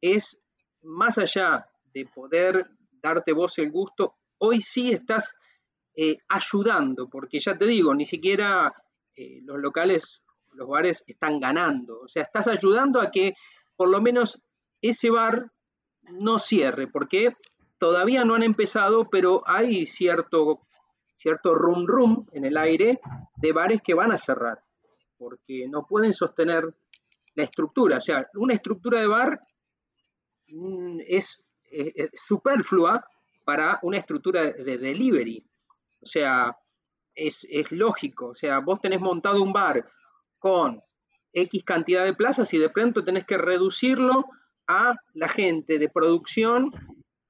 es 0.00 0.40
más 0.82 1.18
allá 1.18 1.66
de 1.92 2.06
poder 2.06 2.70
darte 3.02 3.32
vos 3.32 3.58
el 3.58 3.70
gusto, 3.70 4.16
hoy 4.38 4.60
sí 4.60 4.92
estás 4.92 5.34
eh, 5.94 6.18
ayudando, 6.28 7.08
porque 7.08 7.40
ya 7.40 7.56
te 7.56 7.66
digo, 7.66 7.94
ni 7.94 8.06
siquiera 8.06 8.72
eh, 9.16 9.40
los 9.42 9.58
locales, 9.58 10.22
los 10.52 10.68
bares 10.68 11.04
están 11.06 11.40
ganando, 11.40 12.00
o 12.00 12.08
sea, 12.08 12.22
estás 12.22 12.48
ayudando 12.48 13.00
a 13.00 13.10
que 13.10 13.34
por 13.76 13.88
lo 13.88 14.00
menos 14.00 14.44
ese 14.82 15.10
bar 15.10 15.50
no 16.02 16.38
cierre, 16.38 16.86
porque 16.86 17.36
todavía 17.78 18.24
no 18.24 18.34
han 18.34 18.42
empezado, 18.42 19.08
pero 19.10 19.42
hay 19.46 19.86
cierto, 19.86 20.60
cierto 21.20 21.54
rum 21.54 21.86
rum 21.86 22.26
en 22.32 22.46
el 22.46 22.56
aire 22.56 22.98
de 23.36 23.52
bares 23.52 23.82
que 23.82 23.92
van 23.92 24.10
a 24.10 24.16
cerrar, 24.16 24.58
porque 25.18 25.68
no 25.68 25.86
pueden 25.86 26.14
sostener 26.14 26.64
la 27.34 27.44
estructura. 27.44 27.98
O 27.98 28.00
sea, 28.00 28.26
una 28.34 28.54
estructura 28.54 29.00
de 29.00 29.06
bar 29.06 29.40
mm, 30.48 31.00
es, 31.06 31.44
superflua 32.14 33.04
para 33.44 33.78
una 33.82 33.98
estructura 33.98 34.44
de 34.44 34.78
delivery. 34.78 35.44
O 36.00 36.06
sea, 36.06 36.56
es, 37.14 37.46
es, 37.50 37.70
lógico. 37.70 38.28
O 38.28 38.34
sea, 38.34 38.60
vos 38.60 38.80
tenés 38.80 39.00
montado 39.00 39.42
un 39.42 39.52
bar 39.52 39.86
con 40.38 40.82
X 41.34 41.62
cantidad 41.64 42.04
de 42.04 42.14
plazas 42.14 42.52
y 42.54 42.58
de 42.58 42.70
pronto 42.70 43.04
tenés 43.04 43.26
que 43.26 43.36
reducirlo 43.36 44.24
a 44.66 44.94
la 45.12 45.28
gente 45.28 45.78
de 45.78 45.88
producción 45.90 46.72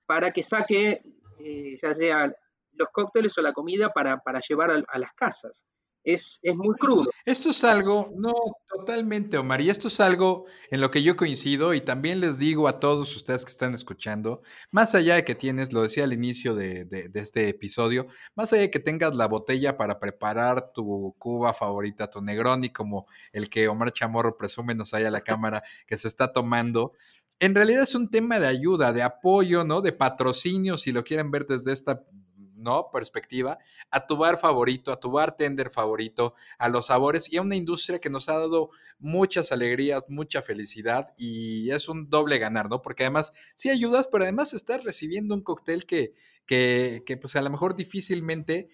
para 0.06 0.30
que 0.32 0.44
saque, 0.44 1.02
eh, 1.40 1.76
ya 1.82 1.92
sea 1.92 2.34
los 2.81 2.89
cócteles 2.93 3.36
o 3.39 3.43
la 3.43 3.52
comida 3.52 3.93
para, 3.93 4.20
llevar 4.48 4.70
a, 4.70 4.98
las 4.98 5.12
casas. 5.15 5.65
Es, 6.02 6.39
es, 6.40 6.57
muy 6.57 6.74
crudo. 6.77 7.11
Esto 7.27 7.51
es 7.51 7.62
algo, 7.62 8.11
no, 8.16 8.32
totalmente, 8.66 9.36
Omar, 9.36 9.61
y 9.61 9.69
esto 9.69 9.89
es 9.89 10.01
algo 10.01 10.47
en 10.70 10.81
lo 10.81 10.90
que 10.90 11.02
yo 11.02 11.15
coincido 11.15 11.74
y 11.74 11.82
también 11.82 12.20
les 12.20 12.39
digo 12.39 12.69
a 12.69 12.81
todos 12.81 13.15
ustedes 13.15 13.44
que 13.44 13.51
están 13.51 13.74
escuchando, 13.74 14.40
más 14.70 14.94
allá 14.94 15.16
de 15.16 15.27
que 15.27 15.35
tienes, 15.35 15.74
lo 15.74 15.82
decía 15.82 16.05
al 16.05 16.15
inicio 16.15 16.55
de, 16.55 16.86
de 16.86 17.11
este 17.20 17.51
episodio, 17.51 18.07
más 18.35 18.51
allá 18.51 18.62
de 18.62 18.70
que 18.70 18.81
tengas 18.81 19.15
la 19.15 19.28
botella 19.28 19.77
para 19.77 20.01
preparar 20.01 20.73
tu 20.73 21.15
cuba 21.19 21.52
favorita, 21.52 22.09
tu 22.09 22.23
Negroni, 22.23 22.73
como 22.73 23.07
el 23.32 23.51
que 23.51 23.69
Omar 23.69 23.93
Chamorro 23.93 24.39
presume 24.39 24.74
nos 24.74 24.94
haya 24.94 25.11
la 25.11 25.20
cámara 25.20 25.62
que 25.86 25.98
se 25.98 26.09
está 26.09 26.32
tomando, 26.32 26.94
en 27.40 27.55
realidad 27.55 27.82
es 27.82 27.94
un 27.94 28.11
tema 28.11 28.39
de 28.39 28.47
ayuda, 28.47 28.93
de 28.93 29.02
apoyo, 29.02 29.65
¿no? 29.65 29.81
De 29.81 29.93
patrocinio, 29.93 30.77
si 30.77 30.93
lo 30.93 31.02
quieren 31.02 31.31
ver 31.31 31.47
desde 31.47 31.73
esta 31.73 32.02
¿no? 32.61 32.91
perspectiva, 32.91 33.59
a 33.91 34.07
tu 34.07 34.16
bar 34.16 34.39
favorito, 34.39 34.93
a 34.93 35.01
tu 35.01 35.11
bartender 35.11 35.70
favorito, 35.70 36.35
a 36.59 36.69
los 36.69 36.87
sabores 36.87 37.32
y 37.32 37.37
a 37.37 37.43
una 37.43 37.57
industria 37.57 38.01
que 38.01 38.11
nos 38.11 38.28
ha 38.28 38.39
dado 38.39 38.70
muchas 38.99 39.53
alegrías, 39.53 40.05
mucha 40.09 40.43
felicidad 40.43 41.12
y 41.16 41.70
es 41.70 41.89
un 41.89 42.09
doble 42.11 42.39
ganar, 42.39 42.69
¿no? 42.69 42.82
Porque 42.82 43.05
además 43.05 43.32
sí 43.55 43.70
ayudas, 43.70 44.09
pero 44.11 44.24
además 44.24 44.53
estás 44.53 44.85
recibiendo 44.85 45.35
un 45.35 45.43
cóctel 45.43 45.87
que, 45.87 46.15
que, 46.47 47.03
que 47.07 47.16
pues 47.16 47.37
a 47.37 47.43
lo 47.43 47.51
mejor 47.51 47.74
difícilmente 47.77 48.69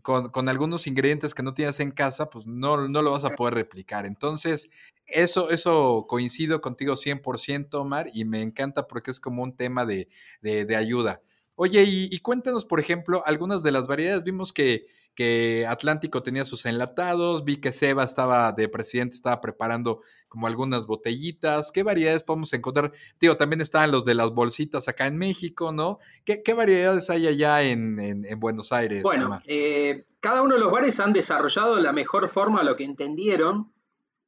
con, 0.00 0.48
algunos 0.48 0.86
ingredientes 0.86 1.34
que 1.34 1.42
no 1.42 1.54
tienes 1.54 1.80
en 1.80 1.90
casa, 1.90 2.30
pues 2.30 2.46
no, 2.46 2.88
no 2.88 3.02
lo 3.02 3.12
vas 3.12 3.24
a 3.24 3.34
poder 3.36 3.54
replicar. 3.54 4.06
Entonces, 4.06 4.70
eso, 5.06 5.50
eso 5.50 6.06
coincido 6.08 6.60
contigo 6.60 6.94
100%, 6.94 7.74
Omar, 7.74 8.10
y 8.14 8.24
me 8.24 8.42
encanta 8.42 8.86
porque 8.86 9.10
es 9.10 9.20
como 9.20 9.42
un 9.42 9.56
tema 9.56 9.84
de, 9.84 10.08
de, 10.40 10.76
ayuda. 10.76 11.20
Oye, 11.54 11.82
y, 11.84 12.08
y, 12.10 12.18
cuéntanos, 12.20 12.64
por 12.64 12.80
ejemplo, 12.80 13.22
algunas 13.26 13.62
de 13.62 13.72
las 13.72 13.86
variedades. 13.86 14.24
Vimos 14.24 14.52
que 14.52 14.86
que 15.14 15.66
Atlántico 15.68 16.22
tenía 16.22 16.44
sus 16.44 16.64
enlatados, 16.64 17.44
vi 17.44 17.58
que 17.58 17.72
Seba 17.72 18.04
estaba 18.04 18.52
de 18.52 18.68
presidente, 18.68 19.14
estaba 19.14 19.40
preparando 19.40 20.00
como 20.28 20.46
algunas 20.46 20.86
botellitas. 20.86 21.70
¿Qué 21.70 21.82
variedades 21.82 22.22
podemos 22.22 22.52
encontrar? 22.54 22.92
Digo, 23.20 23.36
también 23.36 23.60
estaban 23.60 23.90
los 23.90 24.04
de 24.04 24.14
las 24.14 24.30
bolsitas 24.30 24.88
acá 24.88 25.06
en 25.06 25.18
México, 25.18 25.72
¿no? 25.72 25.98
¿Qué, 26.24 26.54
variedades 26.54 27.10
hay 27.10 27.26
allá 27.26 27.62
en, 27.62 27.98
Buenos 28.38 28.72
Aires? 28.72 29.02
Bueno, 29.02 29.40
eh, 29.46 30.06
cada 30.20 30.42
uno 30.42 30.54
de 30.54 30.60
los 30.60 30.72
bares 30.72 30.98
han 30.98 31.12
desarrollado 31.12 31.78
la 31.78 31.92
mejor 31.92 32.30
forma 32.30 32.62
lo 32.62 32.76
que 32.76 32.84
entendieron 32.84 33.70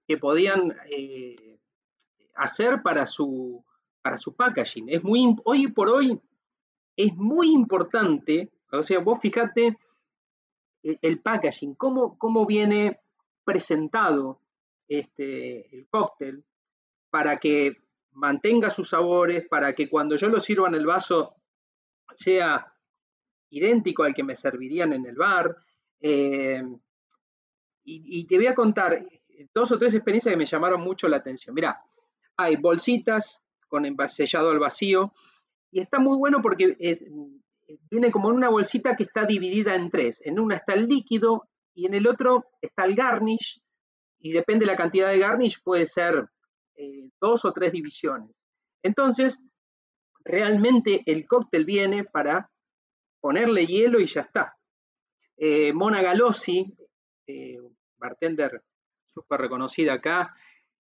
que 0.06 0.18
podían 0.18 0.76
eh, 0.90 1.59
hacer 2.34 2.82
para 2.82 3.06
su, 3.06 3.64
para 4.02 4.18
su 4.18 4.34
packaging. 4.34 4.90
Es 4.90 5.02
muy, 5.02 5.34
hoy 5.44 5.68
por 5.68 5.88
hoy 5.88 6.20
es 6.97 7.15
muy 7.16 7.51
importante, 7.53 8.51
o 8.73 8.83
sea, 8.83 9.01
vos 9.01 9.21
fíjate 9.21 9.77
e, 10.83 10.99
el 11.03 11.21
packaging, 11.21 11.75
cómo, 11.75 12.19
cómo 12.19 12.47
viene 12.47 13.01
presentado 13.45 14.41
este, 14.89 15.77
el 15.77 15.87
cóctel 15.89 16.45
para 17.11 17.39
que 17.39 17.77
mantenga 18.12 18.71
sus 18.71 18.91
sabores, 18.91 19.47
para 19.49 19.75
que 19.75 19.89
cuando 19.89 20.16
yo 20.16 20.29
lo 20.29 20.41
sirva 20.41 20.69
en 20.69 20.75
el 20.75 20.87
vaso 20.87 21.35
sea 22.12 22.73
idéntico 23.51 24.03
al 24.03 24.15
que 24.15 24.23
me 24.23 24.37
servirían 24.37 24.93
en 24.93 25.07
el 25.07 25.16
bar. 25.16 25.57
Eh, 26.01 26.62
y, 27.87 28.27
te 28.27 28.37
voy 28.37 28.47
a 28.47 28.55
contar 28.55 29.07
dos 29.53 29.71
o 29.71 29.79
tres 29.79 29.95
experiencias 29.95 30.33
que 30.33 30.39
me 30.39 30.47
llamaron 30.47 30.81
mucho 30.81 31.07
la 31.07 31.19
atención. 31.19 31.55
Mira, 31.55 31.83
hay 32.37 32.57
bolsitas 32.57 33.43
con 33.69 33.85
sellado 34.09 34.51
al 34.51 34.59
vacío 34.59 35.12
y 35.74 35.80
está 35.80 35.98
muy 35.98 36.16
bueno 36.16 36.40
porque 36.40 36.76
viene 37.90 38.12
como 38.12 38.30
en 38.30 38.36
una 38.36 38.48
bolsita 38.48 38.94
que 38.94 39.02
está 39.02 39.26
dividida 39.26 39.74
en 39.74 39.90
tres. 39.90 40.24
En 40.24 40.38
una 40.38 40.55
está 40.55 40.74
el 40.74 40.86
líquido 40.86 41.48
y 41.74 41.86
en 41.86 41.94
el 41.94 42.06
otro 42.06 42.44
está 42.60 42.84
el 42.84 42.94
garnish. 42.94 43.60
Y 44.20 44.30
depende 44.30 44.66
de 44.66 44.70
la 44.70 44.76
cantidad 44.76 45.09
de 45.09 45.18
garnish, 45.18 45.60
puede 45.64 45.86
ser 45.86 46.28
eh, 46.76 47.10
dos 47.20 47.44
o 47.44 47.52
tres 47.52 47.72
divisiones. 47.72 48.30
Entonces, 48.84 49.42
realmente 50.20 51.02
el 51.06 51.26
cóctel 51.26 51.64
viene 51.64 52.05
para 52.05 52.48
ponerle 53.20 53.66
hielo 53.66 53.98
y 53.98 54.06
ya 54.06 54.20
está. 54.20 54.56
Eh, 55.36 55.72
Mona 55.72 56.02
Galossi, 56.02 56.72
eh, 57.26 57.59
bartender 57.96 58.62
súper 59.12 59.40
reconocida 59.40 59.94
acá, 59.94 60.36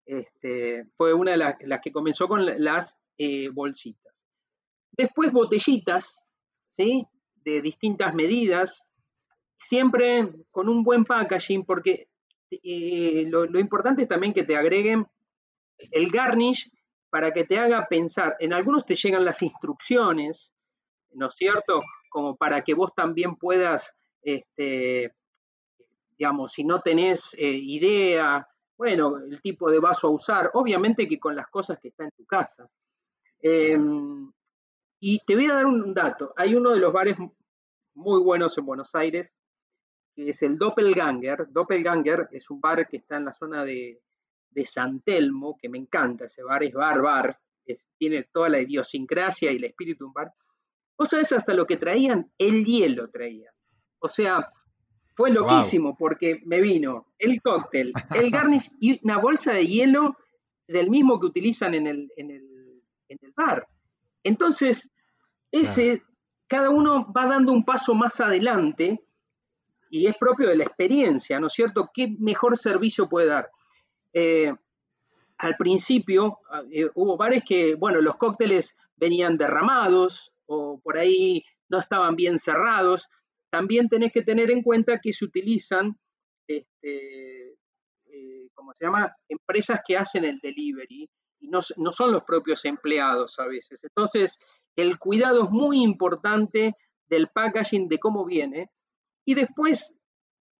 este, 0.06 0.84
fue 0.96 1.12
una 1.12 1.32
de 1.32 1.36
las, 1.38 1.80
que 1.82 1.90
comenzó 1.90 2.28
con 2.28 2.46
las 2.46 2.96
bolsitas. 3.52 4.13
Después 4.96 5.32
botellitas, 5.32 6.26
de 6.76 7.60
distintas 7.60 8.14
medidas, 8.14 8.84
siempre 9.56 10.28
con 10.50 10.68
un 10.68 10.82
buen 10.82 11.04
packaging, 11.04 11.64
porque 11.64 12.08
eh, 12.50 13.26
lo, 13.28 13.58
importante 13.58 14.02
es 14.02 14.08
también 14.08 14.32
que 14.32 14.44
te 14.44 14.56
agreguen 14.56 15.06
el 15.78 16.10
garnish 16.10 16.70
para 17.10 17.32
que 17.32 17.44
te 17.44 17.58
haga 17.58 17.86
pensar. 17.86 18.36
En 18.40 18.52
algunos 18.52 18.84
te 18.84 18.94
llegan 18.94 19.24
las 19.24 19.42
instrucciones, 19.42 20.52
¿no 21.12 21.28
es 21.28 21.34
cierto? 21.36 21.82
Como 22.10 22.36
para 22.36 22.62
que 22.62 22.74
vos 22.74 22.92
también 22.94 23.36
puedas, 23.36 23.96
este, 24.22 25.12
digamos, 26.18 26.52
si 26.52 26.64
no 26.64 26.80
tenés 26.80 27.34
eh, 27.34 27.50
idea, 27.50 28.46
bueno, 28.76 29.18
el 29.18 29.40
tipo 29.40 29.70
de 29.70 29.78
vaso 29.78 30.08
a 30.08 30.10
usar, 30.10 30.50
obviamente 30.54 31.06
que 31.06 31.20
con 31.20 31.36
las 31.36 31.46
cosas 31.48 31.78
que 31.80 31.88
están 31.88 32.06
en 32.06 32.16
tu 32.16 32.24
casa. 32.24 32.68
Em, 33.40 34.32
y 35.06 35.18
te 35.18 35.34
voy 35.34 35.44
a 35.50 35.54
dar 35.56 35.66
un 35.66 35.92
dato. 35.92 36.32
Hay 36.34 36.54
uno 36.54 36.70
de 36.70 36.80
los 36.80 36.90
bares 36.90 37.18
muy 37.92 38.22
buenos 38.22 38.56
en 38.56 38.64
Buenos 38.64 38.94
Aires, 38.94 39.36
que 40.16 40.30
es 40.30 40.42
el 40.42 40.56
Doppelganger. 40.56 41.46
Doppelganger 41.50 42.28
es 42.32 42.48
un 42.48 42.58
bar 42.58 42.88
que 42.88 42.96
está 42.96 43.18
en 43.18 43.26
la 43.26 43.34
zona 43.34 43.66
de, 43.66 44.00
San 44.64 45.02
Telmo, 45.02 45.58
que 45.60 45.68
me 45.68 45.76
encanta. 45.76 46.24
Ese 46.24 46.42
bar 46.42 46.62
es 46.62 46.72
bar, 46.72 47.02
bar. 47.02 47.38
tiene 47.98 48.22
toda 48.32 48.48
la 48.48 48.62
idiosincrasia 48.62 49.52
y 49.52 49.56
el 49.56 49.64
espíritu 49.64 50.04
de 50.04 50.08
un 50.08 50.14
bar. 50.14 50.32
Vos 50.96 51.10
sabés 51.10 51.32
hasta 51.32 51.52
lo 51.52 51.66
que 51.66 51.76
traían, 51.76 52.32
el 52.38 52.64
hielo 52.64 53.10
traía. 53.10 53.52
O 53.98 54.08
sea, 54.08 54.50
fue 55.14 55.30
loquísimo 55.30 55.98
porque 55.98 56.40
me 56.46 56.62
vino 56.62 57.12
el 57.18 57.42
cóctel, 57.42 57.92
el 58.14 58.30
garnish 58.30 58.70
y 58.80 59.04
una 59.04 59.18
bolsa 59.18 59.52
de 59.52 59.66
hielo 59.66 60.16
del 60.66 60.88
mismo 60.88 61.20
que 61.20 61.26
utilizan 61.26 61.74
en 61.74 61.88
el, 61.88 62.10
en 62.16 62.30
el, 62.30 62.82
en 63.10 63.18
el 63.20 63.32
bar. 63.36 63.68
Entonces, 64.22 64.90
ese, 65.60 66.02
cada 66.48 66.70
uno 66.70 67.12
va 67.12 67.26
dando 67.26 67.52
un 67.52 67.64
paso 67.64 67.94
más 67.94 68.20
adelante 68.20 69.04
y 69.90 70.06
es 70.06 70.16
propio 70.16 70.48
de 70.48 70.56
la 70.56 70.64
experiencia, 70.64 71.38
¿no 71.38 71.46
es 71.46 71.52
cierto? 71.52 71.90
¿Qué 71.94 72.14
mejor 72.18 72.58
servicio 72.58 73.08
puede 73.08 73.28
dar? 73.28 73.50
Eh, 74.12 74.52
al 75.38 75.56
principio 75.56 76.38
eh, 76.72 76.88
hubo 76.94 77.16
bares 77.16 77.44
que, 77.46 77.74
bueno, 77.74 78.00
los 78.00 78.16
cócteles 78.16 78.76
venían 78.96 79.36
derramados 79.36 80.32
o 80.46 80.80
por 80.82 80.98
ahí 80.98 81.44
no 81.68 81.78
estaban 81.78 82.16
bien 82.16 82.38
cerrados. 82.38 83.06
También 83.50 83.88
tenés 83.88 84.12
que 84.12 84.22
tener 84.22 84.50
en 84.50 84.62
cuenta 84.62 84.98
que 85.00 85.12
se 85.12 85.24
utilizan, 85.24 85.96
este, 86.48 87.52
eh, 88.06 88.48
¿cómo 88.54 88.72
se 88.74 88.84
llama? 88.86 89.14
Empresas 89.28 89.80
que 89.86 89.96
hacen 89.96 90.24
el 90.24 90.40
delivery 90.40 91.08
no, 91.48 91.62
son 91.62 92.12
los 92.12 92.24
propios 92.24 92.64
empleados 92.64 93.38
a 93.38 93.46
veces. 93.46 93.82
Entonces, 93.84 94.38
el 94.76 94.98
cuidado 94.98 95.44
es 95.44 95.50
muy 95.50 95.82
importante 95.82 96.76
del 97.06 97.28
packaging, 97.28 97.88
de 97.88 97.98
cómo 97.98 98.24
viene, 98.24 98.70
y 99.24 99.34
después 99.34 99.96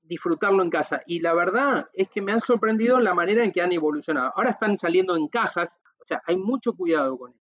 disfrutarlo 0.03 0.63
en 0.63 0.71
casa. 0.71 1.03
Y 1.07 1.21
la 1.21 1.35
verdad 1.35 1.89
es 1.93 2.09
que 2.11 2.21
me 2.21 2.33
han 2.33 2.41
sorprendido 2.41 3.01
la 3.01 3.15
manera 3.15 3.45
en 3.45 3.53
que 3.53 3.63
han 3.63 3.73
evolucionado. 3.73 4.33
Ahora 4.37 4.51
están 4.51 4.79
saliendo 4.79 5.17
en 5.17 5.29
cajas, 5.29 5.79
o 5.99 6.05
sea, 6.05 6.23
hay 6.27 6.37
mucho 6.37 6.75
cuidado 6.75 7.17
con 7.19 7.33
eso. 7.33 7.45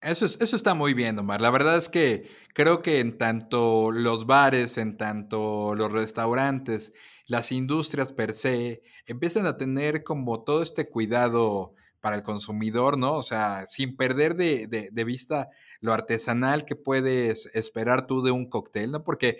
Eso, 0.00 0.26
es, 0.26 0.38
eso 0.42 0.54
está 0.54 0.74
muy 0.74 0.92
bien, 0.92 1.18
Omar. 1.18 1.40
La 1.40 1.50
verdad 1.50 1.78
es 1.78 1.88
que 1.88 2.28
creo 2.52 2.82
que 2.82 3.00
en 3.00 3.16
tanto 3.16 3.90
los 3.90 4.26
bares, 4.26 4.76
en 4.76 4.98
tanto 4.98 5.74
los 5.74 5.90
restaurantes, 5.90 6.92
las 7.26 7.50
industrias 7.52 8.12
per 8.12 8.34
se, 8.34 8.82
empiezan 9.06 9.46
a 9.46 9.56
tener 9.56 10.04
como 10.04 10.44
todo 10.44 10.60
este 10.60 10.90
cuidado 10.90 11.74
para 12.04 12.16
el 12.16 12.22
consumidor, 12.22 12.98
¿no? 12.98 13.14
O 13.14 13.22
sea, 13.22 13.64
sin 13.66 13.96
perder 13.96 14.36
de, 14.36 15.04
vista 15.06 15.48
lo 15.80 15.94
artesanal 15.94 16.66
que 16.66 16.76
puedes 16.76 17.46
esperar 17.54 18.06
tú 18.06 18.22
de 18.22 18.30
un 18.30 18.44
cóctel, 18.50 18.90
¿no? 18.90 19.02
Porque, 19.02 19.38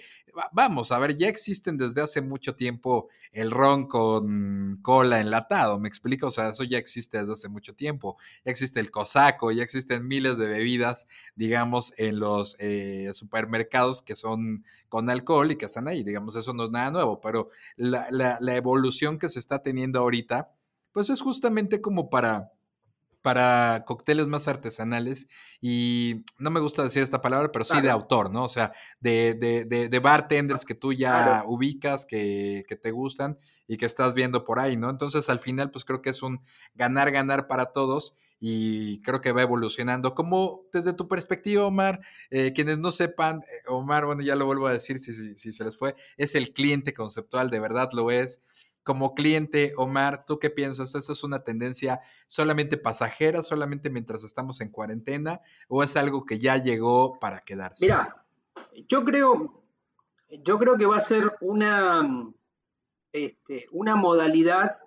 vamos, 0.50 0.90
a 0.90 0.98
ver, 0.98 1.14
ya 1.14 1.28
existen 1.28 1.76
desde 1.76 2.00
hace 2.00 2.22
mucho 2.22 2.56
tiempo 2.56 3.10
el 3.32 3.50
ron 3.50 3.86
con 3.86 4.78
cola 4.80 5.20
enlatado, 5.20 5.78
¿me 5.78 5.88
explico? 5.88 6.28
O 6.28 6.30
sea, 6.30 6.48
eso 6.48 6.64
ya 6.64 6.78
existe 6.78 7.18
desde 7.18 7.34
hace 7.34 7.50
mucho 7.50 7.74
tiempo. 7.74 8.16
Ya 8.46 8.50
existe 8.50 8.80
el 8.80 8.90
cosaco, 8.90 9.52
ya 9.52 9.62
existen 9.62 10.08
miles 10.08 10.38
de 10.38 10.46
bebidas, 10.46 11.06
digamos, 11.36 11.92
en 11.98 12.18
los 12.18 12.56
eh, 12.60 13.10
supermercados 13.12 14.00
que 14.00 14.16
son 14.16 14.64
con 14.88 15.10
alcohol 15.10 15.50
y 15.50 15.56
que 15.56 15.66
están 15.66 15.86
ahí, 15.86 16.02
digamos, 16.02 16.34
eso 16.34 16.54
no 16.54 16.64
es 16.64 16.70
nada 16.70 16.90
nuevo, 16.90 17.20
pero 17.20 17.50
la 17.76 18.56
evolución 18.56 19.18
que 19.18 19.28
se 19.28 19.38
está 19.38 19.62
teniendo 19.62 20.00
ahorita, 20.00 20.50
pues 20.92 21.10
es 21.10 21.20
justamente 21.20 21.82
como 21.82 22.08
para 22.08 22.53
para 23.24 23.84
cócteles 23.86 24.28
más 24.28 24.48
artesanales 24.48 25.28
y 25.58 26.26
no 26.38 26.50
me 26.50 26.60
gusta 26.60 26.82
decir 26.82 27.02
esta 27.02 27.22
palabra, 27.22 27.50
pero 27.50 27.64
sí 27.64 27.80
de 27.80 27.88
autor, 27.88 28.30
¿no? 28.30 28.44
O 28.44 28.50
sea, 28.50 28.74
de, 29.00 29.32
de, 29.32 29.64
de, 29.64 29.98
bartenders 29.98 30.66
que 30.66 30.74
tú 30.74 30.92
ya 30.92 31.42
ubicas, 31.46 32.04
que, 32.04 32.64
que, 32.68 32.76
te 32.76 32.90
gustan 32.90 33.38
y 33.66 33.78
que 33.78 33.86
estás 33.86 34.12
viendo 34.12 34.44
por 34.44 34.58
ahí, 34.58 34.76
¿no? 34.76 34.90
Entonces, 34.90 35.30
al 35.30 35.40
final, 35.40 35.70
pues 35.70 35.86
creo 35.86 36.02
que 36.02 36.10
es 36.10 36.22
un 36.22 36.42
ganar-ganar 36.74 37.46
para 37.46 37.72
todos 37.72 38.14
y 38.38 39.00
creo 39.00 39.22
que 39.22 39.32
va 39.32 39.40
evolucionando. 39.40 40.14
Como 40.14 40.66
desde 40.70 40.92
tu 40.92 41.08
perspectiva, 41.08 41.64
Omar, 41.64 42.00
eh, 42.28 42.52
quienes 42.54 42.78
no 42.78 42.90
sepan, 42.90 43.38
eh, 43.38 43.62
Omar, 43.68 44.04
bueno, 44.04 44.20
ya 44.20 44.36
lo 44.36 44.44
vuelvo 44.44 44.66
a 44.66 44.72
decir 44.74 44.98
si, 44.98 45.14
si, 45.14 45.38
si 45.38 45.50
se 45.50 45.64
les 45.64 45.78
fue, 45.78 45.94
es 46.18 46.34
el 46.34 46.52
cliente 46.52 46.92
conceptual, 46.92 47.48
de 47.48 47.58
verdad 47.58 47.88
lo 47.94 48.10
es 48.10 48.42
como 48.84 49.14
cliente, 49.14 49.72
Omar, 49.76 50.24
¿tú 50.24 50.38
qué 50.38 50.50
piensas? 50.50 50.94
¿Esa 50.94 51.12
es 51.12 51.24
una 51.24 51.42
tendencia 51.42 52.00
solamente 52.26 52.76
pasajera, 52.76 53.42
solamente 53.42 53.90
mientras 53.90 54.22
estamos 54.22 54.60
en 54.60 54.70
cuarentena, 54.70 55.40
o 55.68 55.82
es 55.82 55.96
algo 55.96 56.24
que 56.24 56.38
ya 56.38 56.56
llegó 56.58 57.18
para 57.18 57.40
quedarse? 57.40 57.86
Mira, 57.86 58.24
yo 58.86 59.04
creo, 59.04 59.62
yo 60.28 60.58
creo 60.58 60.76
que 60.76 60.86
va 60.86 60.98
a 60.98 61.00
ser 61.00 61.32
una, 61.40 62.30
este, 63.12 63.66
una 63.72 63.96
modalidad 63.96 64.78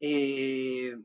eh, 0.00 0.96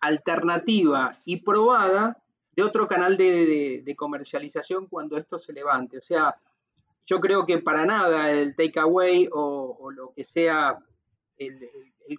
alternativa 0.00 1.18
y 1.24 1.38
probada 1.38 2.22
de 2.52 2.62
otro 2.62 2.88
canal 2.88 3.16
de, 3.16 3.94
comercialización 3.96 4.86
cuando 4.86 5.18
esto 5.18 5.38
se 5.38 5.52
levante. 5.52 5.98
O 5.98 6.00
sea, 6.00 6.36
yo 7.06 7.20
creo 7.20 7.46
que 7.46 7.58
para 7.58 7.86
nada 7.86 8.30
el 8.30 8.56
takeaway 8.56 9.28
o, 9.32 9.90
lo 9.90 10.12
que 10.14 10.24
sea 10.24 10.78
el, 11.38 11.58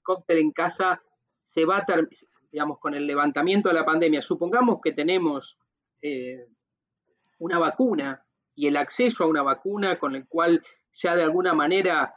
cóctel 0.02 0.38
en 0.38 0.52
casa 0.52 1.02
se 1.44 1.66
va 1.66 1.78
a, 1.78 1.86
digamos, 2.52 2.80
con 2.80 2.94
el 2.94 3.06
levantamiento 3.06 3.70
de 3.70 3.76
la 3.76 3.86
pandemia. 3.86 4.22
Supongamos 4.22 4.80
que 4.82 4.94
tenemos 4.94 5.58
eh, 6.02 6.48
una 7.40 7.60
vacuna 7.60 8.24
y 8.56 8.68
el 8.68 8.78
acceso 8.78 9.24
a 9.24 9.28
una 9.28 9.44
vacuna 9.44 10.00
con 10.00 10.16
el 10.16 10.28
cual 10.28 10.64
ya 10.94 11.16
de 11.16 11.24
alguna 11.24 11.54
manera 11.54 12.16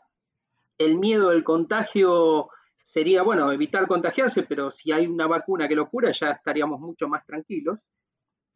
el 0.79 0.99
miedo 0.99 1.31
del 1.31 1.45
contagio 1.45 2.49
sería, 2.83 3.23
bueno, 3.23 3.53
evitar 3.53 3.87
contagiarse, 3.87 4.45
pero 4.45 4.71
si 4.71 4.93
hay 4.93 5.07
una 5.07 5.27
vacuna 5.27 5.69
que 5.69 5.75
lo 5.75 5.89
cura 5.89 6.11
ya 6.13 6.31
estaríamos 6.31 6.81
mucho 6.81 7.09
más 7.09 7.27
tranquilos. 7.27 7.87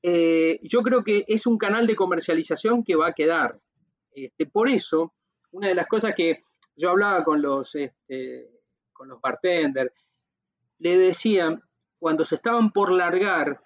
Eh, 0.02 0.60
yo 0.62 0.82
creo 0.82 1.02
que 1.02 1.24
es 1.28 1.46
un 1.46 1.58
canal 1.58 1.86
de 1.86 1.96
comercialización 1.96 2.84
que 2.84 2.96
va 2.96 3.08
a 3.08 3.12
quedar. 3.12 3.58
Este, 4.14 4.46
por 4.46 4.68
eso, 4.68 5.12
una 5.50 5.68
de 5.68 5.74
las 5.74 5.86
cosas 5.86 6.14
que 6.14 6.44
yo 6.76 6.90
hablaba 6.90 7.24
con 7.24 7.42
los, 7.42 7.74
este, 7.74 8.48
con 8.92 9.08
los 9.08 9.20
bartenders, 9.20 9.92
le 10.78 10.98
decían, 10.98 11.62
cuando 11.98 12.24
se 12.24 12.36
estaban 12.36 12.70
por 12.70 12.92
largar 12.92 13.60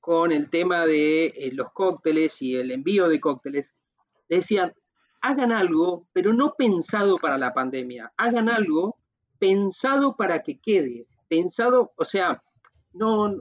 con 0.00 0.32
el 0.32 0.50
tema 0.50 0.86
de 0.86 1.26
eh, 1.26 1.50
los 1.52 1.72
cócteles 1.72 2.40
y 2.42 2.56
el 2.56 2.70
envío 2.70 3.08
de 3.08 3.20
cócteles, 3.20 3.74
le 4.28 4.36
decían, 4.36 4.74
hagan 5.20 5.52
algo, 5.52 6.08
pero 6.12 6.32
no 6.32 6.54
pensado 6.54 7.18
para 7.18 7.38
la 7.38 7.54
pandemia, 7.54 8.12
hagan 8.16 8.48
algo 8.48 8.96
pensado 9.38 10.16
para 10.16 10.42
que 10.42 10.58
quede, 10.58 11.06
pensado, 11.28 11.92
o 11.96 12.04
sea, 12.04 12.42
no, 12.92 13.34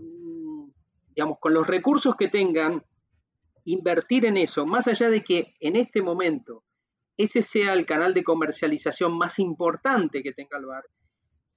digamos, 1.10 1.40
con 1.40 1.54
los 1.54 1.66
recursos 1.66 2.16
que 2.16 2.28
tengan, 2.28 2.84
invertir 3.66 4.26
en 4.26 4.38
eso, 4.38 4.66
más 4.66 4.88
allá 4.88 5.10
de 5.10 5.24
que 5.24 5.56
en 5.60 5.76
este 5.76 6.02
momento 6.02 6.64
ese 7.18 7.42
sea 7.42 7.74
el 7.74 7.86
canal 7.86 8.14
de 8.14 8.24
comercialización 8.24 9.18
más 9.18 9.40
importante 9.40 10.24
que 10.24 10.34
tenga 10.34 10.58
el 10.58 10.66
bar, 10.66 10.84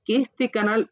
que 0.04 0.16
este 0.16 0.50
canal 0.50 0.90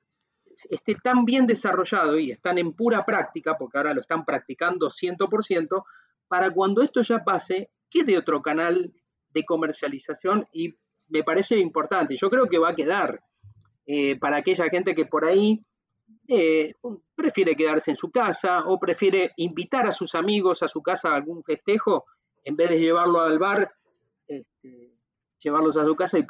esté 0.70 0.94
tan 0.96 1.24
bien 1.24 1.46
desarrollado 1.46 2.18
y 2.18 2.30
están 2.30 2.58
en 2.58 2.72
pura 2.72 3.04
práctica, 3.04 3.56
porque 3.58 3.78
ahora 3.78 3.94
lo 3.94 4.00
están 4.00 4.24
practicando 4.24 4.88
100%, 4.88 5.84
para 6.28 6.50
cuando 6.50 6.82
esto 6.82 7.02
ya 7.02 7.24
pase, 7.24 7.70
quede 7.90 8.16
otro 8.16 8.40
canal 8.40 8.92
de 9.30 9.44
comercialización 9.44 10.46
y 10.52 10.74
me 11.08 11.22
parece 11.22 11.58
importante. 11.58 12.16
Yo 12.16 12.30
creo 12.30 12.46
que 12.46 12.58
va 12.58 12.70
a 12.70 12.74
quedar 12.74 13.20
eh, 13.86 14.18
para 14.18 14.38
aquella 14.38 14.68
gente 14.68 14.94
que 14.94 15.04
por 15.04 15.24
ahí 15.24 15.64
eh, 16.28 16.74
prefiere 17.14 17.56
quedarse 17.56 17.90
en 17.90 17.96
su 17.96 18.10
casa 18.10 18.64
o 18.66 18.78
prefiere 18.78 19.32
invitar 19.36 19.86
a 19.86 19.92
sus 19.92 20.14
amigos 20.14 20.62
a 20.62 20.68
su 20.68 20.80
casa 20.82 21.10
a 21.10 21.16
algún 21.16 21.42
festejo 21.42 22.04
en 22.44 22.56
vez 22.56 22.70
de 22.70 22.78
llevarlo 22.78 23.20
al 23.20 23.38
bar, 23.38 23.72
este, 24.26 24.98
llevarlos 25.38 25.76
a 25.76 25.84
su 25.84 25.94
casa 25.94 26.18
y. 26.18 26.24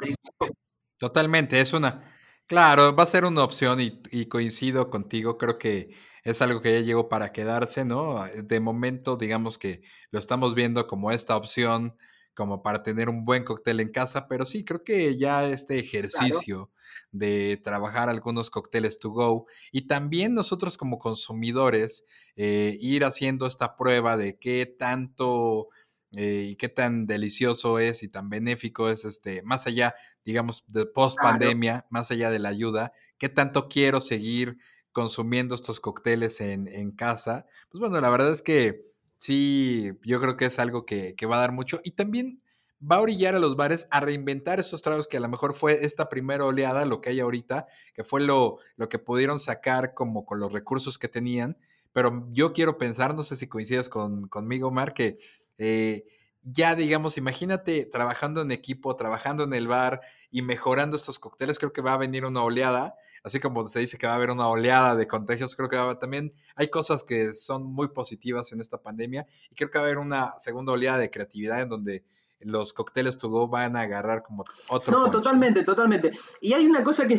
Totalmente, 0.97 1.59
es 1.59 1.73
una, 1.73 2.03
claro, 2.45 2.95
va 2.95 3.03
a 3.03 3.07
ser 3.07 3.25
una 3.25 3.43
opción 3.43 3.79
y, 3.79 4.25
coincido 4.27 4.89
contigo, 4.89 5.37
creo 5.37 5.57
que 5.57 5.95
es 6.23 6.41
algo 6.41 6.61
que 6.61 6.73
ya 6.73 6.79
llegó 6.79 7.09
para 7.09 7.31
quedarse, 7.31 7.83
¿no? 7.83 8.23
De 8.25 8.59
momento, 8.59 9.17
digamos 9.17 9.57
que 9.57 9.81
lo 10.11 10.19
estamos 10.19 10.55
viendo 10.55 10.87
como 10.87 11.11
esta 11.11 11.35
opción 11.35 11.97
como 12.33 12.63
para 12.63 12.83
tener 12.83 13.09
un 13.09 13.25
buen 13.25 13.43
cóctel 13.43 13.79
en 13.79 13.89
casa, 13.89 14.27
pero 14.27 14.45
sí, 14.45 14.63
creo 14.63 14.83
que 14.83 15.15
ya 15.17 15.45
este 15.45 15.79
ejercicio 15.79 16.71
de 17.11 17.59
trabajar 17.63 18.09
algunos 18.09 18.49
cócteles 18.49 18.99
to 18.99 19.09
go 19.11 19.45
y 19.71 19.87
también 19.87 20.33
nosotros 20.33 20.77
como 20.77 20.97
consumidores 20.97 22.05
eh, 22.35 22.77
ir 22.79 23.05
haciendo 23.05 23.45
esta 23.45 23.75
prueba 23.75 24.17
de 24.17 24.37
qué 24.37 24.65
tanto 24.65 25.69
eh, 26.15 26.49
y 26.51 26.55
qué 26.57 26.69
tan 26.69 27.07
delicioso 27.07 27.79
es 27.79 28.03
y 28.03 28.07
tan 28.07 28.29
benéfico 28.29 28.89
es 28.89 29.03
este, 29.05 29.41
más 29.41 29.65
allá, 29.65 29.95
digamos, 30.23 30.63
de 30.67 30.85
post 30.85 31.17
pandemia, 31.19 31.87
más 31.89 32.11
allá 32.11 32.29
de 32.29 32.37
la 32.37 32.49
ayuda, 32.49 32.93
qué 33.17 33.29
tanto 33.29 33.67
quiero 33.67 33.99
seguir 33.99 34.57
consumiendo 34.91 35.55
estos 35.55 35.79
cócteles 35.79 36.39
en, 36.39 36.67
en 36.67 36.91
casa. 36.91 37.47
Pues 37.69 37.79
bueno, 37.79 37.99
la 37.99 38.09
verdad 38.11 38.31
es 38.31 38.43
que 38.43 38.92
sí, 39.23 39.93
yo 40.03 40.19
creo 40.19 40.35
que 40.35 40.45
es 40.45 40.59
algo 40.59 40.85
que, 40.85 41.15
va 41.31 41.37
a 41.37 41.39
dar 41.39 41.53
mucho 41.53 41.79
y 41.85 41.91
también 41.91 42.41
va 42.81 42.97
a 42.97 43.01
orillar 43.01 43.35
a 43.35 43.39
los 43.39 43.55
bares 43.55 43.87
a 43.89 44.01
reinventar 44.01 44.59
esos 44.59 44.81
tragos 44.81 45.07
que 45.07 45.15
a 45.15 45.21
lo 45.21 45.29
mejor 45.29 45.53
fue 45.53 45.85
esta 45.85 46.09
primera 46.09 46.43
oleada, 46.43 46.83
lo 46.83 46.99
que 46.99 47.11
hay 47.11 47.21
ahorita, 47.21 47.65
que 47.93 48.03
fue 48.03 48.19
lo, 48.19 48.57
lo 48.75 48.89
que 48.89 48.99
pudieron 48.99 49.39
sacar 49.39 49.93
como 49.93 50.25
con 50.25 50.39
los 50.39 50.51
recursos 50.51 50.97
que 50.97 51.07
tenían. 51.07 51.57
Pero 51.93 52.27
yo 52.31 52.51
quiero 52.51 52.77
pensar, 52.77 53.15
no 53.15 53.23
sé 53.23 53.37
si 53.37 53.47
coincides 53.47 53.87
con, 53.87 54.27
conmigo, 54.27 54.71
Mar, 54.71 54.93
que 54.93 55.17
eh, 55.57 56.03
ya 56.41 56.75
digamos, 56.75 57.17
imagínate 57.17 57.85
trabajando 57.85 58.41
en 58.41 58.51
equipo, 58.51 58.97
trabajando 58.97 59.45
en 59.45 59.53
el 59.53 59.69
bar 59.69 60.01
y 60.31 60.41
mejorando 60.41 60.97
estos 60.97 61.17
cócteles, 61.17 61.59
creo 61.59 61.71
que 61.71 61.81
va 61.81 61.93
a 61.93 61.97
venir 61.97 62.25
una 62.25 62.43
oleada, 62.43 62.95
así 63.23 63.39
como 63.39 63.67
se 63.67 63.79
dice 63.79 63.97
que 63.97 64.05
va 64.05 64.13
a 64.13 64.15
haber 64.17 64.31
una 64.31 64.47
oleada 64.47 64.95
de 64.95 65.07
contagios, 65.07 65.55
creo 65.55 65.69
que 65.69 65.77
va 65.77 65.97
también 65.97 66.33
hay 66.55 66.67
cosas 66.67 67.03
que 67.03 67.33
son 67.33 67.63
muy 67.63 67.87
positivas 67.89 68.51
en 68.51 68.61
esta 68.61 68.81
pandemia 68.81 69.25
y 69.49 69.55
creo 69.55 69.71
que 69.71 69.77
va 69.77 69.85
a 69.85 69.87
haber 69.87 69.97
una 69.97 70.33
segunda 70.37 70.73
oleada 70.73 70.97
de 70.97 71.09
creatividad 71.09 71.61
en 71.61 71.69
donde 71.69 72.03
los 72.41 72.73
cócteles 72.73 73.17
to 73.17 73.29
go 73.29 73.47
van 73.47 73.75
a 73.75 73.81
agarrar 73.81 74.21
como 74.23 74.43
otro. 74.67 74.91
No, 74.91 75.09
totalmente, 75.09 75.63
totalmente. 75.63 76.11
Y 76.41 76.53
hay 76.53 76.65
una 76.65 76.83
cosa 76.83 77.07
que, 77.07 77.15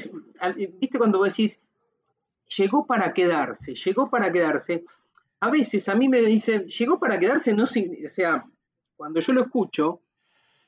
viste 0.78 0.98
cuando 0.98 1.18
vos 1.18 1.28
decís, 1.28 1.59
llegó 2.56 2.86
para 2.86 3.12
quedarse, 3.12 3.74
llegó 3.74 4.10
para 4.10 4.31
quedarse. 4.31 4.85
A 5.40 5.51
veces 5.51 5.89
a 5.89 5.94
mí 5.94 6.09
me 6.09 6.20
dicen, 6.20 6.66
llegó 6.66 6.98
para 6.98 7.18
quedarse, 7.18 7.55
no, 7.55 7.64
o 7.64 8.09
sea, 8.09 8.44
cuando 8.97 9.20
yo 9.20 9.32
lo 9.32 9.43
escucho, 9.43 10.01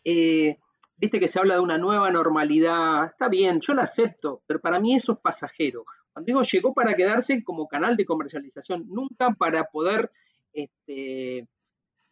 eh, 0.04 0.58
viste 0.96 1.20
que 1.20 1.28
se 1.28 1.38
habla 1.38 1.54
de 1.54 1.60
una 1.60 1.78
nueva 1.78 2.10
normalidad, 2.10 3.06
está 3.06 3.28
bien, 3.28 3.60
yo 3.60 3.74
la 3.74 3.82
acepto, 3.82 4.42
pero 4.46 4.60
para 4.60 4.80
mí 4.80 4.96
eso 4.96 5.12
es 5.12 5.18
pasajero. 5.18 5.84
Cuando 6.12 6.26
digo 6.26 6.42
llegó 6.42 6.72
para 6.74 6.94
quedarse 6.94 7.44
como 7.44 7.68
canal 7.68 7.96
de 7.96 8.06
comercialización, 8.06 8.86
nunca 8.88 9.34
para 9.34 9.64
poder 9.64 10.10
este, 10.52 11.46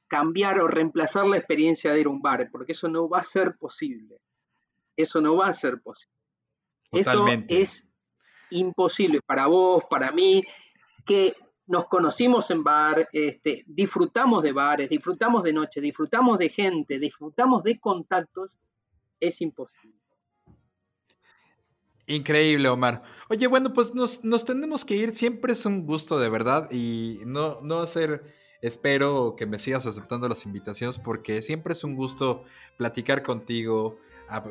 cambiar 0.06 0.60
o 0.60 0.68
reemplazar 0.68 1.26
la 1.26 1.38
experiencia 1.38 1.92
de 1.92 2.00
ir 2.00 2.06
a 2.06 2.10
un 2.10 2.20
bar, 2.20 2.48
porque 2.50 2.72
eso 2.72 2.88
no 2.88 3.08
va 3.08 3.18
a 3.18 3.24
ser 3.24 3.56
posible. 3.56 4.20
Eso 4.96 5.20
no 5.20 5.36
va 5.36 5.48
a 5.48 5.52
ser 5.52 5.80
posible. 5.80 6.14
Eso 6.92 7.26
es 7.48 7.90
imposible 8.50 9.20
para 9.26 9.46
vos, 9.46 9.84
para 9.90 10.12
mí, 10.12 10.44
que 11.04 11.34
nos 11.66 11.86
conocimos 11.86 12.50
en 12.50 12.62
bar, 12.62 13.08
este, 13.12 13.64
disfrutamos 13.66 14.42
de 14.42 14.52
bares, 14.52 14.90
disfrutamos 14.90 15.42
de 15.42 15.52
noche, 15.52 15.80
disfrutamos 15.80 16.38
de 16.38 16.50
gente, 16.50 16.98
disfrutamos 16.98 17.62
de 17.64 17.80
contactos, 17.80 18.56
es 19.26 19.40
imposible. 19.40 19.94
Increíble, 22.06 22.68
Omar. 22.68 23.02
Oye, 23.30 23.46
bueno, 23.46 23.72
pues 23.72 23.94
nos, 23.94 24.20
tenemos 24.44 24.84
que 24.84 24.94
ir. 24.94 25.14
Siempre 25.14 25.54
es 25.54 25.64
un 25.64 25.86
gusto 25.86 26.18
de 26.18 26.28
verdad 26.28 26.70
y 26.70 27.20
no, 27.24 27.60
no 27.62 27.80
hacer, 27.80 28.22
espero 28.60 29.34
que 29.36 29.46
me 29.46 29.58
sigas 29.58 29.86
aceptando 29.86 30.28
las 30.28 30.44
invitaciones 30.44 30.98
porque 30.98 31.40
siempre 31.40 31.72
es 31.72 31.82
un 31.82 31.94
gusto 31.94 32.44
platicar 32.76 33.22
contigo, 33.22 33.98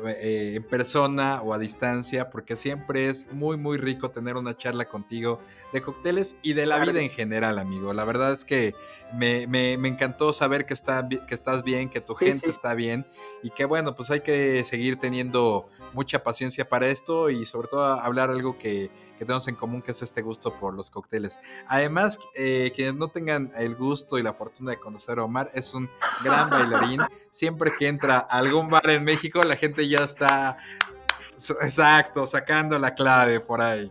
eh, 0.06 0.52
en 0.56 0.62
persona 0.62 1.42
o 1.42 1.52
a 1.52 1.58
distancia, 1.58 2.30
porque 2.30 2.56
siempre 2.56 3.08
es 3.08 3.32
muy, 3.32 3.56
muy 3.56 3.76
rico 3.76 4.10
tener 4.10 4.36
una 4.36 4.56
charla 4.56 4.86
contigo 4.86 5.40
de 5.72 5.82
cócteles 5.82 6.36
y 6.42 6.52
de 6.52 6.66
la 6.66 6.78
vida 6.78 7.00
en 7.00 7.10
general, 7.10 7.58
amigo. 7.58 7.92
La 7.92 8.04
verdad 8.04 8.32
es 8.32 8.44
que 8.44 8.74
me, 9.12 9.46
me, 9.46 9.76
me 9.76 9.88
encantó 9.88 10.32
saber 10.32 10.64
que, 10.64 10.74
está, 10.74 11.08
que 11.08 11.34
estás 11.34 11.64
bien, 11.64 11.90
que 11.90 12.00
tu 12.00 12.14
gente 12.14 12.48
está 12.48 12.74
bien 12.74 13.04
y 13.42 13.50
que 13.50 13.64
bueno, 13.64 13.94
pues 13.96 14.10
hay 14.10 14.20
que 14.20 14.64
seguir 14.64 14.98
teniendo 14.98 15.68
mucha 15.92 16.22
paciencia 16.22 16.68
para 16.68 16.88
esto 16.88 17.30
y 17.30 17.44
sobre 17.44 17.68
todo 17.68 17.84
hablar 17.84 18.30
algo 18.30 18.58
que, 18.58 18.90
que 19.24 19.26
tenemos 19.26 19.48
en 19.48 19.54
común, 19.54 19.82
que 19.82 19.92
es 19.92 20.02
este 20.02 20.22
gusto 20.22 20.52
por 20.54 20.74
los 20.74 20.90
cócteles. 20.90 21.40
Además, 21.66 22.18
eh, 22.34 22.72
quienes 22.74 22.94
no 22.94 23.08
tengan 23.08 23.50
el 23.56 23.74
gusto 23.74 24.18
y 24.18 24.22
la 24.22 24.32
fortuna 24.32 24.72
de 24.72 24.78
conocer 24.78 25.18
a 25.18 25.24
Omar, 25.24 25.50
es 25.54 25.74
un 25.74 25.88
gran 26.22 26.50
bailarín. 26.50 27.00
Siempre 27.30 27.72
que 27.78 27.88
entra 27.88 28.18
a 28.18 28.38
algún 28.38 28.68
bar 28.68 28.88
en 28.90 29.04
México, 29.04 29.42
la 29.42 29.56
gente 29.56 29.88
ya 29.88 30.04
está, 30.04 30.56
exacto, 31.62 32.26
sacando 32.26 32.78
la 32.78 32.94
clave 32.94 33.40
por 33.40 33.60
ahí. 33.60 33.90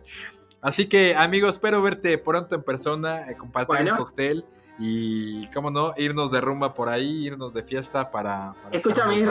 Así 0.60 0.86
que, 0.86 1.14
amigos, 1.14 1.50
espero 1.50 1.82
verte 1.82 2.16
pronto 2.16 2.54
en 2.54 2.62
persona, 2.62 3.30
eh, 3.30 3.36
compartir 3.36 3.92
un 3.92 3.98
cóctel 3.98 4.46
y, 4.78 5.46
cómo 5.48 5.70
no, 5.70 5.92
irnos 5.96 6.30
de 6.30 6.40
rumba 6.40 6.74
por 6.74 6.88
ahí, 6.88 7.26
irnos 7.26 7.52
de 7.52 7.62
fiesta 7.62 8.10
para... 8.10 8.54
para 8.62 8.76
Escúchame, 8.76 9.26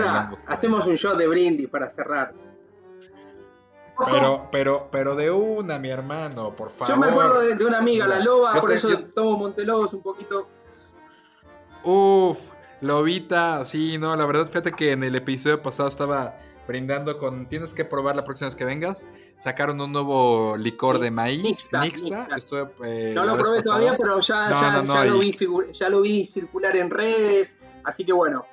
hacemos 0.46 0.86
un 0.86 0.96
show 0.96 1.18
de 1.18 1.28
brindis 1.28 1.70
para 1.70 1.90
cerrar. 1.90 2.34
Pero, 4.06 4.48
pero, 4.52 4.88
pero 4.92 5.16
de 5.16 5.32
una, 5.32 5.80
mi 5.80 5.90
hermano, 5.90 6.56
por 6.56 6.70
favor. 6.70 6.96
Yo 6.96 7.00
me 7.00 7.08
acuerdo 7.08 7.42
de, 7.42 7.66
una 7.66 7.80
amiga, 7.80 8.08
la 8.08 8.20
loba, 8.20 8.54
por 8.60 8.72
eso 8.72 8.88
tomo 9.16 9.38
Montelobos 9.38 9.94
un 9.94 10.02
poquito. 10.02 10.48
Uf, 11.84 12.52
lobita, 12.82 13.66
sí, 13.66 13.98
no, 13.98 14.16
la 14.16 14.26
verdad, 14.26 14.48
fíjate 14.48 14.72
que 14.72 14.92
en 14.92 15.04
el 15.04 15.16
episodio 15.16 15.62
pasado 15.62 15.90
estaba 15.90 16.38
brindando 16.68 17.18
con. 17.18 17.48
Tienes 17.48 17.74
que 17.74 17.86
probar 17.86 18.16
la 18.16 18.24
próxima 18.24 18.48
vez 18.48 18.56
que 18.56 18.66
vengas. 18.66 19.08
Sacaron 19.38 19.80
un 19.82 19.92
nuevo 19.92 20.56
licor 20.58 21.00
de 21.00 21.12
maíz, 21.12 21.68
Nixta. 21.74 22.28
Eh, 22.86 23.12
no 23.16 23.26
lo 23.26 23.38
probé 23.38 23.62
todavía, 23.62 23.98
pero 23.98 24.20
ya, 24.20 24.84
lo 25.06 25.20
vi 25.20 25.38
ya 25.74 25.90
lo 25.90 26.02
vi 26.02 26.26
circular 26.26 26.76
en 26.76 26.90
redes. 26.90 27.54
Así 27.84 28.06
que 28.06 28.14
bueno. 28.14 28.46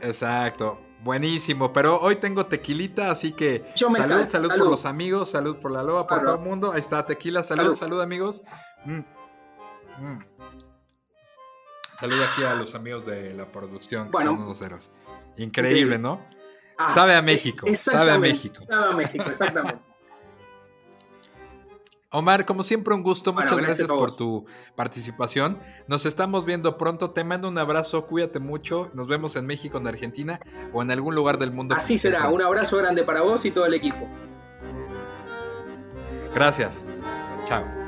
Exacto. 0.00 0.78
Buenísimo, 1.02 1.72
pero 1.72 1.98
hoy 2.00 2.16
tengo 2.16 2.44
tequilita, 2.46 3.10
así 3.10 3.32
que 3.32 3.64
salud, 3.74 4.26
salud, 4.28 4.48
por 4.48 4.68
los 4.68 4.84
amigos, 4.84 5.30
salud 5.30 5.56
por 5.56 5.70
la 5.70 5.82
loba, 5.82 6.06
por 6.06 6.22
todo 6.22 6.34
el 6.34 6.40
mundo. 6.40 6.72
Ahí 6.72 6.80
está, 6.80 7.04
tequila, 7.04 7.42
salud, 7.42 7.74
salud, 7.74 8.02
amigos. 8.02 8.42
Mm. 8.84 8.98
Mm. 9.98 10.18
Salud 11.98 12.22
aquí 12.22 12.42
a 12.42 12.54
los 12.54 12.74
amigos 12.74 13.06
de 13.06 13.34
la 13.34 13.46
producción, 13.46 14.10
que 14.10 14.18
son 14.18 14.42
unos 14.42 14.60
héroes. 14.60 14.90
Increíble, 15.38 15.98
¿no? 15.98 16.20
Ah, 16.78 16.90
sabe 16.90 17.14
a 17.14 17.22
México, 17.22 17.66
sabe 17.76 18.10
a 18.10 18.18
México. 18.18 18.64
Sabe 18.66 18.92
a 18.92 18.92
México, 18.92 19.24
exactamente. 19.28 19.89
Omar, 22.12 22.44
como 22.44 22.62
siempre, 22.64 22.92
un 22.92 23.02
gusto. 23.02 23.32
Muchas 23.32 23.56
gracias, 23.56 23.88
por 23.88 24.16
tu 24.16 24.44
participación. 24.74 25.58
Nos 25.86 26.06
estamos 26.06 26.44
viendo 26.44 26.76
pronto. 26.76 27.10
Te 27.10 27.22
mando 27.22 27.48
un 27.48 27.56
abrazo. 27.56 28.06
Cuídate 28.06 28.40
mucho. 28.40 28.90
Nos 28.94 29.06
vemos 29.06 29.36
en 29.36 29.46
México, 29.46 29.78
en 29.78 29.86
Argentina 29.86 30.40
o 30.72 30.82
en 30.82 30.90
algún 30.90 31.14
lugar 31.14 31.38
del 31.38 31.52
mundo. 31.52 31.76
Así 31.78 31.98
será. 31.98 32.28
Un 32.28 32.42
abrazo 32.42 32.76
grande 32.78 33.04
para 33.04 33.22
vos 33.22 33.44
y 33.44 33.52
todo 33.52 33.66
el 33.66 33.74
equipo. 33.74 34.08
Gracias. 36.34 36.84
Chao. 37.46 37.79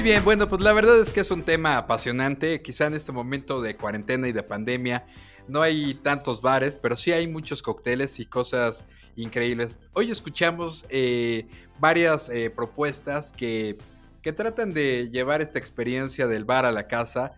Muy 0.00 0.08
bien, 0.08 0.24
bueno, 0.24 0.48
pues 0.48 0.62
la 0.62 0.72
verdad 0.72 0.98
es 0.98 1.10
que 1.10 1.20
es 1.20 1.30
un 1.30 1.42
tema 1.42 1.76
apasionante. 1.76 2.62
Quizá 2.62 2.86
en 2.86 2.94
este 2.94 3.12
momento 3.12 3.60
de 3.60 3.76
cuarentena 3.76 4.28
y 4.28 4.32
de 4.32 4.42
pandemia 4.42 5.04
no 5.46 5.60
hay 5.60 5.92
tantos 5.92 6.40
bares, 6.40 6.74
pero 6.74 6.96
sí 6.96 7.12
hay 7.12 7.28
muchos 7.28 7.60
cócteles 7.60 8.18
y 8.18 8.24
cosas 8.24 8.86
increíbles. 9.14 9.76
Hoy 9.92 10.10
escuchamos 10.10 10.86
eh, 10.88 11.46
varias 11.78 12.30
eh, 12.30 12.48
propuestas 12.48 13.30
que, 13.30 13.76
que 14.22 14.32
tratan 14.32 14.72
de 14.72 15.10
llevar 15.10 15.42
esta 15.42 15.58
experiencia 15.58 16.26
del 16.26 16.46
bar 16.46 16.64
a 16.64 16.72
la 16.72 16.88
casa 16.88 17.34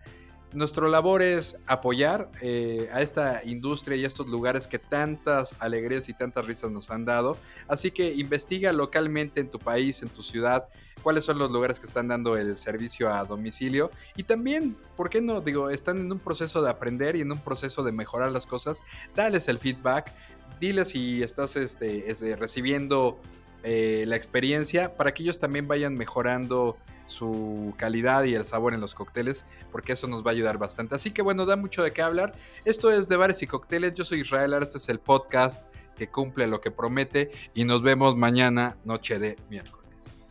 nuestro 0.53 0.87
labor 0.87 1.21
es 1.21 1.57
apoyar 1.67 2.29
eh, 2.41 2.89
a 2.93 3.01
esta 3.01 3.41
industria 3.43 3.97
y 3.97 4.03
a 4.03 4.07
estos 4.07 4.27
lugares 4.27 4.67
que 4.67 4.79
tantas 4.79 5.55
alegrías 5.59 6.09
y 6.09 6.13
tantas 6.13 6.45
risas 6.45 6.71
nos 6.71 6.91
han 6.91 7.05
dado. 7.05 7.37
Así 7.67 7.91
que 7.91 8.13
investiga 8.13 8.71
localmente 8.71 9.41
en 9.41 9.49
tu 9.49 9.59
país, 9.59 10.01
en 10.03 10.09
tu 10.09 10.21
ciudad, 10.21 10.67
cuáles 11.01 11.25
son 11.25 11.37
los 11.37 11.51
lugares 11.51 11.79
que 11.79 11.85
están 11.85 12.07
dando 12.07 12.37
el 12.37 12.57
servicio 12.57 13.13
a 13.13 13.23
domicilio. 13.25 13.91
Y 14.15 14.23
también, 14.23 14.77
¿por 14.95 15.09
qué 15.09 15.21
no? 15.21 15.41
Digo, 15.41 15.69
están 15.69 15.99
en 15.99 16.11
un 16.11 16.19
proceso 16.19 16.61
de 16.61 16.69
aprender 16.69 17.15
y 17.15 17.21
en 17.21 17.31
un 17.31 17.39
proceso 17.39 17.83
de 17.83 17.91
mejorar 17.91 18.31
las 18.31 18.45
cosas. 18.45 18.83
Dales 19.15 19.47
el 19.47 19.59
feedback. 19.59 20.11
Diles 20.59 20.89
si 20.89 21.23
estás 21.23 21.55
este, 21.55 22.11
este, 22.11 22.35
recibiendo 22.35 23.19
eh, 23.63 24.05
la 24.07 24.15
experiencia 24.15 24.95
para 24.95 25.13
que 25.13 25.23
ellos 25.23 25.39
también 25.39 25.67
vayan 25.67 25.95
mejorando 25.95 26.77
su 27.13 27.73
calidad 27.77 28.23
y 28.23 28.35
el 28.35 28.45
sabor 28.45 28.73
en 28.73 28.81
los 28.81 28.95
cócteles, 28.95 29.45
porque 29.71 29.93
eso 29.93 30.07
nos 30.07 30.25
va 30.25 30.31
a 30.31 30.33
ayudar 30.33 30.57
bastante. 30.57 30.95
Así 30.95 31.11
que 31.11 31.21
bueno, 31.21 31.45
da 31.45 31.55
mucho 31.55 31.83
de 31.83 31.91
qué 31.91 32.01
hablar. 32.01 32.33
Esto 32.65 32.91
es 32.91 33.07
de 33.07 33.15
bares 33.15 33.41
y 33.43 33.47
cócteles. 33.47 33.93
Yo 33.93 34.03
soy 34.03 34.21
Israel, 34.21 34.53
este 34.61 34.77
es 34.77 34.89
el 34.89 34.99
podcast 34.99 35.63
que 35.95 36.09
cumple 36.09 36.47
lo 36.47 36.61
que 36.61 36.71
promete 36.71 37.31
y 37.53 37.65
nos 37.65 37.81
vemos 37.81 38.15
mañana, 38.15 38.77
noche 38.83 39.19
de 39.19 39.37
miércoles. 39.49 40.27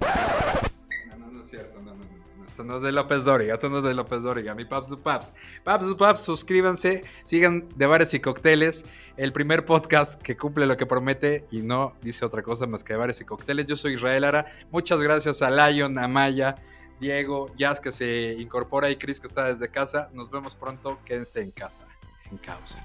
No, 1.08 1.16
no, 1.16 1.32
no 1.32 1.42
es 1.42 1.48
cierto, 1.48 1.80
no, 1.80 1.94
no, 1.94 2.04
no. 2.04 2.44
Esto 2.46 2.64
no 2.64 2.76
es 2.76 2.82
de 2.82 2.92
López 2.92 3.24
Dóriga, 3.24 3.54
esto 3.54 3.70
no 3.70 3.78
es 3.78 3.84
de 3.84 3.94
López 3.94 4.22
Dóriga, 4.22 4.54
mi 4.54 4.64
paps 4.64 4.90
du 4.90 5.00
paps. 5.00 5.32
Paps 5.64 5.86
du 5.86 5.96
paps, 5.96 6.20
suscríbanse, 6.20 7.02
sigan 7.24 7.68
de 7.76 7.86
bares 7.86 8.12
y 8.12 8.20
cócteles, 8.20 8.84
el 9.16 9.32
primer 9.32 9.64
podcast 9.64 10.20
que 10.20 10.36
cumple 10.36 10.66
lo 10.66 10.76
que 10.76 10.84
promete 10.84 11.46
y 11.50 11.62
no 11.62 11.94
dice 12.02 12.26
otra 12.26 12.42
cosa 12.42 12.66
más 12.66 12.84
que 12.84 12.92
de 12.92 12.98
bares 12.98 13.20
y 13.20 13.24
cócteles. 13.24 13.66
Yo 13.66 13.76
soy 13.76 13.94
Israel 13.94 14.24
Ara, 14.24 14.46
muchas 14.70 15.00
gracias 15.00 15.40
a 15.40 15.50
Lion, 15.50 15.98
a 15.98 16.08
Maya, 16.08 16.56
Diego, 17.02 17.50
Jazz 17.56 17.80
que 17.80 17.90
se 17.90 18.36
incorpora 18.38 18.88
y 18.88 18.94
Chris 18.94 19.18
que 19.18 19.26
está 19.26 19.48
desde 19.48 19.68
casa. 19.68 20.08
Nos 20.14 20.30
vemos 20.30 20.54
pronto, 20.54 21.00
quédense 21.04 21.42
en 21.42 21.50
casa, 21.50 21.84
en 22.30 22.38
causa. 22.38 22.78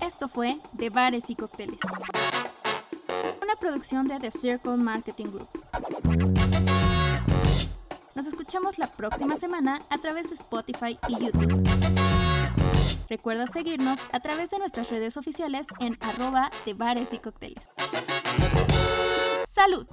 Esto 0.00 0.28
fue 0.28 0.60
De 0.72 0.90
Bares 0.90 1.28
y 1.28 1.34
Cócteles 1.34 1.80
una 3.42 3.56
producción 3.56 4.06
de 4.06 4.18
The 4.18 4.30
Circle 4.30 4.76
Marketing 4.76 5.26
Group. 5.26 5.48
Nos 8.14 8.26
escuchamos 8.26 8.78
la 8.78 8.92
próxima 8.92 9.36
semana 9.36 9.82
a 9.90 9.98
través 9.98 10.28
de 10.28 10.34
Spotify 10.34 10.98
y 11.08 11.26
YouTube. 11.26 12.05
Recuerda 13.08 13.46
seguirnos 13.46 14.00
a 14.12 14.20
través 14.20 14.50
de 14.50 14.58
nuestras 14.58 14.90
redes 14.90 15.16
oficiales 15.16 15.66
en 15.80 15.96
arroba 16.00 16.50
de 16.64 16.74
bares 16.74 17.12
y 17.12 17.18
cócteles. 17.18 17.68
¡Salud! 19.48 19.86